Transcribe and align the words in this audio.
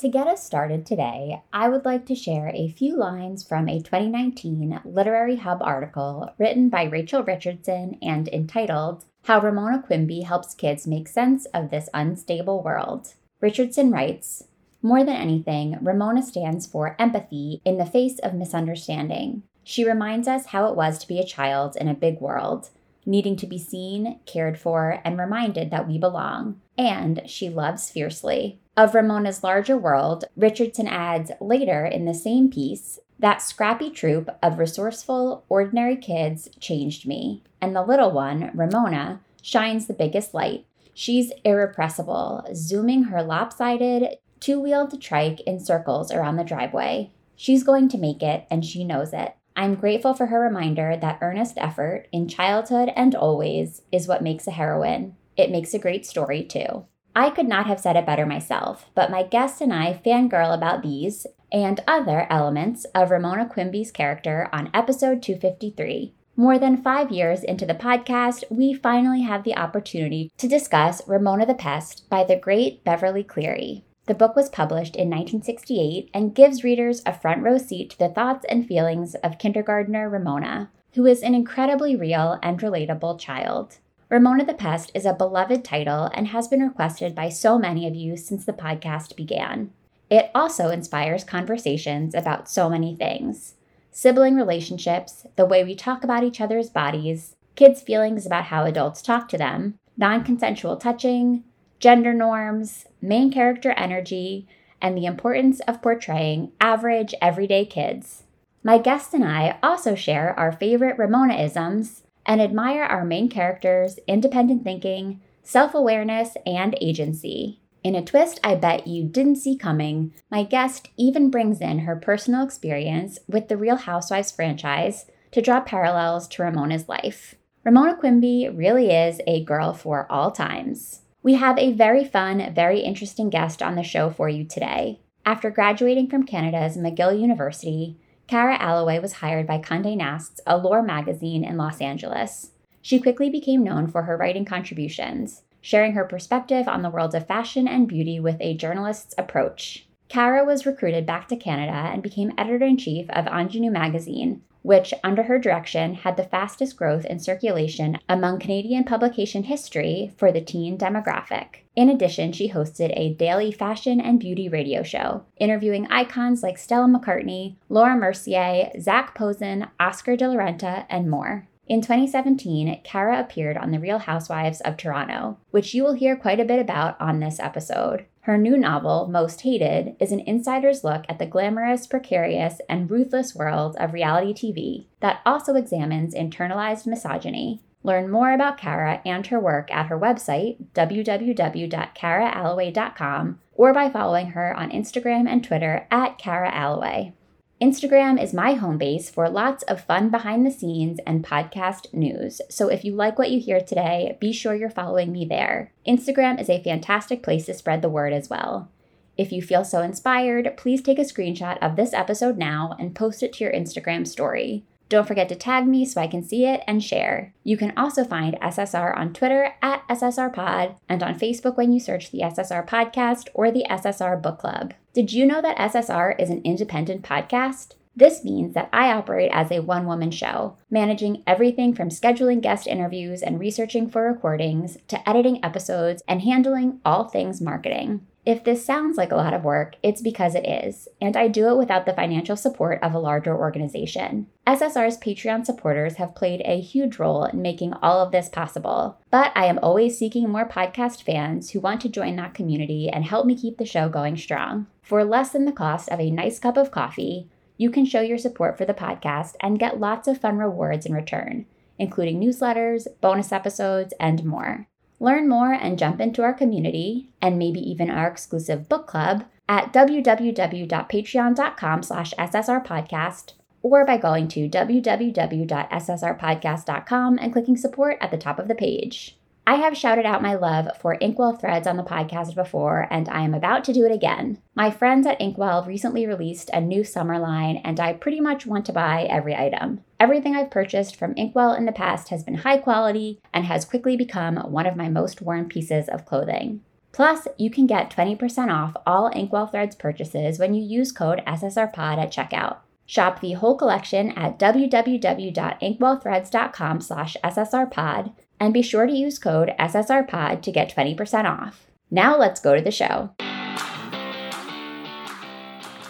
To 0.00 0.10
get 0.10 0.26
us 0.26 0.44
started 0.44 0.84
today, 0.84 1.42
I 1.54 1.70
would 1.70 1.86
like 1.86 2.04
to 2.06 2.14
share 2.14 2.50
a 2.54 2.68
few 2.68 2.98
lines 2.98 3.42
from 3.42 3.66
a 3.66 3.80
2019 3.80 4.82
Literary 4.84 5.36
Hub 5.36 5.62
article 5.62 6.34
written 6.36 6.68
by 6.68 6.84
Rachel 6.84 7.22
Richardson 7.22 7.96
and 8.02 8.28
entitled 8.28 9.06
How 9.22 9.40
Ramona 9.40 9.82
Quimby 9.82 10.20
Helps 10.20 10.54
Kids 10.54 10.86
Make 10.86 11.08
Sense 11.08 11.46
of 11.54 11.70
This 11.70 11.88
Unstable 11.94 12.62
World. 12.62 13.14
Richardson 13.40 13.90
writes 13.90 14.44
More 14.82 15.02
than 15.02 15.16
anything, 15.16 15.78
Ramona 15.80 16.22
stands 16.22 16.66
for 16.66 16.94
empathy 16.98 17.62
in 17.64 17.78
the 17.78 17.86
face 17.86 18.18
of 18.18 18.34
misunderstanding. 18.34 19.44
She 19.64 19.82
reminds 19.82 20.28
us 20.28 20.46
how 20.46 20.66
it 20.66 20.76
was 20.76 20.98
to 20.98 21.08
be 21.08 21.20
a 21.20 21.26
child 21.26 21.74
in 21.74 21.88
a 21.88 21.94
big 21.94 22.20
world, 22.20 22.68
needing 23.06 23.36
to 23.36 23.46
be 23.46 23.58
seen, 23.58 24.20
cared 24.26 24.58
for, 24.58 25.00
and 25.06 25.18
reminded 25.18 25.70
that 25.70 25.88
we 25.88 25.96
belong. 25.96 26.60
And 26.76 27.22
she 27.24 27.48
loves 27.48 27.88
fiercely. 27.88 28.60
Of 28.76 28.94
Ramona's 28.94 29.42
larger 29.42 29.78
world, 29.78 30.26
Richardson 30.36 30.86
adds 30.86 31.30
later 31.40 31.86
in 31.86 32.04
the 32.04 32.12
same 32.12 32.50
piece 32.50 32.98
that 33.18 33.40
scrappy 33.40 33.88
troop 33.88 34.28
of 34.42 34.58
resourceful, 34.58 35.44
ordinary 35.48 35.96
kids 35.96 36.50
changed 36.60 37.06
me, 37.06 37.42
and 37.62 37.74
the 37.74 37.82
little 37.82 38.10
one, 38.10 38.50
Ramona, 38.54 39.20
shines 39.40 39.86
the 39.86 39.94
biggest 39.94 40.34
light. 40.34 40.66
She's 40.92 41.32
irrepressible, 41.42 42.46
zooming 42.54 43.04
her 43.04 43.22
lopsided, 43.22 44.18
two 44.40 44.60
wheeled 44.60 45.00
trike 45.00 45.40
in 45.40 45.58
circles 45.58 46.12
around 46.12 46.36
the 46.36 46.44
driveway. 46.44 47.12
She's 47.34 47.64
going 47.64 47.88
to 47.88 47.98
make 47.98 48.22
it, 48.22 48.46
and 48.50 48.62
she 48.62 48.84
knows 48.84 49.14
it. 49.14 49.34
I'm 49.56 49.76
grateful 49.76 50.12
for 50.12 50.26
her 50.26 50.40
reminder 50.40 50.98
that 51.00 51.18
earnest 51.22 51.56
effort, 51.56 52.08
in 52.12 52.28
childhood 52.28 52.90
and 52.94 53.14
always, 53.14 53.80
is 53.90 54.06
what 54.06 54.22
makes 54.22 54.46
a 54.46 54.50
heroine. 54.50 55.16
It 55.34 55.50
makes 55.50 55.72
a 55.72 55.78
great 55.78 56.04
story, 56.04 56.44
too. 56.44 56.84
I 57.18 57.30
could 57.30 57.48
not 57.48 57.66
have 57.66 57.80
said 57.80 57.96
it 57.96 58.04
better 58.04 58.26
myself, 58.26 58.90
but 58.94 59.10
my 59.10 59.22
guest 59.22 59.62
and 59.62 59.72
I 59.72 59.98
fangirl 60.04 60.52
about 60.52 60.82
these 60.82 61.26
and 61.50 61.82
other 61.88 62.26
elements 62.28 62.84
of 62.94 63.10
Ramona 63.10 63.46
Quimby's 63.46 63.90
character 63.90 64.50
on 64.52 64.68
episode 64.74 65.22
253. 65.22 66.12
More 66.36 66.58
than 66.58 66.82
five 66.82 67.10
years 67.10 67.42
into 67.42 67.64
the 67.64 67.72
podcast, 67.72 68.44
we 68.50 68.74
finally 68.74 69.22
have 69.22 69.44
the 69.44 69.56
opportunity 69.56 70.30
to 70.36 70.46
discuss 70.46 71.00
Ramona 71.08 71.46
the 71.46 71.54
Pest 71.54 72.06
by 72.10 72.22
the 72.22 72.36
great 72.36 72.84
Beverly 72.84 73.24
Cleary. 73.24 73.82
The 74.04 74.14
book 74.14 74.36
was 74.36 74.50
published 74.50 74.94
in 74.94 75.08
1968 75.08 76.10
and 76.12 76.34
gives 76.34 76.64
readers 76.64 77.00
a 77.06 77.18
front 77.18 77.42
row 77.42 77.56
seat 77.56 77.88
to 77.92 77.98
the 77.98 78.10
thoughts 78.10 78.44
and 78.50 78.68
feelings 78.68 79.14
of 79.24 79.38
kindergartner 79.38 80.10
Ramona, 80.10 80.70
who 80.92 81.06
is 81.06 81.22
an 81.22 81.34
incredibly 81.34 81.96
real 81.96 82.38
and 82.42 82.60
relatable 82.60 83.18
child. 83.18 83.78
Ramona 84.08 84.44
the 84.44 84.54
Pest 84.54 84.92
is 84.94 85.04
a 85.04 85.12
beloved 85.12 85.64
title 85.64 86.08
and 86.14 86.28
has 86.28 86.46
been 86.46 86.62
requested 86.62 87.12
by 87.12 87.28
so 87.28 87.58
many 87.58 87.88
of 87.88 87.96
you 87.96 88.16
since 88.16 88.44
the 88.44 88.52
podcast 88.52 89.16
began. 89.16 89.72
It 90.08 90.30
also 90.32 90.68
inspires 90.70 91.24
conversations 91.24 92.14
about 92.14 92.48
so 92.48 92.68
many 92.68 92.94
things 92.94 93.54
sibling 93.90 94.36
relationships, 94.36 95.26
the 95.36 95.46
way 95.46 95.64
we 95.64 95.74
talk 95.74 96.04
about 96.04 96.22
each 96.22 96.38
other's 96.38 96.68
bodies, 96.68 97.34
kids' 97.54 97.80
feelings 97.80 98.26
about 98.26 98.44
how 98.44 98.64
adults 98.64 99.00
talk 99.00 99.26
to 99.26 99.38
them, 99.38 99.78
non 99.96 100.22
consensual 100.22 100.76
touching, 100.76 101.42
gender 101.80 102.12
norms, 102.12 102.84
main 103.00 103.32
character 103.32 103.70
energy, 103.72 104.46
and 104.80 104.96
the 104.96 105.06
importance 105.06 105.60
of 105.60 105.82
portraying 105.82 106.52
average, 106.60 107.14
everyday 107.20 107.64
kids. 107.64 108.22
My 108.62 108.78
guest 108.78 109.14
and 109.14 109.24
I 109.24 109.58
also 109.62 109.94
share 109.94 110.38
our 110.38 110.52
favorite 110.52 110.98
Ramonaisms 110.98 112.02
and 112.26 112.40
admire 112.40 112.82
our 112.82 113.04
main 113.04 113.28
characters' 113.28 113.98
independent 114.06 114.64
thinking, 114.64 115.20
self 115.42 115.74
awareness, 115.74 116.36
and 116.44 116.76
agency. 116.80 117.60
In 117.84 117.94
a 117.94 118.04
twist 118.04 118.40
I 118.42 118.56
bet 118.56 118.88
you 118.88 119.04
didn't 119.04 119.36
see 119.36 119.56
coming, 119.56 120.12
my 120.30 120.42
guest 120.42 120.88
even 120.96 121.30
brings 121.30 121.60
in 121.60 121.80
her 121.80 121.94
personal 121.94 122.44
experience 122.44 123.20
with 123.28 123.48
the 123.48 123.56
Real 123.56 123.76
Housewives 123.76 124.32
franchise 124.32 125.06
to 125.30 125.40
draw 125.40 125.60
parallels 125.60 126.26
to 126.28 126.42
Ramona's 126.42 126.88
life. 126.88 127.36
Ramona 127.64 127.96
Quimby 127.96 128.48
really 128.48 128.90
is 128.90 129.20
a 129.26 129.44
girl 129.44 129.72
for 129.72 130.06
all 130.10 130.30
times. 130.30 131.02
We 131.22 131.34
have 131.34 131.58
a 131.58 131.72
very 131.72 132.04
fun, 132.04 132.52
very 132.54 132.80
interesting 132.80 133.30
guest 133.30 133.62
on 133.62 133.74
the 133.74 133.82
show 133.82 134.10
for 134.10 134.28
you 134.28 134.44
today. 134.44 135.00
After 135.24 135.50
graduating 135.50 136.08
from 136.08 136.22
Canada's 136.22 136.76
McGill 136.76 137.20
University, 137.20 137.98
Kara 138.26 138.56
Alloway 138.58 138.98
was 138.98 139.14
hired 139.14 139.46
by 139.46 139.58
Condé 139.58 139.96
Nast's 139.96 140.40
Allure 140.48 140.82
magazine 140.82 141.44
in 141.44 141.56
Los 141.56 141.80
Angeles. 141.80 142.50
She 142.82 142.98
quickly 142.98 143.30
became 143.30 143.62
known 143.62 143.86
for 143.86 144.02
her 144.02 144.16
writing 144.16 144.44
contributions, 144.44 145.42
sharing 145.60 145.92
her 145.92 146.04
perspective 146.04 146.66
on 146.66 146.82
the 146.82 146.90
world 146.90 147.14
of 147.14 147.28
fashion 147.28 147.68
and 147.68 147.86
beauty 147.86 148.18
with 148.18 148.36
a 148.40 148.56
journalist's 148.56 149.14
approach. 149.16 149.86
Kara 150.08 150.44
was 150.44 150.66
recruited 150.66 151.06
back 151.06 151.28
to 151.28 151.36
Canada 151.36 151.90
and 151.92 152.02
became 152.02 152.32
editor 152.36 152.64
in 152.64 152.76
chief 152.76 153.08
of 153.10 153.28
Ingenue 153.28 153.70
magazine, 153.70 154.42
which, 154.66 154.92
under 155.04 155.22
her 155.22 155.38
direction, 155.38 155.94
had 155.94 156.16
the 156.16 156.24
fastest 156.24 156.76
growth 156.76 157.04
in 157.04 157.20
circulation 157.20 157.96
among 158.08 158.40
Canadian 158.40 158.82
publication 158.82 159.44
history 159.44 160.12
for 160.18 160.32
the 160.32 160.40
teen 160.40 160.76
demographic. 160.76 161.58
In 161.76 161.88
addition, 161.88 162.32
she 162.32 162.50
hosted 162.50 162.92
a 162.96 163.14
daily 163.14 163.52
fashion 163.52 164.00
and 164.00 164.18
beauty 164.18 164.48
radio 164.48 164.82
show, 164.82 165.22
interviewing 165.36 165.86
icons 165.86 166.42
like 166.42 166.58
Stella 166.58 166.88
McCartney, 166.88 167.54
Laura 167.68 167.94
Mercier, 167.94 168.72
Zac 168.80 169.14
Posen, 169.14 169.68
Oscar 169.78 170.16
de 170.16 170.28
la 170.28 170.34
Renta, 170.34 170.84
and 170.90 171.08
more. 171.08 171.46
In 171.68 171.80
2017, 171.80 172.82
Kara 172.84 173.18
appeared 173.18 173.56
on 173.56 173.72
The 173.72 173.80
Real 173.80 173.98
Housewives 173.98 174.60
of 174.60 174.76
Toronto, 174.76 175.38
which 175.50 175.74
you 175.74 175.82
will 175.82 175.94
hear 175.94 176.14
quite 176.14 176.38
a 176.38 176.44
bit 176.44 176.60
about 176.60 176.96
on 177.00 177.18
this 177.18 177.40
episode. 177.40 178.04
Her 178.20 178.38
new 178.38 178.56
novel, 178.56 179.08
Most 179.08 179.40
Hated, 179.40 179.96
is 179.98 180.12
an 180.12 180.20
insider's 180.20 180.84
look 180.84 181.04
at 181.08 181.18
the 181.18 181.26
glamorous, 181.26 181.88
precarious, 181.88 182.60
and 182.68 182.88
ruthless 182.88 183.34
world 183.34 183.74
of 183.80 183.92
reality 183.92 184.32
TV 184.32 184.86
that 185.00 185.22
also 185.26 185.56
examines 185.56 186.14
internalized 186.14 186.86
misogyny. 186.86 187.62
Learn 187.82 188.08
more 188.10 188.32
about 188.32 188.58
Kara 188.58 189.00
and 189.04 189.26
her 189.26 189.40
work 189.40 189.68
at 189.72 189.86
her 189.86 189.98
website, 189.98 190.58
www.karaalloway.com, 190.72 193.40
or 193.54 193.72
by 193.72 193.90
following 193.90 194.26
her 194.28 194.56
on 194.56 194.70
Instagram 194.70 195.28
and 195.28 195.42
Twitter 195.42 195.88
at 195.90 196.16
Kara 196.16 196.52
Alloway. 196.52 197.12
Instagram 197.58 198.22
is 198.22 198.34
my 198.34 198.52
home 198.52 198.76
base 198.76 199.08
for 199.08 199.30
lots 199.30 199.62
of 199.62 199.82
fun 199.82 200.10
behind 200.10 200.44
the 200.44 200.50
scenes 200.50 201.00
and 201.06 201.24
podcast 201.24 201.90
news. 201.94 202.42
So 202.50 202.68
if 202.68 202.84
you 202.84 202.92
like 202.92 203.18
what 203.18 203.30
you 203.30 203.40
hear 203.40 203.62
today, 203.62 204.18
be 204.20 204.30
sure 204.30 204.54
you're 204.54 204.68
following 204.68 205.10
me 205.10 205.24
there. 205.24 205.72
Instagram 205.88 206.38
is 206.38 206.50
a 206.50 206.62
fantastic 206.62 207.22
place 207.22 207.46
to 207.46 207.54
spread 207.54 207.80
the 207.80 207.88
word 207.88 208.12
as 208.12 208.28
well. 208.28 208.68
If 209.16 209.32
you 209.32 209.40
feel 209.40 209.64
so 209.64 209.80
inspired, 209.80 210.54
please 210.58 210.82
take 210.82 210.98
a 210.98 211.02
screenshot 211.02 211.56
of 211.62 211.76
this 211.76 211.94
episode 211.94 212.36
now 212.36 212.76
and 212.78 212.94
post 212.94 213.22
it 213.22 213.32
to 213.34 213.44
your 213.44 213.54
Instagram 213.54 214.06
story. 214.06 214.64
Don't 214.88 215.06
forget 215.08 215.28
to 215.30 215.34
tag 215.34 215.66
me 215.66 215.84
so 215.84 216.00
I 216.00 216.06
can 216.06 216.22
see 216.22 216.44
it 216.44 216.62
and 216.66 216.82
share. 216.82 217.34
You 217.42 217.56
can 217.56 217.72
also 217.76 218.04
find 218.04 218.38
SSR 218.40 218.96
on 218.96 219.12
Twitter 219.12 219.54
at 219.60 219.86
SSRPod 219.88 220.76
and 220.88 221.02
on 221.02 221.18
Facebook 221.18 221.56
when 221.56 221.72
you 221.72 221.80
search 221.80 222.12
the 222.12 222.20
SSR 222.20 222.66
Podcast 222.68 223.28
or 223.34 223.50
the 223.50 223.66
SSR 223.68 224.22
Book 224.22 224.38
Club. 224.38 224.74
Did 224.92 225.12
you 225.12 225.26
know 225.26 225.42
that 225.42 225.56
SSR 225.56 226.20
is 226.20 226.30
an 226.30 226.40
independent 226.44 227.02
podcast? 227.02 227.72
This 227.96 228.22
means 228.24 228.54
that 228.54 228.68
I 228.72 228.92
operate 228.92 229.30
as 229.32 229.50
a 229.50 229.60
one 229.60 229.86
woman 229.86 230.10
show, 230.10 230.58
managing 230.70 231.22
everything 231.26 231.74
from 231.74 231.88
scheduling 231.88 232.42
guest 232.42 232.66
interviews 232.66 233.22
and 233.22 233.40
researching 233.40 233.88
for 233.88 234.02
recordings 234.02 234.76
to 234.88 235.08
editing 235.08 235.42
episodes 235.42 236.02
and 236.06 236.20
handling 236.20 236.78
all 236.84 237.08
things 237.08 237.40
marketing. 237.40 238.06
If 238.26 238.42
this 238.42 238.66
sounds 238.66 238.96
like 238.96 239.12
a 239.12 239.16
lot 239.16 239.34
of 239.34 239.44
work, 239.44 239.76
it's 239.84 240.02
because 240.02 240.34
it 240.34 240.44
is, 240.44 240.88
and 241.00 241.16
I 241.16 241.28
do 241.28 241.48
it 241.48 241.56
without 241.56 241.86
the 241.86 241.92
financial 241.92 242.34
support 242.34 242.82
of 242.82 242.92
a 242.92 242.98
larger 242.98 243.32
organization. 243.32 244.26
SSR's 244.44 244.98
Patreon 244.98 245.46
supporters 245.46 245.94
have 245.94 246.16
played 246.16 246.42
a 246.44 246.60
huge 246.60 246.98
role 246.98 247.22
in 247.22 247.40
making 247.40 247.74
all 247.74 248.00
of 248.00 248.10
this 248.10 248.28
possible, 248.28 248.98
but 249.12 249.30
I 249.36 249.46
am 249.46 249.60
always 249.62 249.96
seeking 249.96 250.28
more 250.28 250.48
podcast 250.48 251.04
fans 251.04 251.50
who 251.50 251.60
want 251.60 251.80
to 251.82 251.88
join 251.88 252.16
that 252.16 252.34
community 252.34 252.88
and 252.88 253.04
help 253.04 253.26
me 253.26 253.38
keep 253.38 253.58
the 253.58 253.64
show 253.64 253.88
going 253.88 254.16
strong. 254.16 254.66
For 254.82 255.04
less 255.04 255.30
than 255.30 255.44
the 255.44 255.52
cost 255.52 255.88
of 255.90 256.00
a 256.00 256.10
nice 256.10 256.40
cup 256.40 256.56
of 256.56 256.72
coffee, 256.72 257.28
you 257.56 257.70
can 257.70 257.84
show 257.84 258.00
your 258.00 258.18
support 258.18 258.58
for 258.58 258.64
the 258.64 258.74
podcast 258.74 259.36
and 259.40 259.56
get 259.56 259.78
lots 259.78 260.08
of 260.08 260.18
fun 260.18 260.38
rewards 260.38 260.84
in 260.84 260.92
return, 260.92 261.46
including 261.78 262.20
newsletters, 262.20 262.88
bonus 263.00 263.30
episodes, 263.30 263.94
and 264.00 264.24
more. 264.24 264.66
Learn 264.98 265.28
more 265.28 265.52
and 265.52 265.78
jump 265.78 266.00
into 266.00 266.22
our 266.22 266.32
community 266.32 267.10
and 267.20 267.38
maybe 267.38 267.60
even 267.60 267.90
our 267.90 268.08
exclusive 268.08 268.66
book 268.68 268.86
club 268.86 269.24
at 269.48 269.72
www.patreon.com 269.72 271.82
slash 271.82 272.14
ssrpodcast 272.14 273.32
or 273.62 273.84
by 273.84 273.96
going 273.96 274.28
to 274.28 274.48
www.ssrpodcast.com 274.48 277.18
and 277.20 277.32
clicking 277.32 277.56
support 277.56 277.98
at 278.00 278.10
the 278.10 278.16
top 278.16 278.38
of 278.38 278.48
the 278.48 278.54
page. 278.54 279.18
I 279.48 279.54
have 279.56 279.76
shouted 279.76 280.04
out 280.04 280.22
my 280.22 280.34
love 280.34 280.76
for 280.80 280.94
Inkwell 280.94 281.34
threads 281.34 281.68
on 281.68 281.76
the 281.76 281.84
podcast 281.84 282.34
before, 282.34 282.88
and 282.90 283.08
I 283.08 283.20
am 283.20 283.32
about 283.32 283.62
to 283.64 283.72
do 283.72 283.84
it 283.86 283.92
again. 283.92 284.42
My 284.56 284.72
friends 284.72 285.06
at 285.06 285.20
Inkwell 285.20 285.64
recently 285.64 286.04
released 286.04 286.50
a 286.52 286.60
new 286.60 286.82
summer 286.82 287.16
line, 287.16 287.58
and 287.58 287.78
I 287.78 287.92
pretty 287.92 288.20
much 288.20 288.44
want 288.44 288.66
to 288.66 288.72
buy 288.72 289.04
every 289.04 289.36
item. 289.36 289.84
Everything 290.00 290.34
I've 290.34 290.50
purchased 290.50 290.96
from 290.96 291.14
Inkwell 291.14 291.52
in 291.52 291.64
the 291.64 291.70
past 291.70 292.08
has 292.08 292.24
been 292.24 292.34
high 292.34 292.58
quality 292.58 293.20
and 293.32 293.44
has 293.44 293.64
quickly 293.64 293.96
become 293.96 294.36
one 294.50 294.66
of 294.66 294.74
my 294.74 294.88
most 294.88 295.22
worn 295.22 295.48
pieces 295.48 295.88
of 295.88 296.04
clothing. 296.04 296.62
Plus, 296.90 297.28
you 297.38 297.48
can 297.48 297.68
get 297.68 297.90
20% 297.90 298.52
off 298.52 298.74
all 298.84 299.10
Inkwell 299.10 299.46
Threads 299.46 299.76
purchases 299.76 300.40
when 300.40 300.54
you 300.54 300.62
use 300.64 300.90
code 300.90 301.22
SSRPOD 301.24 301.98
at 301.98 302.12
checkout. 302.12 302.56
Shop 302.86 303.20
the 303.20 303.32
whole 303.32 303.56
collection 303.56 304.12
at 304.12 304.38
www.inkwellthreads.com 304.38 306.80
slash 306.80 307.16
ssrpod 307.24 308.12
and 308.38 308.54
be 308.54 308.62
sure 308.62 308.86
to 308.86 308.92
use 308.92 309.18
code 309.18 309.52
SSRPOD 309.58 310.40
to 310.42 310.52
get 310.52 310.72
20% 310.72 311.24
off. 311.24 311.66
Now 311.90 312.16
let's 312.16 312.40
go 312.40 312.54
to 312.54 312.62
the 312.62 312.70
show. 312.70 313.10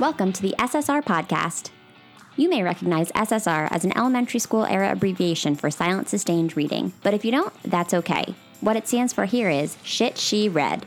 Welcome 0.00 0.32
to 0.32 0.40
the 0.40 0.54
SSR 0.58 1.04
Podcast. 1.04 1.68
You 2.36 2.48
may 2.48 2.62
recognize 2.62 3.12
SSR 3.12 3.68
as 3.70 3.84
an 3.84 3.94
elementary 3.96 4.40
school 4.40 4.64
era 4.64 4.92
abbreviation 4.92 5.54
for 5.54 5.70
silent 5.70 6.08
sustained 6.08 6.56
reading, 6.56 6.94
but 7.02 7.12
if 7.12 7.26
you 7.26 7.30
don't, 7.30 7.52
that's 7.62 7.92
okay. 7.92 8.34
What 8.60 8.76
it 8.76 8.88
stands 8.88 9.12
for 9.12 9.26
here 9.26 9.50
is 9.50 9.76
Shit 9.82 10.16
She 10.16 10.48
Read. 10.48 10.86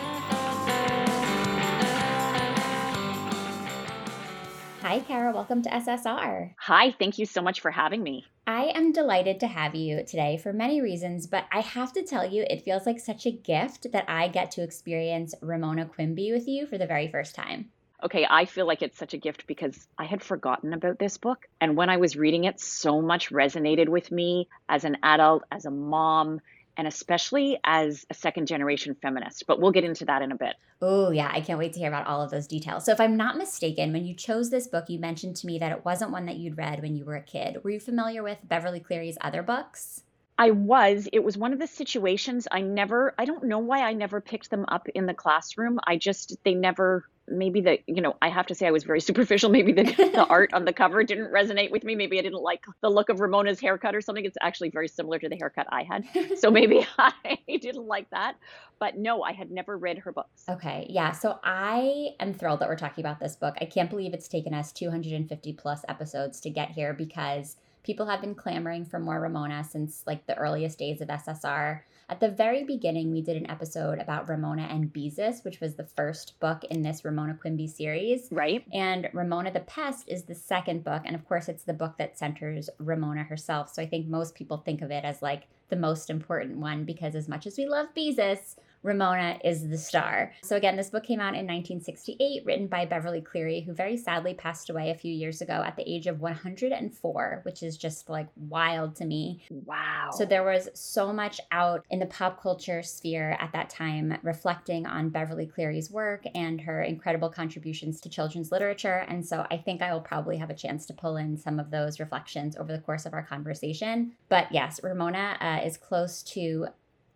Hi, 4.91 4.99
Kara. 4.99 5.31
Welcome 5.31 5.61
to 5.61 5.69
SSR. 5.69 6.53
Hi, 6.57 6.91
thank 6.91 7.17
you 7.17 7.25
so 7.25 7.41
much 7.41 7.61
for 7.61 7.71
having 7.71 8.03
me. 8.03 8.25
I 8.45 8.73
am 8.75 8.91
delighted 8.91 9.39
to 9.39 9.47
have 9.47 9.73
you 9.73 10.03
today 10.03 10.35
for 10.35 10.51
many 10.51 10.81
reasons, 10.81 11.27
but 11.27 11.45
I 11.49 11.61
have 11.61 11.93
to 11.93 12.03
tell 12.03 12.29
you, 12.29 12.43
it 12.49 12.65
feels 12.65 12.85
like 12.85 12.99
such 12.99 13.25
a 13.25 13.31
gift 13.31 13.89
that 13.93 14.03
I 14.09 14.27
get 14.27 14.51
to 14.51 14.63
experience 14.63 15.33
Ramona 15.41 15.85
Quimby 15.85 16.33
with 16.33 16.45
you 16.45 16.67
for 16.67 16.77
the 16.77 16.87
very 16.87 17.07
first 17.07 17.35
time. 17.35 17.69
Okay, 18.03 18.27
I 18.29 18.43
feel 18.43 18.67
like 18.67 18.81
it's 18.81 18.97
such 18.97 19.13
a 19.13 19.17
gift 19.17 19.47
because 19.47 19.87
I 19.97 20.03
had 20.03 20.21
forgotten 20.21 20.73
about 20.73 20.99
this 20.99 21.17
book. 21.17 21.47
And 21.61 21.77
when 21.77 21.89
I 21.89 21.95
was 21.95 22.17
reading 22.17 22.43
it, 22.43 22.59
so 22.59 23.01
much 23.01 23.29
resonated 23.29 23.87
with 23.87 24.11
me 24.11 24.49
as 24.67 24.83
an 24.83 24.97
adult, 25.03 25.43
as 25.53 25.63
a 25.63 25.71
mom, 25.71 26.41
and 26.77 26.87
especially 26.87 27.59
as 27.63 28.05
a 28.09 28.13
second 28.13 28.47
generation 28.47 28.95
feminist. 29.01 29.45
But 29.47 29.59
we'll 29.59 29.71
get 29.71 29.83
into 29.83 30.05
that 30.05 30.21
in 30.21 30.31
a 30.31 30.37
bit. 30.37 30.55
Oh, 30.81 31.11
yeah, 31.11 31.29
I 31.31 31.41
can't 31.41 31.59
wait 31.59 31.73
to 31.73 31.79
hear 31.79 31.89
about 31.89 32.07
all 32.07 32.21
of 32.21 32.31
those 32.31 32.47
details. 32.47 32.85
So, 32.85 32.91
if 32.91 32.99
I'm 32.99 33.17
not 33.17 33.37
mistaken, 33.37 33.93
when 33.93 34.05
you 34.05 34.15
chose 34.15 34.49
this 34.49 34.67
book, 34.67 34.85
you 34.89 34.99
mentioned 34.99 35.35
to 35.37 35.47
me 35.47 35.59
that 35.59 35.71
it 35.71 35.85
wasn't 35.85 36.11
one 36.11 36.25
that 36.25 36.37
you'd 36.37 36.57
read 36.57 36.81
when 36.81 36.95
you 36.95 37.05
were 37.05 37.15
a 37.15 37.21
kid. 37.21 37.63
Were 37.63 37.69
you 37.69 37.79
familiar 37.79 38.23
with 38.23 38.39
Beverly 38.43 38.79
Cleary's 38.79 39.17
other 39.21 39.43
books? 39.43 40.03
I 40.37 40.49
was. 40.49 41.07
It 41.13 41.23
was 41.23 41.37
one 41.37 41.53
of 41.53 41.59
the 41.59 41.67
situations 41.67 42.47
I 42.51 42.61
never, 42.61 43.13
I 43.19 43.25
don't 43.25 43.43
know 43.43 43.59
why 43.59 43.83
I 43.83 43.93
never 43.93 44.19
picked 44.19 44.49
them 44.49 44.65
up 44.69 44.87
in 44.89 45.05
the 45.05 45.13
classroom. 45.13 45.79
I 45.85 45.97
just, 45.97 46.35
they 46.43 46.55
never 46.55 47.05
maybe 47.31 47.61
the 47.61 47.79
you 47.87 48.01
know 48.01 48.15
i 48.21 48.29
have 48.29 48.45
to 48.45 48.55
say 48.55 48.67
i 48.67 48.71
was 48.71 48.83
very 48.83 49.01
superficial. 49.09 49.49
Maybe 49.49 49.71
the, 49.71 49.83
the 49.83 50.25
art 50.25 50.53
on 50.53 50.65
the 50.65 50.73
cover 50.73 51.03
didn't 51.03 51.31
resonate 51.31 51.71
with 51.71 51.83
me. 51.83 51.95
Maybe 51.95 52.19
i 52.19 52.21
didn't 52.21 52.41
like 52.41 52.63
the 52.81 52.89
look 52.89 53.09
of 53.09 53.19
ramona's 53.19 53.59
haircut 53.59 53.95
or 53.95 54.01
something. 54.01 54.25
It's 54.25 54.37
actually 54.41 54.69
very 54.69 54.87
similar 54.87 55.19
to 55.19 55.29
the 55.29 55.35
haircut 55.35 55.67
i 55.69 55.83
had. 55.83 56.05
So 56.37 56.51
maybe 56.59 56.85
i 56.97 57.37
didn't 57.47 57.87
like 57.87 58.09
that. 58.11 58.35
But 58.79 58.97
no 58.97 59.23
i 59.23 59.31
had 59.31 59.51
never 59.51 59.77
read 59.77 59.99
her 59.99 60.11
books. 60.11 60.43
Okay. 60.49 60.85
Yeah. 60.89 61.11
So 61.11 61.39
i 61.43 62.09
am 62.19 62.33
thrilled 62.33 62.59
that 62.59 62.69
we're 62.69 62.75
talking 62.75 63.03
about 63.03 63.19
this 63.19 63.35
book. 63.35 63.55
I 63.61 63.65
can't 63.65 63.89
believe 63.89 64.13
it's 64.13 64.27
taken 64.27 64.53
us 64.53 64.71
250 64.71 65.53
plus 65.53 65.83
episodes 65.87 66.39
to 66.41 66.49
get 66.49 66.71
here 66.71 66.93
because 66.93 67.57
people 67.83 68.05
have 68.05 68.21
been 68.21 68.35
clamoring 68.35 68.85
for 68.85 68.99
more 68.99 69.19
ramona 69.19 69.63
since 69.63 70.03
like 70.05 70.25
the 70.27 70.37
earliest 70.37 70.77
days 70.77 71.01
of 71.01 71.07
ssr 71.07 71.81
at 72.11 72.19
the 72.19 72.29
very 72.29 72.65
beginning, 72.65 73.09
we 73.09 73.21
did 73.21 73.37
an 73.37 73.49
episode 73.49 73.97
about 73.99 74.27
Ramona 74.27 74.63
and 74.63 74.91
Beezus, 74.91 75.45
which 75.45 75.61
was 75.61 75.75
the 75.75 75.85
first 75.85 76.37
book 76.41 76.65
in 76.65 76.81
this 76.81 77.05
Ramona 77.05 77.35
Quimby 77.35 77.67
series. 77.67 78.27
Right. 78.31 78.65
And 78.73 79.07
Ramona 79.13 79.53
the 79.53 79.61
Pest 79.61 80.09
is 80.09 80.23
the 80.23 80.35
second 80.35 80.83
book. 80.83 81.03
And 81.05 81.15
of 81.15 81.25
course, 81.25 81.47
it's 81.47 81.63
the 81.63 81.71
book 81.71 81.93
that 81.99 82.19
centers 82.19 82.69
Ramona 82.79 83.23
herself. 83.23 83.73
So 83.73 83.81
I 83.81 83.85
think 83.85 84.07
most 84.07 84.35
people 84.35 84.57
think 84.57 84.81
of 84.81 84.91
it 84.91 85.05
as 85.05 85.21
like 85.21 85.47
the 85.69 85.77
most 85.77 86.09
important 86.09 86.57
one 86.57 86.83
because 86.83 87.15
as 87.15 87.29
much 87.29 87.47
as 87.47 87.57
we 87.57 87.65
love 87.65 87.87
Beezus, 87.95 88.57
Ramona 88.83 89.39
is 89.43 89.67
the 89.67 89.77
star. 89.77 90.33
So, 90.43 90.55
again, 90.55 90.75
this 90.75 90.89
book 90.89 91.03
came 91.03 91.19
out 91.19 91.35
in 91.35 91.45
1968, 91.45 92.45
written 92.45 92.67
by 92.67 92.85
Beverly 92.85 93.21
Cleary, 93.21 93.61
who 93.61 93.73
very 93.73 93.97
sadly 93.97 94.33
passed 94.33 94.69
away 94.69 94.89
a 94.89 94.95
few 94.95 95.13
years 95.13 95.41
ago 95.41 95.53
at 95.65 95.75
the 95.75 95.89
age 95.89 96.07
of 96.07 96.19
104, 96.19 97.41
which 97.43 97.63
is 97.63 97.77
just 97.77 98.09
like 98.09 98.27
wild 98.35 98.95
to 98.95 99.05
me. 99.05 99.43
Wow. 99.49 100.09
So, 100.11 100.25
there 100.25 100.43
was 100.43 100.69
so 100.73 101.13
much 101.13 101.39
out 101.51 101.85
in 101.89 101.99
the 101.99 102.05
pop 102.07 102.41
culture 102.41 102.81
sphere 102.81 103.37
at 103.39 103.51
that 103.53 103.69
time 103.69 104.17
reflecting 104.23 104.85
on 104.85 105.09
Beverly 105.09 105.45
Cleary's 105.45 105.91
work 105.91 106.23
and 106.33 106.59
her 106.61 106.81
incredible 106.81 107.29
contributions 107.29 108.01
to 108.01 108.09
children's 108.09 108.51
literature. 108.51 109.05
And 109.07 109.25
so, 109.25 109.45
I 109.51 109.57
think 109.57 109.81
I 109.81 109.93
will 109.93 110.01
probably 110.01 110.37
have 110.37 110.49
a 110.49 110.55
chance 110.55 110.85
to 110.87 110.93
pull 110.93 111.17
in 111.17 111.37
some 111.37 111.59
of 111.59 111.69
those 111.69 111.99
reflections 111.99 112.55
over 112.55 112.71
the 112.71 112.79
course 112.79 113.05
of 113.05 113.13
our 113.13 113.23
conversation. 113.23 114.13
But 114.29 114.51
yes, 114.51 114.81
Ramona 114.83 115.37
uh, 115.39 115.65
is 115.65 115.77
close 115.77 116.23
to 116.23 116.67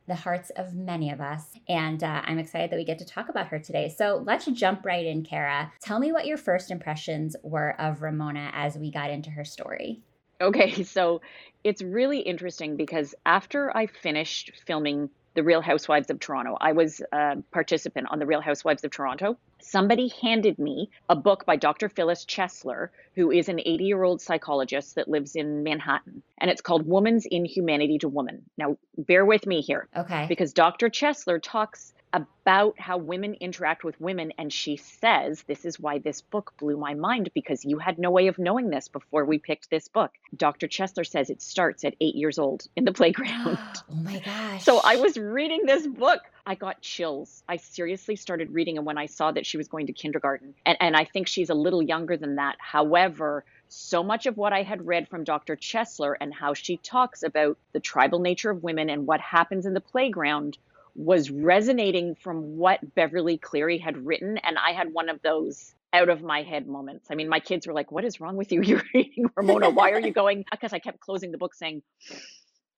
the 0.08 0.16
hearts 0.16 0.52
of 0.52 0.74
many 0.74 1.12
of 1.12 1.22
us. 1.22 1.44
And 1.68 2.04
uh, 2.04 2.22
I'm 2.26 2.40
excited 2.40 2.70
that 2.70 2.78
we 2.78 2.86
get 2.86 3.00
to 3.00 3.06
talk 3.06 3.30
about 3.30 3.48
her 3.48 3.60
today. 3.60 3.94
So 3.96 4.24
let's 4.26 4.46
jump 4.46 4.86
right 4.86 5.06
in, 5.06 5.24
Kara. 5.24 5.72
Tell 5.82 6.00
me 6.00 6.12
what 6.12 6.26
your 6.26 6.38
first 6.38 6.72
impressions 6.72 7.36
were 7.44 7.80
of 7.80 8.02
Ramona 8.02 8.52
as 8.54 8.78
we 8.78 8.92
got 8.92 9.10
into 9.10 9.30
her 9.32 9.46
story. 9.46 10.02
Okay, 10.42 10.84
so 10.84 11.22
it's 11.64 11.82
really 11.82 12.20
interesting 12.20 12.76
because 12.76 13.16
after 13.26 13.76
I 13.76 13.88
finished 13.88 14.52
filming 14.66 15.10
The 15.36 15.44
Real 15.44 15.62
Housewives 15.62 16.10
of 16.10 16.20
Toronto, 16.20 16.58
I 16.60 16.72
was 16.72 17.02
a 17.12 17.38
participant 17.52 18.08
on 18.10 18.20
The 18.20 18.26
Real 18.26 18.42
Housewives 18.42 18.84
of 18.84 18.92
Toronto 18.92 19.38
somebody 19.66 20.12
handed 20.22 20.60
me 20.60 20.90
a 21.10 21.16
book 21.16 21.46
by 21.46 21.56
Dr. 21.56 21.90
Phyllis 21.90 22.26
Chesler, 22.26 22.90
who 23.16 23.32
is 23.32 23.50
an 23.50 23.60
80 23.60 23.84
year 23.84 24.04
old 24.04 24.22
psychologist 24.22 24.96
that 24.96 25.08
lives 25.08 25.36
in 25.36 25.64
Manhattan. 25.64 26.22
And 26.38 26.52
it's 26.52 26.62
called 26.62 26.88
Woman's 26.88 27.26
Inhumanity 27.26 27.98
to 28.00 28.08
Woman. 28.08 28.44
Now, 28.58 28.78
bear 28.98 29.26
with 29.26 29.46
me 29.48 29.62
here. 29.62 29.88
Okay. 29.96 30.28
Because 30.28 30.54
Dr. 30.54 30.90
Chesler 30.90 31.40
talks 31.42 31.94
about 32.16 32.80
how 32.80 32.98
women 32.98 33.34
interact 33.42 33.84
with 33.84 34.00
women. 34.00 34.32
And 34.38 34.52
she 34.52 34.78
says, 34.78 35.44
This 35.44 35.66
is 35.66 35.78
why 35.78 36.00
this 36.00 36.22
book 36.22 36.54
blew 36.58 36.78
my 36.78 36.94
mind 36.94 37.30
because 37.34 37.66
you 37.66 37.78
had 37.78 38.00
no 38.00 38.10
way 38.10 38.28
of 38.28 38.40
knowing 38.40 38.70
this 38.70 38.88
before 38.88 39.26
we 39.26 39.38
picked 39.38 39.70
this 39.70 39.90
book. 39.90 40.12
Dr. 40.36 40.68
Chesler 40.68 41.06
says 41.06 41.30
it 41.30 41.42
starts 41.42 41.84
at 41.84 41.96
eight 42.00 42.16
years 42.16 42.40
old 42.40 42.68
in 42.78 42.86
the 42.86 42.94
playground. 42.94 43.58
oh 43.92 43.96
my 43.96 44.20
gosh. 44.20 44.64
So 44.64 44.80
I 44.82 44.96
was 44.96 45.18
reading 45.18 45.66
this 45.66 45.86
book. 45.86 46.22
I 46.46 46.56
got 46.56 46.80
chills. 46.82 47.44
I 47.50 47.58
seriously 47.58 48.16
started 48.16 48.52
reading 48.52 48.78
and 48.78 48.86
when 48.86 48.98
I 48.98 49.08
saw 49.08 49.32
that 49.32 49.46
she 49.46 49.58
was 49.58 49.68
going 49.68 49.88
to 49.88 49.94
kindergarten. 49.94 50.54
And, 50.66 50.78
and 50.80 50.96
I 50.96 51.04
think 51.04 51.28
she's 51.28 51.50
a 51.50 51.56
little 51.56 51.82
younger 51.82 52.16
than 52.16 52.36
that. 52.36 52.56
However, 52.60 53.44
so 53.68 54.04
much 54.04 54.26
of 54.26 54.38
what 54.38 54.54
I 54.54 54.62
had 54.62 54.88
read 54.88 55.10
from 55.10 55.26
Dr. 55.26 55.58
Chesler 55.58 56.16
and 56.22 56.34
how 56.34 56.54
she 56.54 56.78
talks 56.78 57.24
about 57.24 57.58
the 57.74 57.82
tribal 57.82 58.20
nature 58.20 58.52
of 58.52 58.64
women 58.64 58.90
and 58.90 59.06
what 59.06 59.20
happens 59.20 59.66
in 59.66 59.74
the 59.74 59.82
playground 59.82 60.58
was 60.96 61.30
resonating 61.30 62.16
from 62.16 62.58
what 62.58 62.96
Beverly 62.96 63.38
Cleary 63.38 63.78
had 63.78 64.06
written. 64.06 64.38
And 64.38 64.58
I 64.58 64.72
had 64.72 64.94
one 64.94 65.10
of 65.10 65.22
those 65.22 65.74
out 65.94 66.10
of 66.10 66.22
my 66.22 66.42
head 66.42 66.68
moments. 66.68 67.08
I 67.12 67.16
mean, 67.16 67.30
my 67.30 67.40
kids 67.40 67.68
were 67.68 67.74
like, 67.74 67.92
What 67.92 68.06
is 68.06 68.20
wrong 68.20 68.36
with 68.36 68.52
you? 68.52 68.62
You're 68.64 68.84
reading 68.94 69.26
Ramona. 69.36 69.70
Why 69.70 69.92
are 69.92 70.00
you 70.00 70.12
going? 70.24 70.46
Because 70.50 70.74
I 70.74 70.80
kept 70.80 71.00
closing 71.00 71.32
the 71.32 71.38
book 71.38 71.54
saying, 71.54 71.82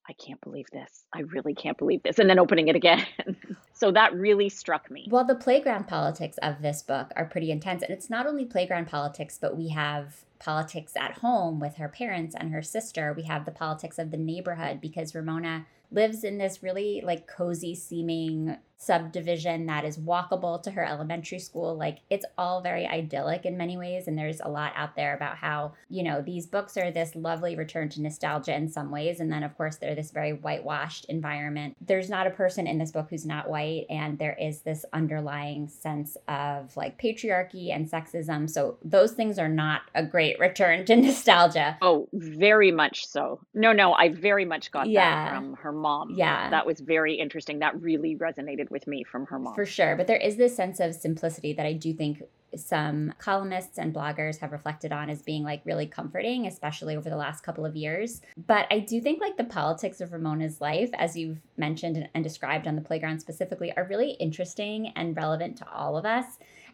I 0.10 0.14
can't 0.14 0.40
believe 0.40 0.68
this. 0.72 1.04
I 1.14 1.22
really 1.22 1.54
can't 1.54 1.78
believe 1.78 2.02
this. 2.04 2.18
And 2.18 2.30
then 2.30 2.40
opening 2.40 2.70
it 2.70 2.78
again. 2.78 3.06
so 3.74 3.92
that 3.92 4.14
really 4.14 4.48
struck 4.48 4.90
me. 4.90 5.08
Well, 5.12 5.26
the 5.26 5.36
playground 5.36 5.88
politics 5.88 6.38
of 6.42 6.62
this 6.62 6.82
book 6.82 7.12
are 7.18 7.26
pretty 7.26 7.52
intense. 7.52 7.84
And 7.84 7.92
it's 7.92 8.10
not 8.10 8.26
only 8.26 8.46
playground 8.46 8.88
politics, 8.88 9.38
but 9.40 9.58
we 9.58 9.70
have 9.70 10.24
politics 10.40 10.94
at 10.96 11.18
home 11.18 11.60
with 11.60 11.76
her 11.76 11.90
parents 11.90 12.36
and 12.40 12.52
her 12.54 12.62
sister. 12.62 13.14
We 13.18 13.24
have 13.24 13.44
the 13.44 13.52
politics 13.52 14.00
of 14.00 14.12
the 14.12 14.18
neighborhood 14.18 14.80
because 14.80 15.14
Ramona 15.14 15.66
lives 15.92 16.24
in 16.24 16.38
this 16.38 16.62
really 16.64 17.02
like 17.04 17.28
cozy 17.28 17.76
seeming 17.76 18.58
subdivision 18.78 19.66
that 19.66 19.84
is 19.84 19.98
walkable 19.98 20.62
to 20.62 20.72
her 20.72 20.86
elementary 20.86 21.40
school. 21.40 21.76
Like 21.76 22.00
it's 22.10 22.26
all 22.38 22.62
very 22.62 22.86
idyllic 22.86 23.46
in 23.46 23.58
many 23.58 23.76
ways. 23.76 24.08
And 24.08 24.18
there's 24.18 24.40
a 24.40 24.50
lot 24.50 24.72
out 24.76 24.96
there 24.96 25.16
about 25.16 25.38
how, 25.38 25.74
you 25.90 26.04
know, 26.04 26.22
these 26.22 26.46
books 26.46 26.78
are 26.78 26.92
this 26.92 27.16
lovely 27.16 27.56
return 27.56 27.90
to 27.90 28.02
nostalgia 28.02 28.56
in 28.56 28.70
some 28.70 28.92
ways. 28.92 29.20
And 29.20 29.32
then, 29.32 29.44
of 29.44 29.58
course, 29.58 29.78
they're 29.78 29.96
this 29.96 30.12
very 30.12 30.34
whitewashed 30.34 31.06
environment. 31.06 31.76
There's 31.82 32.10
not 32.10 32.28
a 32.28 32.32
person 32.32 32.68
in 32.68 32.78
this 32.78 32.92
book 32.92 33.08
who's 33.10 33.26
not 33.26 33.50
white. 33.50 33.88
And 33.90 34.20
there 34.20 34.38
is 34.40 34.62
this 34.62 34.86
underlying 34.94 35.68
sense 35.68 36.16
of 36.28 36.78
like 36.78 37.02
patriarchy 37.02 37.76
and 37.76 37.90
sexism. 37.90 38.48
So 38.48 38.78
those 38.84 39.14
things 39.14 39.40
are 39.40 39.50
not 39.50 39.82
a 39.96 40.06
great 40.06 40.38
return 40.48 40.86
to 40.86 40.96
nostalgia. 40.96 41.78
Oh, 41.82 42.08
very 42.14 42.72
much 42.72 43.08
so. 43.08 43.40
No, 43.56 43.74
no, 43.74 43.94
I 43.94 44.10
very 44.10 44.46
much 44.46 44.72
got 44.72 44.88
yeah. 44.88 45.26
that 45.26 45.36
from 45.36 45.56
her 45.56 45.72
mom. 45.72 46.14
Yeah. 46.16 46.52
That 46.52 46.68
was 46.68 46.80
very 46.80 47.16
interesting. 47.16 47.60
That 47.60 47.82
really 47.82 48.16
resonated 48.16 48.67
with 48.70 48.88
me 48.88 49.04
from 49.04 49.26
her 49.28 49.40
mom. 49.40 49.56
For 49.56 49.66
sure. 49.66 49.96
But 49.96 50.08
there 50.08 50.18
is 50.18 50.38
this 50.38 50.56
sense 50.56 50.80
of 50.80 50.96
simplicity 50.96 51.54
that 51.54 51.66
I 51.66 51.74
do 51.74 51.94
think 51.94 52.24
some 52.56 53.14
columnists 53.18 53.78
and 53.78 53.94
bloggers 53.94 54.40
have 54.40 54.52
reflected 54.52 54.92
on 54.92 55.10
as 55.10 55.22
being 55.22 55.44
like 55.44 55.62
really 55.66 55.86
comforting, 55.86 56.48
especially 56.48 56.96
over 56.96 57.10
the 57.10 57.18
last 57.18 57.44
couple 57.44 57.66
of 57.66 57.76
years. 57.76 58.22
But 58.48 58.68
I 58.72 58.80
do 58.80 59.02
think 59.02 59.20
like 59.20 59.38
the 59.38 59.44
politics 59.44 60.00
of 60.00 60.14
Ramona's 60.14 60.62
life, 60.62 60.90
as 60.94 61.18
you've 61.18 61.40
mentioned 61.58 62.08
and 62.14 62.24
described 62.24 62.68
on 62.68 62.76
the 62.76 62.82
playground 62.82 63.20
specifically, 63.20 63.76
are 63.76 63.84
really 63.84 64.12
interesting 64.12 64.94
and 64.96 65.16
relevant 65.16 65.58
to 65.58 65.70
all 65.70 65.98
of 65.98 66.06
us. 66.06 66.26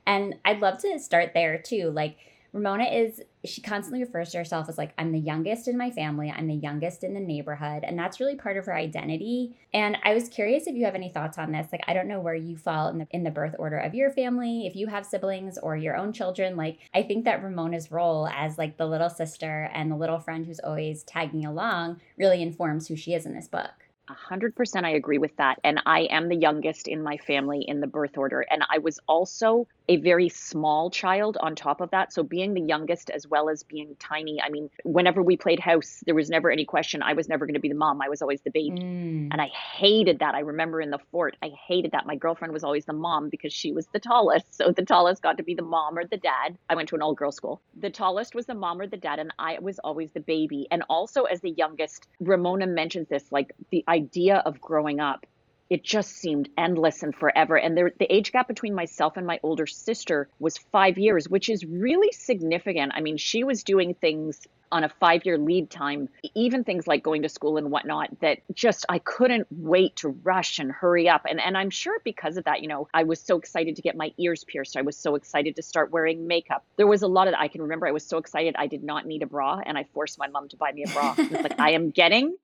And 0.05 0.35
I'd 0.45 0.59
love 0.59 0.77
to 0.79 0.99
start 0.99 1.31
there 1.33 1.57
too. 1.57 1.89
Like, 1.89 2.17
Ramona 2.53 2.83
is, 2.83 3.19
she 3.43 3.61
constantly 3.61 4.01
refers 4.01 4.29
to 4.29 4.37
herself 4.37 4.69
as 4.69 4.77
like, 4.77 4.93
I'm 4.99 5.11
the 5.11 5.19
youngest 5.19 5.67
in 5.67 5.75
my 5.75 5.89
family, 5.89 6.31
I'm 6.31 6.47
the 6.47 6.53
youngest 6.53 7.03
in 7.03 7.15
the 7.15 7.19
neighborhood. 7.19 7.83
And 7.83 7.97
that's 7.97 8.19
really 8.19 8.35
part 8.35 8.57
of 8.57 8.67
her 8.67 8.75
identity. 8.75 9.57
And 9.73 9.97
I 10.03 10.13
was 10.13 10.29
curious 10.29 10.67
if 10.67 10.75
you 10.75 10.85
have 10.85 10.93
any 10.93 11.09
thoughts 11.09 11.39
on 11.39 11.51
this. 11.51 11.67
Like, 11.71 11.83
I 11.87 11.95
don't 11.95 12.07
know 12.07 12.19
where 12.21 12.35
you 12.35 12.55
fall 12.55 12.89
in 12.89 12.99
the, 12.99 13.07
in 13.09 13.23
the 13.23 13.31
birth 13.31 13.55
order 13.57 13.79
of 13.79 13.95
your 13.95 14.11
family, 14.11 14.67
if 14.67 14.75
you 14.75 14.85
have 14.85 15.03
siblings 15.05 15.57
or 15.57 15.75
your 15.75 15.97
own 15.97 16.13
children. 16.13 16.55
Like, 16.55 16.77
I 16.93 17.01
think 17.01 17.25
that 17.25 17.43
Ramona's 17.43 17.91
role 17.91 18.27
as 18.27 18.59
like 18.59 18.77
the 18.77 18.85
little 18.85 19.09
sister 19.09 19.69
and 19.73 19.91
the 19.91 19.97
little 19.97 20.19
friend 20.19 20.45
who's 20.45 20.59
always 20.59 21.01
tagging 21.03 21.45
along 21.45 22.01
really 22.17 22.43
informs 22.43 22.87
who 22.87 22.95
she 22.95 23.15
is 23.15 23.25
in 23.25 23.33
this 23.33 23.47
book. 23.47 23.82
A 24.09 24.13
hundred 24.13 24.55
percent, 24.55 24.85
I 24.85 24.91
agree 24.91 25.17
with 25.17 25.35
that. 25.37 25.59
And 25.63 25.81
I 25.85 26.01
am 26.01 26.27
the 26.27 26.35
youngest 26.35 26.87
in 26.87 27.01
my 27.01 27.17
family 27.17 27.63
in 27.65 27.79
the 27.79 27.87
birth 27.87 28.17
order. 28.17 28.41
And 28.41 28.63
I 28.69 28.79
was 28.79 28.99
also 29.07 29.67
a 29.89 29.97
very 29.97 30.29
small 30.29 30.89
child 30.89 31.37
on 31.39 31.55
top 31.55 31.81
of 31.81 31.91
that. 31.91 32.13
So 32.13 32.23
being 32.23 32.53
the 32.53 32.61
youngest 32.61 33.09
as 33.09 33.27
well 33.27 33.49
as 33.49 33.63
being 33.63 33.95
tiny, 33.99 34.41
I 34.41 34.49
mean, 34.49 34.69
whenever 34.83 35.21
we 35.21 35.37
played 35.37 35.59
house, 35.59 36.01
there 36.05 36.15
was 36.15 36.29
never 36.29 36.51
any 36.51 36.65
question. 36.65 37.01
I 37.01 37.13
was 37.13 37.29
never 37.29 37.45
going 37.45 37.55
to 37.55 37.59
be 37.59 37.69
the 37.69 37.75
mom. 37.75 38.01
I 38.01 38.09
was 38.09 38.21
always 38.21 38.41
the 38.41 38.51
baby. 38.51 38.79
Mm. 38.79 39.29
And 39.31 39.41
I 39.41 39.47
hated 39.47 40.19
that. 40.19 40.35
I 40.35 40.39
remember 40.39 40.81
in 40.81 40.89
the 40.89 40.99
fort, 41.11 41.35
I 41.41 41.51
hated 41.67 41.91
that. 41.91 42.05
My 42.05 42.15
girlfriend 42.15 42.53
was 42.53 42.63
always 42.63 42.85
the 42.85 42.93
mom 42.93 43.29
because 43.29 43.53
she 43.53 43.71
was 43.71 43.87
the 43.87 43.99
tallest. 43.99 44.53
So 44.53 44.71
the 44.71 44.85
tallest 44.85 45.21
got 45.21 45.37
to 45.37 45.43
be 45.43 45.53
the 45.53 45.63
mom 45.63 45.97
or 45.97 46.05
the 46.05 46.17
dad. 46.17 46.57
I 46.69 46.75
went 46.75 46.89
to 46.89 46.95
an 46.95 47.01
all 47.01 47.13
girl 47.13 47.31
school. 47.31 47.61
The 47.79 47.89
tallest 47.89 48.35
was 48.35 48.45
the 48.45 48.55
mom 48.55 48.79
or 48.81 48.87
the 48.87 48.97
dad, 48.97 49.19
and 49.19 49.33
I 49.39 49.59
was 49.59 49.79
always 49.79 50.11
the 50.11 50.19
baby. 50.19 50.67
And 50.71 50.83
also, 50.89 51.23
as 51.23 51.41
the 51.41 51.51
youngest, 51.51 52.07
Ramona 52.19 52.67
mentions 52.67 53.07
this 53.07 53.31
like 53.31 53.53
the 53.71 53.83
idea 53.93 54.37
of 54.37 54.59
growing 54.59 54.99
up 54.99 55.25
it 55.73 55.83
just 55.83 56.11
seemed 56.11 56.49
endless 56.55 57.01
and 57.01 57.15
forever. 57.15 57.57
And 57.57 57.75
there, 57.75 57.91
the 57.97 58.13
age 58.13 58.31
gap 58.31 58.47
between 58.47 58.75
myself 58.75 59.17
and 59.17 59.25
my 59.25 59.39
older 59.41 59.65
sister 59.65 60.29
was 60.37 60.55
five 60.55 60.99
years, 60.99 61.27
which 61.27 61.49
is 61.49 61.65
really 61.65 62.11
significant. 62.11 62.91
I 62.93 63.01
mean, 63.01 63.17
she 63.17 63.43
was 63.43 63.63
doing 63.63 63.95
things 63.95 64.41
on 64.71 64.83
a 64.83 64.89
five 64.89 65.25
year 65.25 65.37
lead 65.37 65.71
time, 65.71 66.09
even 66.35 66.63
things 66.63 66.85
like 66.85 67.01
going 67.01 67.23
to 67.23 67.29
school 67.29 67.57
and 67.57 67.71
whatnot, 67.71 68.19
that 68.21 68.39
just 68.53 68.85
I 68.87 68.99
couldn't 68.99 69.47
wait 69.49 69.95
to 69.97 70.09
rush 70.09 70.59
and 70.59 70.71
hurry 70.71 71.09
up. 71.09 71.25
And 71.27 71.39
and 71.39 71.57
I'm 71.57 71.71
sure 71.71 71.99
because 72.03 72.37
of 72.37 72.43
that, 72.43 72.61
you 72.61 72.67
know, 72.67 72.87
I 72.93 73.03
was 73.03 73.19
so 73.19 73.37
excited 73.37 73.75
to 73.77 73.81
get 73.81 73.95
my 73.95 74.11
ears 74.19 74.43
pierced. 74.43 74.77
I 74.77 74.83
was 74.83 74.95
so 74.95 75.15
excited 75.15 75.55
to 75.55 75.63
start 75.63 75.91
wearing 75.91 76.27
makeup. 76.27 76.63
There 76.75 76.87
was 76.87 77.01
a 77.01 77.07
lot 77.07 77.27
of 77.27 77.33
that. 77.33 77.39
I 77.39 77.47
can 77.47 77.63
remember 77.63 77.87
I 77.87 77.91
was 77.91 78.05
so 78.05 78.17
excited 78.17 78.55
I 78.59 78.67
did 78.67 78.83
not 78.83 79.07
need 79.07 79.23
a 79.23 79.27
bra 79.27 79.59
and 79.65 79.75
I 79.75 79.85
forced 79.93 80.19
my 80.19 80.27
mom 80.27 80.49
to 80.49 80.57
buy 80.57 80.71
me 80.71 80.83
a 80.83 80.89
bra. 80.91 81.15
It's 81.17 81.31
like 81.31 81.59
I 81.59 81.71
am 81.71 81.89
getting 81.89 82.35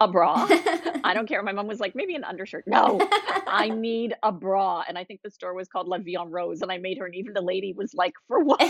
a 0.00 0.08
bra. 0.08 0.46
I 1.04 1.12
don't 1.14 1.28
care. 1.28 1.42
My 1.42 1.52
mom 1.52 1.66
was 1.66 1.80
like, 1.80 1.94
maybe 1.94 2.14
an 2.14 2.24
undershirt. 2.24 2.64
No, 2.66 3.00
I 3.46 3.68
need 3.74 4.14
a 4.22 4.32
bra. 4.32 4.84
And 4.88 4.98
I 4.98 5.04
think 5.04 5.20
the 5.22 5.30
store 5.30 5.54
was 5.54 5.68
called 5.68 5.88
La 5.88 5.98
Vie 5.98 6.16
en 6.20 6.30
Rose. 6.30 6.62
And 6.62 6.70
I 6.70 6.78
made 6.78 6.98
her, 6.98 7.06
and 7.06 7.14
even 7.14 7.32
the 7.32 7.40
lady 7.42 7.72
was 7.72 7.94
like, 7.94 8.14
for 8.28 8.40
what? 8.44 8.60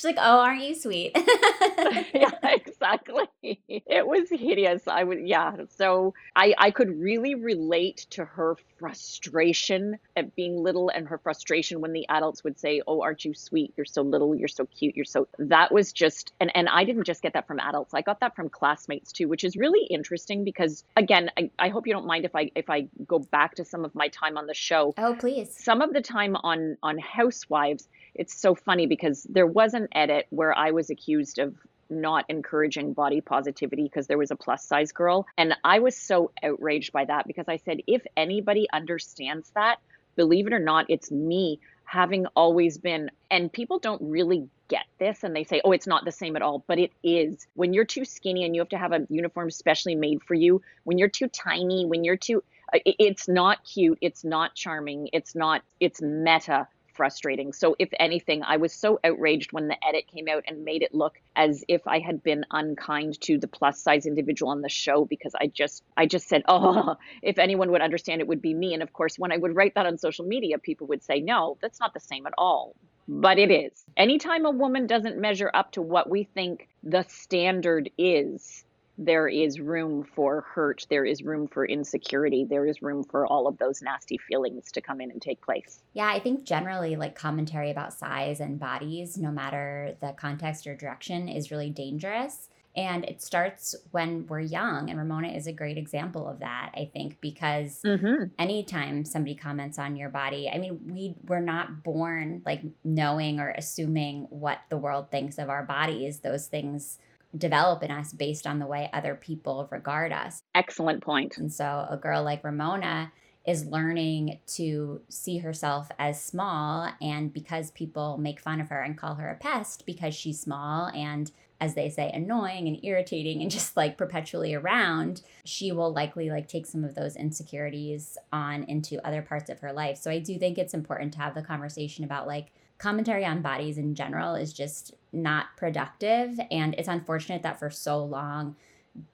She's 0.00 0.06
like, 0.06 0.16
"Oh, 0.18 0.38
aren't 0.38 0.62
you 0.62 0.74
sweet?" 0.74 1.12
yeah, 2.14 2.30
exactly. 2.42 3.28
It 3.42 4.06
was 4.06 4.30
hideous. 4.30 4.88
I 4.88 5.04
would, 5.04 5.28
yeah. 5.28 5.56
So 5.76 6.14
I, 6.34 6.54
I 6.56 6.70
could 6.70 6.98
really 6.98 7.34
relate 7.34 8.06
to 8.10 8.24
her 8.24 8.56
frustration 8.78 9.98
at 10.16 10.34
being 10.34 10.62
little 10.62 10.88
and 10.88 11.06
her 11.06 11.18
frustration 11.18 11.82
when 11.82 11.92
the 11.92 12.08
adults 12.08 12.42
would 12.42 12.58
say, 12.58 12.80
"Oh, 12.86 13.02
aren't 13.02 13.26
you 13.26 13.34
sweet? 13.34 13.74
You're 13.76 13.84
so 13.84 14.00
little. 14.00 14.34
You're 14.34 14.48
so 14.48 14.64
cute. 14.64 14.96
You're 14.96 15.04
so." 15.04 15.28
That 15.38 15.70
was 15.70 15.92
just, 15.92 16.32
and 16.40 16.50
and 16.56 16.70
I 16.70 16.84
didn't 16.84 17.04
just 17.04 17.20
get 17.20 17.34
that 17.34 17.46
from 17.46 17.60
adults. 17.60 17.92
I 17.92 18.00
got 18.00 18.20
that 18.20 18.34
from 18.34 18.48
classmates 18.48 19.12
too, 19.12 19.28
which 19.28 19.44
is 19.44 19.54
really 19.54 19.84
interesting 19.90 20.44
because, 20.44 20.82
again, 20.96 21.30
I, 21.36 21.50
I 21.58 21.68
hope 21.68 21.86
you 21.86 21.92
don't 21.92 22.06
mind 22.06 22.24
if 22.24 22.34
I 22.34 22.50
if 22.54 22.70
I 22.70 22.88
go 23.06 23.18
back 23.18 23.56
to 23.56 23.66
some 23.66 23.84
of 23.84 23.94
my 23.94 24.08
time 24.08 24.38
on 24.38 24.46
the 24.46 24.54
show. 24.54 24.94
Oh, 24.96 25.14
please. 25.14 25.54
Some 25.54 25.82
of 25.82 25.92
the 25.92 26.00
time 26.00 26.36
on 26.36 26.78
on 26.82 26.96
Housewives 26.96 27.86
it's 28.14 28.34
so 28.34 28.54
funny 28.54 28.86
because 28.86 29.26
there 29.28 29.46
was 29.46 29.74
an 29.74 29.88
edit 29.94 30.26
where 30.30 30.56
I 30.56 30.70
was 30.70 30.90
accused 30.90 31.38
of 31.38 31.54
not 31.90 32.24
encouraging 32.28 32.92
body 32.92 33.20
positivity 33.20 33.82
because 33.82 34.06
there 34.06 34.18
was 34.18 34.30
a 34.30 34.36
plus 34.36 34.64
size 34.64 34.92
girl. 34.92 35.26
And 35.36 35.54
I 35.64 35.80
was 35.80 35.96
so 35.96 36.30
outraged 36.42 36.92
by 36.92 37.04
that 37.04 37.26
because 37.26 37.48
I 37.48 37.56
said, 37.56 37.80
if 37.86 38.02
anybody 38.16 38.68
understands 38.72 39.50
that, 39.54 39.80
believe 40.16 40.46
it 40.46 40.52
or 40.52 40.58
not, 40.58 40.86
it's 40.88 41.10
me 41.10 41.60
having 41.84 42.26
always 42.36 42.78
been. 42.78 43.10
And 43.30 43.52
people 43.52 43.78
don't 43.80 44.00
really 44.02 44.48
get 44.68 44.86
this 44.98 45.24
and 45.24 45.34
they 45.34 45.42
say, 45.42 45.60
oh, 45.64 45.72
it's 45.72 45.88
not 45.88 46.04
the 46.04 46.12
same 46.12 46.36
at 46.36 46.42
all. 46.42 46.64
But 46.66 46.78
it 46.78 46.92
is. 47.02 47.46
When 47.54 47.74
you're 47.74 47.84
too 47.84 48.04
skinny 48.04 48.44
and 48.44 48.54
you 48.54 48.60
have 48.60 48.68
to 48.68 48.78
have 48.78 48.92
a 48.92 49.06
uniform 49.10 49.50
specially 49.50 49.96
made 49.96 50.22
for 50.22 50.34
you, 50.34 50.62
when 50.84 50.98
you're 50.98 51.08
too 51.08 51.28
tiny, 51.28 51.84
when 51.84 52.04
you're 52.04 52.16
too, 52.16 52.44
uh, 52.72 52.78
it's 52.84 53.28
not 53.28 53.64
cute, 53.64 53.98
it's 54.00 54.22
not 54.22 54.54
charming, 54.54 55.08
it's 55.12 55.34
not, 55.34 55.62
it's 55.80 56.00
meta 56.00 56.68
frustrating. 57.00 57.54
So, 57.54 57.76
if 57.78 57.88
anything, 57.98 58.42
I 58.42 58.58
was 58.58 58.74
so 58.74 59.00
outraged 59.02 59.54
when 59.54 59.68
the 59.68 59.76
edit 59.88 60.04
came 60.14 60.28
out 60.28 60.44
and 60.46 60.66
made 60.66 60.82
it 60.82 60.94
look 60.94 61.18
as 61.34 61.64
if 61.66 61.80
I 61.86 61.98
had 61.98 62.22
been 62.22 62.44
unkind 62.50 63.18
to 63.22 63.38
the 63.38 63.48
plus 63.48 63.80
size 63.80 64.04
individual 64.04 64.50
on 64.50 64.60
the 64.60 64.68
show 64.68 65.06
because 65.06 65.34
I 65.34 65.46
just 65.46 65.82
I 65.96 66.04
just 66.04 66.28
said, 66.28 66.42
"Oh, 66.48 66.96
if 67.22 67.38
anyone 67.38 67.70
would 67.70 67.80
understand 67.80 68.20
it 68.20 68.26
would 68.28 68.42
be 68.42 68.52
me." 68.52 68.74
And 68.74 68.82
of 68.82 68.92
course, 68.92 69.18
when 69.18 69.32
I 69.32 69.38
would 69.38 69.56
write 69.56 69.76
that 69.76 69.86
on 69.86 69.96
social 69.96 70.26
media, 70.26 70.58
people 70.58 70.88
would 70.88 71.02
say, 71.02 71.20
"No, 71.20 71.56
that's 71.62 71.80
not 71.80 71.94
the 71.94 72.00
same 72.00 72.26
at 72.26 72.34
all." 72.36 72.76
But 73.08 73.38
it 73.38 73.50
is. 73.50 73.82
Anytime 73.96 74.44
a 74.44 74.50
woman 74.50 74.86
doesn't 74.86 75.16
measure 75.16 75.50
up 75.54 75.72
to 75.72 75.80
what 75.80 76.10
we 76.10 76.24
think 76.24 76.68
the 76.82 77.06
standard 77.08 77.88
is, 77.96 78.62
there 79.00 79.28
is 79.28 79.58
room 79.58 80.04
for 80.04 80.42
hurt, 80.42 80.86
there 80.90 81.06
is 81.06 81.22
room 81.22 81.48
for 81.48 81.64
insecurity, 81.64 82.44
there 82.44 82.66
is 82.66 82.82
room 82.82 83.02
for 83.02 83.26
all 83.26 83.46
of 83.46 83.56
those 83.56 83.80
nasty 83.80 84.18
feelings 84.18 84.70
to 84.72 84.80
come 84.82 85.00
in 85.00 85.10
and 85.10 85.22
take 85.22 85.40
place. 85.40 85.82
Yeah, 85.94 86.08
I 86.08 86.20
think 86.20 86.44
generally, 86.44 86.96
like 86.96 87.14
commentary 87.16 87.70
about 87.70 87.94
size 87.94 88.40
and 88.40 88.60
bodies, 88.60 89.16
no 89.16 89.30
matter 89.30 89.96
the 90.00 90.12
context 90.12 90.66
or 90.66 90.76
direction, 90.76 91.28
is 91.28 91.50
really 91.50 91.70
dangerous. 91.70 92.50
And 92.76 93.04
it 93.04 93.20
starts 93.20 93.74
when 93.90 94.26
we're 94.28 94.40
young. 94.40 94.90
And 94.90 94.98
Ramona 94.98 95.28
is 95.28 95.48
a 95.48 95.52
great 95.52 95.76
example 95.76 96.28
of 96.28 96.38
that, 96.38 96.70
I 96.76 96.88
think, 96.92 97.20
because 97.20 97.80
mm-hmm. 97.84 98.24
anytime 98.38 99.04
somebody 99.04 99.34
comments 99.34 99.76
on 99.76 99.96
your 99.96 100.08
body, 100.08 100.48
I 100.48 100.58
mean, 100.58 100.78
we 100.86 101.16
we're 101.26 101.40
not 101.40 101.82
born 101.82 102.42
like 102.46 102.62
knowing 102.84 103.40
or 103.40 103.50
assuming 103.50 104.28
what 104.30 104.60
the 104.68 104.76
world 104.76 105.10
thinks 105.10 105.38
of 105.38 105.48
our 105.48 105.64
bodies. 105.64 106.20
Those 106.20 106.46
things 106.46 106.98
develop 107.36 107.82
in 107.82 107.90
us 107.90 108.12
based 108.12 108.46
on 108.46 108.58
the 108.58 108.66
way 108.66 108.90
other 108.92 109.14
people 109.14 109.68
regard 109.70 110.12
us. 110.12 110.42
Excellent 110.54 111.02
point. 111.02 111.38
And 111.38 111.52
so 111.52 111.86
a 111.88 111.96
girl 111.96 112.22
like 112.22 112.42
Ramona 112.42 113.12
is 113.46 113.66
learning 113.66 114.38
to 114.46 115.00
see 115.08 115.38
herself 115.38 115.88
as 115.98 116.22
small 116.22 116.90
and 117.00 117.32
because 117.32 117.70
people 117.70 118.18
make 118.18 118.38
fun 118.38 118.60
of 118.60 118.68
her 118.68 118.82
and 118.82 118.98
call 118.98 119.14
her 119.14 119.30
a 119.30 119.36
pest 119.36 119.86
because 119.86 120.14
she's 120.14 120.38
small 120.38 120.88
and 120.88 121.30
as 121.58 121.74
they 121.74 121.88
say 121.88 122.10
annoying 122.12 122.68
and 122.68 122.84
irritating 122.84 123.40
and 123.40 123.50
just 123.58 123.76
like 123.76 123.96
perpetually 123.96 124.54
around 124.54 125.22
she 125.44 125.72
will 125.72 125.92
likely 125.92 126.28
like 126.28 126.48
take 126.48 126.66
some 126.66 126.84
of 126.84 126.94
those 126.94 127.16
insecurities 127.16 128.18
on 128.32 128.62
into 128.64 129.04
other 129.06 129.22
parts 129.22 129.48
of 129.48 129.58
her 129.60 129.72
life 129.72 129.96
so 129.96 130.10
i 130.10 130.18
do 130.18 130.38
think 130.38 130.58
it's 130.58 130.74
important 130.74 131.12
to 131.12 131.18
have 131.18 131.34
the 131.34 131.42
conversation 131.42 132.04
about 132.04 132.26
like 132.26 132.52
commentary 132.80 133.24
on 133.24 133.42
bodies 133.42 133.78
in 133.78 133.94
general 133.94 134.34
is 134.34 134.52
just 134.52 134.94
not 135.12 135.56
productive. 135.56 136.40
And 136.50 136.74
it's 136.78 136.88
unfortunate 136.88 137.42
that 137.42 137.58
for 137.58 137.70
so 137.70 138.02
long, 138.02 138.56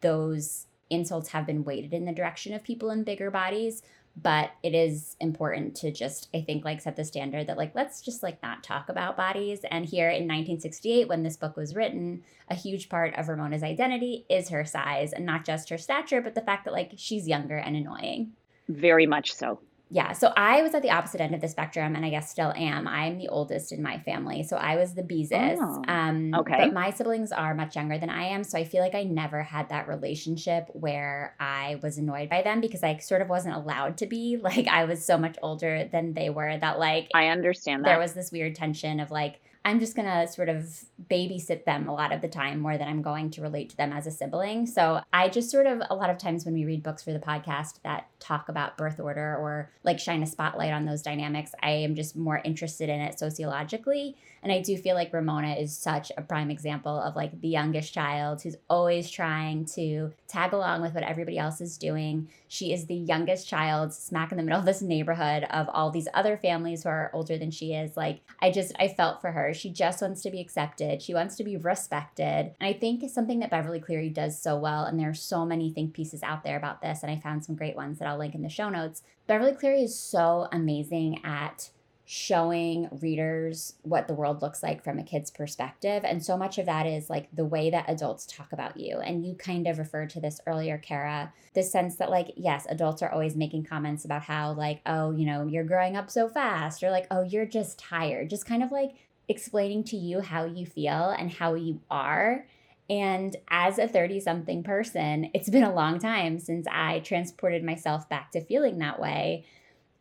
those 0.00 0.66
insults 0.88 1.30
have 1.30 1.46
been 1.46 1.64
weighted 1.64 1.92
in 1.92 2.04
the 2.04 2.12
direction 2.12 2.54
of 2.54 2.62
people 2.62 2.90
in 2.90 3.02
bigger 3.02 3.30
bodies. 3.30 3.82
But 4.18 4.52
it 4.62 4.74
is 4.74 5.14
important 5.20 5.74
to 5.76 5.92
just, 5.92 6.30
I 6.34 6.40
think, 6.40 6.64
like 6.64 6.80
set 6.80 6.96
the 6.96 7.04
standard 7.04 7.48
that, 7.48 7.58
like, 7.58 7.74
let's 7.74 8.00
just 8.00 8.22
like 8.22 8.42
not 8.42 8.62
talk 8.62 8.88
about 8.88 9.14
bodies. 9.14 9.60
And 9.70 9.84
here 9.84 10.08
in 10.08 10.22
1968, 10.22 11.06
when 11.06 11.22
this 11.22 11.36
book 11.36 11.54
was 11.54 11.74
written, 11.74 12.22
a 12.48 12.54
huge 12.54 12.88
part 12.88 13.14
of 13.16 13.28
Ramona's 13.28 13.62
identity 13.62 14.24
is 14.30 14.48
her 14.48 14.64
size 14.64 15.12
and 15.12 15.26
not 15.26 15.44
just 15.44 15.68
her 15.68 15.76
stature, 15.76 16.22
but 16.22 16.34
the 16.34 16.40
fact 16.40 16.64
that 16.64 16.72
like 16.72 16.92
she's 16.96 17.28
younger 17.28 17.58
and 17.58 17.76
annoying. 17.76 18.32
Very 18.68 19.06
much 19.06 19.34
so 19.34 19.60
yeah, 19.88 20.12
so 20.12 20.32
I 20.36 20.62
was 20.62 20.74
at 20.74 20.82
the 20.82 20.90
opposite 20.90 21.20
end 21.20 21.32
of 21.32 21.40
the 21.40 21.46
spectrum, 21.46 21.94
and 21.94 22.04
I 22.04 22.10
guess 22.10 22.28
still 22.28 22.52
am. 22.56 22.88
I'm 22.88 23.18
the 23.18 23.28
oldest 23.28 23.70
in 23.70 23.82
my 23.82 23.98
family, 24.00 24.42
so 24.42 24.56
I 24.56 24.74
was 24.74 24.94
the 24.94 25.02
Beezus. 25.02 25.58
Oh, 25.60 25.84
um, 25.86 26.34
okay. 26.34 26.56
But 26.58 26.72
my 26.72 26.90
siblings 26.90 27.30
are 27.30 27.54
much 27.54 27.76
younger 27.76 27.96
than 27.96 28.10
I 28.10 28.24
am, 28.24 28.42
so 28.42 28.58
I 28.58 28.64
feel 28.64 28.82
like 28.82 28.96
I 28.96 29.04
never 29.04 29.44
had 29.44 29.68
that 29.68 29.86
relationship 29.86 30.68
where 30.72 31.36
I 31.38 31.78
was 31.84 31.98
annoyed 31.98 32.28
by 32.28 32.42
them 32.42 32.60
because 32.60 32.82
I 32.82 32.96
sort 32.96 33.22
of 33.22 33.28
wasn't 33.28 33.54
allowed 33.54 33.98
to 33.98 34.06
be. 34.06 34.36
Like 34.46 34.68
I 34.68 34.84
was 34.84 35.04
so 35.04 35.18
much 35.18 35.36
older 35.42 35.88
than 35.90 36.14
they 36.14 36.30
were 36.30 36.56
that 36.56 36.78
like 36.78 37.10
I 37.14 37.28
understand 37.28 37.84
that 37.84 37.88
there 37.88 37.98
was 37.98 38.12
this 38.12 38.30
weird 38.30 38.54
tension 38.54 39.00
of 39.00 39.10
like 39.10 39.40
I'm 39.66 39.80
just 39.80 39.96
going 39.96 40.06
to 40.06 40.32
sort 40.32 40.48
of 40.48 40.84
babysit 41.10 41.64
them 41.64 41.88
a 41.88 41.92
lot 41.92 42.12
of 42.12 42.20
the 42.20 42.28
time 42.28 42.60
more 42.60 42.78
than 42.78 42.86
I'm 42.86 43.02
going 43.02 43.30
to 43.30 43.42
relate 43.42 43.70
to 43.70 43.76
them 43.76 43.92
as 43.92 44.06
a 44.06 44.12
sibling. 44.12 44.64
So 44.64 45.00
I 45.12 45.28
just 45.28 45.50
sort 45.50 45.66
of, 45.66 45.82
a 45.90 45.94
lot 45.96 46.08
of 46.08 46.18
times 46.18 46.44
when 46.44 46.54
we 46.54 46.64
read 46.64 46.84
books 46.84 47.02
for 47.02 47.12
the 47.12 47.18
podcast 47.18 47.82
that 47.82 48.06
talk 48.20 48.48
about 48.48 48.78
birth 48.78 49.00
order 49.00 49.36
or 49.36 49.72
like 49.82 49.98
shine 49.98 50.22
a 50.22 50.26
spotlight 50.26 50.72
on 50.72 50.84
those 50.84 51.02
dynamics, 51.02 51.50
I 51.64 51.70
am 51.70 51.96
just 51.96 52.14
more 52.14 52.40
interested 52.44 52.88
in 52.88 53.00
it 53.00 53.18
sociologically. 53.18 54.16
And 54.46 54.52
I 54.52 54.60
do 54.60 54.76
feel 54.76 54.94
like 54.94 55.12
Ramona 55.12 55.54
is 55.54 55.76
such 55.76 56.12
a 56.16 56.22
prime 56.22 56.52
example 56.52 56.96
of 57.00 57.16
like 57.16 57.40
the 57.40 57.48
youngest 57.48 57.92
child 57.92 58.40
who's 58.40 58.54
always 58.70 59.10
trying 59.10 59.64
to 59.74 60.12
tag 60.28 60.52
along 60.52 60.82
with 60.82 60.94
what 60.94 61.02
everybody 61.02 61.36
else 61.36 61.60
is 61.60 61.76
doing. 61.76 62.28
She 62.46 62.72
is 62.72 62.86
the 62.86 62.94
youngest 62.94 63.48
child, 63.48 63.92
smack 63.92 64.30
in 64.30 64.38
the 64.38 64.44
middle 64.44 64.60
of 64.60 64.64
this 64.64 64.82
neighborhood 64.82 65.48
of 65.50 65.68
all 65.70 65.90
these 65.90 66.06
other 66.14 66.36
families 66.36 66.84
who 66.84 66.90
are 66.90 67.10
older 67.12 67.36
than 67.36 67.50
she 67.50 67.74
is. 67.74 67.96
Like, 67.96 68.20
I 68.40 68.52
just, 68.52 68.72
I 68.78 68.86
felt 68.86 69.20
for 69.20 69.32
her. 69.32 69.52
She 69.52 69.68
just 69.68 70.00
wants 70.00 70.22
to 70.22 70.30
be 70.30 70.40
accepted, 70.40 71.02
she 71.02 71.12
wants 71.12 71.34
to 71.38 71.42
be 71.42 71.56
respected. 71.56 72.54
And 72.60 72.68
I 72.68 72.72
think 72.72 73.02
something 73.10 73.40
that 73.40 73.50
Beverly 73.50 73.80
Cleary 73.80 74.10
does 74.10 74.40
so 74.40 74.56
well, 74.56 74.84
and 74.84 74.96
there 75.00 75.10
are 75.10 75.14
so 75.14 75.44
many 75.44 75.72
think 75.72 75.92
pieces 75.92 76.22
out 76.22 76.44
there 76.44 76.56
about 76.56 76.82
this, 76.82 77.02
and 77.02 77.10
I 77.10 77.18
found 77.18 77.44
some 77.44 77.56
great 77.56 77.74
ones 77.74 77.98
that 77.98 78.06
I'll 78.06 78.16
link 78.16 78.36
in 78.36 78.42
the 78.42 78.48
show 78.48 78.68
notes. 78.68 79.02
Beverly 79.26 79.54
Cleary 79.54 79.82
is 79.82 79.98
so 79.98 80.46
amazing 80.52 81.20
at 81.24 81.70
showing 82.08 82.88
readers 83.02 83.74
what 83.82 84.06
the 84.06 84.14
world 84.14 84.40
looks 84.40 84.62
like 84.62 84.84
from 84.84 84.96
a 84.96 85.02
kid's 85.02 85.28
perspective. 85.28 86.04
And 86.04 86.24
so 86.24 86.36
much 86.36 86.56
of 86.56 86.66
that 86.66 86.86
is 86.86 87.10
like 87.10 87.28
the 87.34 87.44
way 87.44 87.68
that 87.68 87.84
adults 87.88 88.26
talk 88.26 88.52
about 88.52 88.76
you. 88.76 88.98
And 89.00 89.26
you 89.26 89.34
kind 89.34 89.66
of 89.66 89.76
referred 89.76 90.10
to 90.10 90.20
this 90.20 90.40
earlier, 90.46 90.78
Kara, 90.78 91.32
the 91.54 91.64
sense 91.64 91.96
that, 91.96 92.08
like, 92.08 92.32
yes, 92.36 92.64
adults 92.70 93.02
are 93.02 93.10
always 93.10 93.34
making 93.34 93.64
comments 93.64 94.04
about 94.04 94.22
how, 94.22 94.52
like, 94.52 94.82
oh, 94.86 95.10
you 95.10 95.26
know, 95.26 95.48
you're 95.48 95.64
growing 95.64 95.96
up 95.96 96.08
so 96.08 96.28
fast, 96.28 96.84
or 96.84 96.92
like, 96.92 97.08
oh, 97.10 97.22
you're 97.22 97.44
just 97.44 97.76
tired. 97.76 98.30
Just 98.30 98.46
kind 98.46 98.62
of 98.62 98.70
like 98.70 98.92
explaining 99.28 99.82
to 99.82 99.96
you 99.96 100.20
how 100.20 100.44
you 100.44 100.64
feel 100.64 101.10
and 101.10 101.32
how 101.32 101.54
you 101.54 101.80
are. 101.90 102.46
And 102.88 103.34
as 103.48 103.80
a 103.80 103.88
30 103.88 104.20
something 104.20 104.62
person, 104.62 105.28
it's 105.34 105.50
been 105.50 105.64
a 105.64 105.74
long 105.74 105.98
time 105.98 106.38
since 106.38 106.68
I 106.70 107.00
transported 107.00 107.64
myself 107.64 108.08
back 108.08 108.30
to 108.30 108.44
feeling 108.44 108.78
that 108.78 109.00
way. 109.00 109.44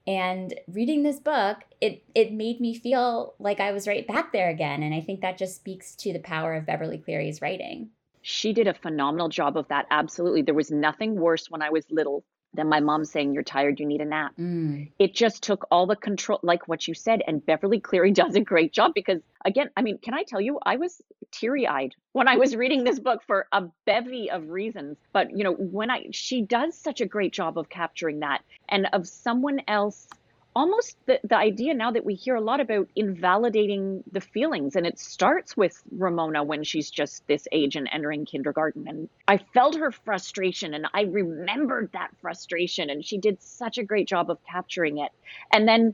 And 0.08 0.54
reading 0.68 1.04
this 1.04 1.20
book, 1.20 1.58
it 1.82 2.04
it 2.14 2.32
made 2.32 2.60
me 2.60 2.78
feel 2.78 3.34
like 3.40 3.60
I 3.60 3.72
was 3.72 3.88
right 3.88 4.08
back 4.08 4.32
there 4.32 4.50
again. 4.50 4.84
And 4.84 4.94
I 4.94 5.02
think 5.02 5.22
that 5.22 5.38
just 5.38 5.56
speaks 5.56 5.96
to 5.98 6.14
the 6.14 6.20
power 6.20 6.54
of 6.54 6.66
Beverly 6.66 7.00
Cleary's 7.00 7.42
writing. 7.42 7.90
She 8.22 8.54
did 8.54 8.68
a 8.68 8.74
phenomenal 8.74 9.30
job 9.30 9.58
of 9.58 9.68
that. 9.68 9.86
Absolutely. 9.92 10.42
There 10.42 10.56
was 10.56 10.72
nothing 10.72 11.16
worse 11.16 11.50
when 11.50 11.62
I 11.62 11.70
was 11.70 11.86
little 11.92 12.24
than 12.56 12.70
my 12.70 12.80
mom 12.80 13.06
saying, 13.06 13.34
You're 13.34 13.44
tired, 13.44 13.80
you 13.80 13.86
need 13.86 14.02
a 14.02 14.06
nap. 14.06 14.34
Mm. 14.40 14.90
It 15.00 15.14
just 15.14 15.44
took 15.44 15.68
all 15.72 15.86
the 15.86 15.96
control, 15.96 16.40
like 16.44 16.68
what 16.68 16.88
you 16.88 16.94
said. 16.94 17.22
And 17.28 17.46
Beverly 17.46 17.80
Cleary 17.80 18.12
does 18.24 18.36
a 18.36 18.42
great 18.42 18.72
job 18.74 18.94
because, 18.94 19.22
again, 19.44 19.70
I 19.76 19.82
mean, 19.82 19.98
can 19.98 20.14
I 20.14 20.24
tell 20.24 20.42
you, 20.42 20.60
I 20.64 20.78
was 20.78 21.02
teary 21.32 21.68
eyed 21.68 21.96
when 22.14 22.28
I 22.28 22.38
was 22.38 22.56
reading 22.56 22.84
this 22.84 23.00
book 23.00 23.22
for 23.26 23.48
a 23.52 23.64
bevy 23.86 24.32
of 24.32 24.50
reasons. 24.50 24.98
But, 25.14 25.38
you 25.38 25.44
know, 25.44 25.54
when 25.54 25.90
I, 25.90 26.08
she 26.12 26.42
does 26.42 26.78
such 26.78 27.02
a 27.02 27.06
great 27.06 27.34
job 27.34 27.58
of 27.58 27.70
capturing 27.70 28.20
that 28.20 28.42
and 28.70 28.88
of 28.94 29.08
someone 29.08 29.62
else 29.68 30.08
almost 30.56 30.98
the, 31.06 31.20
the 31.24 31.36
idea 31.36 31.74
now 31.74 31.92
that 31.92 32.06
we 32.06 32.16
hear 32.16 32.36
a 32.36 32.42
lot 32.42 32.62
about 32.62 32.88
invalidating 32.96 34.04
the 34.12 34.22
feelings 34.22 34.76
and 34.76 34.88
it 34.88 34.98
starts 34.98 35.58
with 35.58 35.82
ramona 35.92 36.44
when 36.44 36.64
she's 36.64 36.90
just 36.90 37.28
this 37.28 37.48
age 37.52 37.76
and 37.76 37.90
entering 37.92 38.26
kindergarten 38.26 38.88
and 38.88 39.10
i 39.28 39.38
felt 39.38 39.76
her 39.76 39.92
frustration 39.92 40.74
and 40.74 40.88
i 40.94 41.02
remembered 41.02 41.90
that 41.92 42.10
frustration 42.22 42.90
and 42.90 43.04
she 43.04 43.18
did 43.18 43.42
such 43.42 43.78
a 43.78 43.84
great 43.84 44.08
job 44.08 44.30
of 44.30 44.38
capturing 44.50 44.98
it 44.98 45.12
and 45.52 45.68
then 45.68 45.94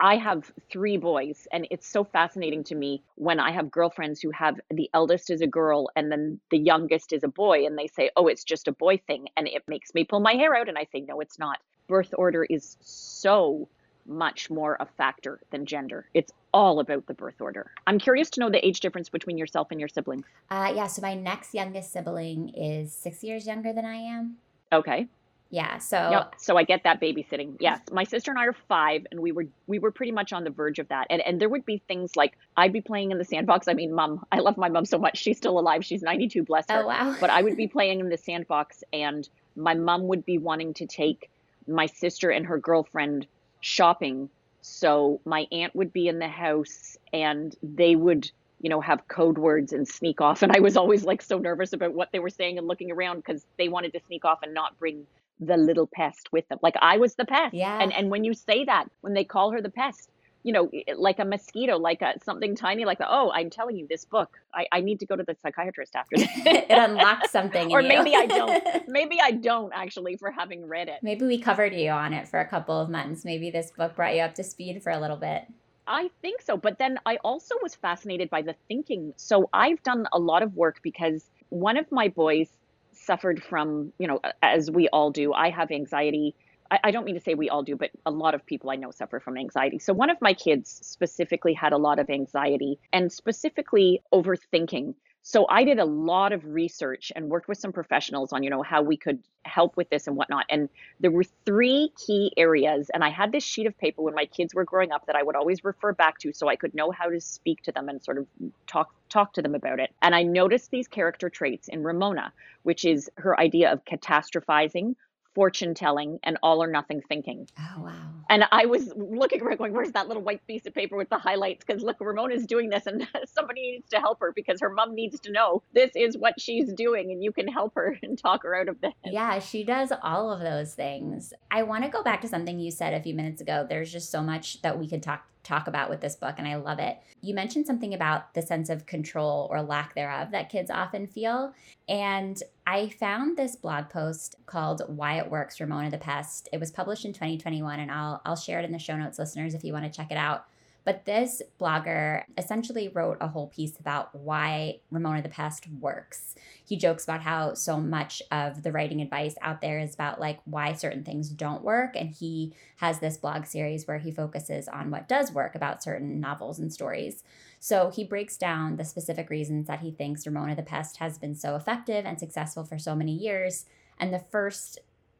I 0.00 0.16
have 0.16 0.50
three 0.70 0.96
boys, 0.96 1.46
and 1.52 1.66
it's 1.70 1.86
so 1.86 2.02
fascinating 2.04 2.64
to 2.64 2.74
me 2.74 3.02
when 3.14 3.38
I 3.38 3.52
have 3.52 3.70
girlfriends 3.70 4.20
who 4.20 4.30
have 4.30 4.60
the 4.70 4.90
eldest 4.92 5.30
is 5.30 5.40
a 5.40 5.46
girl 5.46 5.88
and 5.94 6.10
then 6.10 6.40
the 6.50 6.58
youngest 6.58 7.12
is 7.12 7.22
a 7.22 7.28
boy, 7.28 7.64
and 7.64 7.78
they 7.78 7.86
say, 7.86 8.10
Oh, 8.16 8.26
it's 8.26 8.44
just 8.44 8.68
a 8.68 8.72
boy 8.72 8.98
thing. 9.06 9.28
And 9.36 9.46
it 9.46 9.62
makes 9.68 9.94
me 9.94 10.04
pull 10.04 10.20
my 10.20 10.34
hair 10.34 10.54
out, 10.54 10.68
and 10.68 10.76
I 10.76 10.86
say, 10.90 11.00
No, 11.00 11.20
it's 11.20 11.38
not. 11.38 11.58
Birth 11.86 12.12
order 12.16 12.44
is 12.44 12.76
so 12.80 13.68
much 14.08 14.50
more 14.50 14.76
a 14.80 14.86
factor 14.86 15.38
than 15.50 15.66
gender. 15.66 16.06
It's 16.14 16.32
all 16.52 16.80
about 16.80 17.06
the 17.06 17.14
birth 17.14 17.40
order. 17.40 17.70
I'm 17.86 17.98
curious 17.98 18.30
to 18.30 18.40
know 18.40 18.50
the 18.50 18.64
age 18.66 18.80
difference 18.80 19.08
between 19.08 19.38
yourself 19.38 19.68
and 19.70 19.78
your 19.78 19.88
siblings. 19.88 20.24
Uh, 20.50 20.72
yeah, 20.74 20.86
so 20.86 21.02
my 21.02 21.14
next 21.14 21.54
youngest 21.54 21.92
sibling 21.92 22.48
is 22.50 22.92
six 22.92 23.22
years 23.22 23.46
younger 23.46 23.72
than 23.72 23.84
I 23.84 23.96
am. 23.96 24.36
Okay. 24.72 25.08
Yeah, 25.50 25.78
so 25.78 26.10
yep. 26.10 26.34
so 26.36 26.58
I 26.58 26.64
get 26.64 26.82
that 26.84 27.00
babysitting. 27.00 27.56
Yes, 27.58 27.80
my 27.90 28.04
sister 28.04 28.30
and 28.30 28.38
I 28.38 28.46
are 28.46 28.56
five, 28.68 29.06
and 29.10 29.20
we 29.20 29.32
were 29.32 29.46
we 29.66 29.78
were 29.78 29.90
pretty 29.90 30.12
much 30.12 30.34
on 30.34 30.44
the 30.44 30.50
verge 30.50 30.78
of 30.78 30.88
that. 30.88 31.06
And 31.08 31.22
and 31.22 31.40
there 31.40 31.48
would 31.48 31.64
be 31.64 31.80
things 31.88 32.16
like 32.16 32.36
I'd 32.58 32.72
be 32.72 32.82
playing 32.82 33.12
in 33.12 33.18
the 33.18 33.24
sandbox. 33.24 33.66
I 33.66 33.72
mean, 33.72 33.94
mom, 33.94 34.26
I 34.30 34.40
love 34.40 34.58
my 34.58 34.68
mom 34.68 34.84
so 34.84 34.98
much. 34.98 35.16
She's 35.16 35.38
still 35.38 35.58
alive. 35.58 35.86
She's 35.86 36.02
92, 36.02 36.42
bless 36.42 36.66
her. 36.68 36.82
Oh 36.82 36.86
wow. 36.86 37.16
But 37.20 37.30
I 37.30 37.42
would 37.42 37.56
be 37.56 37.66
playing 37.66 38.00
in 38.00 38.10
the 38.10 38.18
sandbox, 38.18 38.84
and 38.92 39.26
my 39.56 39.72
mom 39.72 40.06
would 40.08 40.26
be 40.26 40.36
wanting 40.36 40.74
to 40.74 40.86
take 40.86 41.30
my 41.66 41.86
sister 41.86 42.28
and 42.30 42.46
her 42.46 42.58
girlfriend 42.58 43.26
shopping. 43.60 44.28
So 44.60 45.20
my 45.24 45.46
aunt 45.52 45.74
would 45.74 45.92
be 45.92 46.08
in 46.08 46.18
the 46.18 46.28
house 46.28 46.96
and 47.12 47.54
they 47.62 47.96
would, 47.96 48.30
you 48.60 48.70
know, 48.70 48.80
have 48.80 49.06
code 49.08 49.38
words 49.38 49.72
and 49.72 49.86
sneak 49.86 50.20
off. 50.20 50.42
And 50.48 50.52
I 50.52 50.60
was 50.60 50.76
always 50.76 51.04
like 51.04 51.22
so 51.22 51.38
nervous 51.38 51.72
about 51.72 51.94
what 51.94 52.10
they 52.12 52.18
were 52.18 52.30
saying 52.30 52.58
and 52.58 52.66
looking 52.66 52.90
around 52.90 53.16
because 53.16 53.46
they 53.56 53.68
wanted 53.68 53.92
to 53.94 54.00
sneak 54.06 54.24
off 54.24 54.40
and 54.42 54.54
not 54.54 54.78
bring 54.78 55.06
the 55.40 55.56
little 55.56 55.86
pest 55.86 56.32
with 56.32 56.48
them. 56.48 56.58
Like 56.62 56.74
I 56.80 56.98
was 56.98 57.14
the 57.14 57.24
pest. 57.24 57.54
Yeah. 57.54 57.80
And 57.80 57.92
and 57.92 58.10
when 58.10 58.24
you 58.24 58.34
say 58.34 58.64
that, 58.64 58.86
when 59.00 59.14
they 59.14 59.24
call 59.24 59.52
her 59.52 59.60
the 59.60 59.70
pest, 59.70 60.10
you 60.48 60.54
know, 60.54 60.70
eh, 60.72 60.94
like 60.96 61.18
a 61.18 61.26
mosquito, 61.26 61.76
like 61.76 62.00
a 62.00 62.14
something 62.24 62.56
tiny, 62.56 62.86
like 62.86 62.96
the, 62.96 63.06
oh, 63.06 63.30
I'm 63.34 63.50
telling 63.50 63.76
you, 63.76 63.86
this 63.86 64.06
book, 64.06 64.30
I, 64.54 64.66
I 64.72 64.80
need 64.80 64.98
to 65.00 65.06
go 65.06 65.14
to 65.14 65.22
the 65.22 65.36
psychiatrist 65.42 65.94
after 65.94 66.16
this. 66.16 66.30
it 66.36 66.70
unlocks 66.70 67.30
something. 67.30 67.70
or 67.70 67.82
maybe 67.82 68.16
I 68.16 68.24
don't. 68.24 68.88
Maybe 68.88 69.20
I 69.20 69.32
don't 69.32 69.70
actually 69.74 70.16
for 70.16 70.30
having 70.30 70.66
read 70.66 70.88
it. 70.88 71.00
Maybe 71.02 71.26
we 71.26 71.38
covered 71.38 71.74
you 71.74 71.90
on 71.90 72.14
it 72.14 72.26
for 72.26 72.40
a 72.40 72.46
couple 72.48 72.80
of 72.80 72.88
months. 72.88 73.26
Maybe 73.26 73.50
this 73.50 73.70
book 73.70 73.94
brought 73.94 74.14
you 74.14 74.22
up 74.22 74.34
to 74.36 74.42
speed 74.42 74.82
for 74.82 74.90
a 74.90 74.98
little 74.98 75.18
bit. 75.18 75.44
I 75.86 76.08
think 76.22 76.40
so. 76.40 76.56
But 76.56 76.78
then 76.78 76.98
I 77.04 77.16
also 77.16 77.56
was 77.62 77.74
fascinated 77.74 78.30
by 78.30 78.40
the 78.40 78.54
thinking. 78.68 79.12
So 79.16 79.50
I've 79.52 79.82
done 79.82 80.06
a 80.14 80.18
lot 80.18 80.42
of 80.42 80.56
work 80.56 80.80
because 80.82 81.28
one 81.50 81.76
of 81.76 81.92
my 81.92 82.08
boys 82.08 82.48
suffered 82.92 83.42
from, 83.42 83.92
you 83.98 84.06
know, 84.06 84.20
as 84.42 84.70
we 84.70 84.88
all 84.88 85.10
do, 85.10 85.34
I 85.34 85.50
have 85.50 85.70
anxiety 85.70 86.34
I, 86.70 86.78
I 86.84 86.90
don't 86.90 87.04
mean 87.04 87.14
to 87.14 87.20
say 87.20 87.34
we 87.34 87.48
all 87.48 87.62
do, 87.62 87.76
but 87.76 87.90
a 88.06 88.10
lot 88.10 88.34
of 88.34 88.44
people 88.44 88.70
I 88.70 88.76
know 88.76 88.90
suffer 88.90 89.20
from 89.20 89.36
anxiety. 89.36 89.78
So 89.78 89.92
one 89.92 90.10
of 90.10 90.18
my 90.20 90.34
kids 90.34 90.80
specifically 90.82 91.54
had 91.54 91.72
a 91.72 91.78
lot 91.78 91.98
of 91.98 92.10
anxiety 92.10 92.78
and 92.92 93.12
specifically 93.12 94.02
overthinking. 94.12 94.94
So 95.22 95.46
I 95.48 95.64
did 95.64 95.78
a 95.78 95.84
lot 95.84 96.32
of 96.32 96.42
research 96.46 97.12
and 97.14 97.28
worked 97.28 97.48
with 97.48 97.58
some 97.58 97.72
professionals 97.72 98.32
on, 98.32 98.42
you 98.42 98.50
know, 98.50 98.62
how 98.62 98.80
we 98.80 98.96
could 98.96 99.22
help 99.44 99.76
with 99.76 99.90
this 99.90 100.06
and 100.06 100.16
whatnot. 100.16 100.46
And 100.48 100.70
there 101.00 101.10
were 101.10 101.24
three 101.44 101.92
key 102.06 102.32
areas. 102.36 102.90
And 102.94 103.04
I 103.04 103.10
had 103.10 103.30
this 103.30 103.44
sheet 103.44 103.66
of 103.66 103.76
paper 103.76 104.00
when 104.00 104.14
my 104.14 104.24
kids 104.24 104.54
were 104.54 104.64
growing 104.64 104.90
up 104.90 105.06
that 105.06 105.16
I 105.16 105.22
would 105.22 105.36
always 105.36 105.64
refer 105.64 105.92
back 105.92 106.18
to 106.20 106.32
so 106.32 106.48
I 106.48 106.56
could 106.56 106.74
know 106.74 106.90
how 106.90 107.10
to 107.10 107.20
speak 107.20 107.62
to 107.64 107.72
them 107.72 107.88
and 107.90 108.02
sort 108.02 108.18
of 108.18 108.26
talk 108.66 108.94
talk 109.10 109.34
to 109.34 109.42
them 109.42 109.54
about 109.54 109.80
it. 109.80 109.90
And 110.00 110.14
I 110.14 110.22
noticed 110.22 110.70
these 110.70 110.88
character 110.88 111.28
traits 111.28 111.68
in 111.68 111.82
Ramona, 111.82 112.32
which 112.62 112.84
is 112.84 113.10
her 113.16 113.38
idea 113.38 113.72
of 113.72 113.84
catastrophizing, 113.84 114.94
fortune 115.38 115.72
telling 115.72 116.18
and 116.24 116.36
all 116.42 116.60
or 116.60 116.66
nothing 116.66 117.00
thinking. 117.08 117.48
Oh, 117.56 117.82
wow. 117.84 117.92
And 118.28 118.42
I 118.50 118.66
was 118.66 118.92
looking 118.96 119.40
around 119.40 119.58
going, 119.58 119.72
where's 119.72 119.92
that 119.92 120.08
little 120.08 120.24
white 120.24 120.44
piece 120.48 120.66
of 120.66 120.74
paper 120.74 120.96
with 120.96 121.10
the 121.10 121.18
highlights? 121.18 121.64
Because 121.64 121.80
look, 121.80 122.00
Ramona's 122.00 122.44
doing 122.44 122.70
this 122.70 122.86
and 122.86 123.06
somebody 123.24 123.60
needs 123.60 123.88
to 123.90 124.00
help 124.00 124.18
her 124.18 124.32
because 124.34 124.60
her 124.60 124.68
mom 124.68 124.96
needs 124.96 125.20
to 125.20 125.30
know 125.30 125.62
this 125.74 125.92
is 125.94 126.18
what 126.18 126.40
she's 126.40 126.72
doing 126.72 127.12
and 127.12 127.22
you 127.22 127.30
can 127.30 127.46
help 127.46 127.76
her 127.76 127.96
and 128.02 128.18
talk 128.18 128.42
her 128.42 128.56
out 128.56 128.68
of 128.68 128.80
this. 128.80 128.92
Yeah, 129.04 129.38
she 129.38 129.62
does 129.62 129.92
all 130.02 130.32
of 130.32 130.40
those 130.40 130.74
things. 130.74 131.32
I 131.52 131.62
want 131.62 131.84
to 131.84 131.88
go 131.88 132.02
back 132.02 132.20
to 132.22 132.28
something 132.28 132.58
you 132.58 132.72
said 132.72 132.92
a 132.92 133.00
few 133.00 133.14
minutes 133.14 133.40
ago. 133.40 133.64
There's 133.68 133.92
just 133.92 134.10
so 134.10 134.20
much 134.20 134.60
that 134.62 134.76
we 134.76 134.88
could 134.88 135.04
talk 135.04 135.24
talk 135.48 135.66
about 135.66 135.90
with 135.90 136.00
this 136.00 136.14
book, 136.14 136.34
and 136.38 136.46
I 136.46 136.56
love 136.56 136.78
it. 136.78 136.98
You 137.20 137.34
mentioned 137.34 137.66
something 137.66 137.94
about 137.94 138.34
the 138.34 138.42
sense 138.42 138.68
of 138.68 138.86
control 138.86 139.48
or 139.50 139.62
lack 139.62 139.94
thereof 139.94 140.30
that 140.30 140.50
kids 140.50 140.70
often 140.70 141.06
feel. 141.06 141.52
And 141.88 142.40
I 142.66 142.90
found 142.90 143.36
this 143.36 143.56
blog 143.56 143.88
post 143.88 144.36
called 144.46 144.82
Why 144.86 145.18
It 145.18 145.30
Works 145.30 145.58
Ramona 145.58 145.90
the 145.90 145.98
Pest. 145.98 146.48
It 146.52 146.60
was 146.60 146.70
published 146.70 147.04
in 147.04 147.12
2021, 147.12 147.80
and 147.80 147.90
I'll, 147.90 148.20
I'll 148.24 148.36
share 148.36 148.60
it 148.60 148.64
in 148.64 148.72
the 148.72 148.78
show 148.78 148.96
notes, 148.96 149.18
listeners, 149.18 149.54
if 149.54 149.64
you 149.64 149.72
want 149.72 149.84
to 149.84 149.96
check 149.96 150.10
it 150.10 150.18
out. 150.18 150.44
But 150.88 151.04
this 151.04 151.42
blogger 151.60 152.22
essentially 152.38 152.88
wrote 152.88 153.18
a 153.20 153.28
whole 153.28 153.48
piece 153.48 153.78
about 153.78 154.14
why 154.14 154.80
Ramona 154.90 155.20
the 155.20 155.28
Pest 155.28 155.68
works. 155.80 156.34
He 156.64 156.78
jokes 156.78 157.04
about 157.04 157.20
how 157.20 157.52
so 157.52 157.78
much 157.78 158.22
of 158.30 158.62
the 158.62 158.72
writing 158.72 159.02
advice 159.02 159.34
out 159.42 159.60
there 159.60 159.80
is 159.80 159.92
about 159.92 160.18
like 160.18 160.40
why 160.46 160.72
certain 160.72 161.04
things 161.04 161.28
don't 161.28 161.62
work. 161.62 161.94
And 161.94 162.08
he 162.08 162.54
has 162.76 163.00
this 163.00 163.18
blog 163.18 163.44
series 163.44 163.86
where 163.86 163.98
he 163.98 164.10
focuses 164.10 164.66
on 164.66 164.90
what 164.90 165.08
does 165.08 165.30
work 165.30 165.54
about 165.54 165.82
certain 165.82 166.20
novels 166.20 166.58
and 166.58 166.72
stories. 166.72 167.22
So 167.60 167.90
he 167.90 168.02
breaks 168.02 168.38
down 168.38 168.76
the 168.76 168.84
specific 168.86 169.28
reasons 169.28 169.66
that 169.66 169.80
he 169.80 169.90
thinks 169.90 170.26
Ramona 170.26 170.56
the 170.56 170.62
Pest 170.62 170.96
has 170.96 171.18
been 171.18 171.34
so 171.34 171.54
effective 171.54 172.06
and 172.06 172.18
successful 172.18 172.64
for 172.64 172.78
so 172.78 172.94
many 172.94 173.12
years. 173.12 173.66
And 174.00 174.10
the 174.10 174.24
first 174.30 174.78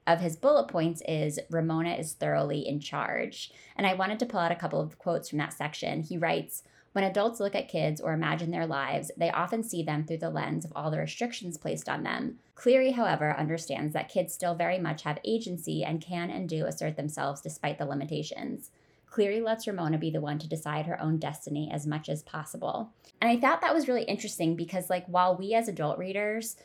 of 0.09 0.21
his 0.21 0.37
bullet 0.37 0.69
points 0.69 1.03
is 1.07 1.39
Ramona 1.51 1.95
is 1.95 2.15
thoroughly 2.15 2.67
in 2.67 2.81
charge. 2.81 3.53
And 3.77 3.87
I 3.87 3.93
wanted 3.93 4.19
to 4.21 4.27
pull 4.27 4.41
out 4.41 4.51
a 4.51 4.57
couple 4.57 4.81
of 4.81 4.99
quotes 4.99 5.29
from 5.29 5.39
that 5.39 5.53
section. 5.53 6.03
He 6.03 6.17
writes, 6.17 6.63
When 6.93 7.05
adults 7.05 7.41
look 7.41 7.55
at 7.55 7.69
kids 7.69 8.01
or 8.01 8.15
imagine 8.15 8.51
their 8.51 8.67
lives, 8.67 9.11
they 9.19 9.31
often 9.31 9.63
see 9.63 9.83
them 9.83 10.05
through 10.05 10.19
the 10.19 10.31
lens 10.31 10.65
of 10.65 10.73
all 10.75 10.91
the 10.91 10.99
restrictions 10.99 11.59
placed 11.59 11.91
on 11.91 12.05
them. 12.05 12.39
Cleary, 12.55 12.93
however, 12.93 13.37
understands 13.39 13.93
that 13.93 14.09
kids 14.09 14.33
still 14.33 14.55
very 14.55 14.79
much 14.79 15.03
have 15.03 15.19
agency 15.27 15.85
and 15.85 16.01
can 16.01 16.31
and 16.31 16.49
do 16.49 16.65
assert 16.65 16.97
themselves 16.97 17.43
despite 17.43 17.77
the 17.77 17.85
limitations. 17.85 18.71
Cleary 19.11 19.43
lets 19.43 19.67
Ramona 19.67 19.99
be 19.99 20.11
the 20.11 20.23
one 20.23 20.39
to 20.39 20.49
decide 20.49 20.87
her 20.87 21.01
own 21.01 21.19
destiny 21.19 21.71
as 21.71 21.87
much 21.87 22.09
as 22.09 22.23
possible. 22.23 22.93
And 23.21 23.31
I 23.31 23.39
thought 23.39 23.61
that 23.61 23.75
was 23.75 23.89
really 23.89 24.05
interesting 24.05 24.57
because, 24.57 24.89
like, 24.89 25.07
while 25.07 25.37
we 25.37 25.55
as 25.55 25.69
adult 25.69 25.99
readers, 25.99 26.57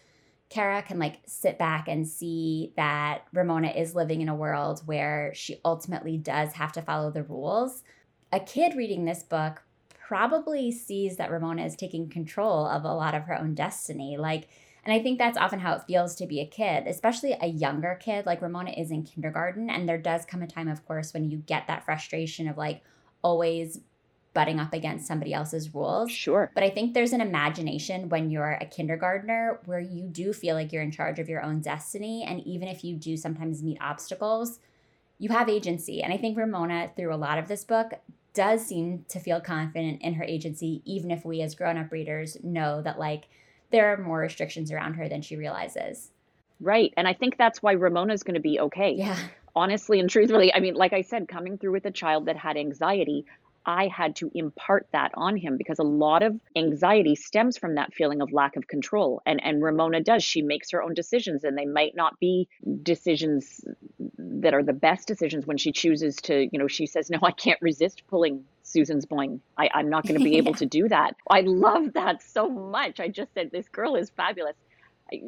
Kara 0.49 0.84
can 0.84 0.99
like 0.99 1.21
sit 1.25 1.58
back 1.58 1.88
and 1.88 2.08
see 2.08 2.73
that 2.75 3.23
Ramona 3.34 3.69
is 3.69 3.95
living 3.95 4.21
in 4.21 4.29
a 4.29 4.36
world 4.36 4.82
where 4.86 5.34
she 5.34 5.60
ultimately 5.65 6.17
does 6.17 6.53
have 6.53 6.71
to 6.73 6.82
follow 6.82 7.10
the 7.10 7.23
rules. 7.23 7.84
A 8.32 8.39
kid 8.39 8.75
reading 8.75 9.06
this 9.06 9.23
book 9.23 9.63
probably 9.89 10.71
sees 10.71 11.17
that 11.17 11.32
Ramona 11.32 11.65
is 11.65 11.75
taking 11.75 12.10
control 12.10 12.67
of 12.67 12.84
a 12.84 12.93
lot 12.93 13.15
of 13.15 13.23
her 13.23 13.39
own 13.39 13.56
destiny. 13.56 14.17
Like, 14.17 14.47
and 14.86 14.93
I 14.93 15.01
think 15.01 15.17
that's 15.17 15.38
often 15.38 15.60
how 15.60 15.73
it 15.73 15.84
feels 15.88 16.13
to 16.15 16.27
be 16.27 16.41
a 16.41 16.45
kid, 16.45 16.88
especially 16.88 17.36
a 17.39 17.47
younger 17.47 17.97
kid. 17.99 18.25
Like 18.25 18.41
Ramona 18.41 18.71
is 18.71 18.91
in 18.91 19.03
kindergarten, 19.03 19.69
and 19.69 19.88
there 19.88 19.97
does 19.97 20.25
come 20.25 20.41
a 20.41 20.47
time, 20.47 20.67
of 20.67 20.86
course, 20.86 21.13
when 21.13 21.32
you 21.32 21.38
get 21.38 21.67
that 21.67 21.86
frustration 21.86 22.47
of 22.47 22.58
like 22.58 22.84
always 23.21 23.79
butting 24.33 24.59
up 24.59 24.73
against 24.73 25.07
somebody 25.07 25.33
else's 25.33 25.73
rules. 25.73 26.11
Sure. 26.11 26.51
But 26.53 26.63
I 26.63 26.69
think 26.69 26.93
there's 26.93 27.13
an 27.13 27.21
imagination 27.21 28.09
when 28.09 28.31
you're 28.31 28.57
a 28.59 28.65
kindergartner 28.65 29.59
where 29.65 29.79
you 29.79 30.03
do 30.07 30.33
feel 30.33 30.55
like 30.55 30.73
you're 30.73 30.81
in 30.81 30.91
charge 30.91 31.19
of 31.19 31.29
your 31.29 31.43
own 31.43 31.61
destiny. 31.61 32.25
And 32.27 32.41
even 32.47 32.67
if 32.67 32.83
you 32.83 32.95
do 32.95 33.15
sometimes 33.15 33.61
meet 33.61 33.77
obstacles, 33.79 34.59
you 35.19 35.29
have 35.29 35.49
agency. 35.49 36.01
And 36.01 36.11
I 36.11 36.17
think 36.17 36.37
Ramona, 36.37 36.91
through 36.95 37.13
a 37.13 37.15
lot 37.15 37.37
of 37.37 37.47
this 37.47 37.63
book, 37.63 37.93
does 38.33 38.65
seem 38.65 39.05
to 39.09 39.19
feel 39.19 39.39
confident 39.39 40.01
in 40.01 40.15
her 40.15 40.23
agency, 40.23 40.81
even 40.85 41.11
if 41.11 41.23
we 41.23 41.41
as 41.41 41.53
grown 41.53 41.77
up 41.77 41.91
readers 41.91 42.35
know 42.43 42.81
that, 42.81 42.97
like, 42.97 43.25
there 43.69 43.93
are 43.93 43.97
more 43.97 44.19
restrictions 44.19 44.71
around 44.71 44.95
her 44.95 45.07
than 45.07 45.21
she 45.21 45.35
realizes. 45.35 46.09
Right. 46.59 46.91
And 46.97 47.07
I 47.07 47.13
think 47.13 47.37
that's 47.37 47.61
why 47.61 47.73
Ramona's 47.73 48.23
going 48.23 48.33
to 48.33 48.39
be 48.39 48.59
okay. 48.59 48.95
Yeah. 48.97 49.17
Honestly 49.55 49.99
and 49.99 50.09
truthfully, 50.09 50.51
I 50.51 50.59
mean, 50.59 50.73
like 50.73 50.93
I 50.93 51.01
said, 51.01 51.27
coming 51.27 51.59
through 51.59 51.73
with 51.73 51.85
a 51.85 51.91
child 51.91 52.25
that 52.25 52.35
had 52.35 52.57
anxiety, 52.57 53.25
I 53.65 53.88
had 53.88 54.15
to 54.17 54.32
impart 54.34 54.88
that 54.91 55.12
on 55.15 55.38
him 55.38 55.58
because 55.58 55.80
a 55.80 55.84
lot 55.84 56.23
of 56.23 56.39
anxiety 56.56 57.15
stems 57.15 57.58
from 57.58 57.76
that 57.76 57.93
feeling 57.93 58.21
of 58.21 58.32
lack 58.32 58.56
of 58.56 58.67
control. 58.67 59.21
And 59.26 59.43
and 59.43 59.63
Ramona 59.63 60.02
does. 60.02 60.23
She 60.23 60.41
makes 60.41 60.71
her 60.71 60.84
own 60.84 60.93
decisions 60.93 61.43
and 61.43 61.58
they 61.58 61.65
might 61.65 61.95
not 61.95 62.19
be 62.19 62.47
decisions 62.82 63.63
that 64.17 64.54
are 64.54 64.63
the 64.63 64.73
best 64.73 65.08
decisions 65.08 65.45
when 65.45 65.58
she 65.58 65.71
chooses 65.71 66.15
to, 66.17 66.47
you 66.52 66.60
know, 66.60 66.67
she 66.67 66.86
says, 66.86 67.10
No, 67.10 67.19
I 67.23 67.32
can't 67.32 67.62
resist 67.62 68.04
pulling 68.10 68.43
Susan's 68.63 69.06
boing. 69.06 69.39
I, 69.58 69.69
I'm 69.73 69.89
not 69.89 70.06
going 70.06 70.19
to 70.19 70.23
be 70.23 70.38
able 70.38 70.52
yeah. 70.52 70.58
to 70.58 70.65
do 70.65 70.89
that. 70.89 71.15
I 71.30 71.41
love 71.41 71.93
that 71.93 72.21
so 72.21 72.49
much. 72.49 72.99
I 72.99 73.08
just 73.08 73.34
said, 73.34 73.52
This 73.52 73.67
girl 73.69 73.95
is 73.95 74.10
fabulous. 74.10 74.56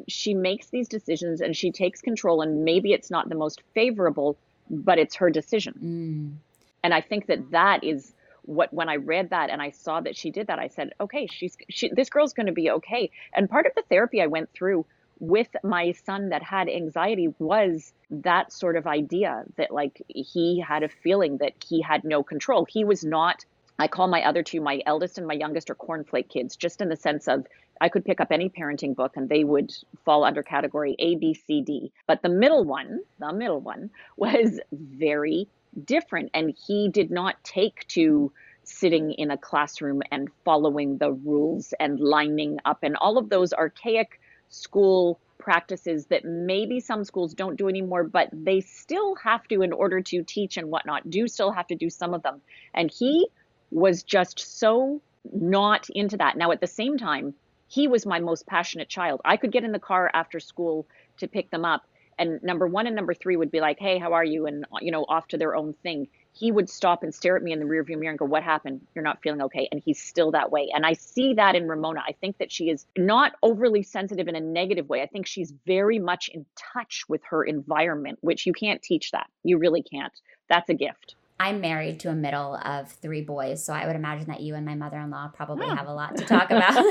She 0.08 0.34
makes 0.34 0.68
these 0.68 0.88
decisions 0.88 1.40
and 1.40 1.56
she 1.56 1.70
takes 1.70 2.00
control, 2.00 2.42
and 2.42 2.64
maybe 2.64 2.92
it's 2.92 3.10
not 3.10 3.28
the 3.28 3.34
most 3.34 3.62
favorable, 3.74 4.36
but 4.68 4.98
it's 4.98 5.14
her 5.16 5.30
decision. 5.30 5.74
Mm. 5.82 6.46
And 6.82 6.94
I 6.94 7.00
think 7.00 7.26
that 7.26 7.50
that 7.50 7.84
is 7.84 8.12
what 8.46 8.72
when 8.72 8.88
I 8.88 8.96
read 8.96 9.30
that 9.30 9.50
and 9.50 9.60
I 9.60 9.70
saw 9.70 10.00
that 10.00 10.16
she 10.16 10.30
did 10.30 10.46
that, 10.46 10.58
I 10.58 10.68
said, 10.68 10.92
okay, 11.00 11.26
she's 11.26 11.56
she, 11.68 11.90
this 11.90 12.10
girl's 12.10 12.32
going 12.32 12.46
to 12.46 12.52
be 12.52 12.70
okay. 12.70 13.10
And 13.34 13.50
part 13.50 13.66
of 13.66 13.72
the 13.74 13.82
therapy 13.88 14.22
I 14.22 14.26
went 14.26 14.50
through 14.52 14.86
with 15.18 15.48
my 15.62 15.92
son 15.92 16.28
that 16.28 16.42
had 16.42 16.68
anxiety 16.68 17.34
was 17.38 17.92
that 18.10 18.52
sort 18.52 18.76
of 18.76 18.86
idea 18.86 19.44
that 19.56 19.70
like 19.70 20.02
he 20.08 20.60
had 20.60 20.82
a 20.82 20.88
feeling 20.88 21.38
that 21.38 21.52
he 21.66 21.80
had 21.80 22.04
no 22.04 22.22
control. 22.22 22.66
He 22.68 22.84
was 22.84 23.04
not 23.04 23.44
I 23.78 23.88
call 23.88 24.08
my 24.08 24.22
other 24.22 24.42
two, 24.42 24.60
my 24.60 24.80
eldest 24.86 25.18
and 25.18 25.26
my 25.26 25.34
youngest, 25.34 25.68
are 25.70 25.74
cornflake 25.74 26.28
kids, 26.28 26.56
just 26.56 26.80
in 26.80 26.88
the 26.88 26.96
sense 26.96 27.28
of 27.28 27.46
I 27.80 27.90
could 27.90 28.04
pick 28.04 28.20
up 28.20 28.28
any 28.30 28.48
parenting 28.48 28.96
book 28.96 29.12
and 29.16 29.28
they 29.28 29.44
would 29.44 29.70
fall 30.04 30.24
under 30.24 30.42
category 30.42 30.96
A, 30.98 31.16
B, 31.16 31.34
C, 31.34 31.60
D. 31.60 31.92
But 32.06 32.22
the 32.22 32.30
middle 32.30 32.64
one, 32.64 33.00
the 33.18 33.32
middle 33.32 33.60
one, 33.60 33.90
was 34.16 34.58
very 34.72 35.48
different. 35.84 36.30
And 36.34 36.56
he 36.66 36.88
did 36.88 37.10
not 37.10 37.42
take 37.44 37.86
to 37.88 38.32
sitting 38.64 39.12
in 39.12 39.30
a 39.30 39.38
classroom 39.38 40.02
and 40.10 40.28
following 40.44 40.98
the 40.98 41.12
rules 41.12 41.72
and 41.78 42.00
lining 42.00 42.58
up 42.64 42.78
and 42.82 42.96
all 42.96 43.16
of 43.18 43.28
those 43.28 43.52
archaic 43.52 44.20
school 44.48 45.20
practices 45.38 46.06
that 46.06 46.24
maybe 46.24 46.80
some 46.80 47.04
schools 47.04 47.32
don't 47.34 47.56
do 47.56 47.68
anymore, 47.68 48.02
but 48.02 48.28
they 48.32 48.60
still 48.60 49.14
have 49.16 49.46
to 49.46 49.62
in 49.62 49.72
order 49.72 50.00
to 50.00 50.24
teach 50.24 50.56
and 50.56 50.68
whatnot, 50.68 51.08
do 51.08 51.28
still 51.28 51.52
have 51.52 51.66
to 51.68 51.76
do 51.76 51.88
some 51.88 52.14
of 52.14 52.22
them. 52.22 52.40
And 52.74 52.90
he 52.90 53.28
was 53.70 54.02
just 54.02 54.40
so 54.58 55.00
not 55.32 55.88
into 55.90 56.16
that. 56.16 56.36
Now, 56.36 56.50
at 56.50 56.60
the 56.60 56.66
same 56.66 56.98
time, 56.98 57.34
he 57.68 57.88
was 57.88 58.06
my 58.06 58.18
most 58.20 58.46
passionate 58.46 58.88
child. 58.88 59.20
I 59.24 59.36
could 59.36 59.52
get 59.52 59.64
in 59.64 59.72
the 59.72 59.78
car 59.78 60.10
after 60.12 60.40
school 60.40 60.86
to 61.18 61.28
pick 61.28 61.50
them 61.50 61.64
up 61.64 61.86
and 62.18 62.42
number 62.42 62.66
one 62.66 62.86
and 62.86 62.96
number 62.96 63.14
three 63.14 63.36
would 63.36 63.50
be 63.50 63.60
like 63.60 63.78
hey 63.78 63.98
how 63.98 64.12
are 64.12 64.24
you? 64.24 64.46
And 64.46 64.64
you 64.80 64.90
know 64.90 65.04
off 65.08 65.28
to 65.28 65.38
their 65.38 65.54
own 65.54 65.74
thing. 65.82 66.08
He 66.32 66.52
would 66.52 66.68
stop 66.68 67.02
and 67.02 67.14
stare 67.14 67.36
at 67.36 67.42
me 67.42 67.52
in 67.52 67.60
the 67.60 67.64
rearview 67.64 67.98
mirror 67.98 68.10
and 68.10 68.18
go 68.18 68.26
what 68.26 68.42
happened? 68.42 68.86
You're 68.94 69.04
not 69.04 69.22
feeling 69.22 69.40
okay. 69.42 69.68
And 69.72 69.80
he's 69.82 70.02
still 70.02 70.32
that 70.32 70.50
way. 70.52 70.68
And 70.74 70.84
i 70.84 70.92
see 70.92 71.32
that 71.34 71.54
in 71.54 71.66
ramona. 71.66 72.02
I 72.06 72.12
think 72.12 72.36
that 72.38 72.52
she 72.52 72.68
is 72.68 72.84
not 72.98 73.32
overly 73.42 73.82
sensitive 73.82 74.28
in 74.28 74.36
a 74.36 74.40
negative 74.40 74.88
way. 74.88 75.00
I 75.02 75.06
think 75.06 75.26
she's 75.26 75.54
very 75.66 75.98
much 75.98 76.28
in 76.28 76.44
touch 76.74 77.04
with 77.08 77.22
her 77.30 77.42
environment 77.42 78.18
which 78.20 78.46
you 78.46 78.52
can't 78.52 78.82
teach 78.82 79.12
that. 79.12 79.28
You 79.44 79.58
really 79.58 79.82
can't. 79.82 80.12
That's 80.48 80.68
a 80.68 80.74
gift. 80.74 81.14
I'm 81.38 81.60
married 81.60 82.00
to 82.00 82.08
a 82.08 82.14
middle 82.14 82.56
of 82.56 82.90
three 82.90 83.20
boys, 83.20 83.62
so 83.62 83.74
I 83.74 83.86
would 83.86 83.96
imagine 83.96 84.26
that 84.28 84.40
you 84.40 84.54
and 84.54 84.64
my 84.64 84.74
mother 84.74 84.98
in 84.98 85.10
law 85.10 85.28
probably 85.28 85.66
hmm. 85.66 85.76
have 85.76 85.86
a 85.86 85.92
lot 85.92 86.16
to 86.16 86.24
talk 86.24 86.50
about. 86.50 86.82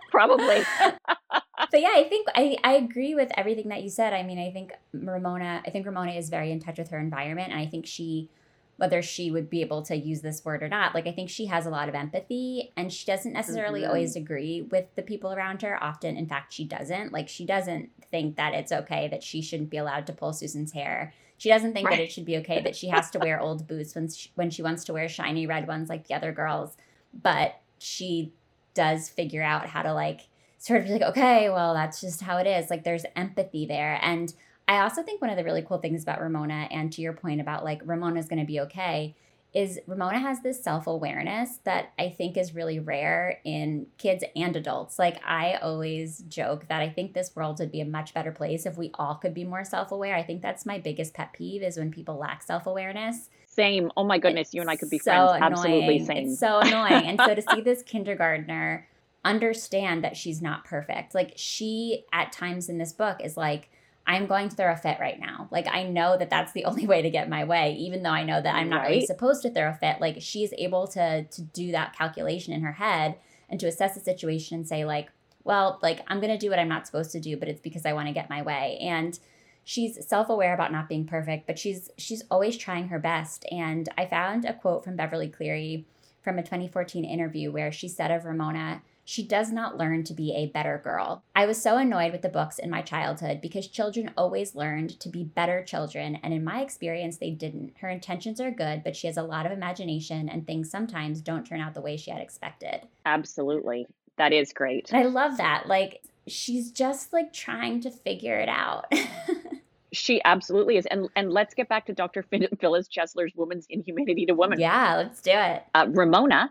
probably. 0.10 0.62
but 1.70 1.80
yeah, 1.80 1.92
I 1.94 2.04
think 2.04 2.28
I, 2.34 2.56
I 2.64 2.74
agree 2.74 3.14
with 3.14 3.30
everything 3.36 3.68
that 3.68 3.82
you 3.82 3.90
said. 3.90 4.12
I 4.12 4.22
mean, 4.22 4.38
I 4.38 4.50
think 4.50 4.72
Ramona, 4.92 5.62
I 5.64 5.70
think 5.70 5.86
Ramona 5.86 6.12
is 6.12 6.28
very 6.28 6.50
in 6.50 6.60
touch 6.60 6.78
with 6.78 6.90
her 6.90 6.98
environment. 6.98 7.52
And 7.52 7.60
I 7.60 7.66
think 7.66 7.86
she, 7.86 8.28
whether 8.76 9.02
she 9.02 9.30
would 9.30 9.48
be 9.48 9.60
able 9.60 9.82
to 9.82 9.94
use 9.94 10.20
this 10.20 10.44
word 10.44 10.62
or 10.62 10.68
not, 10.68 10.94
like 10.94 11.06
I 11.06 11.12
think 11.12 11.30
she 11.30 11.46
has 11.46 11.66
a 11.66 11.70
lot 11.70 11.88
of 11.88 11.94
empathy 11.94 12.72
and 12.76 12.92
she 12.92 13.06
doesn't 13.06 13.32
necessarily 13.32 13.82
mm-hmm. 13.82 13.88
always 13.88 14.16
agree 14.16 14.62
with 14.62 14.86
the 14.96 15.02
people 15.02 15.32
around 15.32 15.62
her. 15.62 15.82
Often, 15.82 16.16
in 16.16 16.26
fact, 16.26 16.52
she 16.52 16.64
doesn't. 16.64 17.12
Like 17.12 17.28
she 17.28 17.46
doesn't 17.46 17.90
think 18.10 18.36
that 18.36 18.54
it's 18.54 18.72
okay 18.72 19.06
that 19.08 19.22
she 19.22 19.40
shouldn't 19.40 19.70
be 19.70 19.76
allowed 19.76 20.06
to 20.08 20.12
pull 20.12 20.32
Susan's 20.32 20.72
hair. 20.72 21.12
She 21.36 21.48
doesn't 21.48 21.72
think 21.72 21.88
right. 21.88 21.98
that 21.98 22.02
it 22.02 22.12
should 22.12 22.24
be 22.24 22.38
okay 22.38 22.62
that 22.62 22.76
she 22.76 22.88
has 22.88 23.10
to 23.10 23.18
wear 23.18 23.40
old 23.40 23.66
boots 23.68 23.94
when 23.94 24.08
she, 24.08 24.30
when 24.34 24.50
she 24.50 24.62
wants 24.62 24.84
to 24.84 24.92
wear 24.92 25.08
shiny 25.08 25.46
red 25.46 25.68
ones 25.68 25.88
like 25.88 26.08
the 26.08 26.14
other 26.14 26.32
girls. 26.32 26.76
But 27.22 27.60
she 27.78 28.32
does 28.74 29.08
figure 29.08 29.42
out 29.42 29.68
how 29.68 29.82
to 29.82 29.92
like 29.92 30.22
sort 30.64 30.80
of 30.80 30.88
like, 30.88 31.02
okay, 31.02 31.50
well, 31.50 31.74
that's 31.74 32.00
just 32.00 32.22
how 32.22 32.38
it 32.38 32.46
is. 32.46 32.70
Like 32.70 32.84
there's 32.84 33.04
empathy 33.16 33.66
there. 33.66 33.98
And 34.00 34.32
I 34.66 34.78
also 34.78 35.02
think 35.02 35.20
one 35.20 35.28
of 35.28 35.36
the 35.36 35.44
really 35.44 35.60
cool 35.60 35.76
things 35.76 36.02
about 36.02 36.22
Ramona, 36.22 36.68
and 36.70 36.90
to 36.94 37.02
your 37.02 37.12
point 37.12 37.42
about 37.42 37.64
like 37.64 37.82
Ramona's 37.84 38.28
going 38.28 38.38
to 38.38 38.46
be 38.46 38.60
okay, 38.60 39.14
is 39.52 39.78
Ramona 39.86 40.18
has 40.18 40.40
this 40.40 40.64
self 40.64 40.86
awareness 40.86 41.58
that 41.64 41.92
I 41.98 42.08
think 42.08 42.38
is 42.38 42.54
really 42.54 42.78
rare 42.78 43.40
in 43.44 43.88
kids 43.98 44.24
and 44.34 44.56
adults. 44.56 44.98
Like, 44.98 45.20
I 45.22 45.56
always 45.56 46.20
joke 46.28 46.66
that 46.68 46.80
I 46.80 46.88
think 46.88 47.12
this 47.12 47.36
world 47.36 47.58
would 47.58 47.70
be 47.70 47.82
a 47.82 47.84
much 47.84 48.14
better 48.14 48.32
place 48.32 48.64
if 48.64 48.78
we 48.78 48.90
all 48.94 49.16
could 49.16 49.34
be 49.34 49.44
more 49.44 49.64
self 49.64 49.92
aware. 49.92 50.16
I 50.16 50.22
think 50.22 50.40
that's 50.40 50.64
my 50.64 50.78
biggest 50.78 51.12
pet 51.12 51.34
peeve 51.34 51.62
is 51.62 51.76
when 51.76 51.90
people 51.90 52.16
lack 52.16 52.42
self 52.42 52.66
awareness. 52.66 53.28
Same. 53.46 53.92
Oh 53.98 54.04
my 54.04 54.18
goodness, 54.18 54.48
it's 54.48 54.54
you 54.54 54.62
and 54.62 54.70
I 54.70 54.76
could 54.76 54.90
be 54.90 54.98
so 54.98 55.12
friends. 55.12 55.30
Annoying. 55.36 55.52
Absolutely 55.52 56.04
same. 56.06 56.28
It's 56.28 56.40
so 56.40 56.60
annoying. 56.60 57.04
and 57.06 57.20
so 57.20 57.34
to 57.34 57.42
see 57.54 57.60
this 57.60 57.82
kindergartner 57.82 58.88
understand 59.24 60.04
that 60.04 60.16
she's 60.16 60.42
not 60.42 60.64
perfect. 60.64 61.14
Like 61.14 61.32
she 61.36 62.04
at 62.12 62.32
times 62.32 62.68
in 62.68 62.78
this 62.78 62.92
book 62.92 63.20
is 63.22 63.36
like 63.36 63.70
I'm 64.06 64.26
going 64.26 64.50
to 64.50 64.56
throw 64.56 64.70
a 64.70 64.76
fit 64.76 64.98
right 65.00 65.18
now. 65.18 65.48
Like 65.50 65.66
I 65.66 65.84
know 65.84 66.18
that 66.18 66.28
that's 66.28 66.52
the 66.52 66.64
only 66.66 66.86
way 66.86 67.02
to 67.02 67.10
get 67.10 67.28
my 67.28 67.44
way 67.44 67.74
even 67.78 68.02
though 68.02 68.10
I 68.10 68.24
know 68.24 68.40
that 68.40 68.54
I'm 68.54 68.68
not 68.68 68.82
right. 68.82 68.90
really 68.90 69.06
supposed 69.06 69.42
to 69.42 69.50
throw 69.50 69.70
a 69.70 69.74
fit. 69.74 70.00
Like 70.00 70.16
she's 70.20 70.52
able 70.58 70.86
to 70.88 71.24
to 71.24 71.42
do 71.42 71.72
that 71.72 71.96
calculation 71.96 72.52
in 72.52 72.62
her 72.62 72.72
head 72.72 73.16
and 73.48 73.58
to 73.60 73.66
assess 73.66 73.94
the 73.94 74.00
situation 74.00 74.58
and 74.58 74.68
say 74.68 74.84
like, 74.84 75.10
well, 75.44 75.78
like 75.82 76.00
I'm 76.08 76.20
going 76.20 76.32
to 76.32 76.38
do 76.38 76.50
what 76.50 76.58
I'm 76.58 76.68
not 76.68 76.86
supposed 76.86 77.12
to 77.12 77.20
do, 77.20 77.36
but 77.36 77.48
it's 77.48 77.60
because 77.60 77.86
I 77.86 77.92
want 77.92 78.08
to 78.08 78.14
get 78.14 78.30
my 78.30 78.42
way. 78.42 78.78
And 78.80 79.18
she's 79.62 80.06
self-aware 80.06 80.54
about 80.54 80.72
not 80.72 80.88
being 80.88 81.06
perfect, 81.06 81.46
but 81.46 81.58
she's 81.58 81.90
she's 81.96 82.22
always 82.30 82.56
trying 82.56 82.88
her 82.88 82.98
best. 82.98 83.44
And 83.50 83.88
I 83.96 84.06
found 84.06 84.44
a 84.44 84.54
quote 84.54 84.84
from 84.84 84.96
Beverly 84.96 85.28
Cleary 85.28 85.86
from 86.22 86.38
a 86.38 86.42
2014 86.42 87.04
interview 87.04 87.52
where 87.52 87.70
she 87.70 87.88
said 87.88 88.10
of 88.10 88.24
Ramona, 88.24 88.82
she 89.04 89.22
does 89.22 89.52
not 89.52 89.76
learn 89.76 90.02
to 90.04 90.14
be 90.14 90.34
a 90.34 90.46
better 90.46 90.80
girl. 90.82 91.22
I 91.34 91.46
was 91.46 91.60
so 91.60 91.76
annoyed 91.76 92.12
with 92.12 92.22
the 92.22 92.28
books 92.28 92.58
in 92.58 92.70
my 92.70 92.82
childhood 92.82 93.40
because 93.40 93.68
children 93.68 94.10
always 94.16 94.54
learned 94.54 94.98
to 95.00 95.08
be 95.08 95.24
better 95.24 95.62
children, 95.62 96.18
and 96.22 96.32
in 96.32 96.42
my 96.42 96.62
experience, 96.62 97.18
they 97.18 97.30
didn't. 97.30 97.74
Her 97.80 97.90
intentions 97.90 98.40
are 98.40 98.50
good, 98.50 98.82
but 98.82 98.96
she 98.96 99.06
has 99.06 99.16
a 99.16 99.22
lot 99.22 99.46
of 99.46 99.52
imagination, 99.52 100.28
and 100.28 100.46
things 100.46 100.70
sometimes 100.70 101.20
don't 101.20 101.46
turn 101.46 101.60
out 101.60 101.74
the 101.74 101.82
way 101.82 101.96
she 101.96 102.10
had 102.10 102.20
expected. 102.20 102.80
Absolutely. 103.04 103.86
That 104.16 104.32
is 104.32 104.52
great. 104.52 104.92
I 104.92 105.04
love 105.04 105.36
that. 105.36 105.66
Like, 105.66 106.02
she's 106.26 106.70
just 106.70 107.12
like 107.12 107.32
trying 107.32 107.80
to 107.82 107.90
figure 107.90 108.38
it 108.38 108.48
out. 108.48 108.92
she 109.92 110.22
absolutely 110.24 110.76
is. 110.76 110.86
And 110.86 111.08
and 111.16 111.32
let's 111.32 111.54
get 111.54 111.68
back 111.68 111.86
to 111.86 111.92
Dr. 111.92 112.22
Phyllis 112.22 112.88
Chesler's 112.88 113.34
Woman's 113.36 113.66
Inhumanity 113.68 114.26
to 114.26 114.34
Woman. 114.34 114.58
Yeah, 114.60 114.96
let's 114.96 115.20
do 115.20 115.32
it. 115.32 115.62
Uh, 115.74 115.86
Ramona 115.90 116.50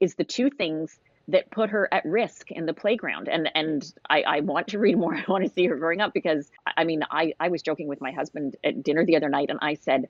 is 0.00 0.14
the 0.16 0.24
two 0.24 0.50
things 0.50 0.98
that 1.28 1.50
put 1.50 1.70
her 1.70 1.88
at 1.92 2.04
risk 2.04 2.50
in 2.50 2.66
the 2.66 2.74
playground. 2.74 3.28
And 3.28 3.50
and 3.54 3.92
I, 4.08 4.22
I 4.22 4.40
want 4.40 4.68
to 4.68 4.78
read 4.78 4.98
more. 4.98 5.14
I 5.16 5.24
want 5.28 5.44
to 5.44 5.50
see 5.50 5.66
her 5.66 5.76
growing 5.76 6.00
up 6.00 6.12
because 6.12 6.50
I 6.76 6.84
mean 6.84 7.04
I, 7.10 7.34
I 7.38 7.48
was 7.48 7.62
joking 7.62 7.88
with 7.88 8.00
my 8.00 8.12
husband 8.12 8.56
at 8.64 8.82
dinner 8.82 9.04
the 9.04 9.16
other 9.16 9.28
night 9.28 9.50
and 9.50 9.58
I 9.62 9.74
said, 9.74 10.08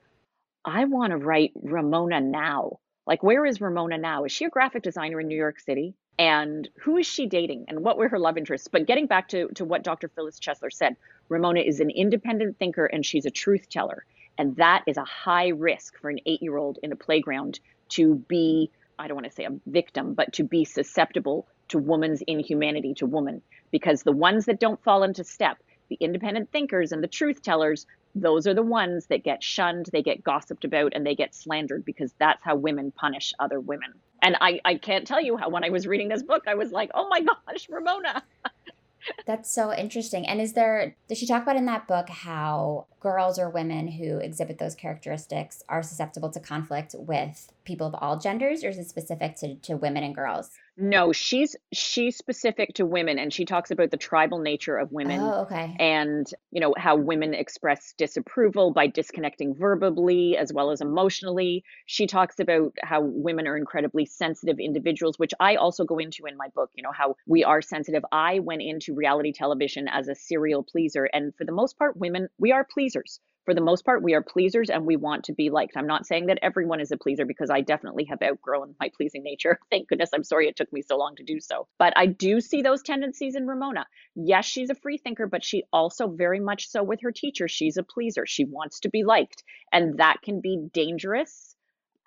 I 0.65 0.85
want 0.85 1.11
to 1.11 1.17
write 1.17 1.51
Ramona 1.61 2.21
now. 2.21 2.79
Like 3.05 3.23
where 3.23 3.45
is 3.45 3.61
Ramona 3.61 3.97
now? 3.97 4.23
Is 4.25 4.31
she 4.31 4.45
a 4.45 4.49
graphic 4.49 4.83
designer 4.83 5.19
in 5.19 5.27
New 5.27 5.37
York 5.37 5.59
City? 5.59 5.93
And 6.19 6.69
who 6.79 6.97
is 6.97 7.07
she 7.07 7.25
dating 7.25 7.65
and 7.67 7.79
what 7.83 7.97
were 7.97 8.07
her 8.07 8.19
love 8.19 8.37
interests? 8.37 8.67
But 8.67 8.85
getting 8.85 9.07
back 9.07 9.29
to, 9.29 9.47
to 9.55 9.65
what 9.65 9.83
Dr. 9.83 10.09
Phyllis 10.09 10.39
Chesler 10.39 10.71
said, 10.71 10.95
Ramona 11.27 11.61
is 11.61 11.79
an 11.79 11.89
independent 11.89 12.59
thinker 12.59 12.85
and 12.85 13.03
she's 13.03 13.25
a 13.25 13.31
truth 13.31 13.67
teller. 13.67 14.05
And 14.37 14.55
that 14.57 14.83
is 14.87 14.97
a 14.97 15.03
high 15.03 15.49
risk 15.49 15.99
for 15.99 16.09
an 16.09 16.19
eight 16.25 16.41
year 16.41 16.57
old 16.57 16.77
in 16.83 16.91
a 16.91 16.95
playground 16.95 17.59
to 17.89 18.15
be 18.15 18.71
I 19.03 19.07
don't 19.07 19.15
want 19.15 19.27
to 19.27 19.33
say 19.33 19.43
a 19.43 19.59
victim, 19.65 20.13
but 20.13 20.31
to 20.33 20.45
be 20.45 20.63
susceptible 20.63 21.45
to 21.67 21.77
woman's 21.77 22.21
inhumanity 22.25 22.93
to 22.95 23.05
woman. 23.05 23.41
Because 23.69 24.03
the 24.03 24.13
ones 24.13 24.45
that 24.45 24.61
don't 24.61 24.81
fall 24.81 25.03
into 25.03 25.25
step, 25.25 25.57
the 25.89 25.97
independent 25.99 26.53
thinkers 26.53 26.93
and 26.93 27.03
the 27.03 27.09
truth 27.09 27.41
tellers, 27.41 27.85
those 28.15 28.47
are 28.47 28.53
the 28.53 28.63
ones 28.63 29.07
that 29.07 29.25
get 29.25 29.43
shunned, 29.43 29.89
they 29.91 30.01
get 30.01 30.23
gossiped 30.23 30.63
about, 30.63 30.93
and 30.95 31.05
they 31.05 31.15
get 31.15 31.35
slandered 31.35 31.83
because 31.83 32.13
that's 32.17 32.41
how 32.45 32.55
women 32.55 32.91
punish 32.91 33.33
other 33.39 33.59
women. 33.59 33.93
And 34.21 34.37
I, 34.39 34.61
I 34.63 34.75
can't 34.75 35.05
tell 35.05 35.19
you 35.19 35.35
how 35.35 35.49
when 35.49 35.65
I 35.65 35.69
was 35.69 35.85
reading 35.85 36.07
this 36.07 36.23
book, 36.23 36.43
I 36.47 36.55
was 36.55 36.71
like, 36.71 36.89
oh 36.93 37.09
my 37.09 37.19
gosh, 37.19 37.67
Ramona. 37.69 38.23
That's 39.25 39.53
so 39.53 39.73
interesting. 39.73 40.25
And 40.25 40.39
is 40.39 40.53
there, 40.53 40.95
does 41.07 41.17
she 41.17 41.27
talk 41.27 41.43
about 41.43 41.57
in 41.57 41.65
that 41.65 41.87
book 41.87 42.09
how 42.09 42.87
girls 42.99 43.37
or 43.37 43.49
women 43.49 43.87
who 43.87 44.17
exhibit 44.17 44.59
those 44.59 44.75
characteristics 44.75 45.63
are 45.67 45.83
susceptible 45.83 46.29
to 46.31 46.39
conflict 46.39 46.95
with 46.97 47.51
people 47.63 47.87
of 47.87 47.95
all 47.95 48.17
genders, 48.19 48.63
or 48.63 48.69
is 48.69 48.77
it 48.77 48.87
specific 48.87 49.35
to, 49.37 49.55
to 49.55 49.75
women 49.75 50.03
and 50.03 50.13
girls? 50.15 50.49
No, 50.75 51.11
she's 51.11 51.55
she's 51.71 52.17
specific 52.17 52.73
to 52.75 52.85
women 52.85 53.19
and 53.19 53.31
she 53.31 53.45
talks 53.45 53.69
about 53.69 53.91
the 53.91 53.97
tribal 53.97 54.39
nature 54.39 54.75
of 54.77 54.91
women 54.91 55.19
Oh, 55.21 55.41
okay. 55.43 55.75
and 55.79 56.25
you 56.49 56.59
know 56.59 56.73
how 56.77 56.95
women 56.95 57.35
express 57.35 57.93
disapproval 57.95 58.73
by 58.73 58.87
disconnecting 58.87 59.53
verbally 59.53 60.35
as 60.35 60.51
well 60.51 60.71
as 60.71 60.81
emotionally. 60.81 61.63
She 61.85 62.07
talks 62.07 62.39
about 62.39 62.73
how 62.81 63.01
women 63.01 63.47
are 63.47 63.55
incredibly 63.55 64.05
sensitive 64.05 64.57
individuals, 64.59 65.19
which 65.19 65.33
I 65.39 65.55
also 65.55 65.85
go 65.85 65.99
into 65.99 66.25
in 66.25 66.37
my 66.37 66.47
book, 66.55 66.71
you 66.73 66.81
know, 66.81 66.91
how 66.91 67.17
we 67.27 67.43
are 67.43 67.61
sensitive. 67.61 68.03
I 68.11 68.39
went 68.39 68.63
into 68.63 68.95
reality 68.95 69.31
television 69.31 69.87
as 69.87 70.07
a 70.07 70.15
serial 70.15 70.63
pleaser 70.63 71.07
and 71.13 71.35
for 71.35 71.45
the 71.45 71.51
most 71.51 71.77
part 71.77 71.97
women 71.97 72.29
we 72.39 72.51
are 72.51 72.65
pleasers 72.65 73.19
for 73.45 73.53
the 73.53 73.61
most 73.61 73.85
part, 73.85 74.03
we 74.03 74.13
are 74.13 74.21
pleasers 74.21 74.69
and 74.69 74.85
we 74.85 74.95
want 74.95 75.25
to 75.25 75.33
be 75.33 75.49
liked. 75.49 75.75
I'm 75.75 75.87
not 75.87 76.05
saying 76.05 76.27
that 76.27 76.39
everyone 76.41 76.79
is 76.79 76.91
a 76.91 76.97
pleaser 76.97 77.25
because 77.25 77.49
I 77.49 77.61
definitely 77.61 78.05
have 78.05 78.21
outgrown 78.21 78.75
my 78.79 78.89
pleasing 78.95 79.23
nature. 79.23 79.59
Thank 79.69 79.89
goodness. 79.89 80.11
I'm 80.13 80.23
sorry 80.23 80.47
it 80.47 80.55
took 80.55 80.71
me 80.71 80.81
so 80.81 80.97
long 80.97 81.15
to 81.17 81.23
do 81.23 81.39
so. 81.39 81.67
But 81.77 81.93
I 81.95 82.05
do 82.05 82.41
see 82.41 82.61
those 82.61 82.81
tendencies 82.81 83.35
in 83.35 83.47
Ramona. 83.47 83.85
Yes, 84.15 84.45
she's 84.45 84.69
a 84.69 84.75
free 84.75 84.97
thinker, 84.97 85.27
but 85.27 85.43
she 85.43 85.63
also 85.73 86.07
very 86.07 86.39
much 86.39 86.69
so 86.69 86.83
with 86.83 87.01
her 87.01 87.11
teacher. 87.11 87.47
She's 87.47 87.77
a 87.77 87.83
pleaser. 87.83 88.25
She 88.25 88.45
wants 88.45 88.81
to 88.81 88.89
be 88.89 89.03
liked. 89.03 89.43
And 89.71 89.97
that 89.97 90.21
can 90.21 90.41
be 90.41 90.69
dangerous 90.71 91.52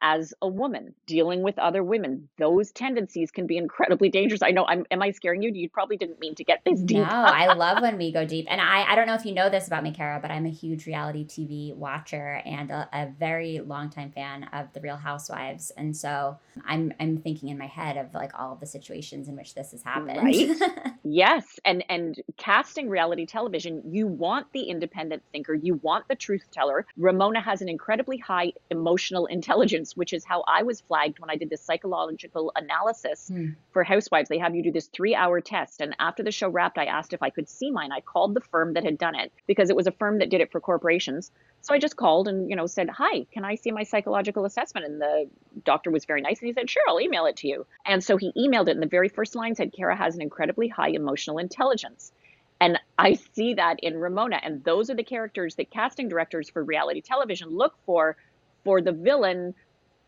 as 0.02 0.34
a 0.42 0.48
woman 0.48 0.94
dealing 1.06 1.42
with 1.42 1.58
other 1.58 1.82
women 1.82 2.28
those 2.38 2.70
tendencies 2.72 3.30
can 3.30 3.46
be 3.46 3.56
incredibly 3.56 4.08
dangerous. 4.08 4.42
I 4.42 4.50
know 4.50 4.64
i'm 4.66 4.84
am 4.90 5.02
i 5.02 5.10
scaring 5.10 5.42
you? 5.42 5.50
You 5.52 5.68
probably 5.68 5.96
didn't 5.96 6.20
mean 6.20 6.34
to 6.36 6.44
get 6.44 6.60
this 6.64 6.80
deep. 6.80 6.98
No 6.98 7.04
i 7.04 7.52
love 7.54 7.82
when 7.82 7.96
we 7.96 8.12
go 8.12 8.26
deep 8.26 8.46
and 8.48 8.60
i 8.60 8.84
i 8.90 8.94
don't 8.94 9.06
know 9.06 9.14
if 9.14 9.24
you 9.24 9.32
know 9.32 9.48
this 9.48 9.66
about 9.66 9.82
me 9.82 9.92
kara 9.92 10.18
but 10.20 10.30
i'm 10.30 10.46
a 10.46 10.50
huge 10.50 10.86
reality 10.86 11.24
tv 11.24 11.74
watcher 11.74 12.42
and 12.44 12.70
a, 12.70 12.88
a 12.92 13.08
very 13.18 13.60
longtime 13.60 14.12
fan 14.12 14.44
of 14.52 14.72
the 14.72 14.80
real 14.80 14.96
housewives 14.96 15.70
and 15.76 15.96
so 15.96 16.38
i'm 16.66 16.92
i'm 17.00 17.18
thinking 17.18 17.48
in 17.48 17.58
my 17.58 17.66
head 17.66 17.96
of 17.96 18.12
like 18.14 18.32
all 18.38 18.52
of 18.52 18.60
the 18.60 18.66
situations 18.66 19.28
in 19.28 19.36
which 19.36 19.54
this 19.54 19.72
has 19.72 19.82
happened. 19.82 20.22
Right 20.22 20.50
yes 21.12 21.58
and 21.64 21.84
and 21.88 22.20
casting 22.36 22.88
reality 22.88 23.26
television 23.26 23.82
you 23.86 24.06
want 24.06 24.46
the 24.52 24.62
independent 24.62 25.22
thinker 25.32 25.54
you 25.54 25.74
want 25.82 26.06
the 26.08 26.14
truth 26.14 26.46
teller 26.52 26.86
ramona 26.96 27.40
has 27.40 27.62
an 27.62 27.68
incredibly 27.68 28.18
high 28.18 28.52
emotional 28.70 29.26
intelligence 29.36 29.96
which 29.96 30.12
is 30.12 30.24
how 30.24 30.44
I 30.46 30.62
was 30.62 30.80
flagged 30.80 31.18
when 31.18 31.30
I 31.30 31.36
did 31.36 31.50
the 31.50 31.56
psychological 31.56 32.52
analysis 32.56 33.28
hmm. 33.28 33.50
for 33.72 33.84
Housewives. 33.84 34.28
They 34.28 34.38
have 34.38 34.54
you 34.54 34.62
do 34.62 34.72
this 34.72 34.86
three 34.86 35.14
hour 35.14 35.40
test. 35.40 35.80
And 35.80 35.96
after 35.98 36.22
the 36.22 36.30
show 36.30 36.48
wrapped, 36.48 36.78
I 36.78 36.84
asked 36.84 37.12
if 37.12 37.22
I 37.22 37.30
could 37.30 37.48
see 37.48 37.70
mine. 37.70 37.92
I 37.92 38.00
called 38.00 38.34
the 38.34 38.40
firm 38.40 38.74
that 38.74 38.84
had 38.84 38.98
done 38.98 39.14
it 39.14 39.32
because 39.46 39.70
it 39.70 39.76
was 39.76 39.86
a 39.86 39.92
firm 39.92 40.18
that 40.18 40.30
did 40.30 40.40
it 40.40 40.52
for 40.52 40.60
corporations. 40.60 41.30
So 41.66 41.74
I 41.74 41.80
just 41.80 41.96
called 41.96 42.28
and, 42.28 42.48
you 42.48 42.54
know, 42.54 42.66
said, 42.66 42.88
Hi, 42.90 43.26
can 43.32 43.44
I 43.44 43.56
see 43.56 43.72
my 43.72 43.82
psychological 43.82 44.44
assessment? 44.44 44.86
And 44.86 45.00
the 45.00 45.28
doctor 45.64 45.90
was 45.90 46.04
very 46.04 46.20
nice 46.20 46.38
and 46.38 46.46
he 46.46 46.52
said, 46.52 46.70
Sure, 46.70 46.84
I'll 46.86 47.00
email 47.00 47.26
it 47.26 47.38
to 47.38 47.48
you. 47.48 47.66
And 47.84 48.04
so 48.04 48.16
he 48.16 48.30
emailed 48.36 48.68
it. 48.68 48.76
And 48.76 48.82
the 48.82 48.86
very 48.86 49.08
first 49.08 49.34
line 49.34 49.56
said, 49.56 49.72
Kara 49.72 49.96
has 49.96 50.14
an 50.14 50.22
incredibly 50.22 50.68
high 50.68 50.90
emotional 50.90 51.38
intelligence. 51.38 52.12
And 52.60 52.78
I 52.96 53.14
see 53.34 53.54
that 53.54 53.80
in 53.82 53.98
Ramona. 53.98 54.38
And 54.40 54.62
those 54.62 54.90
are 54.90 54.94
the 54.94 55.02
characters 55.02 55.56
that 55.56 55.72
casting 55.72 56.08
directors 56.08 56.48
for 56.48 56.62
reality 56.62 57.00
television 57.00 57.48
look 57.48 57.74
for 57.84 58.16
for 58.62 58.80
the 58.80 58.92
villain 58.92 59.52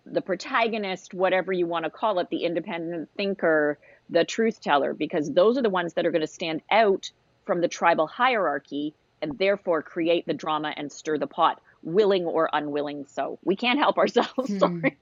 the 0.07 0.23
protagonist, 0.23 1.13
whatever 1.13 1.53
you 1.53 1.67
want 1.67 1.85
to 1.85 1.91
call 1.91 2.21
it, 2.21 2.31
the 2.31 2.45
independent 2.45 3.11
thinker, 3.17 3.79
the 4.09 4.25
truth 4.25 4.61
teller, 4.61 4.95
because 4.95 5.31
those 5.33 5.59
are 5.59 5.63
the 5.63 5.69
ones 5.69 5.95
that 5.95 6.07
are 6.07 6.13
going 6.13 6.23
to 6.23 6.27
stand 6.29 6.63
out 6.71 7.11
from 7.45 7.61
the 7.61 7.69
tribal 7.69 8.07
hierarchy 8.07 8.95
and 9.23 9.39
therefore 9.39 9.83
create 9.83 10.27
the 10.27 10.35
drama 10.35 10.73
and 10.77 10.91
stir 10.91 11.19
the 11.19 11.27
pot, 11.27 11.61
willing 11.83 12.25
or 12.25 12.49
unwilling. 12.53 13.07
So 13.07 13.39
we 13.45 13.57
can't 13.57 13.79
help 13.79 13.99
ourselves. 13.99 14.29
Hmm. 14.49 14.59
Sorry. 14.59 14.97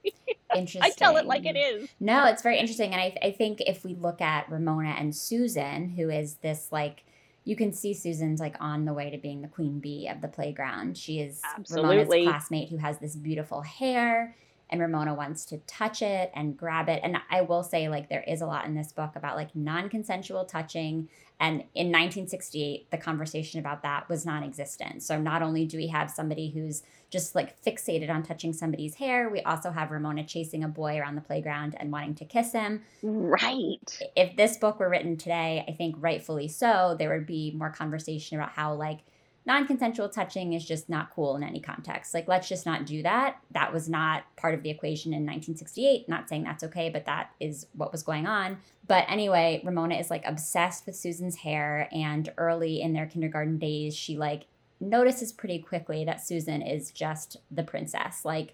Interesting. 0.55 0.81
I 0.83 0.89
tell 0.89 1.17
it 1.17 1.25
like 1.25 1.45
it 1.45 1.57
is. 1.57 1.89
No, 1.99 2.25
it's 2.25 2.41
very 2.41 2.57
interesting. 2.57 2.93
And 2.93 3.01
I, 3.01 3.17
I 3.21 3.31
think 3.31 3.61
if 3.61 3.83
we 3.83 3.95
look 3.95 4.21
at 4.21 4.49
Ramona 4.49 4.95
and 4.97 5.15
Susan, 5.15 5.89
who 5.89 6.09
is 6.09 6.35
this 6.35 6.69
like, 6.71 7.03
you 7.43 7.55
can 7.55 7.71
see 7.71 7.93
Susan's 7.93 8.39
like 8.39 8.55
on 8.59 8.85
the 8.85 8.93
way 8.93 9.09
to 9.09 9.17
being 9.17 9.41
the 9.41 9.47
queen 9.47 9.79
bee 9.79 10.07
of 10.07 10.21
the 10.21 10.27
playground. 10.27 10.97
She 10.97 11.19
is 11.19 11.41
Absolutely. 11.43 11.97
Ramona's 11.97 12.25
classmate 12.25 12.69
who 12.69 12.77
has 12.77 12.97
this 12.99 13.15
beautiful 13.15 13.61
hair 13.61 14.35
and 14.69 14.81
Ramona 14.81 15.13
wants 15.13 15.45
to 15.45 15.57
touch 15.59 16.01
it 16.01 16.31
and 16.33 16.57
grab 16.57 16.89
it. 16.89 17.01
And 17.03 17.17
I 17.29 17.41
will 17.41 17.63
say, 17.63 17.87
like, 17.87 18.09
there 18.09 18.23
is 18.27 18.41
a 18.41 18.45
lot 18.45 18.65
in 18.65 18.75
this 18.75 18.91
book 18.91 19.11
about 19.15 19.35
like 19.35 19.55
non 19.55 19.89
consensual 19.89 20.45
touching. 20.45 21.09
And 21.39 21.61
in 21.75 21.87
1968, 21.87 22.89
the 22.89 22.97
conversation 22.97 23.59
about 23.59 23.83
that 23.83 24.09
was 24.09 24.25
non 24.25 24.43
existent. 24.43 25.03
So 25.03 25.19
not 25.19 25.41
only 25.41 25.65
do 25.65 25.77
we 25.77 25.87
have 25.87 26.09
somebody 26.09 26.49
who's 26.49 26.83
just 27.09 27.35
like 27.35 27.61
fixated 27.63 28.09
on 28.09 28.23
touching 28.23 28.53
somebody's 28.53 28.95
hair, 28.95 29.29
we 29.29 29.41
also 29.41 29.71
have 29.71 29.91
Ramona 29.91 30.25
chasing 30.25 30.63
a 30.63 30.67
boy 30.67 30.97
around 30.97 31.15
the 31.15 31.21
playground 31.21 31.75
and 31.79 31.91
wanting 31.91 32.15
to 32.15 32.25
kiss 32.25 32.51
him. 32.53 32.81
Right. 33.03 33.99
If 34.15 34.35
this 34.35 34.57
book 34.57 34.79
were 34.79 34.89
written 34.89 35.15
today, 35.15 35.63
I 35.67 35.73
think 35.73 35.95
rightfully 35.99 36.47
so, 36.47 36.95
there 36.97 37.15
would 37.15 37.27
be 37.27 37.53
more 37.55 37.69
conversation 37.69 38.37
about 38.37 38.51
how, 38.51 38.73
like, 38.73 38.99
non 39.47 39.65
consensual 39.65 40.09
touching 40.09 40.51
is 40.53 40.65
just 40.65 40.89
not 40.89 41.09
cool 41.15 41.37
in 41.37 41.43
any 41.43 41.61
context. 41.61 42.13
Like, 42.13 42.27
let's 42.27 42.49
just 42.49 42.65
not 42.65 42.85
do 42.85 43.01
that. 43.03 43.37
That 43.51 43.73
was 43.73 43.87
not 43.87 44.23
part 44.35 44.53
of 44.53 44.61
the 44.61 44.69
equation 44.69 45.13
in 45.13 45.21
1968. 45.21 46.09
Not 46.09 46.27
saying 46.27 46.43
that's 46.43 46.65
okay, 46.65 46.89
but 46.89 47.05
that 47.05 47.31
is 47.39 47.67
what 47.73 47.93
was 47.93 48.03
going 48.03 48.27
on. 48.27 48.57
But 48.87 49.05
anyway, 49.07 49.61
Ramona 49.63 49.95
is 49.95 50.09
like 50.09 50.23
obsessed 50.25 50.85
with 50.85 50.97
Susan's 50.97 51.37
hair. 51.37 51.87
And 51.93 52.31
early 52.37 52.81
in 52.81 52.91
their 52.91 53.05
kindergarten 53.05 53.57
days, 53.57 53.95
she 53.95 54.17
like 54.17 54.47
notices 54.81 55.31
pretty 55.31 55.59
quickly 55.59 56.03
that 56.03 56.27
Susan 56.27 56.61
is 56.61 56.91
just 56.91 57.37
the 57.49 57.63
princess. 57.63 58.25
Like, 58.25 58.53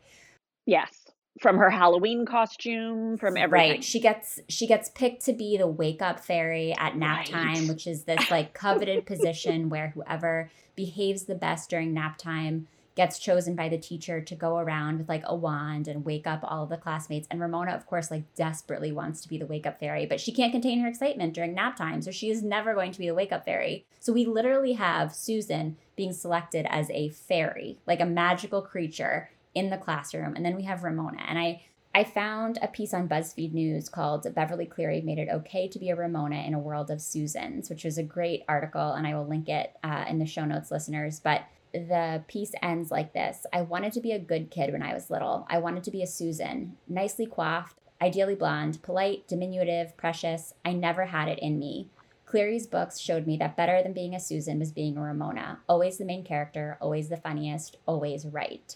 yes 0.68 1.03
from 1.42 1.58
her 1.58 1.70
Halloween 1.70 2.26
costume, 2.26 3.18
from 3.18 3.38
everything. 3.38 3.72
Right. 3.72 3.84
She 3.84 4.00
gets 4.00 4.40
she 4.50 4.68
gets 4.68 4.90
picked 4.90 5.26
to 5.26 5.34
be 5.34 5.58
the 5.58 5.68
wake 5.68 6.02
up 6.02 6.20
fairy 6.20 6.74
at 6.78 6.96
nap 6.96 7.20
right. 7.20 7.28
time, 7.28 7.68
which 7.68 7.88
is 7.88 8.04
this 8.04 8.30
like 8.30 8.54
coveted 8.54 9.06
position 9.06 9.70
where 9.70 9.90
whoever 9.90 10.52
behaves 10.76 11.24
the 11.24 11.36
best 11.36 11.70
during 11.70 11.94
nap 11.94 12.18
time 12.18 12.68
gets 12.96 13.18
chosen 13.18 13.56
by 13.56 13.68
the 13.70 13.78
teacher 13.78 14.22
to 14.22 14.36
go 14.36 14.58
around 14.58 15.00
with 15.00 15.10
like 15.10 15.24
a 15.26 15.36
wand 15.36 15.88
and 15.88 16.06
wake 16.06 16.28
up 16.28 16.42
all 16.44 16.64
of 16.64 16.70
the 16.70 16.78
classmates. 16.78 17.28
And 17.32 17.42
Ramona, 17.42 17.72
of 17.72 17.88
course, 17.88 18.12
like 18.12 18.36
desperately 18.36 18.92
wants 18.92 19.22
to 19.22 19.30
be 19.30 19.38
the 19.38 19.48
wake 19.48 19.66
up 19.66 19.80
fairy, 19.80 20.06
but 20.06 20.20
she 20.20 20.32
can't 20.32 20.52
contain 20.52 20.80
her 20.82 20.88
excitement 20.88 21.34
during 21.34 21.56
nap 21.56 21.76
time. 21.76 22.04
So 22.04 22.12
she 22.12 22.30
is 22.30 22.44
never 22.44 22.76
going 22.76 22.92
to 22.92 23.00
be 23.00 23.08
the 23.08 23.16
wake 23.16 23.32
up 23.32 23.46
fairy. 23.46 23.86
So 24.00 24.14
we 24.14 24.26
literally 24.26 24.74
have 24.74 25.16
Susan 25.16 25.78
being 25.96 26.14
selected 26.14 26.68
as 26.70 26.90
a 26.92 27.10
fairy, 27.10 27.80
like 27.88 28.00
a 28.00 28.06
magical 28.06 28.62
creature 28.62 29.30
in 29.56 29.70
the 29.70 29.78
classroom. 29.78 30.36
And 30.36 30.46
then 30.46 30.56
we 30.56 30.64
have 30.64 30.84
Ramona. 30.84 31.24
And 31.28 31.38
I 31.38 31.64
I 31.96 32.04
found 32.04 32.58
a 32.60 32.68
piece 32.68 32.92
on 32.92 33.08
BuzzFeed 33.08 33.54
News 33.54 33.88
called 33.88 34.26
Beverly 34.34 34.66
Cleary 34.66 35.02
Made 35.02 35.20
It 35.20 35.30
Okay 35.32 35.68
to 35.68 35.78
Be 35.78 35.92
a 35.92 35.96
Ramona 35.96 36.38
in 36.38 36.56
a 36.56 36.60
World 36.60 36.90
of 36.90 37.00
Susans, 37.00 37.70
which 37.70 37.84
was 37.84 38.00
a 38.00 38.04
great 38.04 38.44
article, 38.48 38.94
and 38.94 39.06
I 39.06 39.14
will 39.14 39.28
link 39.28 39.48
it 39.48 39.76
uh, 39.84 40.06
in 40.10 40.18
the 40.18 40.26
show 40.26 40.44
notes, 40.44 40.72
listeners. 40.72 41.20
But 41.20 41.44
the 41.72 42.24
piece 42.28 42.52
ends 42.62 42.90
like 42.90 43.14
this 43.14 43.46
I 43.52 43.62
wanted 43.62 43.94
to 43.94 44.02
be 44.02 44.12
a 44.12 44.20
good 44.20 44.50
kid 44.50 44.72
when 44.72 44.82
I 44.82 44.94
was 44.94 45.12
little. 45.12 45.46
I 45.50 45.60
wanted 45.60 45.84
to 45.84 45.92
be 45.92 46.02
a 46.02 46.08
Susan, 46.08 46.78
nicely 46.88 47.28
coiffed, 47.28 47.78
ideally 48.02 48.36
blonde, 48.36 48.82
polite, 48.82 49.28
diminutive, 49.28 49.96
precious. 49.96 50.56
I 50.66 50.74
never 50.74 51.06
had 51.06 51.28
it 51.28 51.40
in 51.40 51.60
me. 51.60 51.90
Cleary's 52.26 52.66
books 52.66 53.00
showed 53.00 53.28
me 53.28 53.38
that 53.38 53.56
better 53.56 53.84
than 53.84 53.94
being 53.94 54.16
a 54.16 54.20
Susan 54.20 54.58
was 54.58 54.72
being 54.72 54.98
a 54.98 55.02
Ramona. 55.02 55.60
Always 55.70 56.00
the 56.00 56.06
main 56.06 56.24
character, 56.24 56.80
always 56.82 57.10
the 57.10 57.18
funniest, 57.18 57.78
always 57.86 58.26
right. 58.26 58.76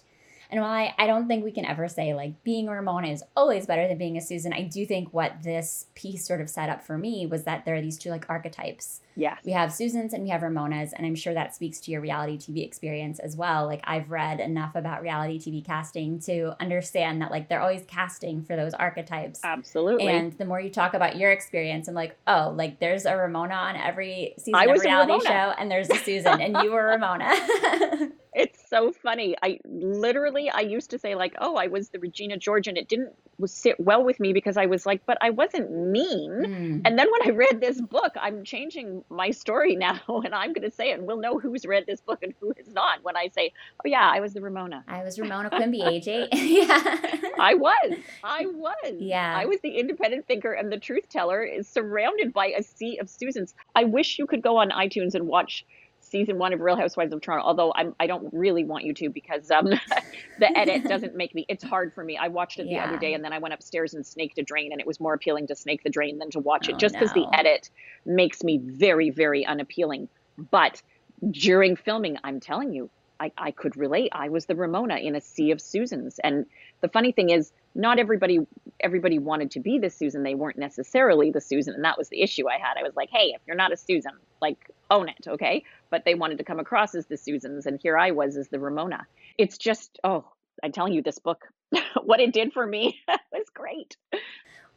And 0.50 0.62
while 0.62 0.72
I, 0.72 0.94
I 0.98 1.08
don't 1.08 1.28
think 1.28 1.44
we 1.44 1.52
can 1.52 1.66
ever 1.66 1.88
say 1.88 2.14
like 2.14 2.44
being 2.44 2.68
a 2.68 2.72
Ramona 2.72 3.10
is 3.10 3.24
always 3.36 3.66
better 3.66 3.88
than 3.88 3.98
being 3.98 4.18
a 4.18 4.22
Susan, 4.22 4.54
I 4.54 4.64
do 4.64 4.86
think 4.86 5.14
what 5.14 5.44
this 5.44 5.88
piece 5.96 6.26
sort 6.26 6.42
of 6.42 6.50
set 6.50 6.70
up 6.70 6.84
for 6.84 6.98
me 6.98 7.26
was 7.26 7.44
that 7.44 7.66
there 7.66 7.76
are 7.76 7.82
these 7.82 7.98
two 7.98 8.10
like 8.10 8.26
archetypes. 8.30 9.02
Yes. 9.16 9.40
We 9.44 9.52
have 9.52 9.74
Susans 9.74 10.14
and 10.14 10.24
we 10.24 10.30
have 10.30 10.42
Ramonas, 10.42 10.92
and 10.96 11.06
I'm 11.06 11.16
sure 11.16 11.34
that 11.34 11.56
speaks 11.56 11.80
to 11.82 11.92
your 11.92 12.02
reality 12.02 12.38
TV 12.38 12.64
experience 12.64 13.20
as 13.20 13.36
well. 13.36 13.66
Like 13.66 13.82
I've 13.84 14.12
read 14.12 14.40
enough 14.40 14.76
about 14.76 15.02
reality 15.02 15.40
TV 15.40 15.66
casting 15.66 16.20
to 16.22 16.56
understand 16.62 17.22
that 17.22 17.32
like 17.32 17.50
they're 17.50 17.62
always 17.62 17.84
casting 17.88 18.44
for 18.44 18.56
those 18.56 18.74
archetypes. 18.74 19.42
Absolutely. 19.44 20.08
And 20.08 20.34
the 20.34 20.46
more 20.46 20.62
you 20.62 20.70
talk 20.70 20.94
about 20.94 21.18
your 21.18 21.32
experience, 21.32 21.88
I'm 21.88 21.96
like, 21.96 22.16
oh, 22.28 22.54
like 22.56 22.80
there's 22.80 23.06
a 23.06 23.16
Ramona 23.16 23.56
on 23.56 23.76
every 23.76 24.36
season 24.38 24.70
of 24.70 24.82
reality 24.82 25.26
show, 25.26 25.54
and 25.58 25.70
there's 25.72 25.90
a 25.90 25.96
Susan, 25.96 26.40
and 26.40 26.58
you 26.64 26.72
were 26.72 26.86
Ramona. 26.86 27.34
so 28.70 28.92
funny. 28.92 29.36
I 29.42 29.60
literally 29.66 30.50
I 30.50 30.62
used 30.62 30.90
to 30.92 31.00
say 31.00 31.16
like, 31.16 31.36
"Oh, 31.40 31.56
I 31.56 31.68
was 31.68 31.90
the 31.90 32.00
Regina 32.00 32.38
George," 32.38 32.68
and 32.68 32.78
it 32.78 32.88
didn't 32.88 33.14
sit 33.46 33.80
well 33.80 34.04
with 34.04 34.20
me 34.20 34.34
because 34.34 34.58
I 34.58 34.66
was 34.66 34.86
like, 34.86 35.06
"But 35.06 35.18
I 35.22 35.30
wasn't 35.30 35.72
mean." 35.72 36.32
Mm. 36.32 36.82
And 36.86 37.00
then 37.00 37.08
when 37.12 37.30
I 37.30 37.36
read 37.36 37.62
this 37.62 37.80
book, 37.82 38.14
I'm 38.20 38.44
changing 38.44 39.04
my 39.10 39.32
story 39.32 39.76
now, 39.88 40.00
and 40.08 40.34
I'm 40.34 40.54
going 40.54 40.70
to 40.70 40.76
say 40.76 40.92
it, 40.92 41.00
and 41.00 41.08
we'll 41.08 41.20
know 41.20 41.40
who's 41.40 41.66
read 41.66 41.86
this 41.88 42.02
book 42.02 42.24
and 42.24 42.34
who 42.40 42.54
has 42.58 42.74
not 42.74 43.04
when 43.04 43.16
I 43.18 43.30
say, 43.30 43.54
"Oh 43.84 43.88
yeah, 43.88 44.10
I 44.10 44.20
was 44.20 44.34
the 44.34 44.42
Ramona." 44.42 44.84
I 44.88 45.04
was 45.04 45.20
Ramona 45.20 45.50
Quimby, 45.58 45.82
AJ. 45.82 46.30
yeah, 46.34 47.00
I 47.40 47.54
was. 47.54 47.98
I 48.24 48.46
was. 48.46 48.96
Yeah, 49.00 49.36
I 49.38 49.46
was 49.46 49.60
the 49.62 49.78
independent 49.78 50.28
thinker 50.28 50.54
and 50.54 50.72
the 50.72 50.80
truth 50.80 51.10
teller, 51.10 51.44
is 51.44 51.68
surrounded 51.68 52.34
by 52.34 52.48
a 52.48 52.64
sea 52.64 52.98
of 53.00 53.10
Susans. 53.10 53.54
I 53.76 53.84
wish 53.86 54.20
you 54.20 54.28
could 54.28 54.42
go 54.42 54.58
on 54.58 54.70
iTunes 54.70 55.16
and 55.16 55.28
watch 55.28 55.66
season 56.10 56.38
one 56.38 56.54
of 56.54 56.60
Real 56.60 56.76
Housewives 56.76 57.14
of 57.14 57.22
Toronto. 57.22 57.46
Although 57.46 57.74
I'm, 57.76 57.96
I 58.00 58.08
don't 58.08 58.34
really 58.34 58.64
want 58.64 58.86
you 58.86 58.94
to 58.96 59.10
because 59.10 59.50
um, 59.52 59.66
the 60.40 60.58
edit 60.58 60.84
doesn't 60.88 61.16
make 61.16 61.36
me. 61.36 61.46
It's 61.48 61.64
hard 61.64 61.94
for 61.94 62.04
me. 62.04 62.18
I 62.18 62.28
watched 62.28 62.60
it 62.60 62.68
yeah. 62.68 62.86
the 62.86 62.90
other 62.90 63.00
day 63.00 63.14
and 63.14 63.24
then 63.24 63.34
I 63.34 63.40
went 63.40 63.54
upstairs 63.54 63.94
and 63.94 64.06
snaked 64.06 64.38
a 64.38 64.44
drain, 64.44 64.72
and 64.72 64.82
it 64.82 64.88
was 64.88 65.00
more 65.00 65.14
appealing 65.14 65.48
to 65.48 65.56
snake 65.56 65.84
the 65.84 65.90
drain 65.90 66.20
than 66.20 66.32
to 66.32 66.40
watch 66.40 66.68
oh, 66.70 66.74
it, 66.74 66.80
just 66.80 66.96
because 66.96 67.16
no. 67.16 67.24
the 67.24 67.38
edit 67.38 67.70
makes 68.06 68.44
me 68.44 68.58
very, 68.58 69.10
very 69.10 69.46
unappealing. 69.46 70.10
But 70.52 70.82
during 71.32 71.76
filming, 71.76 72.18
I'm 72.24 72.40
telling 72.40 72.74
you, 72.74 72.90
I, 73.20 73.32
I 73.38 73.52
could 73.52 73.76
relate. 73.76 74.10
I 74.12 74.30
was 74.30 74.46
the 74.46 74.56
Ramona 74.56 74.98
in 74.98 75.16
a 75.16 75.22
sea 75.22 75.52
of 75.52 75.60
Susans, 75.62 76.20
and 76.24 76.46
the 76.82 76.88
funny 76.88 77.12
thing 77.12 77.30
is, 77.30 77.52
not 77.74 78.00
everybody 78.00 78.40
everybody 78.80 79.20
wanted 79.20 79.52
to 79.52 79.60
be 79.60 79.80
the 79.80 79.90
Susan. 79.90 80.24
They 80.24 80.36
weren't 80.36 80.58
necessarily 80.58 81.32
the 81.32 81.42
Susan, 81.42 81.74
and 81.74 81.84
that 81.84 81.98
was 81.98 82.10
the 82.10 82.22
issue 82.22 82.50
I 82.50 82.58
had. 82.58 82.78
I 82.78 82.84
was 82.84 82.96
like, 82.96 83.10
hey, 83.10 83.34
if 83.36 83.42
you're 83.48 83.56
not 83.56 83.72
a 83.72 83.78
Susan, 83.78 84.14
like 84.42 84.72
own 84.90 85.10
it, 85.10 85.28
okay? 85.28 85.64
But 85.90 86.06
they 86.06 86.16
wanted 86.16 86.38
to 86.40 86.44
come 86.44 86.60
across 86.60 86.96
as 86.96 87.06
the 87.08 87.18
Susans, 87.18 87.66
and 87.66 87.80
here 87.82 87.98
I 87.98 88.12
was 88.12 88.38
as 88.38 88.48
the 88.50 88.60
Ramona. 88.60 89.06
It's 89.38 89.58
just, 89.58 90.00
oh, 90.04 90.26
I'm 90.64 90.72
telling 90.72 90.94
you, 90.94 91.02
this 91.02 91.20
book, 91.20 91.46
what 92.04 92.20
it 92.20 92.34
did 92.34 92.54
for 92.54 92.66
me 92.66 93.00
was 93.08 93.46
great. 93.54 93.98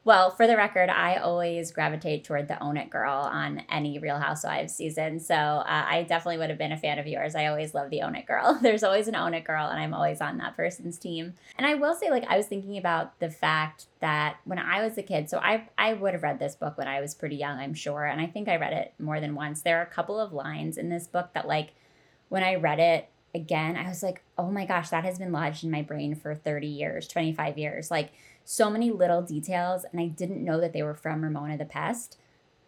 Well, 0.03 0.31
for 0.31 0.47
the 0.47 0.57
record, 0.57 0.89
I 0.89 1.17
always 1.17 1.73
gravitate 1.73 2.25
toward 2.25 2.49
the 2.49 2.63
Own 2.63 2.79
It 2.79 2.89
girl 2.89 3.13
on 3.13 3.63
any 3.69 3.99
Real 3.99 4.19
Housewives 4.19 4.75
season. 4.75 5.21
So 5.21 5.35
uh, 5.35 5.65
I 5.67 6.07
definitely 6.09 6.39
would 6.39 6.49
have 6.49 6.59
been 6.59 6.73
a 6.73 6.79
fan 6.79 6.99
of 6.99 7.07
yours. 7.07 7.35
I 7.35 7.47
always 7.47 7.75
love 7.75 7.91
the 7.91 8.01
Own 8.01 8.15
It 8.17 8.25
girl. 8.25 8.59
There's 8.63 8.83
always 8.83 9.09
an 9.09 9.15
Own 9.15 9.35
It 9.35 9.45
girl, 9.45 9.69
and 9.69 9.79
I'm 9.79 9.93
always 9.93 10.23
on 10.23 10.39
that 10.39 10.57
person's 10.57 10.97
team. 10.97 11.35
And 11.59 11.67
I 11.67 11.75
will 11.75 11.95
say, 11.95 12.09
like, 12.11 12.25
I 12.31 12.39
was 12.39 12.47
thinking 12.47 12.79
about 12.79 13.19
the 13.21 13.29
fact 13.29 13.87
that 14.01 14.39
when 14.45 14.59
I 14.59 14.83
was 14.83 14.97
a 14.97 15.03
kid, 15.03 15.29
so 15.29 15.37
I, 15.39 15.69
I 15.77 15.93
would 15.93 16.15
have 16.15 16.23
read 16.23 16.39
this 16.39 16.55
book 16.55 16.79
when 16.79 16.89
I 16.89 17.03
was 17.03 17.15
pretty 17.15 17.37
young, 17.37 17.59
I'm 17.59 17.75
sure. 17.75 18.07
And 18.07 18.23
I 18.23 18.27
think 18.27 18.49
I 18.49 18.57
read 18.57 18.73
it 18.73 18.95
more 18.99 19.21
than 19.21 19.35
once. 19.35 19.61
There 19.61 19.81
are 19.81 19.83
a 19.83 19.87
couple 19.87 20.19
of 20.19 20.33
lines 20.33 20.79
in 20.79 20.89
this 20.89 21.07
book 21.07 21.35
that, 21.35 21.47
like, 21.47 21.75
when 22.31 22.43
I 22.43 22.55
read 22.55 22.79
it, 22.79 23.09
again, 23.35 23.77
I 23.77 23.87
was 23.87 24.03
like, 24.03 24.23
oh 24.39 24.51
my 24.51 24.65
gosh, 24.65 24.89
that 24.89 25.05
has 25.05 25.19
been 25.19 25.31
lodged 25.33 25.63
in 25.63 25.71
my 25.71 25.83
brain 25.83 26.15
for 26.15 26.35
30 26.35 26.67
years, 26.67 27.07
25 27.07 27.59
years. 27.59 27.91
Like, 27.91 28.13
so 28.51 28.69
many 28.69 28.91
little 28.91 29.23
details, 29.23 29.85
and 29.93 30.01
I 30.01 30.07
didn't 30.07 30.45
know 30.45 30.61
that 30.61 30.73
they 30.73 30.83
were 30.83 30.97
from 30.97 31.23
Ramona 31.23 31.57
the 31.57 31.65
Pest, 31.65 32.19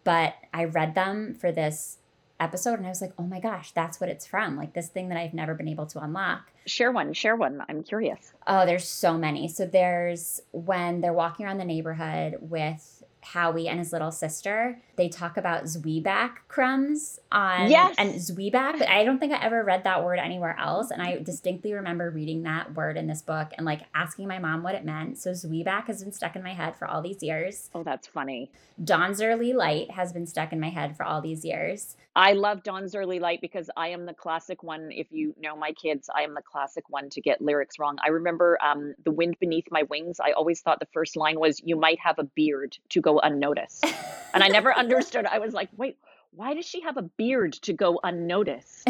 but 0.05 0.35
I 0.53 0.63
read 0.63 0.95
them 0.95 1.33
for 1.33 1.51
this 1.51 1.97
episode 2.39 2.75
and 2.75 2.85
I 2.85 2.89
was 2.89 3.01
like, 3.01 3.11
oh 3.19 3.23
my 3.23 3.41
gosh, 3.41 3.71
that's 3.71 3.99
what 3.99 4.09
it's 4.09 4.25
from. 4.25 4.55
Like 4.55 4.73
this 4.73 4.87
thing 4.87 5.09
that 5.09 5.17
I've 5.17 5.33
never 5.33 5.53
been 5.53 5.67
able 5.67 5.85
to 5.87 6.01
unlock. 6.01 6.51
Share 6.65 6.91
one, 6.91 7.11
share 7.11 7.35
one. 7.35 7.63
I'm 7.67 7.83
curious. 7.83 8.31
Oh, 8.47 8.65
there's 8.65 8.87
so 8.87 9.17
many. 9.17 9.49
So 9.49 9.65
there's 9.65 10.41
when 10.51 11.01
they're 11.01 11.11
walking 11.11 11.45
around 11.45 11.57
the 11.57 11.65
neighborhood 11.65 12.37
with 12.39 13.02
Howie 13.23 13.67
and 13.67 13.79
his 13.79 13.91
little 13.91 14.11
sister, 14.11 14.79
they 14.95 15.09
talk 15.09 15.37
about 15.37 15.63
Zwieback 15.63 16.37
crumbs 16.47 17.19
on 17.31 17.69
yes. 17.69 17.95
and 17.97 18.13
Zwieback. 18.15 18.79
but 18.79 18.89
I 18.89 19.03
don't 19.03 19.19
think 19.19 19.33
I 19.33 19.43
ever 19.43 19.63
read 19.63 19.83
that 19.85 20.03
word 20.03 20.19
anywhere 20.19 20.57
else. 20.59 20.91
And 20.91 21.01
I 21.01 21.17
distinctly 21.17 21.73
remember 21.73 22.09
reading 22.09 22.43
that 22.43 22.75
word 22.75 22.97
in 22.97 23.07
this 23.07 23.21
book 23.21 23.51
and 23.57 23.65
like 23.65 23.81
asking 23.95 24.27
my 24.27 24.39
mom 24.39 24.63
what 24.63 24.75
it 24.75 24.85
meant. 24.85 25.17
So 25.17 25.31
Zwieback 25.31 25.85
has 25.85 26.03
been 26.03 26.13
stuck 26.13 26.35
in 26.35 26.43
my 26.43 26.53
head 26.53 26.75
for 26.75 26.87
all 26.87 27.01
these 27.01 27.23
years. 27.23 27.69
Oh, 27.73 27.83
that's 27.83 28.07
funny. 28.07 28.51
Dawn's 28.83 29.21
Early 29.21 29.53
Light 29.53 29.91
has 29.91 30.13
been 30.13 30.27
stuck 30.27 30.51
in 30.51 30.59
my 30.59 30.69
head 30.69 30.97
for 30.97 31.03
all 31.03 31.21
these 31.21 31.45
years. 31.45 31.95
I 32.15 32.33
love 32.33 32.63
Dawn's 32.63 32.93
Early 32.93 33.19
Light 33.19 33.41
because 33.41 33.69
I 33.75 33.89
am 33.89 34.05
the 34.05 34.13
classic 34.13 34.61
one. 34.61 34.91
If 34.91 35.07
you 35.11 35.33
know 35.39 35.55
my 35.55 35.71
kids, 35.71 36.09
I 36.13 36.21
am 36.21 36.35
the 36.35 36.41
classic 36.41 36.83
one 36.89 37.09
to 37.09 37.21
get 37.21 37.41
lyrics 37.41 37.79
wrong. 37.79 37.97
I 38.03 38.09
remember 38.09 38.57
um, 38.63 38.93
The 39.03 39.11
Wind 39.11 39.37
Beneath 39.39 39.67
My 39.71 39.83
Wings. 39.83 40.19
I 40.19 40.31
always 40.31 40.61
thought 40.61 40.79
the 40.79 40.87
first 40.93 41.15
line 41.15 41.39
was, 41.39 41.61
You 41.63 41.75
might 41.75 41.99
have 41.99 42.19
a 42.19 42.23
beard 42.23 42.77
to 42.89 43.01
go 43.01 43.12
unnoticed. 43.19 43.85
and 44.33 44.43
I 44.43 44.47
never 44.47 44.73
understood. 44.77 45.25
I 45.25 45.39
was 45.39 45.53
like, 45.53 45.69
Wait, 45.77 45.97
why 46.31 46.53
does 46.53 46.65
she 46.65 46.81
have 46.81 46.97
a 46.97 47.03
beard 47.03 47.53
to 47.53 47.73
go 47.73 47.99
unnoticed? 48.03 48.89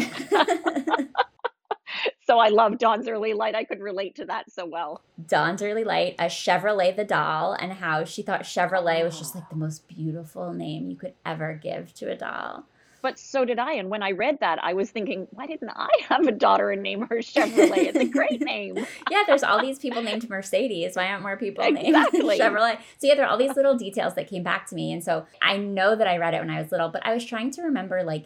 so 2.26 2.38
I 2.38 2.48
love 2.48 2.78
Dawn's 2.78 3.06
Early 3.06 3.34
Light. 3.34 3.54
I 3.54 3.64
could 3.64 3.80
relate 3.80 4.14
to 4.16 4.24
that 4.26 4.50
so 4.50 4.64
well. 4.66 5.02
Dawn's 5.26 5.62
Early 5.62 5.84
Light, 5.84 6.16
a 6.18 6.24
Chevrolet 6.24 6.96
the 6.96 7.04
doll, 7.04 7.52
and 7.52 7.74
how 7.74 8.04
she 8.04 8.22
thought 8.22 8.42
Chevrolet 8.42 9.04
was 9.04 9.18
just 9.18 9.36
oh. 9.36 9.40
like 9.40 9.50
the 9.50 9.56
most 9.56 9.88
beautiful 9.88 10.52
name 10.52 10.88
you 10.88 10.96
could 10.96 11.14
ever 11.24 11.54
give 11.54 11.92
to 11.94 12.10
a 12.10 12.16
doll 12.16 12.64
but 13.04 13.18
so 13.18 13.44
did 13.44 13.58
I. 13.58 13.74
And 13.74 13.90
when 13.90 14.02
I 14.02 14.12
read 14.12 14.40
that, 14.40 14.58
I 14.64 14.72
was 14.72 14.90
thinking, 14.90 15.28
why 15.32 15.46
didn't 15.46 15.68
I 15.68 15.90
have 16.08 16.26
a 16.26 16.32
daughter 16.32 16.70
and 16.70 16.82
name 16.82 17.02
her 17.02 17.16
Chevrolet? 17.16 17.88
It's 17.88 17.98
a 17.98 18.06
great 18.06 18.40
name. 18.52 18.78
yeah, 19.10 19.24
there's 19.26 19.42
all 19.42 19.60
these 19.60 19.78
people 19.78 20.02
named 20.02 20.26
Mercedes. 20.30 20.96
Why 20.96 21.08
aren't 21.08 21.22
more 21.22 21.36
people 21.36 21.62
exactly. 21.62 21.90
named 21.90 22.40
Chevrolet? 22.40 22.78
So 22.96 23.06
yeah, 23.06 23.14
there 23.14 23.26
are 23.26 23.28
all 23.28 23.36
these 23.36 23.56
little 23.56 23.76
details 23.76 24.14
that 24.14 24.26
came 24.26 24.42
back 24.42 24.66
to 24.70 24.74
me. 24.74 24.90
And 24.90 25.04
so 25.04 25.26
I 25.42 25.58
know 25.58 25.94
that 25.94 26.06
I 26.06 26.16
read 26.16 26.32
it 26.32 26.38
when 26.38 26.48
I 26.48 26.62
was 26.62 26.72
little, 26.72 26.88
but 26.88 27.04
I 27.04 27.12
was 27.12 27.26
trying 27.26 27.50
to 27.52 27.62
remember 27.62 28.02
like 28.02 28.24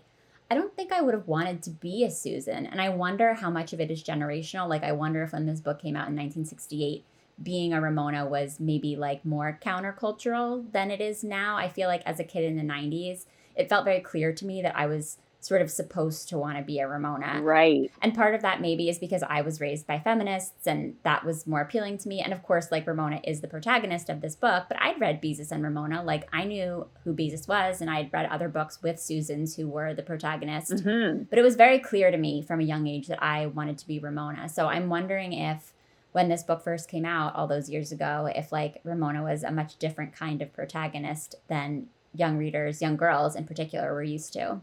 I 0.49 0.55
don't 0.55 0.75
think 0.77 0.93
I 0.93 1.01
would 1.01 1.13
have 1.13 1.27
wanted 1.27 1.61
to 1.65 1.71
be 1.71 2.05
a 2.05 2.11
Susan. 2.11 2.65
And 2.65 2.81
I 2.81 2.89
wonder 2.89 3.35
how 3.35 3.51
much 3.51 3.73
of 3.73 3.81
it 3.81 3.91
is 3.91 4.05
generational. 4.05 4.69
Like 4.69 4.85
I 4.85 4.93
wonder 4.93 5.25
if 5.25 5.33
when 5.33 5.47
this 5.47 5.61
book 5.61 5.83
came 5.83 5.97
out 5.97 6.09
in 6.09 6.15
1968, 6.15 7.05
being 7.43 7.73
a 7.73 7.81
Ramona 7.81 8.27
was 8.27 8.61
maybe 8.61 8.95
like 8.95 9.25
more 9.25 9.59
countercultural 9.61 10.71
than 10.71 10.93
it 10.93 11.01
is 11.01 11.25
now. 11.25 11.57
I 11.57 11.69
feel 11.69 11.89
like 11.89 12.03
as 12.07 12.21
a 12.21 12.25
kid 12.25 12.45
in 12.45 12.57
the 12.57 12.63
90s, 12.63 13.25
it 13.59 13.69
felt 13.69 13.85
very 13.85 14.01
clear 14.01 14.33
to 14.33 14.47
me 14.47 14.63
that 14.63 14.77
I 14.77 14.87
was 14.87 15.19
sort 15.41 15.63
of 15.63 15.71
supposed 15.71 16.29
to 16.29 16.39
want 16.39 16.59
to 16.59 16.65
be 16.65 16.81
a 16.81 16.89
Ramona. 16.89 17.41
Right. 17.41 17.93
And 18.03 18.15
part 18.15 18.35
of 18.35 18.43
that 18.43 18.61
maybe 18.61 18.89
is 18.89 18.99
because 18.99 19.23
I 19.23 19.41
was 19.41 19.61
raised 19.61 19.87
by 19.87 19.99
feminists 20.01 20.67
and 20.67 20.97
that 21.05 21.25
was 21.25 21.47
more 21.47 21.61
appealing 21.61 21.99
to 21.99 22.09
me. 22.09 22.21
And 22.21 22.33
of 22.33 22.43
course, 22.43 22.73
like 22.73 22.87
Ramona 22.87 23.21
is 23.25 23.41
the 23.41 23.49
protagonist 23.49 24.09
of 24.09 24.21
this 24.21 24.35
book, 24.35 24.65
but 24.69 24.81
I'd 24.81 25.01
read 25.01 25.23
Beezus 25.23 25.53
and 25.53 25.63
Ramona. 25.63 26.03
Like 26.03 26.29
I 26.33 26.45
knew 26.45 26.89
who 27.05 27.15
Beezus 27.15 27.47
was 27.47 27.81
and 27.81 27.89
I'd 27.89 28.13
read 28.13 28.27
other 28.27 28.49
books 28.49 28.83
with 28.83 29.01
Susans 29.01 29.55
who 29.55 29.69
were 29.69 29.95
the 29.95 30.03
protagonist. 30.03 30.73
Mm-hmm. 30.73 31.25
But 31.31 31.39
it 31.39 31.43
was 31.43 31.55
very 31.55 31.79
clear 31.79 32.11
to 32.11 32.19
me 32.19 32.43
from 32.43 32.61
a 32.61 32.65
young 32.65 32.87
age 32.89 33.07
that 33.07 33.23
I 33.23 33.47
wanted 33.47 33.79
to 33.79 33.87
be 33.87 34.01
Ramona. 34.01 34.49
So 34.49 34.67
I'm 34.67 34.89
wondering 34.89 35.33
if 35.33 35.73
when 36.13 36.29
this 36.29 36.43
book 36.43 36.65
first 36.65 36.89
came 36.89 37.05
out 37.05 37.37
all 37.37 37.47
those 37.47 37.71
years 37.71 37.93
ago, 37.93 38.29
if 38.35 38.51
like 38.51 38.81
Ramona 38.83 39.23
was 39.23 39.45
a 39.45 39.53
much 39.53 39.77
different 39.77 40.17
kind 40.17 40.43
of 40.43 40.53
protagonist 40.53 41.37
than 41.47 41.89
young 42.15 42.37
readers, 42.39 42.83
young 42.83 42.97
girls 42.97 43.37
in 43.37 43.45
particular, 43.45 43.93
were 43.93 44.03
used 44.03 44.33
to. 44.35 44.61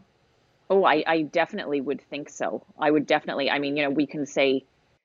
Oh, 0.68 0.84
I, 0.84 1.04
I 1.06 1.22
definitely 1.22 1.80
would 1.80 2.00
think 2.10 2.28
so. 2.28 2.64
I 2.78 2.90
would 2.90 3.06
definitely. 3.06 3.50
I 3.50 3.58
mean, 3.58 3.76
you 3.76 3.84
know, 3.84 3.90
we 3.90 4.06
can 4.06 4.26
say 4.26 4.64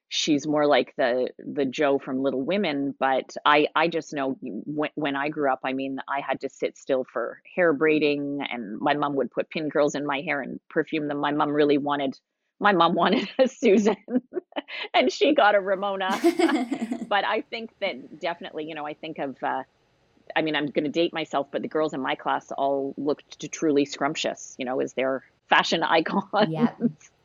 she's 0.09 0.45
more 0.45 0.67
like 0.67 0.93
the 0.97 1.29
the 1.37 1.65
Jo 1.65 1.97
from 1.97 2.21
Little 2.21 2.41
Women, 2.41 2.93
but 2.99 3.35
I 3.45 3.67
I 3.75 3.87
just 3.87 4.13
know 4.13 4.37
when 4.41 4.89
when 4.95 5.15
I 5.15 5.29
grew 5.29 5.51
up, 5.51 5.61
I 5.63 5.73
mean, 5.73 5.99
I 6.07 6.19
had 6.19 6.41
to 6.41 6.49
sit 6.49 6.77
still 6.77 7.05
for 7.11 7.41
hair 7.55 7.73
braiding, 7.73 8.41
and 8.51 8.79
my 8.79 8.93
mom 8.93 9.15
would 9.15 9.31
put 9.31 9.49
pin 9.49 9.69
curls 9.69 9.95
in 9.95 10.05
my 10.05 10.21
hair 10.21 10.41
and 10.41 10.59
perfume 10.69 11.07
them. 11.07 11.19
My 11.19 11.31
mom 11.31 11.51
really 11.51 11.77
wanted. 11.77 12.19
My 12.59 12.73
mom 12.73 12.93
wanted 13.01 13.29
a 13.39 13.47
Susan, 13.47 13.97
and 14.93 15.11
she 15.11 15.33
got 15.33 15.55
a 15.55 15.61
Ramona. 15.61 16.19
but 17.07 17.23
I 17.23 17.43
think 17.49 17.71
that 17.79 18.19
definitely, 18.19 18.65
you 18.65 18.75
know, 18.75 18.85
I 18.85 18.93
think 18.93 19.17
of. 19.19 19.37
Uh, 19.41 19.63
I 20.35 20.41
mean, 20.41 20.55
I'm 20.55 20.67
going 20.67 20.85
to 20.85 20.89
date 20.91 21.13
myself, 21.13 21.47
but 21.51 21.61
the 21.61 21.67
girls 21.67 21.93
in 21.93 22.01
my 22.01 22.15
class 22.15 22.51
all 22.51 22.93
looked 22.97 23.39
to 23.39 23.47
truly 23.47 23.85
scrumptious, 23.85 24.55
you 24.57 24.65
know, 24.65 24.79
as 24.79 24.93
their 24.93 25.23
fashion 25.49 25.83
icons. 25.83 26.25
Yeah. 26.49 26.73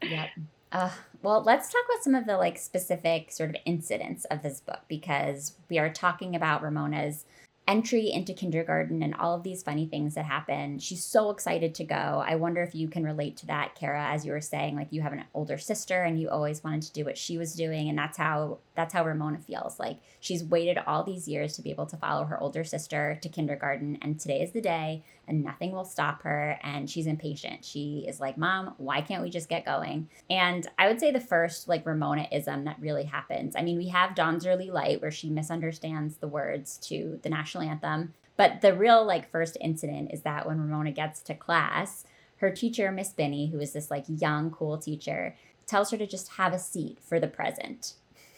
Yep. 0.02 0.28
Uh, 0.72 0.90
well, 1.22 1.42
let's 1.42 1.72
talk 1.72 1.82
about 1.88 2.02
some 2.02 2.14
of 2.16 2.26
the 2.26 2.36
like 2.36 2.58
specific 2.58 3.30
sort 3.30 3.50
of 3.50 3.56
incidents 3.64 4.24
of 4.26 4.42
this 4.42 4.60
book 4.60 4.80
because 4.88 5.54
we 5.70 5.78
are 5.78 5.88
talking 5.88 6.34
about 6.34 6.60
Ramona's 6.60 7.24
entry 7.68 8.10
into 8.12 8.32
kindergarten 8.32 9.02
and 9.02 9.14
all 9.14 9.34
of 9.34 9.42
these 9.42 9.62
funny 9.62 9.86
things 9.86 10.14
that 10.14 10.24
happen. 10.24 10.78
She's 10.78 11.02
so 11.02 11.30
excited 11.30 11.74
to 11.74 11.84
go. 11.84 12.22
I 12.24 12.36
wonder 12.36 12.62
if 12.62 12.74
you 12.74 12.88
can 12.88 13.04
relate 13.04 13.36
to 13.38 13.46
that, 13.46 13.74
Kara, 13.74 14.06
as 14.06 14.24
you 14.24 14.32
were 14.32 14.40
saying, 14.40 14.76
like 14.76 14.88
you 14.90 15.02
have 15.02 15.12
an 15.12 15.24
older 15.34 15.58
sister 15.58 16.02
and 16.02 16.20
you 16.20 16.28
always 16.28 16.62
wanted 16.62 16.82
to 16.82 16.92
do 16.92 17.04
what 17.04 17.18
she 17.18 17.38
was 17.38 17.54
doing. 17.54 17.88
And 17.88 17.98
that's 17.98 18.16
how 18.16 18.58
that's 18.76 18.92
how 18.92 19.04
Ramona 19.04 19.38
feels. 19.38 19.80
Like 19.80 19.98
she's 20.20 20.44
waited 20.44 20.78
all 20.86 21.02
these 21.02 21.26
years 21.26 21.54
to 21.54 21.62
be 21.62 21.70
able 21.70 21.86
to 21.86 21.96
follow 21.96 22.24
her 22.24 22.40
older 22.40 22.62
sister 22.62 23.18
to 23.22 23.28
kindergarten. 23.28 23.98
And 24.02 24.20
today 24.20 24.42
is 24.42 24.52
the 24.52 24.60
day 24.60 25.02
and 25.26 25.42
nothing 25.42 25.72
will 25.72 25.84
stop 25.84 26.22
her. 26.22 26.58
And 26.62 26.88
she's 26.88 27.06
impatient. 27.06 27.64
She 27.64 28.04
is 28.06 28.20
like, 28.20 28.38
Mom, 28.38 28.74
why 28.76 29.00
can't 29.00 29.22
we 29.22 29.30
just 29.30 29.48
get 29.48 29.64
going? 29.64 30.08
And 30.30 30.66
I 30.78 30.86
would 30.86 31.00
say 31.00 31.10
the 31.10 31.20
first 31.20 31.68
like 31.68 31.86
Ramona 31.86 32.28
ism 32.30 32.64
that 32.64 32.76
really 32.78 33.04
happens. 33.04 33.56
I 33.56 33.62
mean, 33.62 33.76
we 33.76 33.88
have 33.88 34.14
Dawn's 34.14 34.46
Early 34.46 34.70
Light 34.70 35.00
where 35.00 35.10
she 35.10 35.30
misunderstands 35.30 36.18
the 36.18 36.28
words 36.28 36.78
to 36.88 37.18
the 37.22 37.28
national 37.28 37.55
national 37.56 37.70
anthem. 37.70 38.14
But 38.36 38.60
the 38.60 38.74
real 38.74 39.04
like 39.04 39.30
first 39.30 39.56
incident 39.60 40.10
is 40.12 40.22
that 40.22 40.46
when 40.46 40.60
Ramona 40.60 40.92
gets 40.92 41.22
to 41.22 41.34
class, 41.34 42.04
her 42.38 42.50
teacher, 42.50 42.92
Miss 42.92 43.10
Binney, 43.10 43.48
who 43.48 43.60
is 43.60 43.72
this 43.72 43.90
like 43.90 44.04
young, 44.08 44.50
cool 44.50 44.76
teacher, 44.76 45.34
tells 45.66 45.90
her 45.90 45.96
to 45.96 46.06
just 46.06 46.32
have 46.32 46.52
a 46.52 46.58
seat 46.58 46.98
for 47.00 47.18
the 47.18 47.28
present. 47.28 47.94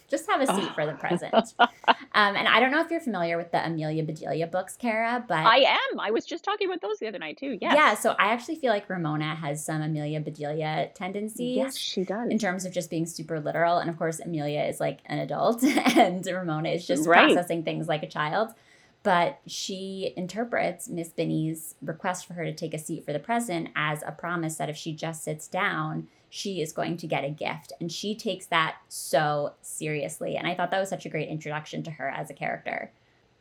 Just 0.09 0.31
have 0.31 0.41
a 0.41 0.47
seat 0.47 0.75
for 0.75 0.87
the 0.87 0.95
present. 0.95 1.35
um, 1.59 1.77
and 2.15 2.49
I 2.49 2.61
don't 2.61 2.71
know 2.71 2.81
if 2.81 2.91
you're 2.91 3.01
familiar 3.01 3.37
with 3.37 3.53
the 3.53 3.63
Amelia 3.63 4.03
Bedelia 4.03 4.47
books, 4.47 4.75
Kara, 4.75 5.23
but 5.29 5.37
I 5.37 5.59
am. 5.59 6.01
I 6.01 6.13
was 6.13 6.25
just 6.25 6.45
talking 6.45 6.67
about 6.67 6.81
those 6.81 6.99
the 6.99 7.09
other 7.09 7.19
night 7.19 7.37
too. 7.37 7.59
Yeah. 7.61 7.75
Yeah. 7.75 7.95
So 7.95 8.15
I 8.19 8.29
actually 8.29 8.55
feel 8.55 8.71
like 8.71 8.89
Ramona 8.89 9.35
has 9.35 9.63
some 9.63 9.83
Amelia 9.83 10.21
Bedelia 10.21 10.91
tendencies. 10.95 11.57
Yes, 11.57 11.77
she 11.77 12.05
does. 12.05 12.31
In 12.31 12.39
terms 12.39 12.65
of 12.65 12.73
just 12.73 12.89
being 12.89 13.05
super 13.05 13.39
literal, 13.39 13.79
and 13.79 13.91
of 13.91 13.99
course 13.99 14.19
Amelia 14.19 14.63
is 14.63 14.81
like 14.81 15.01
an 15.05 15.19
adult, 15.19 15.63
and 15.97 16.25
Ramona 16.25 16.71
is 16.71 16.87
just 16.87 17.07
right. 17.07 17.35
processing 17.35 17.63
things 17.63 17.87
like 17.87 18.03
a 18.03 18.09
child 18.09 18.55
but 19.03 19.41
she 19.47 20.13
interprets 20.17 20.89
Miss 20.89 21.09
Binney's 21.09 21.75
request 21.81 22.27
for 22.27 22.35
her 22.35 22.45
to 22.45 22.55
take 22.55 22.75
a 22.75 22.79
seat 22.79 23.05
for 23.05 23.13
the 23.13 23.19
president 23.19 23.71
as 23.77 24.03
a 24.03 24.13
promise 24.13 24.57
that 24.57 24.69
if 24.69 24.77
she 24.77 24.93
just 24.93 25.23
sits 25.23 25.49
down, 25.49 26.09
she 26.29 26.61
is 26.61 26.73
going 26.73 26.97
to 26.99 27.07
get 27.07 27.25
a 27.25 27.31
gift. 27.31 27.73
And 27.81 27.91
she 27.91 28.15
takes 28.15 28.47
that 28.47 28.77
so 28.89 29.55
seriously. 29.63 30.37
And 30.37 30.47
I 30.47 30.55
thought 30.55 30.71
that 30.71 30.81
was 30.81 30.91
such 30.91 31.07
a 31.07 31.11
great 31.11 31.29
introduction 31.29 31.83
to 31.85 31.91
her 31.93 32.09
as 32.09 32.29
a 32.29 32.35
character. 32.35 32.91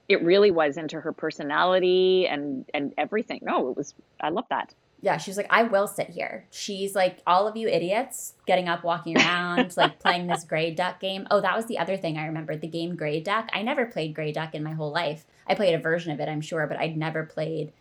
It 0.08 0.24
really 0.24 0.52
was 0.52 0.78
into 0.78 1.02
her 1.02 1.12
personality 1.12 2.28
and 2.28 2.66
and 2.74 2.94
everything. 2.98 3.40
No, 3.42 3.70
it 3.72 3.78
was 3.78 3.94
I 4.22 4.30
love 4.30 4.46
that 4.50 4.74
yeah, 5.02 5.18
she's 5.18 5.38
like, 5.38 5.48
I 5.50 5.64
will 5.64 5.88
sit 5.88 6.10
here. 6.10 6.46
She's 6.50 6.96
like, 6.96 7.20
all 7.28 7.48
of 7.48 7.56
you 7.56 7.68
idiots 7.68 8.34
getting 8.48 8.68
up, 8.68 8.84
walking 8.84 9.18
around, 9.22 9.78
like 9.78 10.00
playing 10.00 10.28
this 10.28 10.44
gray 10.44 10.72
duck 10.72 11.00
game. 11.00 11.28
Oh, 11.30 11.40
that 11.42 11.56
was 11.56 11.68
the 11.68 11.78
other 11.78 11.98
thing 11.98 12.18
I 12.18 12.26
remembered 12.26 12.62
the 12.62 12.68
game 12.68 12.96
Gray 12.96 13.20
Duck. 13.20 13.50
I 13.54 13.62
never 13.62 13.86
played 13.86 14.16
Gray 14.16 14.32
Duck 14.32 14.56
in 14.56 14.64
my 14.64 14.74
whole 14.74 14.92
life. 14.92 15.26
I 15.50 15.56
played 15.56 15.74
a 15.74 15.80
version 15.80 16.12
of 16.12 16.20
it, 16.20 16.30
I'm 16.30 16.42
sure, 16.42 16.68
but 16.68 16.78
I'd 16.78 16.98
never 16.98 17.24
played 17.24 17.72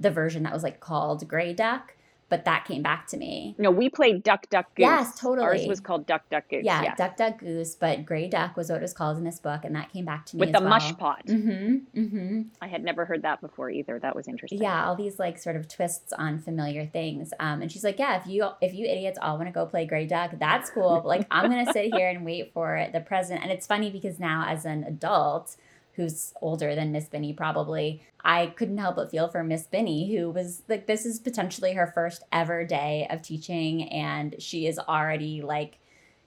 the 0.00 0.10
version 0.10 0.42
that 0.42 0.52
was 0.52 0.62
like 0.62 0.80
called 0.80 1.26
Gray 1.28 1.52
Duck 1.52 1.94
but 2.28 2.44
that 2.46 2.64
came 2.64 2.82
back 2.82 3.06
to 3.06 3.16
me. 3.16 3.54
No, 3.58 3.70
we 3.70 3.88
played 3.88 4.22
Duck 4.22 4.48
Duck 4.48 4.74
Goose. 4.74 4.82
Yes, 4.82 5.20
totally. 5.20 5.46
Ours 5.46 5.66
was 5.66 5.80
called 5.80 6.06
Duck 6.06 6.28
Duck 6.30 6.48
Goose. 6.48 6.64
Yeah, 6.64 6.82
yes. 6.82 6.98
Duck 6.98 7.16
Duck 7.16 7.38
Goose, 7.38 7.74
but 7.74 8.04
Gray 8.04 8.28
Duck 8.28 8.56
was 8.56 8.70
what 8.70 8.78
it 8.78 8.82
was 8.82 8.92
called 8.92 9.18
in 9.18 9.24
this 9.24 9.38
book, 9.38 9.60
and 9.64 9.76
that 9.76 9.92
came 9.92 10.04
back 10.04 10.26
to 10.26 10.36
me 10.36 10.40
with 10.40 10.52
the 10.52 10.60
well. 10.60 10.70
mush 10.70 10.96
pot. 10.96 11.22
Mm-hmm. 11.26 12.00
Mm-hmm. 12.00 12.42
I 12.60 12.66
had 12.66 12.82
never 12.82 13.04
heard 13.04 13.22
that 13.22 13.40
before 13.40 13.70
either. 13.70 13.98
That 13.98 14.16
was 14.16 14.26
interesting. 14.26 14.60
Yeah, 14.60 14.86
all 14.86 14.96
these 14.96 15.18
like 15.18 15.38
sort 15.38 15.56
of 15.56 15.68
twists 15.68 16.12
on 16.12 16.40
familiar 16.40 16.86
things. 16.86 17.32
Um, 17.38 17.62
and 17.62 17.70
she's 17.70 17.84
like, 17.84 17.98
yeah, 17.98 18.20
if 18.20 18.26
you 18.26 18.48
if 18.60 18.74
you 18.74 18.86
idiots 18.86 19.18
all 19.20 19.36
want 19.36 19.48
to 19.48 19.52
go 19.52 19.66
play 19.66 19.86
Gray 19.86 20.06
Duck, 20.06 20.32
that's 20.38 20.70
cool. 20.70 20.96
But 20.96 21.06
like, 21.06 21.26
I'm 21.30 21.50
gonna 21.50 21.72
sit 21.72 21.84
here 21.94 22.08
and 22.08 22.24
wait 22.24 22.52
for 22.52 22.88
the 22.92 23.00
present. 23.00 23.42
And 23.42 23.52
it's 23.52 23.66
funny 23.66 23.90
because 23.90 24.18
now 24.18 24.46
as 24.48 24.64
an 24.64 24.82
adult 24.84 25.56
who's 25.96 26.34
older 26.40 26.74
than 26.74 26.92
Miss 26.92 27.08
Binney 27.08 27.32
probably, 27.32 28.02
I 28.24 28.46
couldn't 28.46 28.78
help 28.78 28.96
but 28.96 29.10
feel 29.10 29.28
for 29.28 29.44
Miss 29.44 29.66
Binney, 29.66 30.16
who 30.16 30.30
was 30.30 30.62
like, 30.68 30.86
this 30.86 31.06
is 31.06 31.20
potentially 31.20 31.74
her 31.74 31.86
first 31.86 32.24
ever 32.32 32.64
day 32.64 33.06
of 33.10 33.22
teaching, 33.22 33.88
and 33.90 34.36
she 34.38 34.66
is 34.66 34.78
already 34.78 35.42
like 35.42 35.78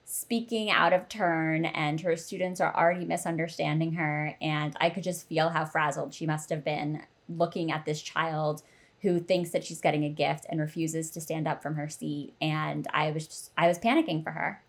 speaking 0.05 0.71
out 0.71 0.93
of 0.93 1.09
turn, 1.09 1.65
and 1.65 1.99
her 2.01 2.15
students 2.15 2.61
are 2.61 2.73
already 2.73 3.03
misunderstanding 3.03 3.93
her. 3.93 4.35
And 4.41 4.75
I 4.79 4.89
could 4.89 5.03
just 5.03 5.27
feel 5.27 5.49
how 5.49 5.65
frazzled 5.65 6.13
she 6.13 6.25
must 6.25 6.49
have 6.49 6.63
been 6.63 7.03
looking 7.27 7.71
at 7.71 7.83
this 7.83 8.01
child 8.01 8.63
who 9.01 9.19
thinks 9.19 9.49
that 9.49 9.65
she's 9.65 9.81
getting 9.81 10.05
a 10.05 10.09
gift 10.09 10.45
and 10.49 10.61
refuses 10.61 11.11
to 11.11 11.21
stand 11.21 11.47
up 11.47 11.61
from 11.61 11.75
her 11.75 11.89
seat. 11.89 12.33
And 12.39 12.87
I 12.93 13.11
was 13.11 13.27
just, 13.27 13.51
I 13.57 13.67
was 13.67 13.77
panicking 13.77 14.23
for 14.23 14.31
her. 14.31 14.63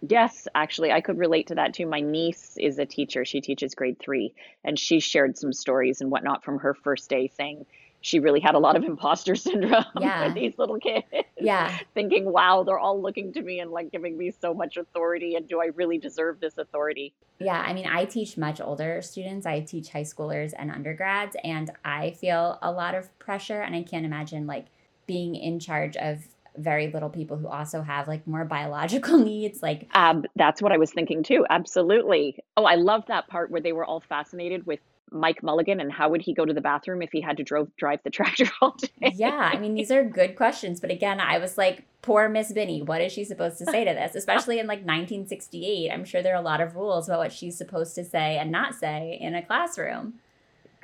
Yes, 0.00 0.46
actually, 0.54 0.92
I 0.92 1.00
could 1.00 1.18
relate 1.18 1.48
to 1.48 1.56
that 1.56 1.74
too. 1.74 1.86
My 1.86 2.00
niece 2.00 2.56
is 2.58 2.78
a 2.78 2.86
teacher. 2.86 3.24
She 3.24 3.40
teaches 3.40 3.74
grade 3.74 3.98
three, 3.98 4.32
and 4.64 4.78
she 4.78 5.00
shared 5.00 5.36
some 5.36 5.52
stories 5.52 6.00
and 6.00 6.10
whatnot 6.10 6.44
from 6.44 6.60
her 6.60 6.74
first 6.74 7.10
day 7.10 7.28
saying 7.28 7.66
she 8.00 8.20
really 8.20 8.40
had 8.40 8.54
a 8.54 8.58
lot 8.58 8.76
of 8.76 8.84
imposter 8.84 9.34
syndrome 9.34 9.84
yeah. 10.00 10.26
with 10.26 10.34
these 10.34 10.58
little 10.58 10.78
kids. 10.78 11.06
Yeah. 11.36 11.76
Thinking, 11.94 12.30
wow, 12.30 12.62
they're 12.62 12.78
all 12.78 13.00
looking 13.00 13.32
to 13.32 13.42
me 13.42 13.60
and 13.60 13.70
like 13.70 13.90
giving 13.90 14.16
me 14.16 14.30
so 14.30 14.54
much 14.54 14.76
authority. 14.76 15.34
And 15.34 15.48
do 15.48 15.60
I 15.60 15.66
really 15.66 15.98
deserve 15.98 16.40
this 16.40 16.58
authority? 16.58 17.12
Yeah. 17.40 17.60
I 17.60 17.72
mean, 17.72 17.86
I 17.86 18.04
teach 18.04 18.36
much 18.36 18.60
older 18.60 19.02
students, 19.02 19.46
I 19.46 19.60
teach 19.60 19.90
high 19.90 20.02
schoolers 20.02 20.52
and 20.56 20.70
undergrads, 20.70 21.36
and 21.42 21.70
I 21.84 22.12
feel 22.12 22.58
a 22.62 22.70
lot 22.70 22.94
of 22.94 23.16
pressure. 23.18 23.60
And 23.60 23.74
I 23.74 23.82
can't 23.82 24.04
imagine 24.04 24.46
like 24.46 24.66
being 25.06 25.34
in 25.34 25.58
charge 25.58 25.96
of 25.96 26.22
very 26.58 26.90
little 26.90 27.08
people 27.08 27.36
who 27.36 27.48
also 27.48 27.82
have 27.82 28.08
like 28.08 28.26
more 28.26 28.44
biological 28.44 29.18
needs 29.24 29.62
like 29.62 29.88
um, 29.94 30.24
that's 30.36 30.60
what 30.60 30.72
i 30.72 30.76
was 30.76 30.92
thinking 30.92 31.22
too 31.22 31.46
absolutely. 31.50 32.36
Oh 32.56 32.64
i 32.64 32.74
love 32.74 33.04
that 33.08 33.28
part 33.28 33.50
where 33.50 33.60
they 33.60 33.72
were 33.72 33.84
all 33.84 34.00
fascinated 34.00 34.66
with 34.66 34.80
mike 35.10 35.42
mulligan 35.42 35.80
and 35.80 35.90
how 35.90 36.10
would 36.10 36.20
he 36.20 36.34
go 36.34 36.44
to 36.44 36.52
the 36.52 36.60
bathroom 36.60 37.00
if 37.00 37.10
he 37.10 37.20
had 37.20 37.38
to 37.38 37.42
drove, 37.42 37.74
drive 37.76 38.00
the 38.04 38.10
tractor 38.18 38.46
all 38.60 38.76
day? 39.00 39.12
Yeah 39.14 39.50
i 39.52 39.58
mean 39.58 39.74
these 39.74 39.90
are 39.90 40.04
good 40.04 40.36
questions 40.36 40.80
but 40.80 40.90
again 40.90 41.20
i 41.20 41.38
was 41.38 41.56
like 41.56 41.84
poor 42.02 42.28
miss 42.28 42.52
binney 42.52 42.82
what 42.82 43.00
is 43.00 43.12
she 43.12 43.24
supposed 43.24 43.58
to 43.58 43.64
say 43.64 43.84
to 43.84 43.92
this? 43.92 44.14
Especially 44.14 44.58
in 44.58 44.66
like 44.66 44.80
1968 44.80 45.90
i'm 45.90 46.04
sure 46.04 46.22
there 46.22 46.34
are 46.34 46.40
a 46.40 46.44
lot 46.44 46.60
of 46.60 46.76
rules 46.76 47.08
about 47.08 47.18
what 47.18 47.32
she's 47.32 47.56
supposed 47.56 47.94
to 47.94 48.04
say 48.04 48.38
and 48.38 48.50
not 48.50 48.74
say 48.74 49.16
in 49.20 49.34
a 49.34 49.42
classroom 49.44 50.14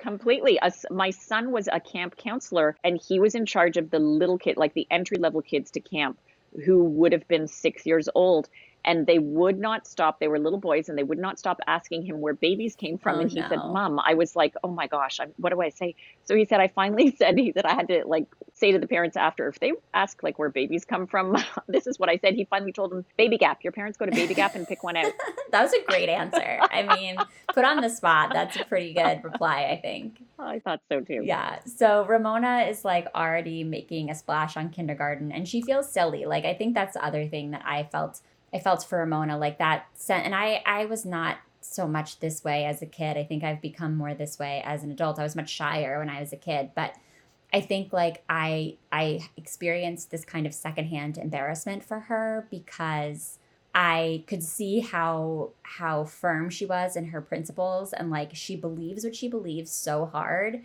completely. 0.04 0.58
my 0.90 1.10
son 1.10 1.50
was 1.50 1.66
a 1.72 1.80
camp 1.80 2.16
counselor 2.16 2.76
and 2.84 3.00
he 3.08 3.18
was 3.18 3.34
in 3.34 3.46
charge 3.46 3.78
of 3.78 3.90
the 3.90 3.98
little 3.98 4.36
kid, 4.38 4.56
like 4.58 4.74
the 4.74 4.86
entry 4.90 5.16
level 5.16 5.40
kids 5.40 5.70
to 5.72 5.80
camp 5.80 6.18
who 6.66 6.84
would 6.84 7.12
have 7.12 7.26
been 7.26 7.48
six 7.48 7.86
years 7.86 8.08
old 8.14 8.48
and 8.84 9.06
they 9.06 9.18
would 9.18 9.58
not 9.58 9.86
stop. 9.86 10.20
They 10.20 10.28
were 10.28 10.38
little 10.38 10.58
boys, 10.58 10.88
and 10.88 10.98
they 10.98 11.02
would 11.02 11.18
not 11.18 11.38
stop 11.38 11.58
asking 11.66 12.02
him 12.02 12.20
where 12.20 12.34
babies 12.34 12.76
came 12.76 12.98
from. 12.98 13.16
Oh, 13.16 13.20
and 13.20 13.30
he 13.30 13.40
no. 13.40 13.48
said, 13.48 13.58
"Mom," 13.58 13.98
I 13.98 14.14
was 14.14 14.36
like, 14.36 14.54
"Oh 14.62 14.68
my 14.68 14.86
gosh, 14.86 15.20
I'm, 15.20 15.32
what 15.36 15.52
do 15.52 15.60
I 15.60 15.70
say?" 15.70 15.94
So 16.24 16.36
he 16.36 16.44
said, 16.44 16.60
"I 16.60 16.68
finally 16.68 17.14
said 17.18 17.38
he 17.38 17.52
said 17.52 17.64
I 17.64 17.74
had 17.74 17.88
to 17.88 18.04
like 18.06 18.26
say 18.52 18.72
to 18.72 18.78
the 18.78 18.86
parents 18.86 19.16
after 19.16 19.48
if 19.48 19.58
they 19.58 19.72
ask 19.94 20.22
like 20.22 20.38
where 20.38 20.50
babies 20.50 20.84
come 20.84 21.06
from, 21.06 21.36
this 21.68 21.86
is 21.86 21.98
what 21.98 22.08
I 22.08 22.18
said." 22.18 22.34
He 22.34 22.44
finally 22.44 22.72
told 22.72 22.90
them, 22.90 23.04
"Baby 23.16 23.38
Gap. 23.38 23.64
Your 23.64 23.72
parents 23.72 23.96
go 23.96 24.06
to 24.06 24.12
Baby 24.12 24.34
Gap 24.34 24.54
and 24.54 24.66
pick 24.68 24.82
one 24.82 24.96
out." 24.96 25.12
that 25.50 25.62
was 25.62 25.72
a 25.72 25.82
great 25.86 26.08
answer. 26.08 26.60
I 26.70 26.82
mean, 26.82 27.16
put 27.52 27.64
on 27.64 27.80
the 27.80 27.90
spot. 27.90 28.30
That's 28.32 28.56
a 28.56 28.64
pretty 28.64 28.92
good 28.92 29.24
reply, 29.24 29.70
I 29.70 29.80
think. 29.80 30.22
Oh, 30.38 30.46
I 30.46 30.58
thought 30.58 30.80
so 30.90 31.00
too. 31.00 31.22
Yeah. 31.24 31.60
So 31.64 32.04
Ramona 32.06 32.66
is 32.68 32.84
like 32.84 33.06
already 33.14 33.64
making 33.64 34.10
a 34.10 34.14
splash 34.14 34.56
on 34.56 34.68
kindergarten, 34.68 35.32
and 35.32 35.48
she 35.48 35.62
feels 35.62 35.90
silly. 35.90 36.26
Like 36.26 36.44
I 36.44 36.54
think 36.54 36.74
that's 36.74 36.94
the 36.94 37.04
other 37.04 37.26
thing 37.26 37.52
that 37.52 37.62
I 37.64 37.84
felt 37.84 38.20
I 38.54 38.60
felt 38.60 38.84
for 38.84 38.98
Ramona 38.98 39.36
like 39.36 39.58
that. 39.58 39.86
sent, 39.94 40.24
And 40.24 40.34
I, 40.34 40.62
I 40.64 40.84
was 40.84 41.04
not 41.04 41.38
so 41.60 41.88
much 41.88 42.20
this 42.20 42.44
way 42.44 42.64
as 42.64 42.82
a 42.82 42.86
kid. 42.86 43.16
I 43.16 43.24
think 43.24 43.42
I've 43.42 43.60
become 43.60 43.96
more 43.96 44.14
this 44.14 44.38
way 44.38 44.62
as 44.64 44.84
an 44.84 44.92
adult. 44.92 45.18
I 45.18 45.24
was 45.24 45.34
much 45.34 45.50
shyer 45.50 45.98
when 45.98 46.08
I 46.08 46.20
was 46.20 46.32
a 46.32 46.36
kid, 46.36 46.70
but 46.76 46.94
I 47.52 47.60
think 47.60 47.92
like 47.92 48.22
I 48.28 48.76
I 48.90 49.20
experienced 49.36 50.10
this 50.10 50.24
kind 50.24 50.46
of 50.46 50.52
secondhand 50.52 51.18
embarrassment 51.18 51.84
for 51.84 52.00
her 52.00 52.48
because 52.50 53.38
I 53.74 54.24
could 54.26 54.42
see 54.42 54.80
how 54.80 55.50
how 55.62 56.04
firm 56.04 56.50
she 56.50 56.66
was 56.66 56.96
in 56.96 57.06
her 57.06 57.20
principles 57.20 57.92
and 57.92 58.10
like 58.10 58.34
she 58.34 58.56
believes 58.56 59.04
what 59.04 59.16
she 59.16 59.28
believes 59.28 59.70
so 59.70 60.06
hard. 60.06 60.62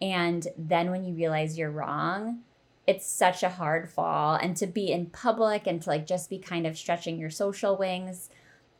And 0.00 0.46
then 0.58 0.90
when 0.90 1.04
you 1.04 1.14
realize 1.14 1.56
you're 1.56 1.70
wrong, 1.70 2.40
it's 2.86 3.06
such 3.06 3.42
a 3.42 3.48
hard 3.48 3.90
fall 3.90 4.34
and 4.34 4.56
to 4.56 4.66
be 4.66 4.92
in 4.92 5.06
public 5.06 5.66
and 5.66 5.82
to 5.82 5.90
like 5.90 6.06
just 6.06 6.30
be 6.30 6.38
kind 6.38 6.66
of 6.66 6.78
stretching 6.78 7.18
your 7.18 7.30
social 7.30 7.76
wings 7.76 8.30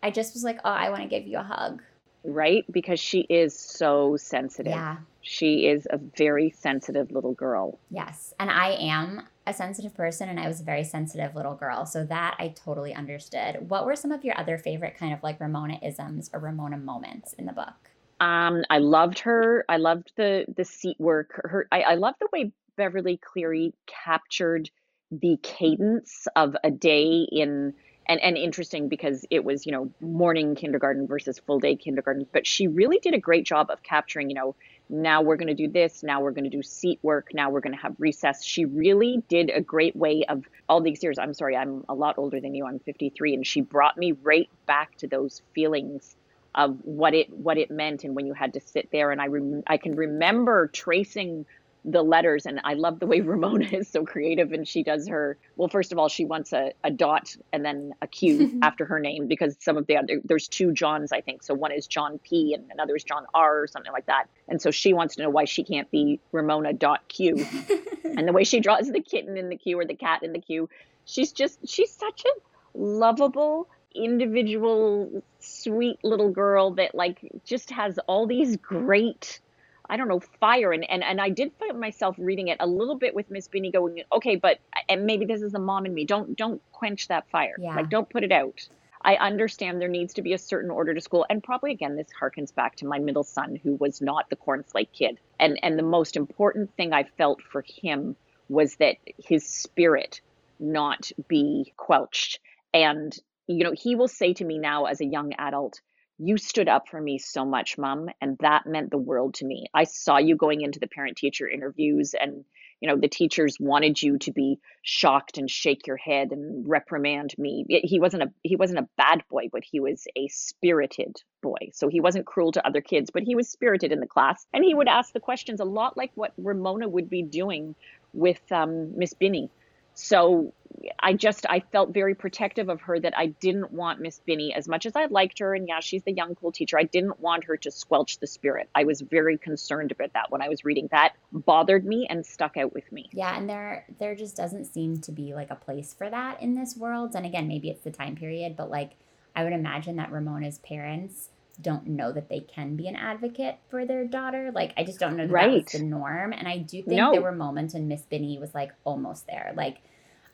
i 0.03 0.11
just 0.11 0.35
was 0.35 0.45
like 0.45 0.59
oh 0.65 0.71
i 0.71 0.89
want 0.91 1.03
to 1.03 1.09
give 1.09 1.27
you 1.27 1.39
a 1.39 1.43
hug. 1.43 1.83
Right? 2.29 2.65
Because 2.73 2.99
she 2.99 3.21
is 3.21 3.57
so 3.57 4.17
sensitive. 4.17 4.73
Yeah. 4.73 4.97
She 5.21 5.69
is 5.69 5.87
a 5.91 5.97
very 5.97 6.51
sensitive 6.51 7.13
little 7.13 7.35
girl. 7.35 7.79
Yes 7.91 8.35
and 8.39 8.51
i 8.51 8.71
am 8.71 9.23
a 9.49 9.55
sensitive 9.55 9.95
person 9.95 10.29
and 10.29 10.41
i 10.41 10.49
was 10.49 10.61
a 10.61 10.65
very 10.65 10.83
sensitive 10.83 11.37
little 11.37 11.55
girl 11.55 11.87
so 11.87 12.05
that 12.05 12.37
i 12.39 12.49
totally 12.49 12.95
understood. 12.95 13.69
What 13.69 13.87
were 13.87 13.97
some 13.97 14.13
of 14.13 14.25
your 14.25 14.39
other 14.39 14.59
favorite 14.59 14.97
kind 14.99 15.13
of 15.13 15.23
like 15.23 15.41
ramona 15.41 15.79
isms 15.83 16.31
or 16.33 16.41
ramona 16.41 16.79
moments 16.79 17.33
in 17.35 17.47
the 17.47 17.53
book? 17.53 17.75
Um, 18.19 18.65
I 18.71 18.79
loved 18.79 19.19
her. 19.21 19.65
I 19.69 19.77
loved 19.77 20.13
the 20.17 20.47
the 20.57 20.65
seat 20.65 20.97
work. 20.99 21.41
Her, 21.45 21.69
I, 21.71 21.83
I 21.83 21.95
loved 21.97 22.17
the 22.21 22.29
way 22.33 22.51
Beverly 22.77 23.19
Cleary 23.19 23.75
captured 23.87 24.71
the 25.11 25.39
cadence 25.43 26.27
of 26.37 26.57
a 26.65 26.71
day 26.71 27.27
in 27.31 27.75
and 28.09 28.21
and 28.21 28.37
interesting 28.37 28.89
because 28.89 29.25
it 29.31 29.45
was 29.45 29.67
you 29.67 29.73
know 29.73 29.91
morning 30.01 30.55
kindergarten 30.55 31.07
versus 31.07 31.39
full 31.39 31.61
day 31.61 31.77
kindergarten 31.77 32.27
but 32.33 32.45
she 32.45 32.67
really 32.67 32.99
did 32.99 33.15
a 33.15 33.19
great 33.19 33.45
job 33.45 33.71
of 33.71 33.83
capturing 33.85 34.29
you 34.31 34.35
know 34.35 34.57
now 34.89 35.23
we're 35.23 35.37
going 35.37 35.49
to 35.49 35.55
do 35.55 35.69
this, 35.69 36.03
now 36.03 36.21
we're 36.21 36.31
going 36.31 36.45
to 36.45 36.51
do 36.51 36.63
seat 36.63 36.99
work, 37.03 37.31
now 37.35 37.51
we're 37.51 37.61
going 37.61 37.75
to 37.75 37.81
have 37.81 37.95
recess. 37.99 38.45
She 38.45 38.65
really 38.65 39.23
did 39.29 39.51
a 39.51 39.61
great 39.61 39.97
way 39.97 40.25
of 40.29 40.45
all 40.69 40.81
these 40.81 41.03
years. 41.03 41.19
I'm 41.19 41.35
sorry, 41.35 41.57
I'm 41.57 41.85
a 41.89 41.95
lot 41.95 42.19
older 42.19 42.41
than 42.41 42.55
you. 42.55 42.67
I'm 42.67 42.79
53 42.79 43.35
and 43.35 43.47
she 43.47 43.61
brought 43.61 43.97
me 43.97 44.13
right 44.13 44.49
back 44.67 44.97
to 44.99 45.09
those 45.09 45.43
feelings 45.55 46.17
of 46.55 46.79
what 46.85 47.15
it 47.15 47.29
what 47.31 47.59
it 47.59 47.71
meant 47.71 48.05
and 48.05 48.15
when 48.15 48.27
you 48.27 48.33
had 48.33 48.55
to 48.55 48.61
sit 48.61 48.89
there 48.91 49.11
and 49.11 49.21
I 49.21 49.27
rem- 49.27 49.63
I 49.67 49.77
can 49.77 49.95
remember 49.95 50.69
tracing 50.69 51.45
the 51.87 52.03
letters 52.03 52.47
and 52.47 52.61
i 52.65 52.75
love 52.75 52.99
the 52.99 53.07
way 53.07 53.21
ramona 53.33 53.65
is 53.67 53.89
so 53.89 54.05
creative 54.05 54.53
and 54.53 54.67
she 54.67 54.83
does 54.83 55.09
her 55.09 55.39
well 55.57 55.69
first 55.69 55.93
of 55.93 55.99
all 55.99 56.09
she 56.09 56.25
wants 56.25 56.53
a, 56.53 56.73
a 56.85 56.91
dot 56.91 57.35
and 57.53 57.65
then 57.65 57.93
a 58.03 58.07
q 58.07 58.59
after 58.63 58.85
her 58.85 58.99
name 58.99 59.27
because 59.27 59.57
some 59.61 59.77
of 59.77 59.87
the 59.87 59.97
other 59.97 60.21
there's 60.25 60.49
two 60.49 60.73
johns 60.73 61.13
i 61.13 61.21
think. 61.21 61.43
So 61.43 61.55
one 61.55 61.73
is 61.73 61.87
john 61.87 62.19
p 62.19 62.55
and 62.55 62.71
another 62.71 62.97
is 62.97 63.05
john 63.05 63.25
r 63.35 63.63
or 63.63 63.67
something 63.67 63.93
like 63.93 64.07
that. 64.07 64.27
And 64.49 64.61
so 64.61 64.71
she 64.71 64.93
wants 64.93 65.17
to 65.17 65.23
know 65.23 65.31
why 65.31 65.45
she 65.45 65.65
can't 65.65 65.91
be 65.91 66.21
ramona 66.33 66.73
dot 66.73 67.07
q. 67.09 67.47
And 68.05 68.27
the 68.27 68.33
way 68.33 68.45
she 68.45 68.61
draws 68.61 68.91
the 68.91 69.01
kitten 69.01 69.37
in 69.37 69.49
the 69.49 69.57
q 69.57 69.79
or 69.79 69.85
the 69.85 69.95
cat 69.95 70.23
in 70.23 70.33
the 70.33 70.41
q 70.41 70.69
she's 71.05 71.33
just 71.33 71.67
she's 71.69 71.91
such 71.91 72.25
a 72.25 72.79
lovable 72.79 73.69
individual 73.95 75.23
sweet 75.41 75.99
little 76.05 76.31
girl 76.31 76.73
that 76.73 76.95
like 76.95 77.21
just 77.45 77.71
has 77.71 77.99
all 78.07 78.27
these 78.27 78.57
great 78.57 79.41
I 79.89 79.97
don't 79.97 80.09
know, 80.09 80.21
fire. 80.41 80.73
And, 80.73 80.89
and, 80.91 81.03
and 81.03 81.21
I 81.21 81.29
did 81.29 81.53
find 81.59 81.79
myself 81.81 82.17
reading 82.19 82.49
it 82.49 82.59
a 82.61 82.67
little 82.67 82.97
bit 82.97 83.15
with 83.15 83.31
Miss 83.31 83.49
Binney 83.49 83.71
going, 83.71 84.03
okay, 84.13 84.37
but, 84.37 84.59
and 84.89 85.07
maybe 85.07 85.25
this 85.25 85.43
is 85.43 85.53
the 85.53 85.59
mom 85.59 85.87
in 85.87 85.95
me. 85.95 86.05
Don't, 86.05 86.37
don't 86.37 86.61
quench 86.73 87.09
that 87.09 87.29
fire. 87.31 87.57
Yeah. 87.59 87.77
Like, 87.77 87.91
don't 87.91 88.09
put 88.09 88.25
it 88.25 88.33
out. 88.33 88.69
I 89.03 89.15
understand 89.17 89.81
there 89.81 89.89
needs 89.89 90.15
to 90.15 90.23
be 90.23 90.33
a 90.33 90.39
certain 90.39 90.71
order 90.71 90.93
to 90.93 91.01
school. 91.01 91.25
And 91.31 91.43
probably 91.43 91.71
again, 91.71 91.97
this 91.97 92.09
harkens 92.21 92.53
back 92.53 92.77
to 92.77 92.87
my 92.87 92.99
middle 92.99 93.23
son 93.23 93.61
who 93.63 93.77
was 93.77 94.01
not 94.01 94.29
the 94.31 94.37
cornflake 94.37 94.91
kid. 94.93 95.19
And, 95.39 95.61
and 95.63 95.79
the 95.79 95.85
most 95.85 96.17
important 96.17 96.75
thing 96.77 96.93
I 96.93 97.05
felt 97.05 97.41
for 97.41 97.65
him 97.67 98.17
was 98.49 98.77
that 98.77 98.97
his 99.19 99.47
spirit 99.47 100.21
not 100.59 101.11
be 101.29 101.73
quelched. 101.77 102.41
And, 102.75 103.17
you 103.47 103.63
know, 103.63 103.73
he 103.73 103.95
will 103.95 104.09
say 104.09 104.33
to 104.35 104.45
me 104.45 104.59
now 104.59 104.87
as 104.87 105.01
a 105.01 105.07
young 105.07 105.35
adult, 105.39 105.81
you 106.19 106.39
stood 106.39 106.69
up 106.69 106.89
for 106.89 107.01
me 107.01 107.19
so 107.19 107.45
much, 107.45 107.77
mom, 107.77 108.09
and 108.21 108.39
that 108.41 108.67
meant 108.67 108.91
the 108.91 108.99
world 108.99 109.35
to 109.35 109.45
me. 109.45 109.67
I 109.75 109.85
saw 109.85 110.19
you 110.19 110.37
going 110.37 110.63
into 110.63 110.81
the 110.81 110.87
parent 110.87 111.17
teacher 111.17 111.49
interviews 111.49 112.15
and 112.19 112.45
you 112.81 112.89
know 112.89 112.97
the 112.99 113.09
teachers 113.09 113.57
wanted 113.59 114.03
you 114.03 114.19
to 114.19 114.33
be 114.33 114.59
shocked 114.83 115.39
and 115.39 115.51
shake 115.51 115.87
your 115.87 115.97
head 115.97 116.33
and 116.33 116.69
reprimand 116.69 117.35
me. 117.39 117.65
He 117.69 118.01
wasn't 118.01 118.25
a 118.25 118.33
he 118.43 118.57
wasn't 118.57 118.81
a 118.81 118.89
bad 118.97 119.23
boy 119.31 119.49
but 119.51 119.65
he 119.65 119.81
was 119.81 120.07
a 120.17 120.29
spirited 120.29 121.17
boy. 121.43 121.71
So 121.73 121.89
he 121.89 122.01
wasn't 122.01 122.27
cruel 122.27 122.53
to 122.53 122.67
other 122.67 122.81
kids 122.81 123.11
but 123.11 123.23
he 123.23 123.35
was 123.35 123.49
spirited 123.49 123.93
in 123.93 124.01
the 124.01 124.07
class. 124.07 124.47
And 124.53 124.65
he 124.65 124.75
would 124.75 124.89
ask 124.89 125.13
the 125.13 125.21
questions 125.21 125.61
a 125.61 125.65
lot 125.65 125.97
like 125.97 126.13
what 126.15 126.33
ramona 126.37 126.89
would 126.89 127.09
be 127.09 127.23
doing 127.23 127.75
with 128.13 128.41
um, 128.53 128.97
miss 128.99 129.15
binney 129.15 129.51
so 129.97 130.53
I 131.01 131.15
just 131.15 131.47
I 131.49 131.61
felt 131.73 131.95
very 131.95 132.15
protective 132.15 132.69
of 132.69 132.83
her 132.83 133.01
that 133.01 133.17
I 133.17 133.29
didn't 133.29 133.73
want 133.73 133.99
Miss 133.99 134.21
Binney 134.21 134.53
as 134.55 134.69
much 134.69 134.85
as 134.85 134.95
I 134.95 135.07
liked 135.07 135.39
her 135.39 135.55
and 135.55 135.67
yeah 135.67 135.81
she's 135.81 136.03
the 136.03 136.13
young 136.13 136.35
cool 136.35 136.53
teacher 136.53 136.79
I 136.79 136.85
didn't 136.85 137.19
want 137.19 137.45
her 137.45 137.57
to 137.57 137.71
squelch 137.71 138.19
the 138.19 138.27
spirit. 138.27 138.69
I 138.75 138.85
was 138.85 139.01
very 139.01 139.39
concerned 139.39 139.93
about 139.93 140.13
that 140.13 140.31
when 140.31 140.43
I 140.43 140.51
was 140.51 140.67
reading 140.67 140.89
that 140.91 141.15
bothered 141.33 141.87
me 141.87 142.07
and 142.11 142.25
stuck 142.27 142.59
out 142.59 142.75
with 142.75 142.93
me. 142.93 143.09
Yeah, 143.13 143.37
and 143.37 143.49
there 143.49 143.87
there 143.99 144.15
just 144.15 144.37
doesn't 144.37 144.67
seem 144.67 145.01
to 145.01 145.13
be 145.13 145.35
like 145.35 145.51
a 145.51 145.57
place 145.57 145.95
for 145.95 146.11
that 146.11 146.43
in 146.43 146.55
this 146.55 146.77
world. 146.77 147.17
And 147.17 147.25
again, 147.25 147.49
maybe 147.49 147.71
it's 147.71 147.83
the 147.83 147.91
time 147.91 148.15
period, 148.15 148.55
but 148.55 148.71
like 148.71 148.93
I 149.35 149.45
would 149.45 149.55
imagine 149.55 149.97
that 149.97 150.13
Ramona's 150.13 150.59
parents 150.59 151.31
don't 151.61 151.87
know 151.87 152.13
that 152.13 152.29
they 152.29 152.41
can 152.41 152.77
be 152.77 152.89
an 152.89 152.97
advocate 152.97 153.59
for 153.69 153.85
their 153.85 154.05
daughter. 154.05 154.51
Like 154.55 154.73
I 154.77 154.85
just 154.85 154.99
don't 154.99 155.17
know 155.17 155.27
that, 155.27 155.33
right. 155.33 155.51
that 155.51 155.73
was 155.73 155.81
the 155.81 155.87
norm. 155.87 156.33
And 156.33 156.47
I 156.47 156.59
do 156.59 156.83
think 156.83 156.97
no. 156.97 157.13
there 157.13 157.23
were 157.23 157.33
moments 157.33 157.75
when 157.75 157.89
Miss 157.89 158.03
Binney 158.03 158.39
was 158.39 158.55
like 158.55 158.73
almost 158.85 159.27
there. 159.27 159.53
Like 159.57 159.79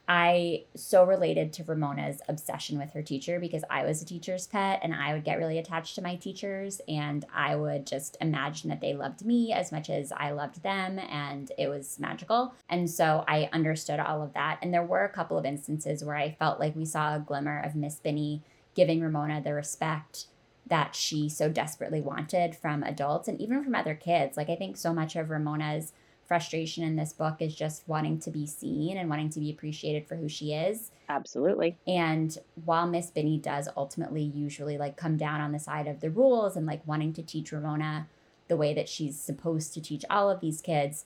I 0.09 0.64
so 0.75 1.05
related 1.05 1.53
to 1.55 1.64
Ramona's 1.64 2.20
obsession 2.29 2.77
with 2.77 2.91
her 2.93 3.03
teacher 3.03 3.39
because 3.39 3.62
I 3.70 3.85
was 3.85 4.03
a 4.03 4.05
teacher's 4.05 4.49
pet 4.49 4.81
and 4.83 4.93
I 4.93 5.14
would 5.14 5.25
get 5.25 5.39
really 5.39 5.59
attached 5.59 5.95
to 5.95 6.03
my 6.03 6.16
teachers 6.16 6.81
and 6.89 7.25
I 7.33 7.55
would 7.55 7.87
just 7.87 8.16
imagine 8.20 8.68
that 8.70 8.81
they 8.81 8.95
loved 8.95 9.25
me 9.25 9.53
as 9.53 9.70
much 9.70 9.89
as 9.89 10.12
I 10.12 10.33
loved 10.33 10.62
them 10.62 10.99
and 10.99 11.53
it 11.57 11.68
was 11.68 12.01
magical. 12.01 12.53
And 12.68 12.91
so 12.91 13.25
I 13.29 13.49
understood 13.53 14.01
all 14.01 14.23
of 14.23 14.35
that. 14.35 14.59
And 14.61 14.75
there 14.75 14.83
were 14.83 15.05
a 15.05 15.09
couple 15.09 15.39
of 15.39 15.45
instances 15.45 16.03
where 16.03 16.16
I 16.16 16.33
felt 16.33 16.59
like 16.59 16.75
we 16.75 16.85
saw 16.85 17.14
a 17.14 17.20
glimmer 17.20 17.61
of 17.61 17.77
Miss 17.77 18.01
Binney 18.01 18.43
giving 18.75 19.01
Ramona 19.01 19.41
the 19.41 19.55
respect 19.55 20.27
that 20.73 20.97
she 20.97 21.29
so 21.29 21.51
desperately 21.51 22.01
wanted 22.01 22.57
from 22.57 22.83
adults 22.83 23.29
and 23.29 23.39
even 23.39 23.62
from 23.62 23.75
other 23.75 23.95
kids. 23.95 24.39
Like 24.39 24.49
I 24.49 24.57
think 24.57 24.79
so 24.79 24.95
much 24.95 25.16
of 25.16 25.29
Ramona's 25.29 25.93
frustration 26.25 26.83
in 26.83 26.97
this 26.97 27.12
book 27.12 27.43
is 27.43 27.55
just 27.55 27.87
wanting 27.87 28.18
to 28.20 28.31
be 28.31 28.47
seen 28.47 28.97
and 28.97 29.11
wanting 29.11 29.29
to 29.29 29.39
be 29.39 29.51
appreciated 29.51 30.09
for 30.09 30.16
who 30.16 30.31
she 30.31 30.55
is. 30.55 30.91
Absolutely. 31.11 31.77
And 31.87 32.39
while 32.64 32.87
Miss 32.87 33.11
Binney 33.11 33.37
does 33.37 33.68
ultimately 33.77 34.23
usually 34.23 34.79
like 34.79 34.97
come 34.97 35.18
down 35.18 35.43
on 35.43 35.53
the 35.53 35.59
side 35.59 35.87
of 35.87 36.01
the 36.01 36.09
rules 36.09 36.57
and 36.57 36.64
like 36.64 36.87
wanting 36.87 37.12
to 37.12 37.23
teach 37.23 37.53
Ramona 37.53 38.09
the 38.49 38.57
way 38.57 38.73
that 38.73 38.89
she's 38.89 39.20
supposed 39.20 39.75
to 39.75 39.83
teach 39.83 40.07
all 40.09 40.31
of 40.31 40.41
these 40.41 40.62
kids, 40.62 41.05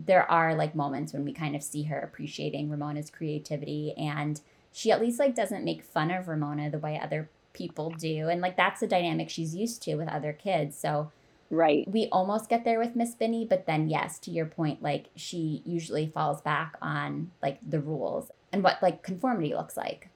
there 0.00 0.28
are 0.28 0.56
like 0.56 0.74
moments 0.74 1.12
when 1.12 1.24
we 1.24 1.32
kind 1.32 1.54
of 1.54 1.62
see 1.62 1.84
her 1.84 2.00
appreciating 2.00 2.70
Ramona's 2.70 3.08
creativity 3.08 3.94
and 3.96 4.40
she 4.72 4.90
at 4.90 5.00
least 5.00 5.20
like 5.20 5.36
doesn't 5.36 5.64
make 5.64 5.84
fun 5.84 6.10
of 6.10 6.26
Ramona 6.26 6.70
the 6.70 6.80
way 6.80 6.98
other 6.98 7.30
people 7.56 7.90
do. 7.90 8.28
And 8.28 8.40
like 8.40 8.56
that's 8.56 8.80
the 8.80 8.86
dynamic 8.86 9.30
she's 9.30 9.54
used 9.54 9.82
to 9.82 9.96
with 9.96 10.08
other 10.08 10.32
kids. 10.32 10.78
So 10.78 11.10
Right. 11.50 11.86
We 11.88 12.08
almost 12.10 12.48
get 12.48 12.64
there 12.64 12.78
with 12.78 12.96
Miss 12.96 13.14
Binney, 13.14 13.46
but 13.48 13.66
then 13.66 13.88
yes, 13.88 14.18
to 14.20 14.30
your 14.30 14.46
point, 14.46 14.82
like 14.82 15.06
she 15.14 15.62
usually 15.64 16.08
falls 16.08 16.40
back 16.40 16.76
on 16.82 17.30
like 17.42 17.58
the 17.66 17.80
rules 17.80 18.30
and 18.52 18.62
what 18.64 18.82
like 18.82 19.02
conformity 19.02 19.54
looks 19.54 19.76
like. 19.76 20.08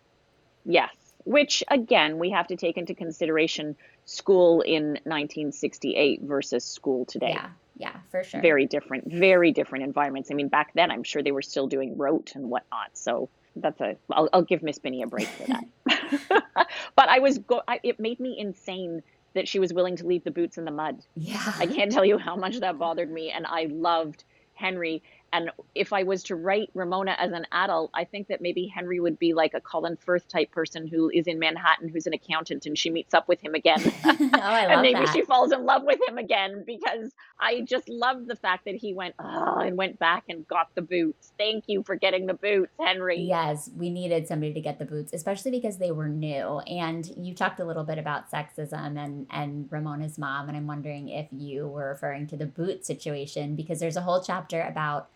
Yes. 0.64 0.94
Which 1.24 1.62
again, 1.68 2.18
we 2.18 2.30
have 2.30 2.48
to 2.48 2.56
take 2.56 2.76
into 2.76 2.94
consideration 2.94 3.76
school 4.06 4.62
in 4.62 4.98
1968 5.04 6.22
versus 6.22 6.64
school 6.64 7.04
today. 7.04 7.32
Yeah. 7.34 7.50
Yeah, 7.76 7.96
for 8.10 8.22
sure. 8.22 8.42
Very 8.42 8.66
different, 8.66 9.10
very 9.10 9.52
different 9.52 9.84
environments. 9.84 10.30
I 10.30 10.34
mean, 10.34 10.48
back 10.48 10.72
then, 10.74 10.90
I'm 10.90 11.02
sure 11.02 11.22
they 11.22 11.32
were 11.32 11.40
still 11.40 11.66
doing 11.66 11.96
rote 11.96 12.32
and 12.34 12.50
whatnot. 12.50 12.90
So 12.92 13.30
that's 13.62 13.80
a. 13.80 13.96
I'll, 14.10 14.28
I'll 14.32 14.42
give 14.42 14.62
Miss 14.62 14.78
Binney 14.78 15.02
a 15.02 15.06
break 15.06 15.28
for 15.28 15.46
that. 15.46 16.44
but 16.96 17.08
I 17.08 17.18
was 17.18 17.38
go. 17.38 17.62
I, 17.68 17.80
it 17.82 18.00
made 18.00 18.20
me 18.20 18.38
insane 18.38 19.02
that 19.34 19.46
she 19.46 19.58
was 19.58 19.72
willing 19.72 19.96
to 19.96 20.06
leave 20.06 20.24
the 20.24 20.30
boots 20.30 20.58
in 20.58 20.64
the 20.64 20.70
mud. 20.70 21.02
Yeah. 21.16 21.52
I 21.58 21.66
can't 21.66 21.92
tell 21.92 22.04
you 22.04 22.18
how 22.18 22.36
much 22.36 22.58
that 22.60 22.78
bothered 22.78 23.10
me. 23.10 23.30
And 23.30 23.46
I 23.46 23.68
loved 23.70 24.24
Henry 24.54 25.02
and 25.32 25.50
if 25.74 25.92
I 25.92 26.02
was 26.02 26.24
to 26.24 26.34
write 26.34 26.70
Ramona 26.74 27.14
as 27.18 27.32
an 27.32 27.46
adult, 27.52 27.90
I 27.94 28.04
think 28.04 28.28
that 28.28 28.40
maybe 28.40 28.66
Henry 28.66 28.98
would 28.98 29.18
be 29.18 29.32
like 29.32 29.54
a 29.54 29.60
Colin 29.60 29.96
Firth 29.96 30.26
type 30.26 30.50
person 30.50 30.86
who 30.88 31.08
is 31.08 31.26
in 31.26 31.38
Manhattan, 31.38 31.88
who's 31.88 32.06
an 32.06 32.12
accountant, 32.12 32.66
and 32.66 32.76
she 32.76 32.90
meets 32.90 33.14
up 33.14 33.28
with 33.28 33.40
him 33.40 33.54
again. 33.54 33.80
oh, 34.04 34.16
I 34.32 34.66
love 34.66 34.70
and 34.70 34.82
maybe 34.82 35.04
that. 35.04 35.12
she 35.12 35.22
falls 35.22 35.52
in 35.52 35.64
love 35.64 35.82
with 35.84 36.00
him 36.08 36.18
again 36.18 36.64
because 36.66 37.12
I 37.38 37.60
just 37.60 37.88
love 37.88 38.26
the 38.26 38.34
fact 38.34 38.64
that 38.64 38.74
he 38.74 38.92
went 38.92 39.14
oh, 39.20 39.58
and 39.60 39.76
went 39.76 40.00
back 40.00 40.24
and 40.28 40.46
got 40.48 40.74
the 40.74 40.82
boots. 40.82 41.32
Thank 41.38 41.64
you 41.68 41.84
for 41.84 41.94
getting 41.94 42.26
the 42.26 42.34
boots, 42.34 42.72
Henry. 42.80 43.20
Yes, 43.20 43.70
we 43.76 43.88
needed 43.88 44.26
somebody 44.26 44.52
to 44.52 44.60
get 44.60 44.80
the 44.80 44.84
boots, 44.84 45.12
especially 45.12 45.52
because 45.52 45.78
they 45.78 45.92
were 45.92 46.08
new. 46.08 46.58
And 46.60 47.06
you 47.16 47.34
talked 47.34 47.60
a 47.60 47.64
little 47.64 47.84
bit 47.84 47.98
about 47.98 48.30
sexism 48.30 48.98
and 48.98 49.26
and 49.30 49.68
Ramona's 49.70 50.18
mom, 50.18 50.48
and 50.48 50.56
I'm 50.56 50.66
wondering 50.66 51.08
if 51.08 51.28
you 51.30 51.68
were 51.68 51.90
referring 51.90 52.26
to 52.28 52.36
the 52.36 52.46
boot 52.46 52.84
situation 52.84 53.54
because 53.54 53.78
there's 53.78 53.96
a 53.96 54.02
whole 54.02 54.22
chapter 54.22 54.60
about 54.62 55.08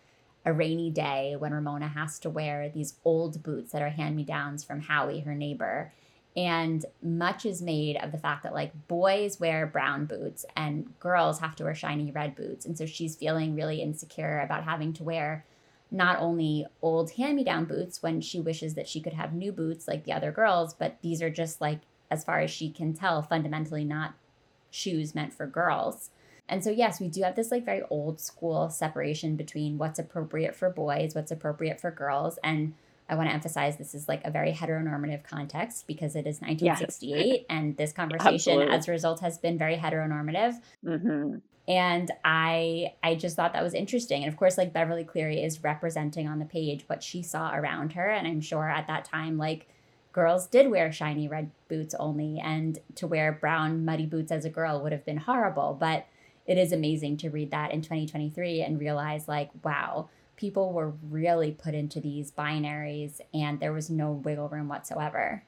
a 0.45 0.53
rainy 0.53 0.91
day 0.91 1.35
when 1.37 1.53
Ramona 1.53 1.87
has 1.87 2.19
to 2.19 2.29
wear 2.29 2.69
these 2.69 2.95
old 3.03 3.41
boots 3.41 3.71
that 3.71 3.81
are 3.81 3.89
hand 3.89 4.15
me 4.15 4.23
downs 4.23 4.63
from 4.63 4.81
Howie, 4.81 5.21
her 5.21 5.33
neighbor. 5.33 5.91
And 6.37 6.85
much 7.01 7.45
is 7.45 7.61
made 7.61 7.97
of 7.97 8.11
the 8.11 8.17
fact 8.17 8.43
that 8.43 8.53
like 8.53 8.87
boys 8.87 9.39
wear 9.39 9.65
brown 9.65 10.05
boots 10.05 10.45
and 10.55 10.93
girls 10.99 11.39
have 11.39 11.55
to 11.55 11.63
wear 11.63 11.73
shiny 11.73 12.11
red 12.11 12.35
boots. 12.35 12.65
And 12.65 12.77
so 12.77 12.85
she's 12.85 13.15
feeling 13.15 13.55
really 13.55 13.81
insecure 13.81 14.39
about 14.39 14.65
having 14.65 14.93
to 14.93 15.03
wear 15.03 15.45
not 15.89 16.19
only 16.19 16.65
old 16.81 17.11
hand 17.11 17.37
me 17.37 17.43
down 17.43 17.65
boots 17.65 18.03
when 18.03 18.19
she 18.19 18.39
wishes 18.39 18.73
that 18.73 18.87
she 18.87 18.99
could 18.99 19.13
have 19.13 19.33
new 19.33 19.51
boots 19.51 19.87
like 19.87 20.03
the 20.03 20.13
other 20.13 20.31
girls, 20.31 20.73
but 20.73 20.97
these 21.01 21.21
are 21.21 21.29
just 21.29 21.61
like, 21.61 21.79
as 22.11 22.23
far 22.23 22.39
as 22.39 22.51
she 22.51 22.69
can 22.69 22.93
tell, 22.93 23.21
fundamentally 23.21 23.85
not 23.85 24.13
shoes 24.69 25.15
meant 25.15 25.33
for 25.33 25.47
girls. 25.47 26.09
And 26.47 26.63
so, 26.63 26.69
yes, 26.69 26.99
we 26.99 27.07
do 27.07 27.23
have 27.23 27.35
this 27.35 27.51
like 27.51 27.65
very 27.65 27.81
old 27.89 28.19
school 28.19 28.69
separation 28.69 29.35
between 29.35 29.77
what's 29.77 29.99
appropriate 29.99 30.55
for 30.55 30.69
boys, 30.69 31.15
what's 31.15 31.31
appropriate 31.31 31.81
for 31.81 31.91
girls. 31.91 32.37
And 32.43 32.75
I 33.09 33.15
want 33.15 33.29
to 33.29 33.33
emphasize 33.33 33.77
this 33.77 33.93
is 33.93 34.07
like 34.07 34.21
a 34.25 34.31
very 34.31 34.51
heteronormative 34.51 35.23
context 35.23 35.85
because 35.87 36.15
it 36.15 36.27
is 36.27 36.41
1968. 36.41 37.25
Yes. 37.25 37.39
And 37.49 37.77
this 37.77 37.91
conversation, 37.91 38.53
Absolutely. 38.53 38.75
as 38.75 38.87
a 38.87 38.91
result, 38.91 39.19
has 39.21 39.37
been 39.37 39.57
very 39.57 39.75
heteronormative. 39.75 40.59
Mm-hmm. 40.85 41.37
And 41.67 42.11
I 42.23 42.93
I 43.01 43.15
just 43.15 43.35
thought 43.35 43.53
that 43.53 43.63
was 43.63 43.73
interesting. 43.73 44.23
And 44.23 44.31
of 44.31 44.37
course, 44.37 44.57
like 44.57 44.71
Beverly 44.71 45.03
Cleary 45.03 45.43
is 45.43 45.63
representing 45.63 46.27
on 46.27 46.39
the 46.39 46.45
page 46.45 46.83
what 46.87 47.01
she 47.01 47.23
saw 47.23 47.55
around 47.55 47.93
her. 47.93 48.07
And 48.07 48.27
I'm 48.27 48.41
sure 48.41 48.69
at 48.69 48.87
that 48.87 49.05
time, 49.05 49.37
like 49.37 49.67
girls 50.11 50.47
did 50.47 50.69
wear 50.69 50.91
shiny 50.91 51.27
red 51.27 51.49
boots 51.67 51.95
only. 51.99 52.39
And 52.39 52.77
to 52.95 53.07
wear 53.07 53.31
brown, 53.31 53.83
muddy 53.83 54.05
boots 54.05 54.31
as 54.31 54.45
a 54.45 54.49
girl 54.49 54.81
would 54.81 54.91
have 54.91 55.05
been 55.05 55.17
horrible. 55.17 55.75
But 55.79 56.05
it 56.45 56.57
is 56.57 56.71
amazing 56.71 57.17
to 57.17 57.29
read 57.29 57.51
that 57.51 57.71
in 57.71 57.81
2023 57.81 58.61
and 58.61 58.79
realize 58.79 59.27
like, 59.27 59.49
wow, 59.63 60.09
people 60.35 60.73
were 60.73 60.93
really 61.09 61.51
put 61.51 61.73
into 61.73 61.99
these 61.99 62.31
binaries 62.31 63.19
and 63.33 63.59
there 63.59 63.73
was 63.73 63.89
no 63.89 64.11
wiggle 64.11 64.49
room 64.49 64.67
whatsoever. 64.67 65.43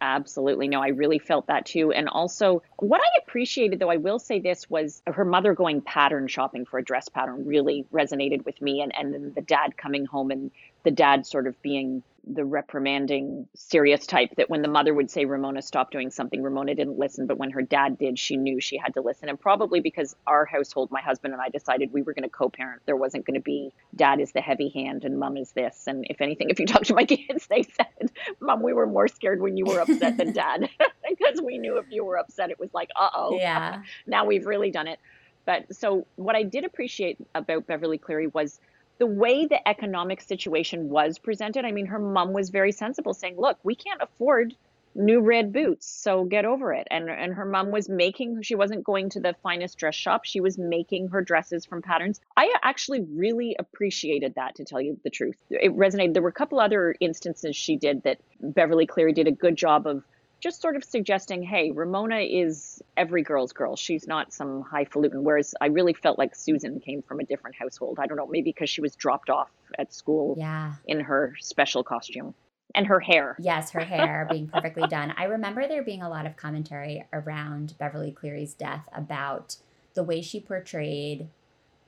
Absolutely. 0.00 0.68
No, 0.68 0.82
I 0.82 0.88
really 0.88 1.18
felt 1.18 1.46
that 1.46 1.64
too. 1.64 1.90
And 1.90 2.08
also, 2.08 2.62
what 2.78 3.00
I 3.00 3.18
appreciated, 3.22 3.78
though, 3.78 3.90
I 3.90 3.96
will 3.96 4.18
say 4.18 4.38
this 4.38 4.68
was 4.68 5.00
her 5.06 5.24
mother 5.24 5.54
going 5.54 5.80
pattern 5.80 6.28
shopping 6.28 6.66
for 6.66 6.78
a 6.78 6.84
dress 6.84 7.08
pattern 7.08 7.46
really 7.46 7.86
resonated 7.92 8.44
with 8.44 8.60
me. 8.60 8.82
And, 8.82 8.94
and 8.94 9.14
then 9.14 9.32
the 9.34 9.40
dad 9.40 9.76
coming 9.78 10.04
home 10.04 10.30
and 10.30 10.50
the 10.82 10.90
dad 10.90 11.26
sort 11.26 11.46
of 11.46 11.60
being 11.62 12.02
the 12.26 12.44
reprimanding 12.44 13.46
serious 13.54 14.04
type 14.04 14.30
that 14.36 14.50
when 14.50 14.60
the 14.60 14.68
mother 14.68 14.92
would 14.92 15.10
say 15.10 15.24
ramona 15.24 15.62
stop 15.62 15.92
doing 15.92 16.10
something 16.10 16.42
ramona 16.42 16.74
didn't 16.74 16.98
listen 16.98 17.26
but 17.26 17.38
when 17.38 17.50
her 17.50 17.62
dad 17.62 17.96
did 17.98 18.18
she 18.18 18.36
knew 18.36 18.60
she 18.60 18.76
had 18.76 18.92
to 18.94 19.00
listen. 19.00 19.28
And 19.28 19.38
probably 19.38 19.80
because 19.80 20.16
our 20.26 20.44
household 20.44 20.90
my 20.90 21.00
husband 21.00 21.34
and 21.34 21.40
i 21.40 21.48
decided 21.48 21.92
we 21.92 22.02
were 22.02 22.14
going 22.14 22.24
to 22.24 22.28
co-parent 22.28 22.82
there 22.84 22.96
wasn't 22.96 23.24
going 23.26 23.34
to 23.38 23.40
be 23.40 23.72
dad 23.94 24.20
is 24.20 24.32
the 24.32 24.40
heavy 24.40 24.70
hand 24.70 25.04
and 25.04 25.18
mom 25.18 25.36
is 25.36 25.52
this. 25.52 25.84
And 25.86 26.04
if 26.10 26.20
anything 26.20 26.50
if 26.50 26.58
you 26.58 26.66
talk 26.66 26.82
to 26.84 26.94
my 26.94 27.04
kids 27.04 27.46
they 27.46 27.62
said 27.62 28.10
mom 28.40 28.62
we 28.62 28.72
were 28.72 28.86
more 28.86 29.06
scared 29.06 29.40
when 29.40 29.56
you 29.56 29.64
were 29.64 29.80
upset 29.80 30.16
than 30.16 30.32
dad. 30.32 30.68
Because 31.08 31.40
we 31.40 31.56
knew 31.58 31.78
if 31.78 31.86
you 31.90 32.04
were 32.04 32.18
upset 32.18 32.50
it 32.50 32.58
was 32.58 32.74
like 32.74 32.90
uh-oh. 32.96 33.36
Yeah. 33.38 33.82
Now 34.08 34.24
we've 34.26 34.44
really 34.44 34.72
done 34.72 34.88
it. 34.88 34.98
But 35.44 35.72
so 35.74 36.04
what 36.16 36.34
i 36.34 36.42
did 36.42 36.64
appreciate 36.64 37.18
about 37.34 37.68
beverly 37.68 37.96
cleary 37.96 38.26
was 38.26 38.58
the 38.98 39.06
way 39.06 39.46
the 39.46 39.66
economic 39.68 40.20
situation 40.20 40.88
was 40.88 41.18
presented, 41.18 41.64
I 41.64 41.72
mean, 41.72 41.86
her 41.86 41.98
mom 41.98 42.32
was 42.32 42.50
very 42.50 42.72
sensible, 42.72 43.14
saying, 43.14 43.36
"Look, 43.38 43.58
we 43.62 43.74
can't 43.74 44.00
afford 44.02 44.54
new 44.94 45.20
red 45.20 45.52
boots, 45.52 45.86
so 45.86 46.24
get 46.24 46.46
over 46.46 46.72
it." 46.72 46.88
And 46.90 47.10
and 47.10 47.34
her 47.34 47.44
mom 47.44 47.70
was 47.70 47.88
making. 47.88 48.42
She 48.42 48.54
wasn't 48.54 48.84
going 48.84 49.10
to 49.10 49.20
the 49.20 49.34
finest 49.42 49.76
dress 49.78 49.94
shop. 49.94 50.24
She 50.24 50.40
was 50.40 50.56
making 50.56 51.08
her 51.08 51.22
dresses 51.22 51.66
from 51.66 51.82
patterns. 51.82 52.20
I 52.36 52.54
actually 52.62 53.02
really 53.02 53.56
appreciated 53.58 54.34
that, 54.36 54.54
to 54.56 54.64
tell 54.64 54.80
you 54.80 54.98
the 55.04 55.10
truth. 55.10 55.36
It 55.50 55.76
resonated. 55.76 56.14
There 56.14 56.22
were 56.22 56.30
a 56.30 56.32
couple 56.32 56.58
other 56.58 56.94
instances 57.00 57.54
she 57.54 57.76
did 57.76 58.02
that 58.04 58.18
Beverly 58.40 58.86
Cleary 58.86 59.12
did 59.12 59.26
a 59.26 59.32
good 59.32 59.56
job 59.56 59.86
of 59.86 60.02
just 60.40 60.60
sort 60.60 60.76
of 60.76 60.84
suggesting, 60.84 61.42
hey, 61.42 61.70
Ramona 61.70 62.18
is 62.20 62.82
every 62.96 63.22
girl's 63.22 63.52
girl. 63.52 63.76
She's 63.76 64.06
not 64.06 64.32
some 64.32 64.62
highfalutin. 64.62 65.24
Whereas 65.24 65.54
I 65.60 65.66
really 65.66 65.94
felt 65.94 66.18
like 66.18 66.34
Susan 66.34 66.80
came 66.80 67.02
from 67.02 67.20
a 67.20 67.24
different 67.24 67.56
household. 67.56 67.98
I 67.98 68.06
don't 68.06 68.16
know, 68.16 68.26
maybe 68.26 68.52
because 68.52 68.68
she 68.68 68.80
was 68.80 68.94
dropped 68.94 69.30
off 69.30 69.50
at 69.78 69.92
school 69.92 70.34
yeah. 70.38 70.74
in 70.86 71.00
her 71.00 71.34
special 71.40 71.82
costume 71.82 72.34
and 72.74 72.86
her 72.86 73.00
hair. 73.00 73.36
Yes, 73.38 73.70
her 73.70 73.80
hair 73.80 74.26
being 74.30 74.48
perfectly 74.48 74.86
done. 74.88 75.14
I 75.16 75.24
remember 75.24 75.66
there 75.66 75.82
being 75.82 76.02
a 76.02 76.10
lot 76.10 76.26
of 76.26 76.36
commentary 76.36 77.04
around 77.12 77.74
Beverly 77.78 78.12
Cleary's 78.12 78.54
death 78.54 78.88
about 78.94 79.56
the 79.94 80.02
way 80.02 80.20
she 80.20 80.40
portrayed 80.40 81.28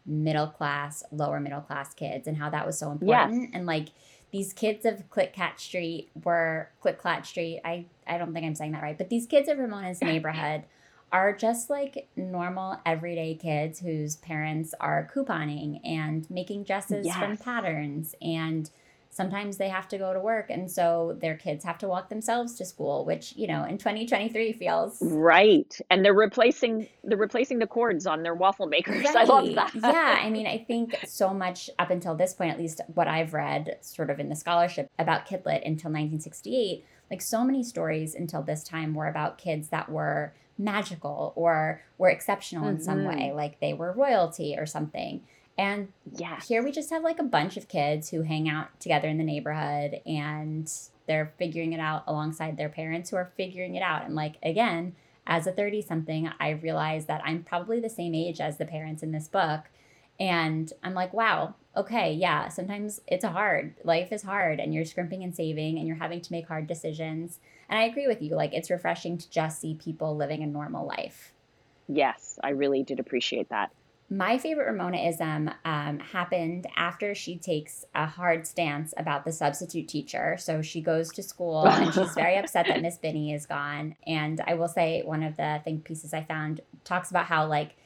middle 0.06 0.46
class, 0.46 1.04
lower 1.12 1.38
middle 1.38 1.60
class 1.60 1.92
kids 1.92 2.26
and 2.26 2.38
how 2.38 2.48
that 2.48 2.66
was 2.66 2.78
so 2.78 2.90
important. 2.90 3.42
Yes. 3.42 3.50
And 3.52 3.66
like, 3.66 3.88
these 4.30 4.52
kids 4.52 4.84
of 4.84 5.08
Click 5.10 5.32
Cat 5.32 5.60
Street 5.60 6.10
were 6.24 6.70
Clitclat 6.82 7.26
Street. 7.26 7.60
I 7.64 7.86
I 8.06 8.18
don't 8.18 8.32
think 8.32 8.46
I'm 8.46 8.54
saying 8.54 8.72
that 8.72 8.82
right, 8.82 8.98
but 8.98 9.08
these 9.08 9.26
kids 9.26 9.48
of 9.48 9.58
Ramona's 9.58 10.00
neighborhood 10.02 10.64
are 11.10 11.32
just 11.32 11.70
like 11.70 12.08
normal 12.16 12.78
everyday 12.84 13.34
kids 13.34 13.80
whose 13.80 14.16
parents 14.16 14.74
are 14.80 15.10
couponing 15.14 15.80
and 15.84 16.28
making 16.30 16.64
dresses 16.64 17.06
yes. 17.06 17.16
from 17.16 17.36
patterns 17.36 18.14
and 18.20 18.70
sometimes 19.10 19.56
they 19.56 19.68
have 19.68 19.88
to 19.88 19.98
go 19.98 20.12
to 20.12 20.20
work 20.20 20.50
and 20.50 20.70
so 20.70 21.16
their 21.20 21.36
kids 21.36 21.64
have 21.64 21.78
to 21.78 21.88
walk 21.88 22.08
themselves 22.08 22.54
to 22.54 22.64
school 22.64 23.04
which 23.04 23.34
you 23.36 23.46
know 23.46 23.64
in 23.64 23.78
2023 23.78 24.52
feels 24.52 24.98
right 25.02 25.80
and 25.90 26.04
they're 26.04 26.14
replacing 26.14 26.88
they're 27.04 27.18
replacing 27.18 27.58
the 27.58 27.66
cords 27.66 28.06
on 28.06 28.22
their 28.22 28.34
waffle 28.34 28.66
makers 28.66 29.04
right. 29.04 29.16
i 29.16 29.24
love 29.24 29.54
that 29.54 29.72
yeah 29.74 30.20
i 30.22 30.30
mean 30.36 30.46
i 30.46 30.58
think 30.58 30.96
so 31.06 31.32
much 31.32 31.70
up 31.78 31.90
until 31.90 32.14
this 32.14 32.32
point 32.34 32.52
at 32.52 32.58
least 32.58 32.80
what 32.94 33.08
i've 33.08 33.32
read 33.32 33.76
sort 33.80 34.10
of 34.10 34.20
in 34.20 34.28
the 34.28 34.36
scholarship 34.36 34.90
about 34.98 35.26
kidlit 35.26 35.64
until 35.64 35.90
1968 35.90 36.84
like 37.10 37.22
so 37.22 37.42
many 37.44 37.62
stories 37.62 38.14
until 38.14 38.42
this 38.42 38.62
time 38.62 38.94
were 38.94 39.08
about 39.08 39.38
kids 39.38 39.68
that 39.68 39.88
were 39.90 40.34
magical 40.58 41.32
or 41.36 41.80
were 41.98 42.08
exceptional 42.08 42.64
mm-hmm. 42.64 42.76
in 42.76 42.82
some 42.82 42.98
mm-hmm. 42.98 43.16
way 43.16 43.32
like 43.32 43.60
they 43.60 43.72
were 43.72 43.92
royalty 43.92 44.56
or 44.58 44.66
something 44.66 45.22
and 45.58 45.88
yeah, 46.14 46.40
here 46.40 46.62
we 46.62 46.70
just 46.70 46.90
have 46.90 47.02
like 47.02 47.18
a 47.18 47.24
bunch 47.24 47.56
of 47.56 47.66
kids 47.66 48.10
who 48.10 48.22
hang 48.22 48.48
out 48.48 48.78
together 48.78 49.08
in 49.08 49.18
the 49.18 49.24
neighborhood 49.24 50.00
and 50.06 50.72
they're 51.08 51.32
figuring 51.36 51.72
it 51.72 51.80
out 51.80 52.04
alongside 52.06 52.56
their 52.56 52.68
parents 52.68 53.10
who 53.10 53.16
are 53.16 53.32
figuring 53.36 53.74
it 53.74 53.82
out. 53.82 54.04
And 54.04 54.14
like, 54.14 54.36
again, 54.42 54.94
as 55.26 55.48
a 55.48 55.52
30 55.52 55.82
something, 55.82 56.30
I 56.38 56.50
realize 56.50 57.06
that 57.06 57.22
I'm 57.24 57.42
probably 57.42 57.80
the 57.80 57.90
same 57.90 58.14
age 58.14 58.40
as 58.40 58.56
the 58.56 58.66
parents 58.66 59.02
in 59.02 59.10
this 59.10 59.26
book. 59.26 59.62
And 60.20 60.72
I'm 60.84 60.94
like, 60.94 61.12
wow, 61.12 61.56
okay, 61.76 62.12
yeah, 62.12 62.48
sometimes 62.48 63.00
it's 63.08 63.24
hard. 63.24 63.74
Life 63.82 64.12
is 64.12 64.22
hard 64.22 64.60
and 64.60 64.72
you're 64.72 64.84
scrimping 64.84 65.24
and 65.24 65.34
saving 65.34 65.76
and 65.76 65.88
you're 65.88 65.96
having 65.96 66.20
to 66.20 66.32
make 66.32 66.46
hard 66.46 66.68
decisions. 66.68 67.40
And 67.68 67.80
I 67.80 67.84
agree 67.84 68.06
with 68.06 68.22
you. 68.22 68.36
Like, 68.36 68.52
it's 68.52 68.70
refreshing 68.70 69.18
to 69.18 69.30
just 69.30 69.60
see 69.60 69.74
people 69.74 70.16
living 70.16 70.42
a 70.42 70.46
normal 70.46 70.86
life. 70.86 71.32
Yes, 71.88 72.38
I 72.44 72.50
really 72.50 72.82
did 72.82 73.00
appreciate 73.00 73.48
that. 73.48 73.70
My 74.10 74.38
favorite 74.38 74.72
Ramonaism 74.72 75.52
um, 75.66 75.98
happened 75.98 76.66
after 76.76 77.14
she 77.14 77.36
takes 77.36 77.84
a 77.94 78.06
hard 78.06 78.46
stance 78.46 78.94
about 78.96 79.26
the 79.26 79.32
substitute 79.32 79.86
teacher. 79.86 80.36
So 80.38 80.62
she 80.62 80.80
goes 80.80 81.12
to 81.12 81.22
school 81.22 81.66
and 81.66 81.92
she's 81.92 82.14
very 82.14 82.36
upset 82.38 82.66
that 82.68 82.80
Miss 82.80 82.96
Binney 82.96 83.34
is 83.34 83.44
gone. 83.44 83.96
And 84.06 84.40
I 84.46 84.54
will 84.54 84.68
say, 84.68 85.02
one 85.02 85.22
of 85.22 85.36
the 85.36 85.60
think 85.62 85.84
pieces 85.84 86.14
I 86.14 86.24
found 86.24 86.62
talks 86.84 87.10
about 87.10 87.26
how, 87.26 87.46
like, 87.46 87.76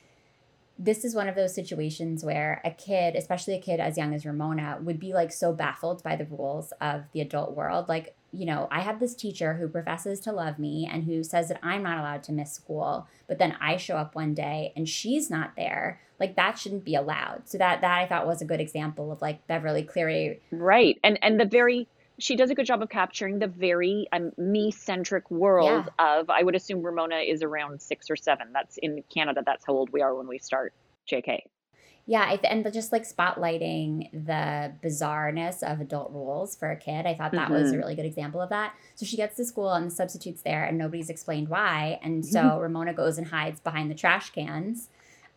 this 0.83 1.05
is 1.05 1.14
one 1.14 1.28
of 1.28 1.37
those 1.37 1.55
situations 1.55 2.24
where 2.24 2.61
a 2.64 2.70
kid, 2.72 3.14
especially 3.14 3.55
a 3.55 3.61
kid 3.61 3.78
as 3.78 3.97
young 3.97 4.12
as 4.12 4.26
Ramona, 4.26 4.78
would 4.83 4.99
be 4.99 5.12
like 5.12 5.33
so 5.33 5.53
baffled 5.53 6.03
by 6.03 6.16
the 6.16 6.24
rules 6.24 6.72
of 6.80 7.05
the 7.12 7.20
adult 7.20 7.55
world. 7.55 7.89
Like, 7.89 8.16
you 8.33 8.47
know, 8.47 8.66
I 8.68 8.80
have 8.80 8.99
this 8.99 9.14
teacher 9.14 9.55
who 9.55 9.68
professes 9.68 10.18
to 10.20 10.33
love 10.33 10.59
me 10.59 10.89
and 10.91 11.05
who 11.05 11.22
says 11.22 11.49
that 11.49 11.61
I'm 11.62 11.85
not 11.85 11.99
allowed 11.99 12.24
to 12.24 12.33
miss 12.33 12.53
school, 12.53 13.07
but 13.28 13.39
then 13.39 13.57
I 13.61 13.76
show 13.76 13.97
up 13.97 14.16
one 14.16 14.35
day 14.35 14.72
and 14.74 14.89
she's 14.89 15.30
not 15.30 15.53
there. 15.57 16.01
Like 16.18 16.35
that 16.35 16.59
shouldn't 16.59 16.85
be 16.85 16.97
allowed. 16.97 17.43
So 17.49 17.59
that 17.59 17.80
that 17.83 17.99
I 17.99 18.07
thought 18.07 18.26
was 18.26 18.43
a 18.43 18.47
good 18.47 18.61
example 18.61 19.12
of 19.12 19.22
like 19.22 19.47
Beverly 19.47 19.85
Cleary. 19.85 20.41
Right. 20.51 20.99
And 21.05 21.16
and 21.22 21.39
the 21.39 21.45
very 21.45 21.87
she 22.23 22.37
does 22.37 22.51
a 22.51 22.55
good 22.55 22.66
job 22.66 22.81
of 22.83 22.89
capturing 22.89 23.41
the 23.41 23.49
very 23.49 24.07
um, 24.12 24.31
me-centric 24.39 25.31
world 25.31 25.89
yeah. 25.99 26.18
of 26.18 26.31
i 26.31 26.43
would 26.43 26.55
assume 26.55 26.83
ramona 26.83 27.16
is 27.16 27.43
around 27.43 27.83
six 27.83 28.09
or 28.09 28.16
seven 28.16 28.49
that's 28.53 28.79
in 28.79 29.03
canada 29.12 29.43
that's 29.45 29.64
how 29.66 29.73
old 29.73 29.91
we 29.91 30.01
are 30.01 30.14
when 30.14 30.29
we 30.29 30.39
start 30.39 30.73
jk 31.11 31.41
yeah 32.07 32.37
and 32.45 32.73
just 32.73 32.93
like 32.93 33.03
spotlighting 33.03 34.09
the 34.12 34.73
bizarreness 34.83 35.62
of 35.62 35.81
adult 35.81 36.11
rules 36.12 36.55
for 36.55 36.70
a 36.70 36.77
kid 36.77 37.07
i 37.07 37.14
thought 37.14 37.33
that 37.33 37.45
mm-hmm. 37.45 37.55
was 37.55 37.70
a 37.70 37.73
mm-hmm. 37.73 37.83
really 37.83 37.95
good 37.95 38.07
example 38.07 38.41
of 38.41 38.49
that 38.51 38.73
so 38.95 39.05
she 39.05 39.16
gets 39.16 39.37
to 39.37 39.45
school 39.45 39.73
and 39.73 39.87
the 39.87 39.95
substitute's 39.95 40.43
there 40.43 40.64
and 40.64 40.79
nobody's 40.79 41.11
explained 41.11 41.49
why 41.49 41.99
and 42.03 42.25
so 42.25 42.41
mm-hmm. 42.41 42.61
ramona 42.61 42.95
goes 42.95 43.18
and 43.18 43.27
hides 43.29 43.61
behind 43.61 43.91
the 43.91 43.95
trash 43.95 44.31
cans 44.31 44.89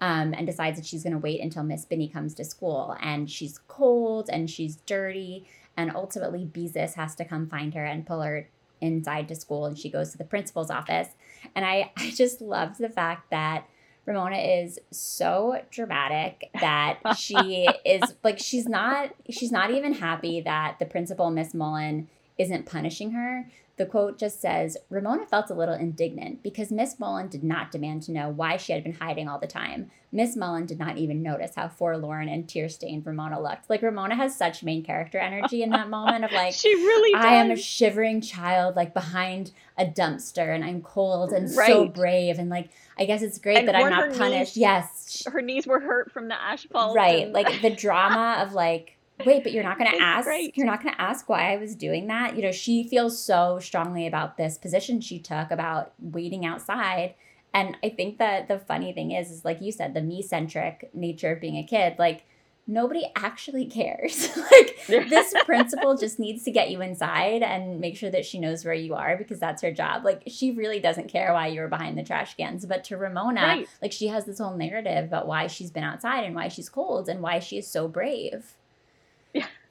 um, 0.01 0.33
and 0.33 0.45
decides 0.45 0.77
that 0.77 0.85
she's 0.85 1.03
going 1.03 1.13
to 1.13 1.19
wait 1.19 1.39
until 1.39 1.63
Miss 1.63 1.85
Binney 1.85 2.09
comes 2.09 2.33
to 2.35 2.43
school. 2.43 2.97
And 3.01 3.31
she's 3.31 3.59
cold 3.69 4.29
and 4.29 4.49
she's 4.49 4.75
dirty 4.85 5.45
and 5.77 5.91
ultimately, 5.93 6.45
Beezus 6.45 6.93
has 6.95 7.15
to 7.15 7.25
come 7.25 7.47
find 7.47 7.73
her 7.73 7.85
and 7.85 8.05
pull 8.05 8.21
her 8.21 8.47
inside 8.81 9.27
to 9.27 9.35
school. 9.35 9.65
And 9.65 9.77
she 9.77 9.89
goes 9.89 10.11
to 10.11 10.17
the 10.17 10.23
principal's 10.23 10.69
office. 10.69 11.09
And 11.55 11.65
I, 11.65 11.91
I 11.97 12.11
just 12.11 12.41
loved 12.41 12.79
the 12.79 12.89
fact 12.89 13.29
that 13.31 13.67
Ramona 14.05 14.37
is 14.37 14.79
so 14.91 15.61
dramatic 15.71 16.49
that 16.59 16.99
she 17.17 17.67
is 17.85 18.13
like 18.23 18.37
she's 18.37 18.67
not 18.67 19.15
she's 19.31 19.51
not 19.51 19.71
even 19.71 19.93
happy 19.93 20.41
that 20.41 20.77
the 20.77 20.85
principal 20.85 21.31
Miss 21.31 21.53
Mullen 21.53 22.07
isn't 22.37 22.65
punishing 22.65 23.11
her. 23.11 23.49
The 23.77 23.85
quote 23.85 24.17
just 24.17 24.39
says 24.39 24.77
Ramona 24.89 25.25
felt 25.25 25.49
a 25.49 25.53
little 25.53 25.75
indignant 25.75 26.41
because 26.41 26.71
Miss 26.71 26.97
Mullen 26.97 27.27
did 27.27 27.43
not 27.43 27.71
demand 27.71 28.03
to 28.03 28.13
know 28.13 28.29
why 28.29 28.55
she 28.55 28.71
had 28.71 28.83
been 28.83 28.93
hiding 28.93 29.27
all 29.27 29.37
the 29.37 29.47
time. 29.47 29.91
Miss 30.13 30.37
Mullen 30.37 30.65
did 30.65 30.79
not 30.79 30.97
even 30.97 31.21
notice 31.21 31.55
how 31.55 31.67
forlorn 31.67 32.29
and 32.29 32.47
tear 32.47 32.69
stained 32.69 33.05
Ramona 33.05 33.41
looked. 33.41 33.69
Like 33.69 33.81
Ramona 33.81 34.15
has 34.15 34.37
such 34.37 34.63
main 34.63 34.81
character 34.81 35.17
energy 35.17 35.61
in 35.61 35.71
that 35.71 35.89
moment 35.89 36.23
of 36.23 36.31
like 36.31 36.53
she 36.55 36.73
really 36.73 37.11
does. 37.11 37.25
I 37.25 37.33
am 37.33 37.51
a 37.51 37.57
shivering 37.57 38.21
child 38.21 38.77
like 38.77 38.93
behind 38.93 39.51
a 39.77 39.85
dumpster 39.85 40.55
and 40.55 40.63
I'm 40.63 40.81
cold 40.81 41.33
and 41.33 41.53
right. 41.57 41.67
so 41.67 41.85
brave 41.85 42.39
and 42.39 42.49
like 42.49 42.69
I 42.97 43.03
guess 43.03 43.21
it's 43.21 43.39
great 43.39 43.57
and 43.57 43.67
that 43.67 43.75
I'm 43.75 43.89
not 43.89 44.17
punished. 44.17 44.55
Knees, 44.55 44.57
yes. 44.57 45.23
Her 45.29 45.41
knees 45.41 45.67
were 45.67 45.81
hurt 45.81 46.13
from 46.13 46.29
the 46.29 46.41
asphalt. 46.41 46.95
Right. 46.95 47.23
And... 47.23 47.33
like 47.33 47.61
the 47.61 47.69
drama 47.75 48.41
of 48.41 48.53
like 48.53 48.95
wait 49.25 49.43
but 49.43 49.51
you're 49.51 49.63
not 49.63 49.77
going 49.77 49.91
to 49.91 50.01
ask 50.01 50.25
great. 50.25 50.55
you're 50.57 50.65
not 50.65 50.81
going 50.81 50.93
to 50.93 51.01
ask 51.01 51.29
why 51.29 51.53
i 51.53 51.57
was 51.57 51.75
doing 51.75 52.07
that 52.07 52.35
you 52.35 52.41
know 52.41 52.51
she 52.51 52.83
feels 52.83 53.21
so 53.21 53.59
strongly 53.59 54.07
about 54.07 54.37
this 54.37 54.57
position 54.57 54.99
she 54.99 55.19
took 55.19 55.51
about 55.51 55.93
waiting 55.99 56.45
outside 56.45 57.13
and 57.53 57.77
i 57.83 57.89
think 57.89 58.17
that 58.17 58.47
the 58.47 58.59
funny 58.59 58.91
thing 58.91 59.11
is 59.11 59.31
is 59.31 59.45
like 59.45 59.61
you 59.61 59.71
said 59.71 59.93
the 59.93 60.01
me 60.01 60.21
centric 60.21 60.89
nature 60.93 61.31
of 61.31 61.41
being 61.41 61.57
a 61.57 61.63
kid 61.63 61.95
like 61.97 62.25
nobody 62.67 63.05
actually 63.15 63.65
cares. 63.79 64.35
like 64.51 64.85
this 64.87 65.33
principal 65.45 65.97
just 65.97 66.19
needs 66.19 66.43
to 66.43 66.51
get 66.51 66.71
you 66.71 66.81
inside 66.81 67.43
and 67.43 67.79
make 67.79 67.97
sure 67.97 68.09
that 68.09 68.25
she 68.25 68.39
knows 68.39 68.65
where 68.65 68.73
you 68.73 68.93
are 68.95 69.17
because 69.17 69.39
that's 69.39 69.61
her 69.61 69.71
job. 69.71 70.05
Like 70.05 70.23
she 70.27 70.51
really 70.51 70.79
doesn't 70.79 71.09
care 71.09 71.33
why 71.33 71.47
you 71.47 71.61
were 71.61 71.67
behind 71.67 71.97
the 71.97 72.03
trash 72.03 72.35
cans. 72.35 72.65
But 72.65 72.83
to 72.85 72.97
Ramona, 72.97 73.41
right. 73.41 73.69
like 73.81 73.91
she 73.91 74.07
has 74.07 74.25
this 74.25 74.39
whole 74.39 74.55
narrative 74.55 75.05
about 75.05 75.27
why 75.27 75.47
she's 75.47 75.71
been 75.71 75.83
outside 75.83 76.23
and 76.23 76.35
why 76.35 76.47
she's 76.47 76.69
cold 76.69 77.09
and 77.09 77.21
why 77.21 77.39
she 77.39 77.57
is 77.57 77.67
so 77.67 77.87
brave. 77.87 78.53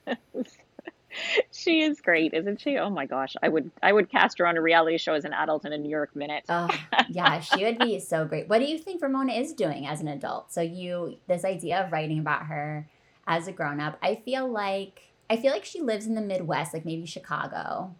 She 1.53 1.83
is 1.83 2.01
great, 2.01 2.35
isn't 2.35 2.61
she? 2.61 2.77
Oh 2.77 2.91
my 2.91 3.07
gosh, 3.07 3.35
I 3.43 3.49
would 3.49 3.71
I 3.83 3.93
would 3.93 4.11
cast 4.11 4.39
her 4.39 4.47
on 4.47 4.57
a 4.57 4.61
reality 4.61 4.99
show 4.99 5.15
as 5.15 5.25
an 5.25 5.33
adult 5.33 5.65
in 5.65 5.73
a 5.73 5.79
New 5.79 5.89
York 5.89 6.15
minute. 6.17 6.45
oh, 6.49 6.69
yeah, 7.09 7.41
she 7.41 7.65
would 7.65 7.79
be 7.79 8.01
so 8.01 8.25
great. 8.25 8.49
What 8.49 8.59
do 8.59 8.65
you 8.65 8.79
think 8.79 9.03
Ramona 9.03 9.33
is 9.33 9.53
doing 9.53 9.87
as 9.87 10.01
an 10.01 10.09
adult? 10.09 10.53
So 10.53 10.61
you 10.61 11.19
this 11.27 11.45
idea 11.45 11.85
of 11.85 11.93
writing 11.93 12.19
about 12.19 12.47
her 12.47 12.89
as 13.27 13.49
a 13.49 13.53
grown 13.53 13.81
up, 13.81 13.99
I 14.03 14.17
feel 14.17 14.51
like 14.51 15.03
I 15.31 15.37
feel 15.37 15.53
like 15.53 15.65
she 15.65 15.81
lives 15.81 16.07
in 16.07 16.15
the 16.15 16.21
Midwest, 16.21 16.75
like 16.75 16.85
maybe 16.85 17.07
Chicago. 17.07 17.95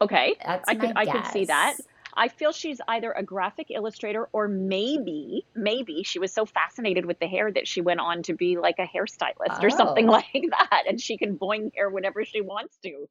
Okay, 0.00 0.36
That's 0.44 0.68
I 0.68 0.74
could 0.74 0.94
guess. 0.94 0.96
I 0.96 1.06
could 1.06 1.26
see 1.32 1.44
that. 1.46 1.76
I 2.18 2.28
feel 2.28 2.52
she's 2.52 2.80
either 2.88 3.12
a 3.12 3.22
graphic 3.22 3.68
illustrator 3.70 4.28
or 4.32 4.48
maybe, 4.48 5.46
maybe 5.54 6.02
she 6.02 6.18
was 6.18 6.32
so 6.32 6.44
fascinated 6.44 7.06
with 7.06 7.20
the 7.20 7.28
hair 7.28 7.50
that 7.52 7.68
she 7.68 7.80
went 7.80 8.00
on 8.00 8.22
to 8.24 8.34
be 8.34 8.58
like 8.58 8.78
a 8.78 8.86
hairstylist 8.86 9.60
oh. 9.60 9.62
or 9.62 9.70
something 9.70 10.08
oh. 10.08 10.12
like 10.12 10.26
that. 10.50 10.84
And 10.88 11.00
she 11.00 11.16
can 11.16 11.38
boing 11.38 11.74
hair 11.74 11.88
whenever 11.88 12.24
she 12.24 12.40
wants 12.40 12.76
to. 12.82 13.08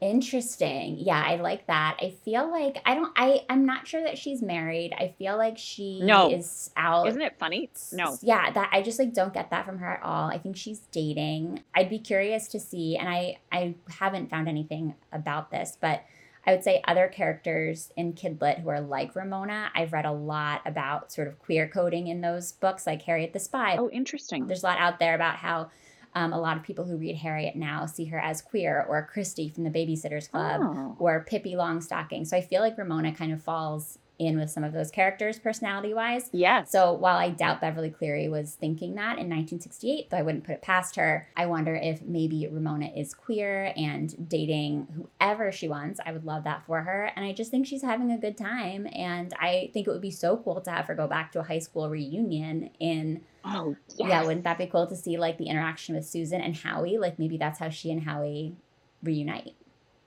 Interesting. 0.00 0.96
Yeah, 0.98 1.22
I 1.22 1.36
like 1.36 1.66
that. 1.66 1.98
I 2.00 2.14
feel 2.24 2.50
like 2.50 2.80
I 2.86 2.94
don't 2.94 3.12
I 3.16 3.44
I'm 3.50 3.66
not 3.66 3.86
sure 3.86 4.02
that 4.02 4.16
she's 4.16 4.40
married. 4.40 4.94
I 4.94 5.14
feel 5.18 5.36
like 5.36 5.58
she 5.58 6.00
no. 6.00 6.30
is 6.30 6.70
out. 6.74 7.06
Isn't 7.08 7.20
it 7.20 7.36
funny? 7.38 7.68
No. 7.92 8.16
Yeah, 8.22 8.50
that 8.50 8.70
I 8.72 8.80
just 8.80 8.98
like 8.98 9.12
don't 9.12 9.34
get 9.34 9.50
that 9.50 9.66
from 9.66 9.76
her 9.78 9.86
at 9.86 10.02
all. 10.02 10.30
I 10.30 10.38
think 10.38 10.56
she's 10.56 10.78
dating. 10.90 11.62
I'd 11.74 11.90
be 11.90 11.98
curious 11.98 12.48
to 12.48 12.60
see 12.60 12.96
and 12.96 13.08
I 13.08 13.40
I 13.52 13.74
haven't 13.90 14.30
found 14.30 14.48
anything 14.48 14.94
about 15.12 15.50
this, 15.50 15.76
but 15.78 16.02
I 16.46 16.52
would 16.52 16.64
say 16.64 16.80
other 16.86 17.06
characters 17.08 17.92
in 17.96 18.14
Kidlit 18.14 18.60
who 18.60 18.70
are 18.70 18.80
like 18.80 19.14
Ramona. 19.14 19.70
I've 19.74 19.92
read 19.92 20.06
a 20.06 20.12
lot 20.12 20.62
about 20.64 21.12
sort 21.12 21.28
of 21.28 21.38
queer 21.38 21.68
coding 21.68 22.06
in 22.06 22.22
those 22.22 22.52
books, 22.52 22.86
like 22.86 23.02
Harriet 23.02 23.32
the 23.32 23.38
Spy. 23.38 23.76
Oh, 23.78 23.90
interesting. 23.90 24.46
There's 24.46 24.62
a 24.62 24.66
lot 24.66 24.78
out 24.78 24.98
there 24.98 25.14
about 25.14 25.36
how 25.36 25.70
um, 26.14 26.32
a 26.32 26.40
lot 26.40 26.56
of 26.56 26.62
people 26.62 26.84
who 26.84 26.96
read 26.96 27.16
Harriet 27.16 27.56
now 27.56 27.86
see 27.86 28.06
her 28.06 28.18
as 28.18 28.42
queer, 28.42 28.84
or 28.88 29.08
Kristy 29.14 29.52
from 29.52 29.64
the 29.64 29.70
Babysitters 29.70 30.30
Club, 30.30 30.60
oh. 30.62 30.96
or 30.98 31.24
Pippi 31.28 31.54
Longstocking. 31.54 32.26
So 32.26 32.36
I 32.36 32.40
feel 32.40 32.62
like 32.62 32.76
Ramona 32.76 33.14
kind 33.14 33.32
of 33.32 33.42
falls 33.42 33.98
in 34.20 34.38
with 34.38 34.50
some 34.50 34.62
of 34.62 34.72
those 34.72 34.90
characters 34.90 35.38
personality 35.38 35.94
wise. 35.94 36.28
Yeah. 36.32 36.64
So 36.64 36.92
while 36.92 37.16
I 37.16 37.30
doubt 37.30 37.60
Beverly 37.60 37.90
Cleary 37.90 38.28
was 38.28 38.54
thinking 38.54 38.94
that 38.94 39.18
in 39.18 39.28
1968, 39.28 40.10
though 40.10 40.18
I 40.18 40.22
wouldn't 40.22 40.44
put 40.44 40.56
it 40.56 40.62
past 40.62 40.96
her, 40.96 41.26
I 41.36 41.46
wonder 41.46 41.74
if 41.74 42.02
maybe 42.02 42.46
Ramona 42.46 42.90
is 42.94 43.14
queer 43.14 43.72
and 43.76 44.28
dating 44.28 44.86
whoever 44.94 45.50
she 45.50 45.68
wants. 45.68 45.98
I 46.04 46.12
would 46.12 46.24
love 46.24 46.44
that 46.44 46.64
for 46.66 46.82
her. 46.82 47.10
And 47.16 47.24
I 47.24 47.32
just 47.32 47.50
think 47.50 47.66
she's 47.66 47.82
having 47.82 48.12
a 48.12 48.18
good 48.18 48.36
time. 48.36 48.86
And 48.92 49.32
I 49.40 49.70
think 49.72 49.88
it 49.88 49.90
would 49.90 50.02
be 50.02 50.10
so 50.10 50.36
cool 50.36 50.60
to 50.60 50.70
have 50.70 50.84
her 50.86 50.94
go 50.94 51.08
back 51.08 51.32
to 51.32 51.40
a 51.40 51.44
high 51.44 51.58
school 51.58 51.88
reunion 51.88 52.70
in. 52.78 53.22
Oh, 53.42 53.74
yes. 53.96 54.08
Yeah, 54.10 54.22
wouldn't 54.26 54.44
that 54.44 54.58
be 54.58 54.66
cool 54.66 54.86
to 54.86 54.94
see 54.94 55.16
like 55.16 55.38
the 55.38 55.46
interaction 55.46 55.94
with 55.94 56.06
Susan 56.06 56.42
and 56.42 56.54
Howie? 56.54 56.98
Like 56.98 57.18
maybe 57.18 57.38
that's 57.38 57.58
how 57.58 57.70
she 57.70 57.90
and 57.90 58.02
Howie 58.02 58.54
reunite. 59.02 59.54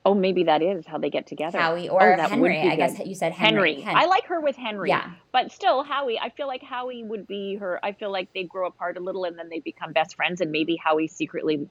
Oh, 0.05 0.13
maybe 0.13 0.43
that 0.43 0.61
is 0.61 0.85
how 0.85 0.97
they 0.97 1.09
get 1.09 1.27
together. 1.27 1.57
Howie 1.57 1.87
oh, 1.87 1.95
or 1.95 2.19
oh, 2.19 2.27
Henry. 2.27 2.59
I 2.59 2.75
guess 2.75 2.99
you 2.99 3.15
said 3.15 3.31
Henry. 3.31 3.79
Henry. 3.79 4.01
I 4.01 4.05
like 4.05 4.25
her 4.25 4.41
with 4.41 4.57
Henry. 4.57 4.89
Yeah. 4.89 5.11
But 5.31 5.51
still, 5.51 5.83
Howie, 5.83 6.19
I 6.19 6.29
feel 6.29 6.47
like 6.47 6.61
Howie 6.61 7.03
would 7.03 7.25
be 7.25 7.55
her. 7.55 7.79
I 7.83 7.93
feel 7.93 8.11
like 8.11 8.33
they 8.33 8.43
grow 8.43 8.67
apart 8.67 8.97
a 8.97 8.99
little 8.99 9.23
and 9.23 9.39
then 9.39 9.47
they 9.49 9.59
become 9.59 9.93
best 9.93 10.15
friends. 10.15 10.41
And 10.41 10.51
maybe 10.51 10.75
Howie 10.75 11.07
secretly 11.07 11.69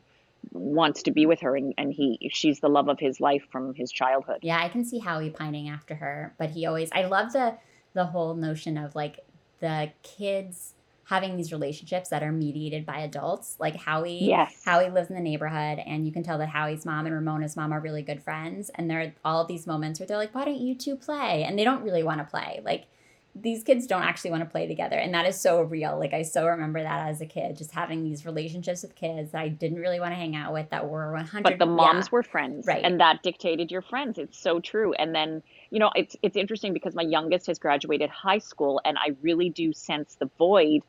wants 0.50 1.02
to 1.04 1.10
be 1.10 1.26
with 1.26 1.40
her 1.40 1.54
and, 1.56 1.72
and 1.78 1.92
he 1.92 2.30
she's 2.32 2.60
the 2.60 2.68
love 2.68 2.88
of 2.88 2.98
his 2.98 3.20
life 3.20 3.44
from 3.52 3.74
his 3.74 3.92
childhood. 3.92 4.38
Yeah, 4.42 4.58
I 4.58 4.68
can 4.68 4.84
see 4.84 4.98
Howie 4.98 5.30
pining 5.30 5.68
after 5.68 5.94
her. 5.94 6.34
But 6.38 6.50
he 6.50 6.64
always, 6.66 6.88
I 6.92 7.04
love 7.04 7.32
the 7.32 7.58
the 7.92 8.06
whole 8.06 8.34
notion 8.34 8.78
of 8.78 8.94
like 8.94 9.20
the 9.60 9.92
kids 10.02 10.72
having 11.12 11.36
these 11.36 11.52
relationships 11.52 12.08
that 12.08 12.22
are 12.22 12.32
mediated 12.32 12.86
by 12.86 13.00
adults. 13.00 13.56
Like 13.60 13.76
Howie, 13.76 14.24
yes. 14.24 14.62
Howie 14.64 14.88
lives 14.88 15.10
in 15.10 15.14
the 15.14 15.20
neighborhood, 15.20 15.78
and 15.86 16.06
you 16.06 16.12
can 16.12 16.22
tell 16.22 16.38
that 16.38 16.48
Howie's 16.48 16.86
mom 16.86 17.04
and 17.04 17.14
Ramona's 17.14 17.54
mom 17.54 17.70
are 17.70 17.80
really 17.80 18.00
good 18.00 18.22
friends. 18.22 18.70
And 18.74 18.90
there 18.90 19.00
are 19.00 19.12
all 19.22 19.44
these 19.44 19.66
moments 19.66 20.00
where 20.00 20.06
they're 20.06 20.16
like, 20.16 20.34
"Why 20.34 20.46
don't 20.46 20.60
you 20.60 20.74
two 20.74 20.96
play?" 20.96 21.44
And 21.44 21.58
they 21.58 21.64
don't 21.64 21.82
really 21.82 22.02
want 22.02 22.20
to 22.20 22.24
play. 22.24 22.62
Like 22.64 22.86
these 23.34 23.62
kids 23.62 23.86
don't 23.86 24.02
actually 24.02 24.30
want 24.30 24.42
to 24.42 24.48
play 24.48 24.66
together, 24.66 24.96
and 24.96 25.12
that 25.12 25.26
is 25.26 25.38
so 25.38 25.60
real. 25.60 25.98
Like 25.98 26.14
I 26.14 26.22
so 26.22 26.46
remember 26.46 26.82
that 26.82 27.08
as 27.10 27.20
a 27.20 27.26
kid, 27.26 27.58
just 27.58 27.72
having 27.72 28.02
these 28.04 28.24
relationships 28.24 28.82
with 28.82 28.94
kids 28.94 29.32
that 29.32 29.42
I 29.42 29.48
didn't 29.48 29.80
really 29.80 30.00
want 30.00 30.12
to 30.12 30.16
hang 30.16 30.34
out 30.34 30.54
with 30.54 30.70
that 30.70 30.88
were 30.88 31.12
one 31.12 31.26
hundred. 31.26 31.44
But 31.44 31.58
the 31.58 31.66
moms 31.66 32.06
yeah. 32.06 32.10
were 32.12 32.22
friends, 32.22 32.66
right? 32.66 32.82
And 32.82 32.98
that 33.00 33.22
dictated 33.22 33.70
your 33.70 33.82
friends. 33.82 34.18
It's 34.18 34.38
so 34.38 34.60
true. 34.60 34.94
And 34.94 35.14
then 35.14 35.42
you 35.68 35.78
know, 35.78 35.90
it's 35.94 36.16
it's 36.22 36.38
interesting 36.38 36.72
because 36.72 36.94
my 36.94 37.02
youngest 37.02 37.48
has 37.48 37.58
graduated 37.58 38.08
high 38.08 38.38
school, 38.38 38.80
and 38.86 38.96
I 38.98 39.10
really 39.20 39.50
do 39.50 39.74
sense 39.74 40.16
the 40.18 40.30
void 40.38 40.80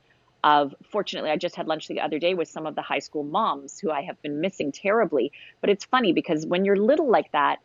of 0.44 0.74
fortunately 0.92 1.30
i 1.30 1.38
just 1.38 1.56
had 1.56 1.68
lunch 1.68 1.88
the 1.88 2.02
other 2.02 2.20
day 2.20 2.34
with 2.34 2.48
some 2.48 2.66
of 2.66 2.76
the 2.76 2.82
high 2.82 3.00
school 3.00 3.24
moms 3.24 3.80
who 3.80 3.92
i 3.92 4.02
have 4.02 4.22
been 4.22 4.42
missing 4.42 4.72
terribly. 4.72 5.32
But 5.62 5.70
it's 5.70 5.86
funny 5.86 6.14
because 6.14 6.46
when 6.46 6.66
you're 6.66 6.76
little 6.76 7.10
like 7.10 7.32
that 7.32 7.60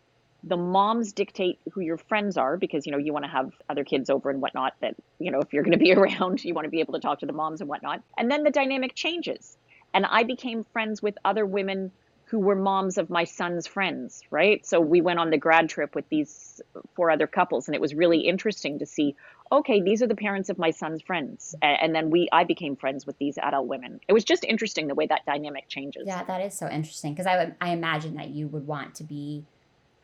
the 0.45 0.57
moms 0.57 1.13
dictate 1.13 1.59
who 1.73 1.81
your 1.81 1.97
friends 1.97 2.37
are 2.37 2.57
because 2.57 2.87
you 2.87 2.93
know 2.93 2.99
you 2.99 3.13
want 3.13 3.25
to 3.25 3.31
have 3.31 3.53
other 3.69 3.85
kids 3.85 4.09
over 4.09 4.31
and 4.31 4.41
whatnot 4.41 4.75
that 4.81 4.95
you 5.19 5.31
know 5.31 5.41
if 5.41 5.53
you're 5.53 5.65
going 5.65 5.73
to 5.73 5.79
be 5.79 5.93
around 5.99 6.45
you 6.45 6.55
want 6.55 6.65
to 6.65 6.71
be 6.71 6.81
able 6.81 6.95
to 6.95 7.01
talk 7.01 7.19
to 7.21 7.27
the 7.27 7.33
moms 7.33 7.61
and 7.61 7.69
whatnot. 7.69 8.03
And 8.17 8.31
then 8.31 8.45
the 8.45 8.51
dynamic 8.51 8.95
changes. 8.95 9.57
And 9.95 10.07
i 10.07 10.23
became 10.23 10.65
friends 10.73 11.03
with 11.03 11.17
other 11.25 11.45
women 11.45 11.91
who 12.29 12.39
were 12.39 12.55
moms 12.55 12.99
of 12.99 13.11
my 13.11 13.25
son's 13.25 13.67
friends 13.67 14.23
right 14.31 14.67
so 14.67 14.81
we 14.81 15.01
went 15.01 15.19
on 15.19 15.31
the 15.31 15.39
grad 15.39 15.69
trip 15.69 15.95
with 15.95 16.09
these 16.09 16.61
four 16.95 17.11
other 17.11 17.27
couples 17.27 17.69
and 17.69 17.75
it 17.75 17.81
was 17.81 17.95
really 17.95 18.21
interesting 18.21 18.79
to 18.79 18.87
see 18.87 19.17
okay, 19.51 19.81
these 19.81 20.03
are 20.03 20.07
the 20.07 20.17
parents 20.17 20.49
of 20.49 20.59
my 20.59 20.71
son's 20.71 21.03
friends. 21.03 21.55
And 21.63 21.95
then 21.95 22.11
we, 22.11 22.29
I 22.33 22.45
became 22.45 22.77
friends 22.77 23.07
with 23.07 23.19
these 23.19 23.39
adult 23.39 23.67
women. 23.67 24.01
It 24.09 24.13
was 24.13 24.25
just 24.25 24.45
interesting 24.45 24.89
the 24.89 24.95
way 24.95 25.07
that 25.07 25.25
dynamic 25.27 25.69
changes. 25.69 26.05
Yeah, 26.07 26.25
that 26.25 26.41
is 26.41 26.55
so 26.55 26.69
interesting 26.69 27.15
because 27.15 27.27
I 27.27 27.37
would, 27.37 27.55
I 27.61 27.71
imagine 27.71 28.15
that 28.17 28.29
you 28.29 28.49
would 28.49 28.67
want 28.67 28.95
to 28.97 29.05
be 29.05 29.45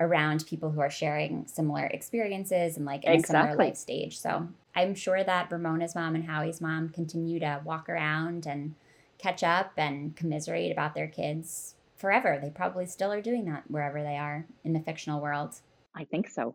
around 0.00 0.44
people 0.46 0.70
who 0.70 0.80
are 0.80 0.90
sharing 0.90 1.46
similar 1.46 1.84
experiences 1.86 2.76
and 2.76 2.84
like 2.84 3.04
in 3.04 3.12
exactly. 3.12 3.38
a 3.38 3.42
similar 3.42 3.68
life 3.68 3.76
stage. 3.76 4.18
So 4.18 4.48
I'm 4.74 4.94
sure 4.94 5.22
that 5.22 5.50
Ramona's 5.50 5.94
mom 5.94 6.14
and 6.14 6.24
Howie's 6.24 6.60
mom 6.60 6.88
continue 6.88 7.38
to 7.40 7.60
walk 7.64 7.88
around 7.88 8.46
and 8.46 8.74
catch 9.18 9.42
up 9.44 9.72
and 9.76 10.16
commiserate 10.16 10.72
about 10.72 10.94
their 10.94 11.06
kids 11.06 11.74
forever. 12.04 12.38
They 12.38 12.50
probably 12.50 12.84
still 12.84 13.10
are 13.10 13.22
doing 13.22 13.46
that 13.46 13.62
wherever 13.68 14.02
they 14.02 14.18
are 14.18 14.44
in 14.62 14.74
the 14.74 14.80
fictional 14.80 15.22
world. 15.22 15.54
I 15.94 16.04
think 16.04 16.28
so. 16.28 16.54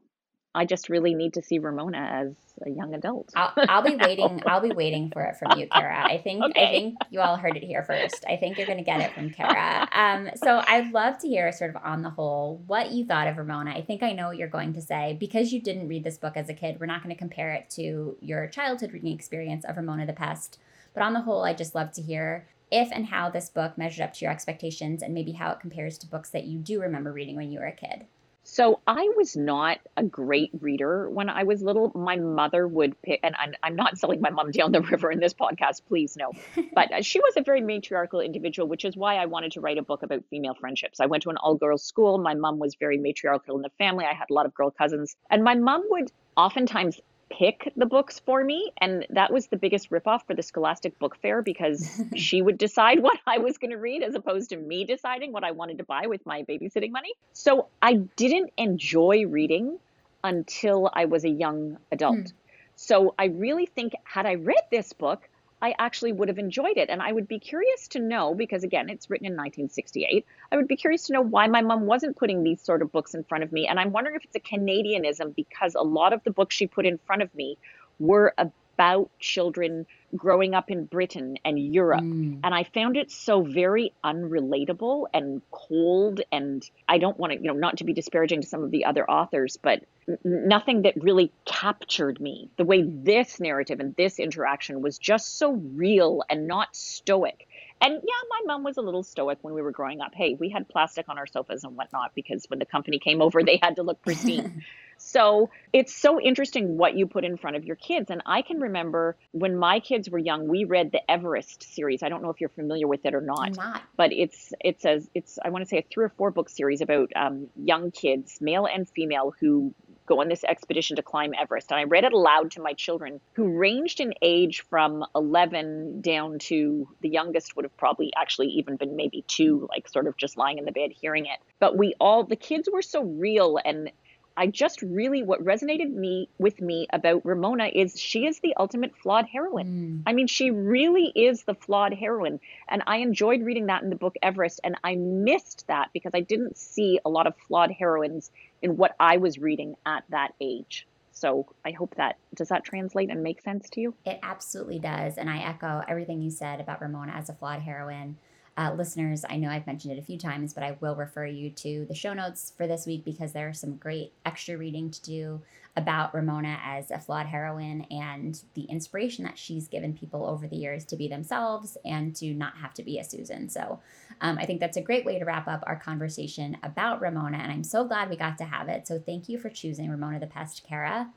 I 0.54 0.66
just 0.66 0.90
really 0.90 1.16
need 1.16 1.34
to 1.34 1.42
see 1.42 1.58
Ramona 1.58 1.98
as 1.98 2.36
a 2.64 2.70
young 2.70 2.94
adult. 2.94 3.32
I'll, 3.36 3.52
I'll 3.68 3.82
be 3.82 3.96
waiting. 4.00 4.44
I'll 4.46 4.62
be 4.62 4.72
waiting 4.72 5.10
for 5.10 5.24
it 5.24 5.38
from 5.38 5.58
you, 5.58 5.68
Kara. 5.68 6.04
I 6.06 6.20
think 6.20 6.44
okay. 6.44 6.68
I 6.68 6.72
think 6.72 6.96
you 7.10 7.22
all 7.22 7.36
heard 7.36 7.58
it 7.58 7.64
here 7.64 7.82
first. 7.84 8.26
I 8.28 8.36
think 8.36 8.58
you're 8.58 8.68
going 8.68 8.78
to 8.78 8.84
get 8.84 9.02
it 9.02 9.12
from 9.16 9.30
Kara. 9.32 9.88
Um, 9.92 10.30
so 10.36 10.62
I'd 10.68 10.92
love 10.92 11.18
to 11.20 11.28
hear, 11.28 11.52
sort 11.52 11.76
of 11.76 11.82
on 11.84 12.04
the 12.04 12.12
whole, 12.12 12.62
what 12.68 12.92
you 12.92 13.06
thought 13.06 13.28
of 13.28 13.38
Ramona. 13.38 13.72
I 13.72 13.82
think 13.82 14.04
I 14.04 14.12
know 14.12 14.28
what 14.28 14.38
you're 14.38 14.48
going 14.48 14.74
to 14.74 14.82
say 14.82 15.18
because 15.20 15.52
you 15.52 15.64
didn't 15.64 15.88
read 15.88 16.04
this 16.04 16.20
book 16.20 16.34
as 16.36 16.48
a 16.50 16.54
kid. 16.54 16.80
We're 16.80 16.86
not 16.86 17.02
going 17.02 17.16
to 17.16 17.20
compare 17.20 17.54
it 17.54 17.72
to 17.72 18.16
your 18.22 18.46
childhood 18.48 18.94
reading 18.94 19.14
experience 19.14 19.66
of 19.66 19.78
Ramona 19.78 20.06
the 20.06 20.14
Pest. 20.14 20.60
But 20.94 21.02
on 21.02 21.14
the 21.14 21.22
whole, 21.22 21.44
I 21.44 21.54
just 21.54 21.74
love 21.74 21.92
to 21.94 22.04
hear 22.04 22.48
if 22.72 22.92
and 22.92 23.08
how 23.08 23.30
this 23.30 23.50
book 23.50 23.78
measured 23.78 24.04
up 24.04 24.14
to 24.14 24.26
your 24.26 24.32
expectations, 24.32 25.02
and 25.02 25.14
maybe 25.14 25.34
how 25.34 25.52
it 25.52 25.60
compares 25.60 25.98
to 26.00 26.08
books 26.08 26.30
that 26.30 26.46
you 26.46 26.60
do 26.60 26.82
remember 26.82 27.12
reading 27.12 27.36
when 27.36 27.52
you 27.52 27.60
were 27.60 27.66
a 27.66 27.72
kid. 27.72 28.06
So 28.52 28.80
I 28.88 29.12
was 29.16 29.36
not 29.36 29.80
a 29.96 30.04
great 30.04 30.50
reader 30.60 31.08
when 31.08 31.30
I 31.30 31.44
was 31.44 31.62
little. 31.62 31.92
My 31.94 32.16
mother 32.16 32.68
would 32.68 33.00
pick, 33.04 33.20
and 33.22 33.36
I'm, 33.38 33.54
I'm 33.62 33.76
not 33.76 34.00
selling 34.00 34.22
my 34.22 34.32
mom 34.32 34.50
down 34.50 34.72
the 34.72 34.82
river 34.92 35.12
in 35.12 35.20
this 35.20 35.36
podcast, 35.36 35.84
please 35.88 36.18
no. 36.18 36.32
But 36.74 36.92
uh, 36.92 37.02
she 37.04 37.20
was 37.20 37.36
a 37.38 37.44
very 37.44 37.62
matriarchal 37.62 38.22
individual, 38.22 38.68
which 38.68 38.86
is 38.86 38.98
why 38.98 39.18
I 39.18 39.28
wanted 39.28 39.52
to 39.52 39.62
write 39.62 39.78
a 39.78 39.84
book 39.84 40.02
about 40.02 40.24
female 40.32 40.56
friendships. 40.56 41.00
I 41.00 41.06
went 41.06 41.24
to 41.24 41.30
an 41.30 41.38
all 41.38 41.56
girls 41.56 41.84
school. 41.84 42.18
My 42.18 42.34
mom 42.34 42.58
was 42.58 42.76
very 42.76 42.98
matriarchal 42.98 43.56
in 43.56 43.62
the 43.62 43.72
family. 43.78 44.06
I 44.06 44.14
had 44.14 44.32
a 44.32 44.34
lot 44.34 44.48
of 44.48 44.54
girl 44.56 44.72
cousins, 44.72 45.16
and 45.30 45.44
my 45.44 45.54
mom 45.54 45.84
would 45.90 46.12
oftentimes 46.36 47.00
pick 47.30 47.72
the 47.76 47.86
books 47.86 48.20
for 48.20 48.44
me. 48.44 48.72
And 48.80 49.06
that 49.12 49.32
was 49.32 49.48
the 49.48 49.58
biggest 49.58 49.90
ripoff 49.90 50.26
for 50.26 50.34
the 50.34 50.44
Scholastic 50.44 50.98
Book 51.00 51.18
Fair 51.22 51.42
because 51.42 51.90
she 52.16 52.42
would 52.42 52.58
decide 52.58 53.02
what 53.02 53.20
I 53.26 53.38
was 53.38 53.58
going 53.58 53.72
to 53.72 53.78
read 53.78 54.04
as 54.04 54.16
opposed 54.16 54.50
to 54.50 54.58
me 54.58 54.86
deciding 54.86 55.32
what 55.32 55.44
I 55.44 55.52
wanted 55.52 55.78
to 55.80 55.84
buy 55.84 56.08
with 56.08 56.26
my 56.26 56.44
babysitting 56.44 56.92
money. 56.92 57.14
So 57.34 57.68
I 57.82 57.94
didn't 57.94 58.52
enjoy 58.58 59.26
reading 59.26 59.80
until 60.24 60.90
I 60.94 61.06
was 61.06 61.24
a 61.24 61.30
young 61.30 61.78
adult. 61.92 62.18
Hmm. 62.18 62.36
So 62.76 63.16
I 63.20 63.26
really 63.26 63.66
think, 63.66 63.94
had 64.04 64.26
I 64.26 64.36
read 64.36 64.64
this 64.72 64.94
book, 64.94 65.28
I 65.62 65.76
actually 65.78 66.14
would 66.14 66.30
have 66.30 66.38
enjoyed 66.38 66.78
it. 66.78 66.90
And 66.90 67.02
I 67.02 67.12
would 67.12 67.28
be 67.28 67.40
curious 67.40 67.88
to 67.90 68.00
know, 68.00 68.34
because 68.34 68.64
again, 68.64 68.90
it's 68.90 69.10
written 69.10 69.28
in 69.28 69.34
1968, 69.34 70.26
I 70.52 70.56
would 70.56 70.68
be 70.68 70.78
curious 70.78 71.04
to 71.08 71.14
know 71.14 71.22
why 71.22 71.48
my 71.48 71.62
mom 71.62 71.86
wasn't 71.86 72.18
putting 72.18 72.44
these 72.44 72.62
sort 72.62 72.82
of 72.82 72.92
books 72.92 73.14
in 73.14 73.24
front 73.24 73.44
of 73.44 73.52
me. 73.52 73.68
And 73.68 73.80
I'm 73.80 73.92
wondering 73.92 74.16
if 74.16 74.24
it's 74.24 74.36
a 74.36 74.40
Canadianism 74.40 75.36
because 75.36 75.76
a 75.76 75.82
lot 75.82 76.14
of 76.14 76.24
the 76.24 76.32
books 76.32 76.56
she 76.56 76.68
put 76.68 76.86
in 76.86 76.98
front 76.98 77.22
of 77.22 77.34
me 77.36 77.58
were 78.00 78.34
a 78.38 78.50
about 78.80 79.10
children 79.20 79.86
growing 80.16 80.56
up 80.56 80.72
in 80.72 80.86
Britain 80.86 81.38
and 81.44 81.60
Europe. 81.60 82.02
Mm. 82.02 82.40
And 82.46 82.56
I 82.56 82.64
found 82.64 82.96
it 82.96 83.12
so 83.12 83.44
very 83.44 83.92
unrelatable 84.06 85.08
and 85.14 85.42
cold. 85.52 86.22
And 86.32 86.68
I 86.88 86.98
don't 86.98 87.20
want 87.20 87.34
to, 87.34 87.40
you 87.40 87.48
know, 87.48 87.54
not 87.54 87.80
to 87.80 87.84
be 87.84 87.92
disparaging 87.92 88.42
to 88.42 88.48
some 88.48 88.64
of 88.64 88.72
the 88.72 88.86
other 88.86 89.10
authors, 89.10 89.58
but 89.62 89.84
nothing 90.24 90.84
that 90.84 90.94
really 91.04 91.30
captured 91.44 92.22
me. 92.22 92.50
The 92.56 92.64
way 92.64 92.84
this 92.84 93.42
narrative 93.42 93.82
and 93.82 93.94
this 93.98 94.18
interaction 94.18 94.82
was 94.82 94.98
just 94.98 95.38
so 95.38 95.52
real 95.52 96.24
and 96.30 96.48
not 96.48 96.74
stoic. 96.74 97.48
And 97.82 97.94
yeah, 97.94 98.22
my 98.30 98.42
mom 98.46 98.64
was 98.64 98.78
a 98.78 98.82
little 98.82 99.04
stoic 99.04 99.40
when 99.42 99.54
we 99.54 99.62
were 99.62 99.72
growing 99.72 100.00
up. 100.00 100.16
Hey, 100.16 100.36
we 100.40 100.50
had 100.50 100.70
plastic 100.70 101.10
on 101.10 101.18
our 101.18 101.28
sofas 101.28 101.66
and 101.66 101.76
whatnot 101.76 102.16
because 102.16 102.46
when 102.48 102.60
the 102.60 102.66
company 102.66 102.98
came 102.98 103.22
over, 103.22 103.44
they 103.44 103.60
had 103.62 103.76
to 103.76 103.84
look 103.84 104.02
pristine. 104.02 104.64
so 105.00 105.50
it's 105.74 105.96
so 105.96 106.20
interesting 106.20 106.78
what 106.78 106.96
you 106.96 107.08
put 107.08 107.24
in 107.24 107.38
front 107.38 107.56
of 107.56 107.66
your 107.66 107.76
kids. 107.76 108.10
And 108.10 108.22
I 108.26 108.42
can 108.42 108.60
remember 108.60 109.16
when 109.32 109.58
my 109.58 109.80
kids 109.80 110.10
were 110.10 110.20
young, 110.20 110.48
we 110.48 110.64
read 110.66 110.92
the 110.92 111.02
Everest 111.10 111.74
series. 111.74 112.04
I 112.04 112.10
don't 112.10 112.22
know 112.22 112.30
if 112.30 112.40
you're 112.40 112.50
familiar 112.50 112.88
with 112.88 113.06
it 113.06 113.16
or 113.16 113.22
not, 113.22 113.56
not. 113.56 113.82
but 113.96 114.12
it's 114.12 114.54
it's 114.60 114.86
a 114.86 115.02
it's 115.16 115.40
I 115.44 115.50
want 115.50 115.64
to 115.64 115.70
say 115.70 115.78
a 115.78 115.86
three 115.90 116.06
or 116.06 116.10
four 116.10 116.32
book 116.32 116.50
series 116.50 116.82
about 116.82 117.12
um, 117.16 117.48
young 117.56 117.92
kids, 117.92 118.40
male 118.42 118.66
and 118.66 118.88
female, 118.88 119.34
who 119.40 119.74
go 120.10 120.22
on 120.22 120.28
this 120.28 120.44
expedition 120.44 120.96
to 120.96 121.04
climb 121.04 121.34
Everest. 121.40 121.72
And 121.72 121.80
I 121.80 121.84
read 121.84 122.04
it 122.04 122.14
aloud 122.14 122.52
to 122.52 122.62
my 122.62 122.74
children, 122.74 123.22
who 123.34 123.58
ranged 123.58 124.02
in 124.02 124.14
age 124.22 124.62
from 124.70 125.06
11 125.16 126.02
down 126.02 126.40
to 126.40 126.90
the 127.02 127.10
youngest 127.10 127.56
would 127.56 127.64
have 127.64 127.78
probably 127.78 128.12
actually 128.18 128.48
even 128.48 128.76
been 128.76 128.96
maybe 128.96 129.24
two, 129.28 129.68
like 129.70 129.88
sort 129.88 130.08
of 130.08 130.18
just 130.18 130.36
lying 130.36 130.58
in 130.58 130.66
the 130.66 130.72
bed 130.72 130.92
hearing 130.92 131.28
it. 131.28 131.40
But 131.60 131.78
we 131.78 131.94
all, 132.00 132.24
the 132.24 132.36
kids 132.36 132.68
were 132.74 132.82
so 132.82 133.04
real 133.04 133.60
and 133.64 133.92
I 134.40 134.48
just 134.48 134.82
really 134.82 135.22
what 135.22 135.44
resonated 135.44 135.94
me 135.94 136.30
with 136.38 136.62
me 136.62 136.88
about 136.94 137.26
Ramona 137.26 137.66
is 137.66 138.00
she 138.00 138.26
is 138.26 138.40
the 138.40 138.56
ultimate 138.58 138.96
flawed 138.96 139.26
heroine. 139.26 139.68
Mm. 139.68 140.10
I 140.10 140.14
mean, 140.14 140.28
she 140.28 140.50
really 140.50 141.12
is 141.14 141.44
the 141.44 141.54
flawed 141.54 141.94
heroine. 141.94 142.40
And 142.70 142.82
I 142.88 142.98
enjoyed 143.00 143.42
reading 143.42 143.66
that 143.66 143.84
in 143.84 143.90
the 143.90 143.98
book 143.98 144.16
Everest. 144.24 144.62
And 144.64 144.78
I 144.82 144.96
missed 144.96 145.68
that 145.68 145.90
because 145.92 146.14
I 146.14 146.22
didn't 146.22 146.58
see 146.58 147.02
a 147.04 147.10
lot 147.10 147.28
of 147.28 147.34
flawed 147.50 147.70
heroines 147.70 148.32
in 148.62 148.78
what 148.78 148.96
I 148.98 149.18
was 149.18 149.38
reading 149.38 149.76
at 149.86 150.06
that 150.08 150.34
age. 150.40 150.88
So 151.12 151.48
I 151.66 151.72
hope 151.72 151.96
that 151.96 152.16
does 152.34 152.48
that 152.48 152.64
translate 152.64 153.10
and 153.10 153.22
make 153.22 153.42
sense 153.42 153.70
to 153.72 153.82
you? 153.82 153.94
It 154.06 154.20
absolutely 154.24 154.80
does. 154.80 155.18
And 155.18 155.30
I 155.30 155.40
echo 155.40 155.84
everything 155.86 156.22
you 156.22 156.32
said 156.32 156.62
about 156.62 156.82
Ramona 156.82 157.12
as 157.12 157.28
a 157.28 157.34
flawed 157.34 157.60
heroine. 157.60 158.16
Uh, 158.60 158.74
listeners, 158.74 159.24
I 159.30 159.38
know 159.38 159.50
I've 159.50 159.66
mentioned 159.66 159.94
it 159.94 160.00
a 160.00 160.06
few 160.06 160.18
times, 160.18 160.54
but 160.54 160.64
I 160.64 160.76
will 160.82 160.94
refer 160.94 161.26
you 161.26 161.50
to 161.52 161.86
the 161.86 161.96
show 161.96 162.14
notes 162.14 162.52
for 162.58 162.68
this 162.68 162.86
week 162.86 163.06
because 163.06 163.32
there 163.32 163.48
are 163.48 163.54
some 163.54 163.78
great 163.78 164.12
extra 164.26 164.58
reading 164.58 164.92
to 164.92 165.02
do 165.02 165.42
about 165.78 166.14
Ramona 166.14 166.60
as 166.62 166.92
a 166.92 167.00
flawed 167.00 167.28
heroine 167.28 167.88
and 167.90 168.44
the 168.56 168.64
inspiration 168.64 169.24
that 169.24 169.38
she's 169.38 169.70
given 169.70 169.94
people 169.94 170.26
over 170.26 170.46
the 170.46 170.58
years 170.58 170.84
to 170.88 170.98
be 170.98 171.08
themselves 171.08 171.78
and 171.86 172.14
to 172.18 172.34
not 172.34 172.58
have 172.58 172.74
to 172.74 172.84
be 172.84 173.00
a 173.00 173.04
Susan. 173.06 173.48
So 173.48 173.80
um, 174.20 174.38
I 174.38 174.46
think 174.46 174.60
that's 174.60 174.76
a 174.76 174.82
great 174.82 175.06
way 175.06 175.20
to 175.20 175.24
wrap 175.24 175.48
up 175.48 175.64
our 175.66 175.78
conversation 175.78 176.58
about 176.62 177.00
Ramona, 177.00 177.38
and 177.38 177.54
I'm 177.54 177.64
so 177.64 177.86
glad 177.86 178.10
we 178.10 178.18
got 178.18 178.38
to 178.40 178.44
have 178.44 178.68
it. 178.68 178.86
So 178.90 179.00
thank 179.00 179.30
you 179.30 179.40
for 179.40 179.48
choosing 179.48 179.90
Ramona 179.90 180.20
the 180.20 180.28
Pest, 180.28 180.66
Kara. 180.68 181.10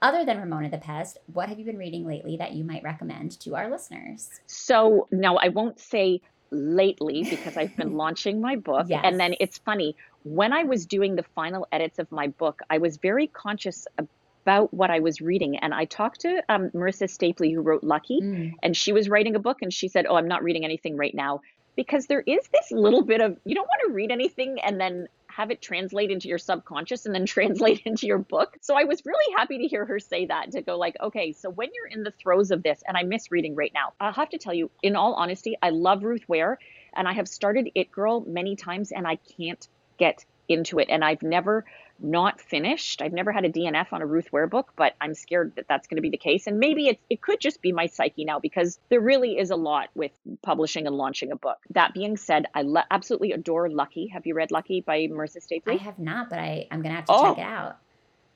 Other 0.00 0.24
than 0.24 0.38
Ramona 0.38 0.70
the 0.70 0.78
Pest, 0.78 1.18
what 1.32 1.50
have 1.50 1.58
you 1.58 1.66
been 1.66 1.78
reading 1.78 2.06
lately 2.06 2.38
that 2.38 2.52
you 2.52 2.64
might 2.64 2.82
recommend 2.82 3.38
to 3.40 3.54
our 3.54 3.70
listeners? 3.70 4.30
So 4.46 5.08
now 5.10 5.36
I 5.36 5.48
won't 5.48 5.78
say 5.78 6.22
lately 6.50 7.24
because 7.28 7.56
I've 7.56 7.76
been 7.76 7.96
launching 7.96 8.40
my 8.40 8.56
book. 8.56 8.86
Yes. 8.88 9.02
And 9.04 9.18
then 9.18 9.34
it's 9.40 9.58
funny, 9.58 9.96
when 10.24 10.52
I 10.52 10.64
was 10.64 10.86
doing 10.86 11.16
the 11.16 11.22
final 11.22 11.66
edits 11.72 11.98
of 11.98 12.10
my 12.10 12.28
book, 12.28 12.60
I 12.68 12.78
was 12.78 12.96
very 12.96 13.26
conscious 13.26 13.86
about 13.98 14.72
what 14.72 14.90
I 14.90 15.00
was 15.00 15.20
reading. 15.20 15.56
And 15.58 15.74
I 15.74 15.84
talked 15.84 16.20
to 16.20 16.42
um, 16.48 16.70
Marissa 16.70 17.08
Stapley, 17.08 17.52
who 17.52 17.60
wrote 17.62 17.82
Lucky, 17.82 18.20
mm. 18.20 18.54
and 18.62 18.76
she 18.76 18.92
was 18.92 19.08
writing 19.08 19.34
a 19.34 19.40
book 19.40 19.62
and 19.62 19.72
she 19.72 19.88
said, 19.88 20.06
Oh, 20.08 20.16
I'm 20.16 20.28
not 20.28 20.42
reading 20.42 20.64
anything 20.64 20.96
right 20.96 21.14
now. 21.14 21.40
Because 21.74 22.06
there 22.06 22.22
is 22.26 22.40
this 22.52 22.70
little 22.70 23.02
bit 23.02 23.20
of, 23.20 23.36
you 23.44 23.54
don't 23.54 23.66
want 23.66 23.80
to 23.88 23.92
read 23.92 24.10
anything 24.10 24.58
and 24.60 24.80
then 24.80 25.08
have 25.36 25.50
it 25.50 25.60
translate 25.60 26.10
into 26.10 26.28
your 26.28 26.38
subconscious 26.38 27.04
and 27.04 27.14
then 27.14 27.26
translate 27.36 27.82
into 27.84 28.06
your 28.06 28.18
book. 28.18 28.56
So 28.62 28.74
I 28.74 28.84
was 28.84 29.04
really 29.04 29.34
happy 29.36 29.58
to 29.58 29.68
hear 29.68 29.84
her 29.84 30.00
say 30.00 30.24
that 30.26 30.52
to 30.52 30.62
go 30.62 30.78
like, 30.78 30.96
okay, 30.98 31.32
so 31.32 31.50
when 31.50 31.68
you're 31.74 31.86
in 31.86 32.04
the 32.04 32.10
throes 32.10 32.50
of 32.50 32.62
this, 32.62 32.82
and 32.88 32.96
I 32.96 33.02
miss 33.02 33.30
reading 33.30 33.54
right 33.54 33.72
now, 33.74 33.92
I'll 34.00 34.14
have 34.14 34.30
to 34.30 34.38
tell 34.38 34.54
you, 34.54 34.70
in 34.82 34.96
all 34.96 35.12
honesty, 35.12 35.58
I 35.60 35.70
love 35.70 36.04
Ruth 36.04 36.26
Ware 36.26 36.58
and 36.94 37.06
I 37.06 37.12
have 37.12 37.28
started 37.28 37.70
It 37.74 37.92
Girl 37.92 38.24
many 38.26 38.56
times 38.56 38.92
and 38.92 39.06
I 39.06 39.16
can't 39.36 39.68
get 39.98 40.24
into 40.48 40.78
it. 40.78 40.88
And 40.88 41.04
I've 41.04 41.22
never 41.22 41.66
not 42.00 42.40
finished. 42.40 43.02
I've 43.02 43.12
never 43.12 43.32
had 43.32 43.44
a 43.44 43.48
DNF 43.48 43.92
on 43.92 44.02
a 44.02 44.06
Ruth 44.06 44.32
Ware 44.32 44.46
book, 44.46 44.72
but 44.76 44.94
I'm 45.00 45.14
scared 45.14 45.52
that 45.56 45.66
that's 45.68 45.86
going 45.86 45.96
to 45.96 46.02
be 46.02 46.10
the 46.10 46.16
case. 46.16 46.46
And 46.46 46.58
maybe 46.58 46.88
it, 46.88 47.00
it 47.08 47.20
could 47.20 47.40
just 47.40 47.62
be 47.62 47.72
my 47.72 47.86
psyche 47.86 48.24
now 48.24 48.38
because 48.38 48.78
there 48.88 49.00
really 49.00 49.38
is 49.38 49.50
a 49.50 49.56
lot 49.56 49.88
with 49.94 50.12
publishing 50.42 50.86
and 50.86 50.96
launching 50.96 51.32
a 51.32 51.36
book. 51.36 51.58
That 51.70 51.94
being 51.94 52.16
said, 52.16 52.46
I 52.54 52.62
le- 52.62 52.86
absolutely 52.90 53.32
adore 53.32 53.68
Lucky. 53.68 54.08
Have 54.08 54.26
you 54.26 54.34
read 54.34 54.50
Lucky 54.50 54.80
by 54.80 55.06
Marissa 55.06 55.38
Stapley? 55.38 55.80
I 55.80 55.82
have 55.82 55.98
not, 55.98 56.30
but 56.30 56.38
I, 56.38 56.66
I'm 56.70 56.82
going 56.82 56.90
to 56.90 56.96
have 56.96 57.06
to 57.06 57.12
oh. 57.12 57.34
check 57.34 57.38
it 57.38 57.48
out. 57.48 57.78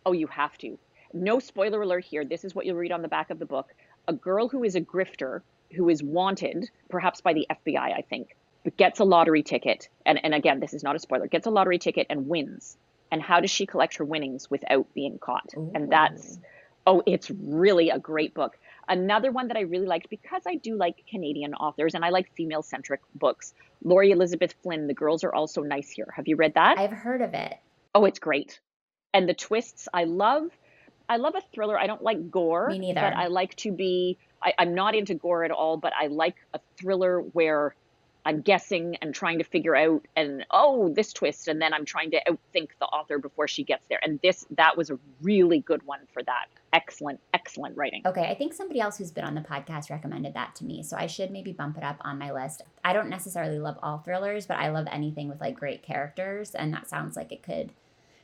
Oh, 0.07 0.13
you 0.13 0.27
have 0.29 0.57
to. 0.59 0.79
No 1.13 1.39
spoiler 1.39 1.83
alert 1.83 2.05
here. 2.05 2.25
This 2.25 2.45
is 2.45 2.55
what 2.55 2.67
you'll 2.67 2.77
read 2.77 2.93
on 2.93 3.03
the 3.03 3.09
back 3.09 3.31
of 3.31 3.39
the 3.39 3.47
book. 3.47 3.75
A 4.09 4.13
girl 4.13 4.49
who 4.49 4.65
is 4.65 4.77
a 4.77 4.81
grifter, 4.81 5.43
who 5.73 5.89
is 5.89 6.03
wanted, 6.03 6.71
perhaps 6.89 7.21
by 7.21 7.35
the 7.35 7.47
FBI, 7.51 7.79
I 7.79 8.03
think, 8.09 8.37
but 8.65 8.77
gets 8.77 9.01
a 9.01 9.05
lottery 9.05 9.43
ticket. 9.43 9.89
And, 10.07 10.21
and 10.25 10.35
again, 10.35 10.61
this 10.61 10.73
is 10.73 10.83
not 10.83 10.97
a 10.97 10.99
spoiler, 10.99 11.27
gets 11.27 11.47
a 11.47 11.51
lottery 11.51 11.79
ticket 11.79 12.07
and 12.09 12.29
wins 12.29 12.77
and 13.11 13.21
how 13.23 13.41
does 13.41 13.51
she 13.51 13.67
collect 13.67 13.97
her 13.97 14.05
winnings 14.05 14.51
without 14.51 14.87
being 14.95 15.19
caught? 15.19 15.53
Ooh. 15.57 15.71
and 15.75 15.91
that's 15.91 16.39
oh 16.87 17.03
it's 17.07 17.31
really 17.31 17.91
a 17.91 17.99
great 17.99 18.35
book. 18.35 18.59
Another 18.89 19.31
one 19.31 19.49
that 19.49 19.57
i 19.57 19.61
really 19.61 19.87
liked 19.87 20.11
because 20.11 20.43
i 20.47 20.57
do 20.57 20.75
like 20.77 21.05
canadian 21.09 21.55
authors 21.55 21.95
and 21.95 22.05
i 22.05 22.09
like 22.11 22.35
female 22.35 22.63
centric 22.63 23.01
books 23.15 23.55
laurie 23.85 24.11
elizabeth 24.11 24.55
flynn 24.63 24.89
the 24.89 24.95
girls 24.95 25.23
are 25.23 25.33
all 25.33 25.47
so 25.47 25.63
nice 25.63 25.91
here. 25.91 26.13
Have 26.17 26.27
you 26.27 26.35
read 26.37 26.55
that? 26.55 26.77
I've 26.79 26.91
heard 26.91 27.23
of 27.23 27.33
it. 27.35 27.55
Oh 27.95 28.05
it's 28.05 28.19
great. 28.19 28.59
And 29.15 29.29
the 29.29 29.35
twists 29.35 29.89
i 29.95 30.05
love 30.05 30.51
i 31.09 31.17
love 31.19 31.35
a 31.37 31.41
thriller. 31.53 31.79
I 31.79 31.87
don't 31.87 32.03
like 32.03 32.31
gore 32.31 32.69
Me 32.71 32.79
neither. 32.79 33.01
but 33.01 33.15
i 33.15 33.27
like 33.27 33.55
to 33.57 33.71
be 33.73 34.19
I, 34.43 34.55
i'm 34.59 34.75
not 34.75 34.95
into 34.95 35.15
gore 35.15 35.45
at 35.45 35.51
all 35.51 35.77
but 35.77 35.93
i 36.01 36.07
like 36.09 36.37
a 36.55 36.61
thriller 36.77 37.21
where 37.21 37.75
I'm 38.25 38.41
guessing 38.41 38.97
and 39.01 39.15
trying 39.15 39.39
to 39.39 39.45
figure 39.45 39.75
out 39.75 40.07
and 40.17 40.45
oh 40.51 40.93
this 40.95 41.13
twist 41.13 41.49
and 41.49 41.61
then 41.61 41.73
I'm 41.73 41.85
trying 41.85 42.11
to 42.13 42.21
outthink 42.29 42.71
the 42.79 42.87
author 42.87 43.19
before 43.19 43.49
she 43.49 43.65
gets 43.65 43.87
there. 43.89 44.01
And 44.03 44.21
this 44.23 44.47
that 44.57 44.77
was 44.77 44.91
a 44.91 44.99
really 45.23 45.61
good 45.61 45.83
one 45.85 46.01
for 46.13 46.23
that. 46.25 46.47
Excellent 46.73 47.21
excellent 47.33 47.77
writing. 47.77 48.03
Okay 48.07 48.25
I 48.25 48.35
think 48.35 48.53
somebody 48.53 48.81
else 48.81 48.99
who's 48.99 49.11
been 49.11 49.25
on 49.25 49.35
the 49.35 49.41
podcast 49.41 49.91
recommended 49.91 50.35
that 50.35 50.55
to 50.57 50.65
me 50.65 50.83
so 50.83 50.97
I 50.97 51.07
should 51.07 51.31
maybe 51.31 51.53
bump 51.53 51.77
it 51.77 51.85
up 51.85 51.97
on 52.03 52.19
my 52.19 52.33
list. 52.33 52.63
I 52.85 52.93
don't 52.93 53.09
necessarily 53.09 53.59
love 53.59 53.79
all 53.83 53.99
thrillers 53.99 54.47
but 54.47 54.59
I 54.59 54.71
love 54.71 54.87
anything 54.91 55.29
with 55.29 55.41
like 55.41 55.59
great 55.59 55.83
characters 55.83 56.55
and 56.55 56.73
that 56.75 56.89
sounds 56.89 57.17
like 57.17 57.33
it 57.33 57.43
could 57.43 57.73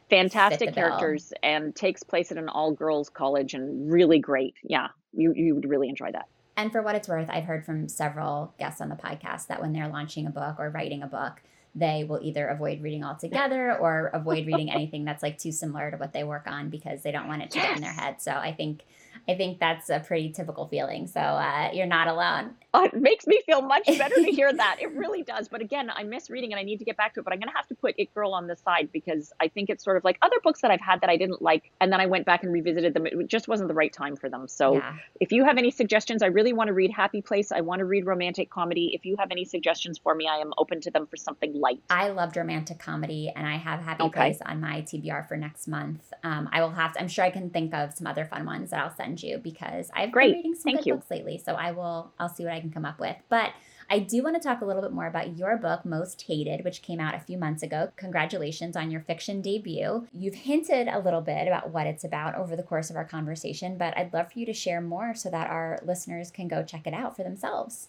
fantastic 0.08 0.72
characters 0.72 1.30
bill. 1.30 1.50
and 1.50 1.74
takes 1.74 2.02
place 2.02 2.30
at 2.30 2.38
an 2.38 2.48
all 2.48 2.70
girls 2.70 3.08
college 3.08 3.54
and 3.54 3.90
really 3.90 4.18
great. 4.18 4.54
Yeah 4.62 4.88
you 5.16 5.32
you 5.34 5.54
would 5.54 5.68
really 5.68 5.88
enjoy 5.88 6.12
that 6.12 6.28
and 6.56 6.72
for 6.72 6.82
what 6.82 6.94
it's 6.94 7.08
worth, 7.08 7.28
I've 7.30 7.44
heard 7.44 7.64
from 7.64 7.88
several 7.88 8.54
guests 8.58 8.80
on 8.80 8.88
the 8.88 8.96
podcast 8.96 9.48
that 9.48 9.60
when 9.60 9.72
they're 9.72 9.88
launching 9.88 10.26
a 10.26 10.30
book 10.30 10.56
or 10.58 10.70
writing 10.70 11.02
a 11.02 11.06
book, 11.06 11.42
they 11.74 12.04
will 12.04 12.18
either 12.22 12.48
avoid 12.48 12.82
reading 12.82 13.04
altogether 13.04 13.76
or 13.80 14.10
avoid 14.14 14.46
reading 14.46 14.70
anything 14.70 15.04
that's 15.04 15.22
like 15.22 15.36
too 15.36 15.52
similar 15.52 15.90
to 15.90 15.98
what 15.98 16.12
they 16.12 16.24
work 16.24 16.46
on 16.46 16.70
because 16.70 17.02
they 17.02 17.12
don't 17.12 17.28
want 17.28 17.42
it 17.42 17.50
to 17.50 17.58
yes. 17.58 17.68
get 17.68 17.76
in 17.76 17.82
their 17.82 17.92
head. 17.92 18.22
So 18.22 18.32
I 18.32 18.52
think 18.52 18.82
I 19.28 19.34
think 19.34 19.58
that's 19.58 19.90
a 19.90 20.00
pretty 20.00 20.30
typical 20.30 20.68
feeling. 20.68 21.06
So 21.06 21.20
uh, 21.20 21.70
you're 21.72 21.86
not 21.86 22.06
alone. 22.08 22.52
Oh, 22.72 22.84
it 22.84 22.94
makes 22.94 23.26
me 23.26 23.40
feel 23.46 23.62
much 23.62 23.86
better 23.86 24.14
to 24.14 24.30
hear 24.30 24.52
that. 24.52 24.76
It 24.80 24.92
really 24.92 25.22
does. 25.22 25.48
But 25.48 25.62
again, 25.62 25.90
I 25.90 26.04
miss 26.04 26.30
reading 26.30 26.52
and 26.52 26.60
I 26.60 26.62
need 26.62 26.78
to 26.78 26.84
get 26.84 26.96
back 26.96 27.14
to 27.14 27.20
it. 27.20 27.24
But 27.24 27.32
I'm 27.32 27.40
going 27.40 27.50
to 27.50 27.56
have 27.56 27.66
to 27.68 27.74
put 27.74 27.94
It 27.98 28.14
Girl 28.14 28.34
on 28.34 28.46
the 28.46 28.54
side 28.56 28.90
because 28.92 29.32
I 29.40 29.48
think 29.48 29.70
it's 29.70 29.82
sort 29.82 29.96
of 29.96 30.04
like 30.04 30.18
other 30.22 30.36
books 30.44 30.60
that 30.60 30.70
I've 30.70 30.80
had 30.80 31.00
that 31.00 31.10
I 31.10 31.16
didn't 31.16 31.42
like. 31.42 31.72
And 31.80 31.92
then 31.92 32.00
I 32.00 32.06
went 32.06 32.26
back 32.26 32.44
and 32.44 32.52
revisited 32.52 32.94
them. 32.94 33.06
It 33.06 33.26
just 33.26 33.48
wasn't 33.48 33.68
the 33.68 33.74
right 33.74 33.92
time 33.92 34.14
for 34.14 34.28
them. 34.28 34.46
So 34.46 34.74
yeah. 34.74 34.94
if 35.20 35.32
you 35.32 35.44
have 35.44 35.58
any 35.58 35.70
suggestions, 35.70 36.22
I 36.22 36.26
really 36.26 36.52
want 36.52 36.68
to 36.68 36.74
read 36.74 36.92
Happy 36.92 37.22
Place. 37.22 37.50
I 37.50 37.62
want 37.62 37.80
to 37.80 37.84
read 37.84 38.06
romantic 38.06 38.50
comedy. 38.50 38.90
If 38.94 39.04
you 39.04 39.16
have 39.18 39.30
any 39.30 39.44
suggestions 39.44 39.98
for 39.98 40.14
me, 40.14 40.28
I 40.28 40.36
am 40.36 40.52
open 40.58 40.80
to 40.82 40.90
them 40.90 41.06
for 41.06 41.16
something 41.16 41.58
light. 41.58 41.80
I 41.90 42.10
loved 42.10 42.36
romantic 42.36 42.78
comedy 42.78 43.32
and 43.34 43.46
I 43.46 43.56
have 43.56 43.80
Happy 43.80 44.04
okay. 44.04 44.20
Place 44.20 44.38
on 44.44 44.60
my 44.60 44.82
TBR 44.82 45.26
for 45.26 45.36
next 45.36 45.66
month. 45.66 46.12
Um, 46.22 46.48
I 46.52 46.60
will 46.60 46.70
have 46.70 46.92
to, 46.92 47.00
I'm 47.00 47.08
sure 47.08 47.24
I 47.24 47.30
can 47.30 47.50
think 47.50 47.74
of 47.74 47.94
some 47.94 48.06
other 48.06 48.24
fun 48.24 48.44
ones 48.44 48.70
that 48.70 48.80
I'll 48.80 48.94
send 48.94 49.15
you 49.22 49.38
because 49.38 49.90
I've 49.94 50.12
Great. 50.12 50.28
been 50.28 50.36
reading 50.36 50.54
some 50.54 50.62
Thank 50.64 50.78
good 50.78 50.86
you. 50.86 50.94
books 50.94 51.10
lately. 51.10 51.38
So 51.44 51.54
I 51.54 51.72
will, 51.72 52.12
I'll 52.18 52.28
see 52.28 52.44
what 52.44 52.52
I 52.52 52.60
can 52.60 52.70
come 52.70 52.84
up 52.84 52.98
with. 53.00 53.16
But 53.28 53.52
I 53.88 54.00
do 54.00 54.22
want 54.22 54.34
to 54.34 54.42
talk 54.46 54.62
a 54.62 54.64
little 54.64 54.82
bit 54.82 54.92
more 54.92 55.06
about 55.06 55.36
your 55.36 55.56
book, 55.56 55.84
Most 55.84 56.22
Hated, 56.22 56.64
which 56.64 56.82
came 56.82 56.98
out 56.98 57.14
a 57.14 57.20
few 57.20 57.38
months 57.38 57.62
ago. 57.62 57.90
Congratulations 57.96 58.76
on 58.76 58.90
your 58.90 59.00
fiction 59.00 59.40
debut. 59.40 60.08
You've 60.12 60.34
hinted 60.34 60.88
a 60.88 60.98
little 60.98 61.20
bit 61.20 61.46
about 61.46 61.70
what 61.70 61.86
it's 61.86 62.02
about 62.02 62.34
over 62.34 62.56
the 62.56 62.64
course 62.64 62.90
of 62.90 62.96
our 62.96 63.04
conversation, 63.04 63.78
but 63.78 63.96
I'd 63.96 64.12
love 64.12 64.32
for 64.32 64.38
you 64.40 64.46
to 64.46 64.52
share 64.52 64.80
more 64.80 65.14
so 65.14 65.30
that 65.30 65.50
our 65.50 65.78
listeners 65.84 66.32
can 66.32 66.48
go 66.48 66.64
check 66.64 66.86
it 66.86 66.94
out 66.94 67.16
for 67.16 67.22
themselves. 67.22 67.88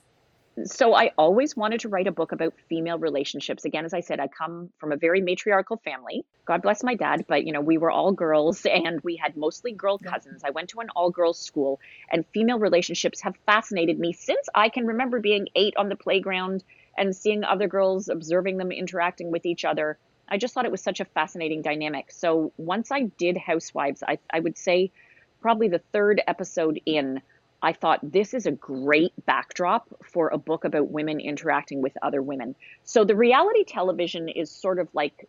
So 0.65 0.93
I 0.95 1.11
always 1.17 1.55
wanted 1.55 1.81
to 1.81 1.89
write 1.89 2.07
a 2.07 2.11
book 2.11 2.31
about 2.31 2.53
female 2.67 2.97
relationships. 2.97 3.65
Again, 3.65 3.85
as 3.85 3.93
I 3.93 3.99
said, 3.99 4.19
I 4.19 4.27
come 4.27 4.69
from 4.79 4.91
a 4.91 4.97
very 4.97 5.21
matriarchal 5.21 5.77
family. 5.77 6.25
God 6.45 6.61
bless 6.61 6.83
my 6.83 6.95
dad, 6.95 7.25
but 7.27 7.45
you 7.45 7.51
know, 7.51 7.61
we 7.61 7.77
were 7.77 7.91
all 7.91 8.11
girls 8.11 8.65
and 8.71 8.99
we 9.01 9.17
had 9.17 9.37
mostly 9.37 9.71
girl 9.71 9.97
cousins. 9.97 10.41
I 10.43 10.49
went 10.49 10.69
to 10.69 10.79
an 10.79 10.89
all 10.95 11.11
girls 11.11 11.39
school 11.39 11.79
and 12.11 12.25
female 12.33 12.59
relationships 12.59 13.21
have 13.21 13.35
fascinated 13.45 13.99
me 13.99 14.13
since 14.13 14.47
I 14.55 14.69
can 14.69 14.87
remember 14.87 15.19
being 15.19 15.47
8 15.55 15.75
on 15.77 15.89
the 15.89 15.95
playground 15.95 16.63
and 16.97 17.15
seeing 17.15 17.43
other 17.43 17.67
girls 17.67 18.09
observing 18.09 18.57
them 18.57 18.71
interacting 18.71 19.31
with 19.31 19.45
each 19.45 19.63
other. 19.63 19.97
I 20.27 20.37
just 20.37 20.53
thought 20.53 20.65
it 20.65 20.71
was 20.71 20.81
such 20.81 20.99
a 20.99 21.05
fascinating 21.05 21.61
dynamic. 21.61 22.11
So 22.11 22.51
once 22.57 22.91
I 22.91 23.03
did 23.03 23.37
Housewives, 23.37 24.03
I 24.05 24.17
I 24.31 24.39
would 24.39 24.57
say 24.57 24.91
probably 25.39 25.67
the 25.67 25.81
third 25.93 26.21
episode 26.27 26.81
in 26.85 27.21
I 27.61 27.73
thought 27.73 27.99
this 28.03 28.33
is 28.33 28.45
a 28.45 28.51
great 28.51 29.13
backdrop 29.25 29.87
for 30.03 30.29
a 30.29 30.37
book 30.37 30.63
about 30.63 30.91
women 30.91 31.19
interacting 31.19 31.81
with 31.81 31.97
other 32.01 32.21
women. 32.21 32.55
So 32.83 33.03
the 33.03 33.15
reality 33.15 33.63
television 33.63 34.29
is 34.29 34.51
sort 34.51 34.79
of 34.79 34.87
like 34.93 35.27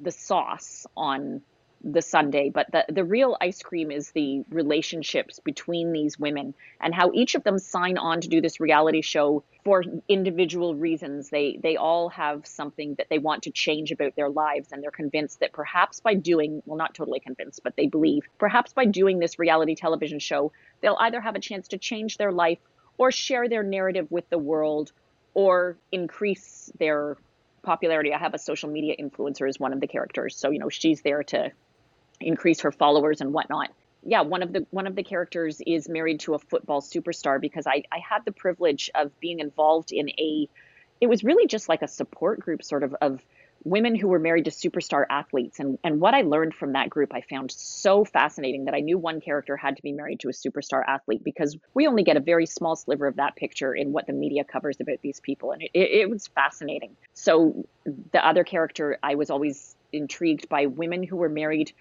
the 0.00 0.10
sauce 0.10 0.86
on 0.96 1.42
the 1.84 2.02
sundae, 2.02 2.50
but 2.50 2.70
the, 2.70 2.84
the 2.88 3.04
real 3.04 3.36
ice 3.40 3.62
cream 3.62 3.90
is 3.90 4.10
the 4.12 4.44
relationships 4.50 5.40
between 5.40 5.92
these 5.92 6.18
women 6.18 6.54
and 6.80 6.94
how 6.94 7.10
each 7.12 7.34
of 7.34 7.42
them 7.44 7.58
sign 7.58 7.98
on 7.98 8.20
to 8.20 8.28
do 8.28 8.40
this 8.40 8.60
reality 8.60 9.02
show 9.02 9.42
for 9.64 9.84
individual 10.08 10.74
reasons. 10.74 11.30
They 11.30 11.58
they 11.62 11.76
all 11.76 12.08
have 12.10 12.46
something 12.46 12.94
that 12.96 13.08
they 13.10 13.18
want 13.18 13.44
to 13.44 13.50
change 13.50 13.90
about 13.90 14.14
their 14.16 14.28
lives 14.28 14.72
and 14.72 14.82
they're 14.82 14.90
convinced 14.90 15.40
that 15.40 15.52
perhaps 15.52 16.00
by 16.00 16.14
doing 16.14 16.62
well 16.66 16.78
not 16.78 16.94
totally 16.94 17.20
convinced, 17.20 17.62
but 17.64 17.76
they 17.76 17.86
believe 17.86 18.22
perhaps 18.38 18.72
by 18.72 18.84
doing 18.84 19.18
this 19.18 19.38
reality 19.38 19.74
television 19.74 20.18
show, 20.18 20.52
they'll 20.80 20.98
either 21.00 21.20
have 21.20 21.34
a 21.34 21.40
chance 21.40 21.68
to 21.68 21.78
change 21.78 22.16
their 22.16 22.32
life 22.32 22.58
or 22.98 23.10
share 23.10 23.48
their 23.48 23.62
narrative 23.62 24.06
with 24.10 24.28
the 24.30 24.38
world 24.38 24.92
or 25.34 25.76
increase 25.90 26.70
their 26.78 27.16
popularity. 27.62 28.12
I 28.12 28.18
have 28.18 28.34
a 28.34 28.38
social 28.38 28.68
media 28.68 28.94
influencer 28.98 29.48
as 29.48 29.58
one 29.58 29.72
of 29.72 29.80
the 29.80 29.86
characters. 29.86 30.36
So, 30.36 30.50
you 30.50 30.58
know, 30.58 30.68
she's 30.68 31.00
there 31.02 31.22
to 31.24 31.52
increase 32.22 32.60
her 32.60 32.72
followers 32.72 33.20
and 33.20 33.32
whatnot. 33.32 33.70
Yeah, 34.04 34.22
one 34.22 34.42
of 34.42 34.52
the 34.52 34.66
one 34.70 34.86
of 34.86 34.96
the 34.96 35.04
characters 35.04 35.60
is 35.64 35.88
married 35.88 36.20
to 36.20 36.34
a 36.34 36.38
football 36.38 36.80
superstar 36.80 37.40
because 37.40 37.66
I, 37.66 37.84
I 37.92 37.98
had 37.98 38.24
the 38.24 38.32
privilege 38.32 38.90
of 38.94 39.18
being 39.20 39.38
involved 39.38 39.92
in 39.92 40.10
a 40.10 40.48
it 41.00 41.08
was 41.08 41.24
really 41.24 41.46
just 41.46 41.68
like 41.68 41.82
a 41.82 41.88
support 41.88 42.40
group 42.40 42.62
sort 42.62 42.82
of 42.82 42.94
of 43.00 43.24
women 43.64 43.94
who 43.94 44.08
were 44.08 44.18
married 44.18 44.46
to 44.46 44.50
superstar 44.50 45.04
athletes 45.08 45.60
and 45.60 45.78
and 45.84 46.00
what 46.00 46.14
I 46.14 46.22
learned 46.22 46.54
from 46.54 46.72
that 46.72 46.90
group 46.90 47.14
I 47.14 47.20
found 47.20 47.52
so 47.52 48.04
fascinating 48.04 48.64
that 48.64 48.74
I 48.74 48.80
knew 48.80 48.98
one 48.98 49.20
character 49.20 49.56
had 49.56 49.76
to 49.76 49.82
be 49.82 49.92
married 49.92 50.20
to 50.20 50.28
a 50.28 50.32
superstar 50.32 50.82
athlete 50.84 51.22
because 51.22 51.56
we 51.72 51.86
only 51.86 52.02
get 52.02 52.16
a 52.16 52.20
very 52.20 52.46
small 52.46 52.74
sliver 52.74 53.06
of 53.06 53.16
that 53.16 53.36
picture 53.36 53.72
in 53.72 53.92
what 53.92 54.06
the 54.06 54.12
media 54.12 54.42
covers 54.42 54.78
about 54.80 55.00
these 55.00 55.20
people 55.20 55.52
and 55.52 55.62
it, 55.62 55.70
it, 55.74 55.90
it 56.00 56.10
was 56.10 56.26
fascinating. 56.26 56.96
So 57.14 57.66
the 58.10 58.26
other 58.26 58.42
character 58.42 58.98
I 59.00 59.14
was 59.14 59.30
always 59.30 59.76
intrigued 59.92 60.48
by 60.48 60.66
women 60.66 61.02
who 61.02 61.16
were 61.16 61.28
married 61.28 61.72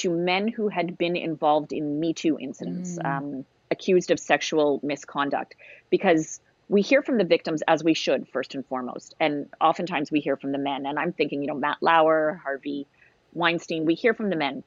to 0.00 0.10
men 0.10 0.48
who 0.48 0.68
had 0.68 0.98
been 0.98 1.16
involved 1.16 1.72
in 1.72 2.00
Me 2.00 2.12
Too 2.12 2.38
incidents, 2.38 2.98
mm. 2.98 3.06
um, 3.06 3.44
accused 3.70 4.10
of 4.10 4.18
sexual 4.18 4.80
misconduct, 4.82 5.54
because 5.90 6.40
we 6.68 6.82
hear 6.82 7.02
from 7.02 7.18
the 7.18 7.24
victims 7.24 7.62
as 7.66 7.82
we 7.82 7.94
should 7.94 8.28
first 8.28 8.54
and 8.54 8.64
foremost, 8.66 9.14
and 9.18 9.48
oftentimes 9.60 10.10
we 10.10 10.20
hear 10.20 10.36
from 10.36 10.52
the 10.52 10.58
men. 10.58 10.86
And 10.86 10.98
I'm 10.98 11.12
thinking, 11.12 11.42
you 11.42 11.48
know, 11.48 11.54
Matt 11.54 11.78
Lauer, 11.80 12.40
Harvey 12.44 12.86
Weinstein, 13.32 13.84
we 13.86 13.94
hear 13.94 14.14
from 14.14 14.30
the 14.30 14.36
men, 14.36 14.62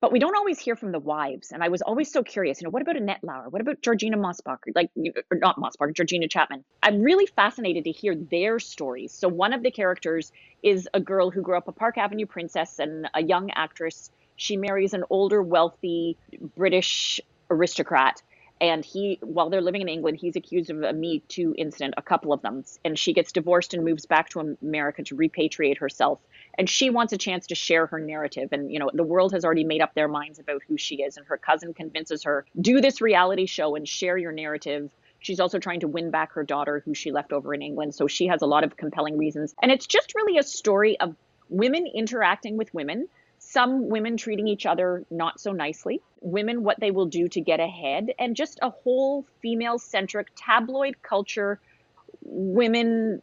but 0.00 0.12
we 0.12 0.18
don't 0.18 0.36
always 0.36 0.58
hear 0.58 0.76
from 0.76 0.92
the 0.92 0.98
wives. 0.98 1.52
And 1.52 1.62
I 1.62 1.68
was 1.68 1.82
always 1.82 2.10
so 2.10 2.22
curious, 2.22 2.60
you 2.60 2.64
know, 2.64 2.70
what 2.70 2.82
about 2.82 2.96
Annette 2.96 3.22
Lauer? 3.22 3.48
What 3.48 3.60
about 3.60 3.82
Georgina 3.82 4.16
Mosbacher? 4.16 4.72
Like, 4.74 4.90
or 5.30 5.38
not 5.38 5.56
Mosbacher, 5.58 5.94
Georgina 5.94 6.28
Chapman. 6.28 6.64
I'm 6.82 7.02
really 7.02 7.26
fascinated 7.26 7.84
to 7.84 7.92
hear 7.92 8.14
their 8.14 8.58
stories. 8.58 9.12
So 9.12 9.28
one 9.28 9.52
of 9.52 9.62
the 9.62 9.70
characters 9.70 10.32
is 10.62 10.88
a 10.94 11.00
girl 11.00 11.30
who 11.30 11.42
grew 11.42 11.56
up 11.56 11.68
a 11.68 11.72
Park 11.72 11.98
Avenue 11.98 12.26
princess 12.26 12.78
and 12.78 13.08
a 13.12 13.22
young 13.22 13.50
actress 13.50 14.10
she 14.40 14.56
marries 14.56 14.94
an 14.94 15.04
older, 15.10 15.42
wealthy 15.42 16.16
British 16.56 17.20
aristocrat. 17.50 18.22
And 18.58 18.82
he, 18.82 19.18
while 19.20 19.50
they're 19.50 19.60
living 19.60 19.82
in 19.82 19.88
England, 19.88 20.16
he's 20.18 20.34
accused 20.34 20.70
of 20.70 20.82
a 20.82 20.94
Me 20.94 21.20
Too 21.28 21.54
incident, 21.58 21.92
a 21.98 22.02
couple 22.02 22.32
of 22.32 22.40
them. 22.40 22.64
And 22.82 22.98
she 22.98 23.12
gets 23.12 23.32
divorced 23.32 23.74
and 23.74 23.84
moves 23.84 24.06
back 24.06 24.30
to 24.30 24.56
America 24.62 25.02
to 25.04 25.14
repatriate 25.14 25.76
herself. 25.76 26.20
And 26.56 26.70
she 26.70 26.88
wants 26.88 27.12
a 27.12 27.18
chance 27.18 27.48
to 27.48 27.54
share 27.54 27.86
her 27.88 27.98
narrative. 27.98 28.48
And, 28.52 28.72
you 28.72 28.78
know, 28.78 28.90
the 28.94 29.04
world 29.04 29.32
has 29.32 29.44
already 29.44 29.64
made 29.64 29.82
up 29.82 29.92
their 29.92 30.08
minds 30.08 30.38
about 30.38 30.62
who 30.66 30.78
she 30.78 31.02
is. 31.02 31.18
And 31.18 31.26
her 31.26 31.36
cousin 31.36 31.74
convinces 31.74 32.22
her, 32.24 32.46
do 32.58 32.80
this 32.80 33.02
reality 33.02 33.44
show 33.44 33.76
and 33.76 33.86
share 33.86 34.16
your 34.16 34.32
narrative. 34.32 34.90
She's 35.18 35.40
also 35.40 35.58
trying 35.58 35.80
to 35.80 35.88
win 35.88 36.10
back 36.10 36.32
her 36.32 36.44
daughter, 36.44 36.80
who 36.82 36.94
she 36.94 37.12
left 37.12 37.34
over 37.34 37.52
in 37.52 37.60
England. 37.60 37.94
So 37.94 38.06
she 38.06 38.28
has 38.28 38.40
a 38.40 38.46
lot 38.46 38.64
of 38.64 38.78
compelling 38.78 39.18
reasons. 39.18 39.54
And 39.60 39.70
it's 39.70 39.86
just 39.86 40.14
really 40.14 40.38
a 40.38 40.42
story 40.42 40.98
of 40.98 41.14
women 41.50 41.86
interacting 41.86 42.56
with 42.56 42.72
women 42.72 43.08
some 43.52 43.88
women 43.88 44.16
treating 44.16 44.46
each 44.46 44.64
other 44.64 45.04
not 45.10 45.40
so 45.40 45.50
nicely, 45.50 46.00
women 46.20 46.62
what 46.62 46.78
they 46.78 46.90
will 46.90 47.06
do 47.06 47.28
to 47.28 47.40
get 47.40 47.58
ahead, 47.58 48.12
and 48.18 48.36
just 48.36 48.58
a 48.62 48.70
whole 48.70 49.26
female 49.42 49.78
centric 49.78 50.28
tabloid 50.36 51.02
culture, 51.02 51.58
women 52.22 53.20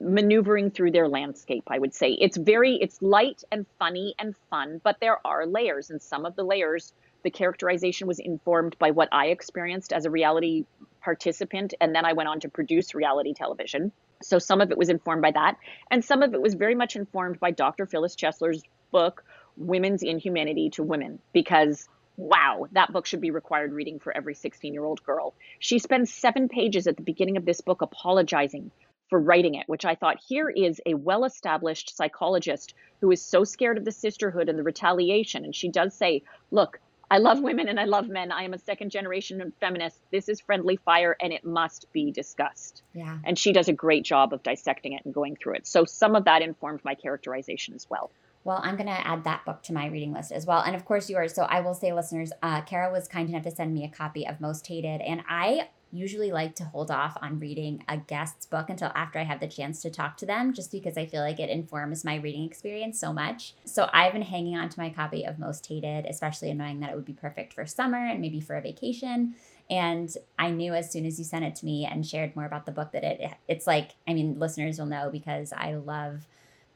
maneuvering 0.00 0.70
through 0.70 0.90
their 0.90 1.08
landscape 1.08 1.64
i 1.68 1.78
would 1.78 1.94
say. 1.94 2.12
It's 2.12 2.38
very 2.38 2.76
it's 2.76 3.02
light 3.02 3.44
and 3.52 3.66
funny 3.78 4.14
and 4.18 4.34
fun 4.48 4.80
but 4.82 4.96
there 4.98 5.18
are 5.26 5.46
layers 5.46 5.90
and 5.90 6.00
some 6.00 6.24
of 6.24 6.36
the 6.36 6.42
layers 6.42 6.94
the 7.22 7.30
characterization 7.30 8.08
was 8.08 8.18
informed 8.18 8.76
by 8.78 8.92
what 8.92 9.10
i 9.12 9.26
experienced 9.26 9.92
as 9.92 10.06
a 10.06 10.10
reality 10.10 10.64
participant 11.02 11.74
and 11.82 11.94
then 11.94 12.06
i 12.06 12.14
went 12.14 12.30
on 12.30 12.40
to 12.40 12.48
produce 12.48 12.94
reality 12.94 13.34
television. 13.34 13.92
So 14.22 14.38
some 14.38 14.62
of 14.62 14.70
it 14.70 14.78
was 14.78 14.88
informed 14.88 15.20
by 15.20 15.32
that 15.32 15.58
and 15.90 16.02
some 16.02 16.22
of 16.22 16.32
it 16.32 16.40
was 16.40 16.54
very 16.54 16.74
much 16.74 16.96
informed 16.96 17.38
by 17.38 17.50
dr 17.50 17.84
phyllis 17.84 18.16
chesler's 18.16 18.62
book 18.90 19.22
women's 19.60 20.02
inhumanity 20.02 20.70
to 20.70 20.82
women 20.82 21.20
because 21.32 21.88
wow, 22.16 22.66
that 22.72 22.92
book 22.92 23.06
should 23.06 23.20
be 23.20 23.30
required 23.30 23.72
reading 23.72 23.98
for 23.98 24.14
every 24.14 24.34
16 24.34 24.74
year 24.74 24.84
old 24.84 25.02
girl. 25.04 25.34
She 25.58 25.78
spends 25.78 26.12
seven 26.12 26.48
pages 26.48 26.86
at 26.86 26.96
the 26.96 27.02
beginning 27.02 27.36
of 27.36 27.44
this 27.44 27.60
book 27.60 27.82
apologizing 27.82 28.70
for 29.08 29.18
writing 29.18 29.54
it, 29.54 29.68
which 29.68 29.84
I 29.84 29.94
thought 29.94 30.18
here 30.26 30.48
is 30.48 30.80
a 30.86 30.94
well 30.94 31.24
established 31.24 31.96
psychologist 31.96 32.74
who 33.00 33.10
is 33.10 33.22
so 33.22 33.44
scared 33.44 33.78
of 33.78 33.84
the 33.84 33.92
sisterhood 33.92 34.48
and 34.48 34.58
the 34.58 34.62
retaliation. 34.62 35.44
And 35.44 35.54
she 35.54 35.68
does 35.68 35.94
say, 35.94 36.22
look, 36.50 36.78
I 37.10 37.18
love 37.18 37.40
women 37.40 37.68
and 37.68 37.80
I 37.80 37.86
love 37.86 38.08
men. 38.08 38.30
I 38.30 38.44
am 38.44 38.52
a 38.52 38.58
second 38.58 38.90
generation 38.90 39.52
feminist. 39.58 39.98
This 40.12 40.28
is 40.28 40.40
friendly 40.40 40.76
fire 40.76 41.16
and 41.20 41.32
it 41.32 41.44
must 41.44 41.92
be 41.92 42.12
discussed. 42.12 42.82
Yeah. 42.94 43.18
And 43.24 43.36
she 43.36 43.52
does 43.52 43.68
a 43.68 43.72
great 43.72 44.04
job 44.04 44.32
of 44.32 44.44
dissecting 44.44 44.92
it 44.92 45.04
and 45.04 45.12
going 45.12 45.34
through 45.34 45.54
it. 45.54 45.66
So 45.66 45.84
some 45.84 46.14
of 46.14 46.26
that 46.26 46.42
informed 46.42 46.84
my 46.84 46.94
characterization 46.94 47.74
as 47.74 47.88
well. 47.90 48.12
Well, 48.42 48.60
I'm 48.62 48.76
going 48.76 48.86
to 48.86 49.06
add 49.06 49.24
that 49.24 49.44
book 49.44 49.62
to 49.64 49.72
my 49.72 49.86
reading 49.86 50.12
list 50.12 50.32
as 50.32 50.46
well. 50.46 50.62
And 50.62 50.74
of 50.74 50.84
course, 50.84 51.10
yours. 51.10 51.34
So 51.34 51.42
I 51.42 51.60
will 51.60 51.74
say, 51.74 51.92
listeners, 51.92 52.32
uh, 52.42 52.62
Kara 52.62 52.90
was 52.90 53.06
kind 53.06 53.28
enough 53.28 53.42
to 53.42 53.50
send 53.50 53.74
me 53.74 53.84
a 53.84 53.88
copy 53.88 54.26
of 54.26 54.40
Most 54.40 54.66
Hated. 54.66 55.02
And 55.02 55.22
I 55.28 55.68
usually 55.92 56.30
like 56.30 56.54
to 56.54 56.64
hold 56.64 56.90
off 56.90 57.16
on 57.20 57.38
reading 57.38 57.84
a 57.88 57.96
guest's 57.96 58.46
book 58.46 58.70
until 58.70 58.92
after 58.94 59.18
I 59.18 59.24
have 59.24 59.40
the 59.40 59.48
chance 59.48 59.82
to 59.82 59.90
talk 59.90 60.16
to 60.18 60.26
them, 60.26 60.52
just 60.54 60.70
because 60.70 60.96
I 60.96 61.06
feel 61.06 61.20
like 61.20 61.40
it 61.40 61.50
informs 61.50 62.04
my 62.04 62.16
reading 62.16 62.44
experience 62.44 62.98
so 62.98 63.12
much. 63.12 63.54
So 63.64 63.90
I've 63.92 64.12
been 64.12 64.22
hanging 64.22 64.56
on 64.56 64.68
to 64.68 64.80
my 64.80 64.90
copy 64.90 65.24
of 65.24 65.38
Most 65.38 65.66
Hated, 65.66 66.06
especially 66.06 66.52
knowing 66.54 66.80
that 66.80 66.90
it 66.90 66.96
would 66.96 67.04
be 67.04 67.12
perfect 67.12 67.52
for 67.52 67.66
summer 67.66 67.98
and 67.98 68.20
maybe 68.20 68.40
for 68.40 68.56
a 68.56 68.62
vacation. 68.62 69.34
And 69.68 70.14
I 70.38 70.50
knew 70.50 70.74
as 70.74 70.90
soon 70.90 71.06
as 71.06 71.18
you 71.18 71.24
sent 71.24 71.44
it 71.44 71.56
to 71.56 71.64
me 71.64 71.86
and 71.90 72.06
shared 72.06 72.34
more 72.34 72.44
about 72.44 72.66
the 72.66 72.72
book 72.72 72.92
that 72.92 73.04
it 73.04 73.32
it's 73.48 73.66
like, 73.66 73.90
I 74.06 74.14
mean, 74.14 74.38
listeners 74.38 74.78
will 74.78 74.86
know 74.86 75.10
because 75.10 75.52
I 75.52 75.74
love 75.74 76.26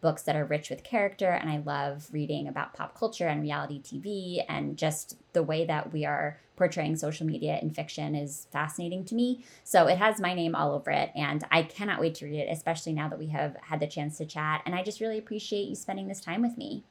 books 0.04 0.24
that 0.24 0.36
are 0.36 0.44
rich 0.44 0.68
with 0.68 0.84
character 0.84 1.30
and 1.30 1.48
I 1.48 1.62
love 1.64 2.08
reading 2.12 2.46
about 2.46 2.74
pop 2.74 2.94
culture 2.94 3.26
and 3.26 3.40
reality 3.40 3.80
TV 3.80 4.44
and 4.50 4.76
just 4.76 5.16
the 5.32 5.42
way 5.42 5.64
that 5.64 5.94
we 5.94 6.04
are 6.04 6.38
portraying 6.56 6.94
social 6.94 7.26
media 7.26 7.58
in 7.62 7.70
fiction 7.70 8.14
is 8.14 8.46
fascinating 8.52 9.06
to 9.06 9.14
me. 9.14 9.46
So 9.64 9.86
it 9.86 9.96
has 9.96 10.20
my 10.20 10.34
name 10.34 10.54
all 10.54 10.72
over 10.72 10.90
it 10.90 11.10
and 11.16 11.42
I 11.50 11.62
cannot 11.62 12.02
wait 12.02 12.16
to 12.16 12.26
read 12.26 12.38
it 12.38 12.52
especially 12.52 12.92
now 12.92 13.08
that 13.08 13.18
we 13.18 13.28
have 13.28 13.56
had 13.62 13.80
the 13.80 13.86
chance 13.86 14.18
to 14.18 14.26
chat 14.26 14.60
and 14.66 14.74
I 14.74 14.82
just 14.82 15.00
really 15.00 15.16
appreciate 15.16 15.68
you 15.68 15.74
spending 15.74 16.06
this 16.06 16.20
time 16.20 16.42
with 16.42 16.58
me. 16.58 16.84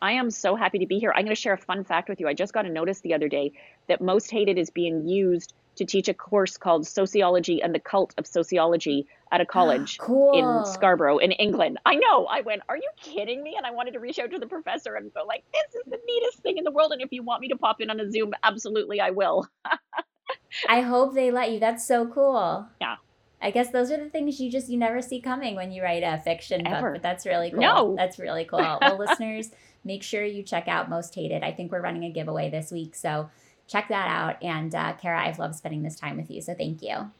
I 0.00 0.12
am 0.12 0.30
so 0.30 0.56
happy 0.56 0.78
to 0.78 0.86
be 0.86 0.98
here. 0.98 1.12
I'm 1.14 1.24
going 1.24 1.36
to 1.36 1.40
share 1.40 1.52
a 1.52 1.58
fun 1.58 1.84
fact 1.84 2.08
with 2.08 2.18
you. 2.18 2.28
I 2.28 2.34
just 2.34 2.54
got 2.54 2.64
a 2.64 2.70
notice 2.70 3.00
the 3.00 3.12
other 3.12 3.28
day 3.28 3.52
that 3.88 4.00
Most 4.00 4.30
Hated 4.30 4.56
is 4.56 4.70
being 4.70 5.06
used 5.06 5.52
to 5.76 5.84
teach 5.84 6.08
a 6.08 6.14
course 6.14 6.56
called 6.56 6.86
Sociology 6.86 7.62
and 7.62 7.74
the 7.74 7.78
Cult 7.80 8.14
of 8.18 8.26
Sociology 8.26 9.06
at 9.32 9.40
a 9.40 9.46
college 9.46 9.98
cool. 10.00 10.32
in 10.32 10.72
Scarborough 10.72 11.18
in 11.18 11.32
England. 11.32 11.78
I 11.84 11.96
know. 11.96 12.26
I 12.26 12.40
went, 12.42 12.62
"Are 12.68 12.76
you 12.76 12.88
kidding 13.00 13.42
me?" 13.42 13.54
And 13.56 13.66
I 13.66 13.70
wanted 13.70 13.92
to 13.94 14.00
reach 14.00 14.18
out 14.18 14.30
to 14.30 14.38
the 14.38 14.46
professor 14.46 14.94
and 14.94 15.12
go 15.12 15.24
like, 15.24 15.44
"This 15.52 15.74
is 15.74 15.90
the 15.90 15.98
neatest 16.06 16.38
thing 16.38 16.58
in 16.58 16.64
the 16.64 16.70
world 16.70 16.92
and 16.92 17.02
if 17.02 17.12
you 17.12 17.22
want 17.22 17.40
me 17.40 17.48
to 17.48 17.56
pop 17.56 17.80
in 17.80 17.90
on 17.90 18.00
a 18.00 18.10
Zoom, 18.10 18.32
absolutely 18.42 19.00
I 19.00 19.10
will." 19.10 19.48
I 20.68 20.80
hope 20.80 21.14
they 21.14 21.30
let 21.30 21.50
you. 21.50 21.58
That's 21.58 21.86
so 21.86 22.06
cool. 22.06 22.66
Yeah. 22.80 22.96
I 23.42 23.50
guess 23.50 23.70
those 23.70 23.90
are 23.90 23.98
the 23.98 24.08
things 24.08 24.40
you 24.40 24.50
just 24.50 24.70
you 24.70 24.78
never 24.78 25.02
see 25.02 25.20
coming 25.20 25.54
when 25.54 25.70
you 25.70 25.82
write 25.82 26.02
a 26.02 26.18
fiction 26.18 26.66
Ever. 26.66 26.92
book, 26.92 26.94
but 26.94 27.02
that's 27.02 27.26
really 27.26 27.50
cool. 27.50 27.60
No. 27.60 27.94
That's 27.96 28.18
really 28.18 28.44
cool. 28.44 28.60
well, 28.80 28.96
listeners, 29.08 29.50
make 29.84 30.02
sure 30.02 30.24
you 30.24 30.42
check 30.42 30.66
out 30.66 30.88
Most 30.88 31.14
Hated. 31.14 31.42
I 31.42 31.52
think 31.52 31.70
we're 31.70 31.82
running 31.82 32.04
a 32.04 32.10
giveaway 32.10 32.48
this 32.48 32.72
week, 32.72 32.94
so 32.94 33.28
check 33.68 33.88
that 33.88 34.08
out. 34.08 34.42
And 34.42 34.74
uh, 34.74 34.94
Kara, 34.94 35.26
I've 35.26 35.38
loved 35.38 35.54
spending 35.54 35.82
this 35.82 35.96
time 35.96 36.16
with 36.16 36.30
you, 36.30 36.40
so 36.40 36.54
thank 36.54 36.82
you. 36.82 37.10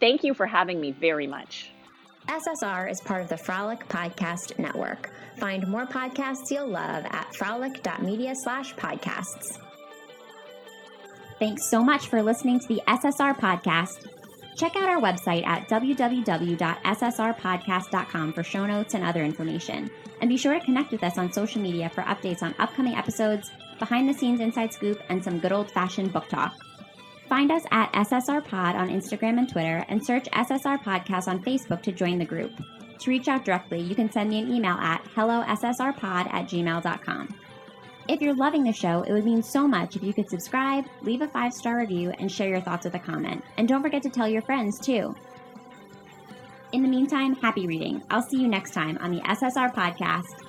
Thank 0.00 0.24
you 0.24 0.34
for 0.34 0.46
having 0.46 0.80
me 0.80 0.92
very 0.92 1.26
much. 1.26 1.70
SSR 2.28 2.90
is 2.90 3.00
part 3.00 3.22
of 3.22 3.28
the 3.28 3.36
Frolic 3.36 3.86
Podcast 3.88 4.58
Network. 4.58 5.10
Find 5.38 5.66
more 5.68 5.86
podcasts 5.86 6.50
you'll 6.50 6.68
love 6.68 7.04
at 7.10 7.34
frolic.media 7.34 8.34
slash 8.34 8.74
podcasts. 8.74 9.58
Thanks 11.38 11.68
so 11.68 11.82
much 11.82 12.06
for 12.06 12.22
listening 12.22 12.60
to 12.60 12.68
the 12.68 12.80
SSR 12.86 13.38
Podcast. 13.38 14.08
Check 14.56 14.76
out 14.76 14.88
our 14.88 15.00
website 15.00 15.44
at 15.46 15.68
www.ssrpodcast.com 15.68 18.32
for 18.32 18.42
show 18.44 18.66
notes 18.66 18.94
and 18.94 19.04
other 19.04 19.24
information. 19.24 19.90
And 20.20 20.30
be 20.30 20.36
sure 20.36 20.54
to 20.54 20.64
connect 20.64 20.92
with 20.92 21.02
us 21.02 21.18
on 21.18 21.32
social 21.32 21.60
media 21.60 21.90
for 21.90 22.02
updates 22.02 22.40
on 22.42 22.54
upcoming 22.58 22.94
episodes, 22.94 23.50
behind 23.78 24.08
the 24.08 24.14
scenes 24.14 24.40
inside 24.40 24.72
scoop, 24.72 25.00
and 25.08 25.22
some 25.22 25.38
good 25.38 25.52
old 25.52 25.70
fashioned 25.70 26.12
book 26.12 26.28
talk. 26.28 26.54
Find 27.28 27.50
us 27.50 27.62
at 27.70 27.92
SSR 27.92 28.44
Pod 28.44 28.76
on 28.76 28.88
Instagram 28.88 29.38
and 29.38 29.48
Twitter, 29.48 29.84
and 29.88 30.04
search 30.04 30.24
SSR 30.30 30.82
Podcast 30.82 31.28
on 31.28 31.42
Facebook 31.42 31.82
to 31.82 31.92
join 31.92 32.18
the 32.18 32.24
group. 32.24 32.52
To 33.00 33.10
reach 33.10 33.28
out 33.28 33.44
directly, 33.44 33.80
you 33.80 33.94
can 33.94 34.10
send 34.10 34.30
me 34.30 34.40
an 34.40 34.52
email 34.52 34.74
at 34.74 35.04
hellossrpod 35.04 36.32
at 36.32 36.46
gmail.com. 36.46 37.34
If 38.06 38.20
you're 38.20 38.34
loving 38.34 38.64
the 38.64 38.72
show, 38.72 39.02
it 39.02 39.12
would 39.12 39.24
mean 39.24 39.42
so 39.42 39.66
much 39.66 39.96
if 39.96 40.02
you 40.02 40.12
could 40.12 40.28
subscribe, 40.28 40.84
leave 41.00 41.22
a 41.22 41.28
five 41.28 41.54
star 41.54 41.78
review, 41.78 42.10
and 42.18 42.30
share 42.30 42.50
your 42.50 42.60
thoughts 42.60 42.84
with 42.84 42.94
a 42.94 42.98
comment. 42.98 43.42
And 43.56 43.66
don't 43.66 43.82
forget 43.82 44.02
to 44.02 44.10
tell 44.10 44.28
your 44.28 44.42
friends 44.42 44.78
too. 44.78 45.14
In 46.72 46.82
the 46.82 46.88
meantime, 46.88 47.34
happy 47.36 47.66
reading. 47.66 48.02
I'll 48.10 48.22
see 48.22 48.40
you 48.40 48.48
next 48.48 48.72
time 48.72 48.98
on 49.00 49.10
the 49.10 49.20
SSR 49.20 49.74
Podcast. 49.74 50.43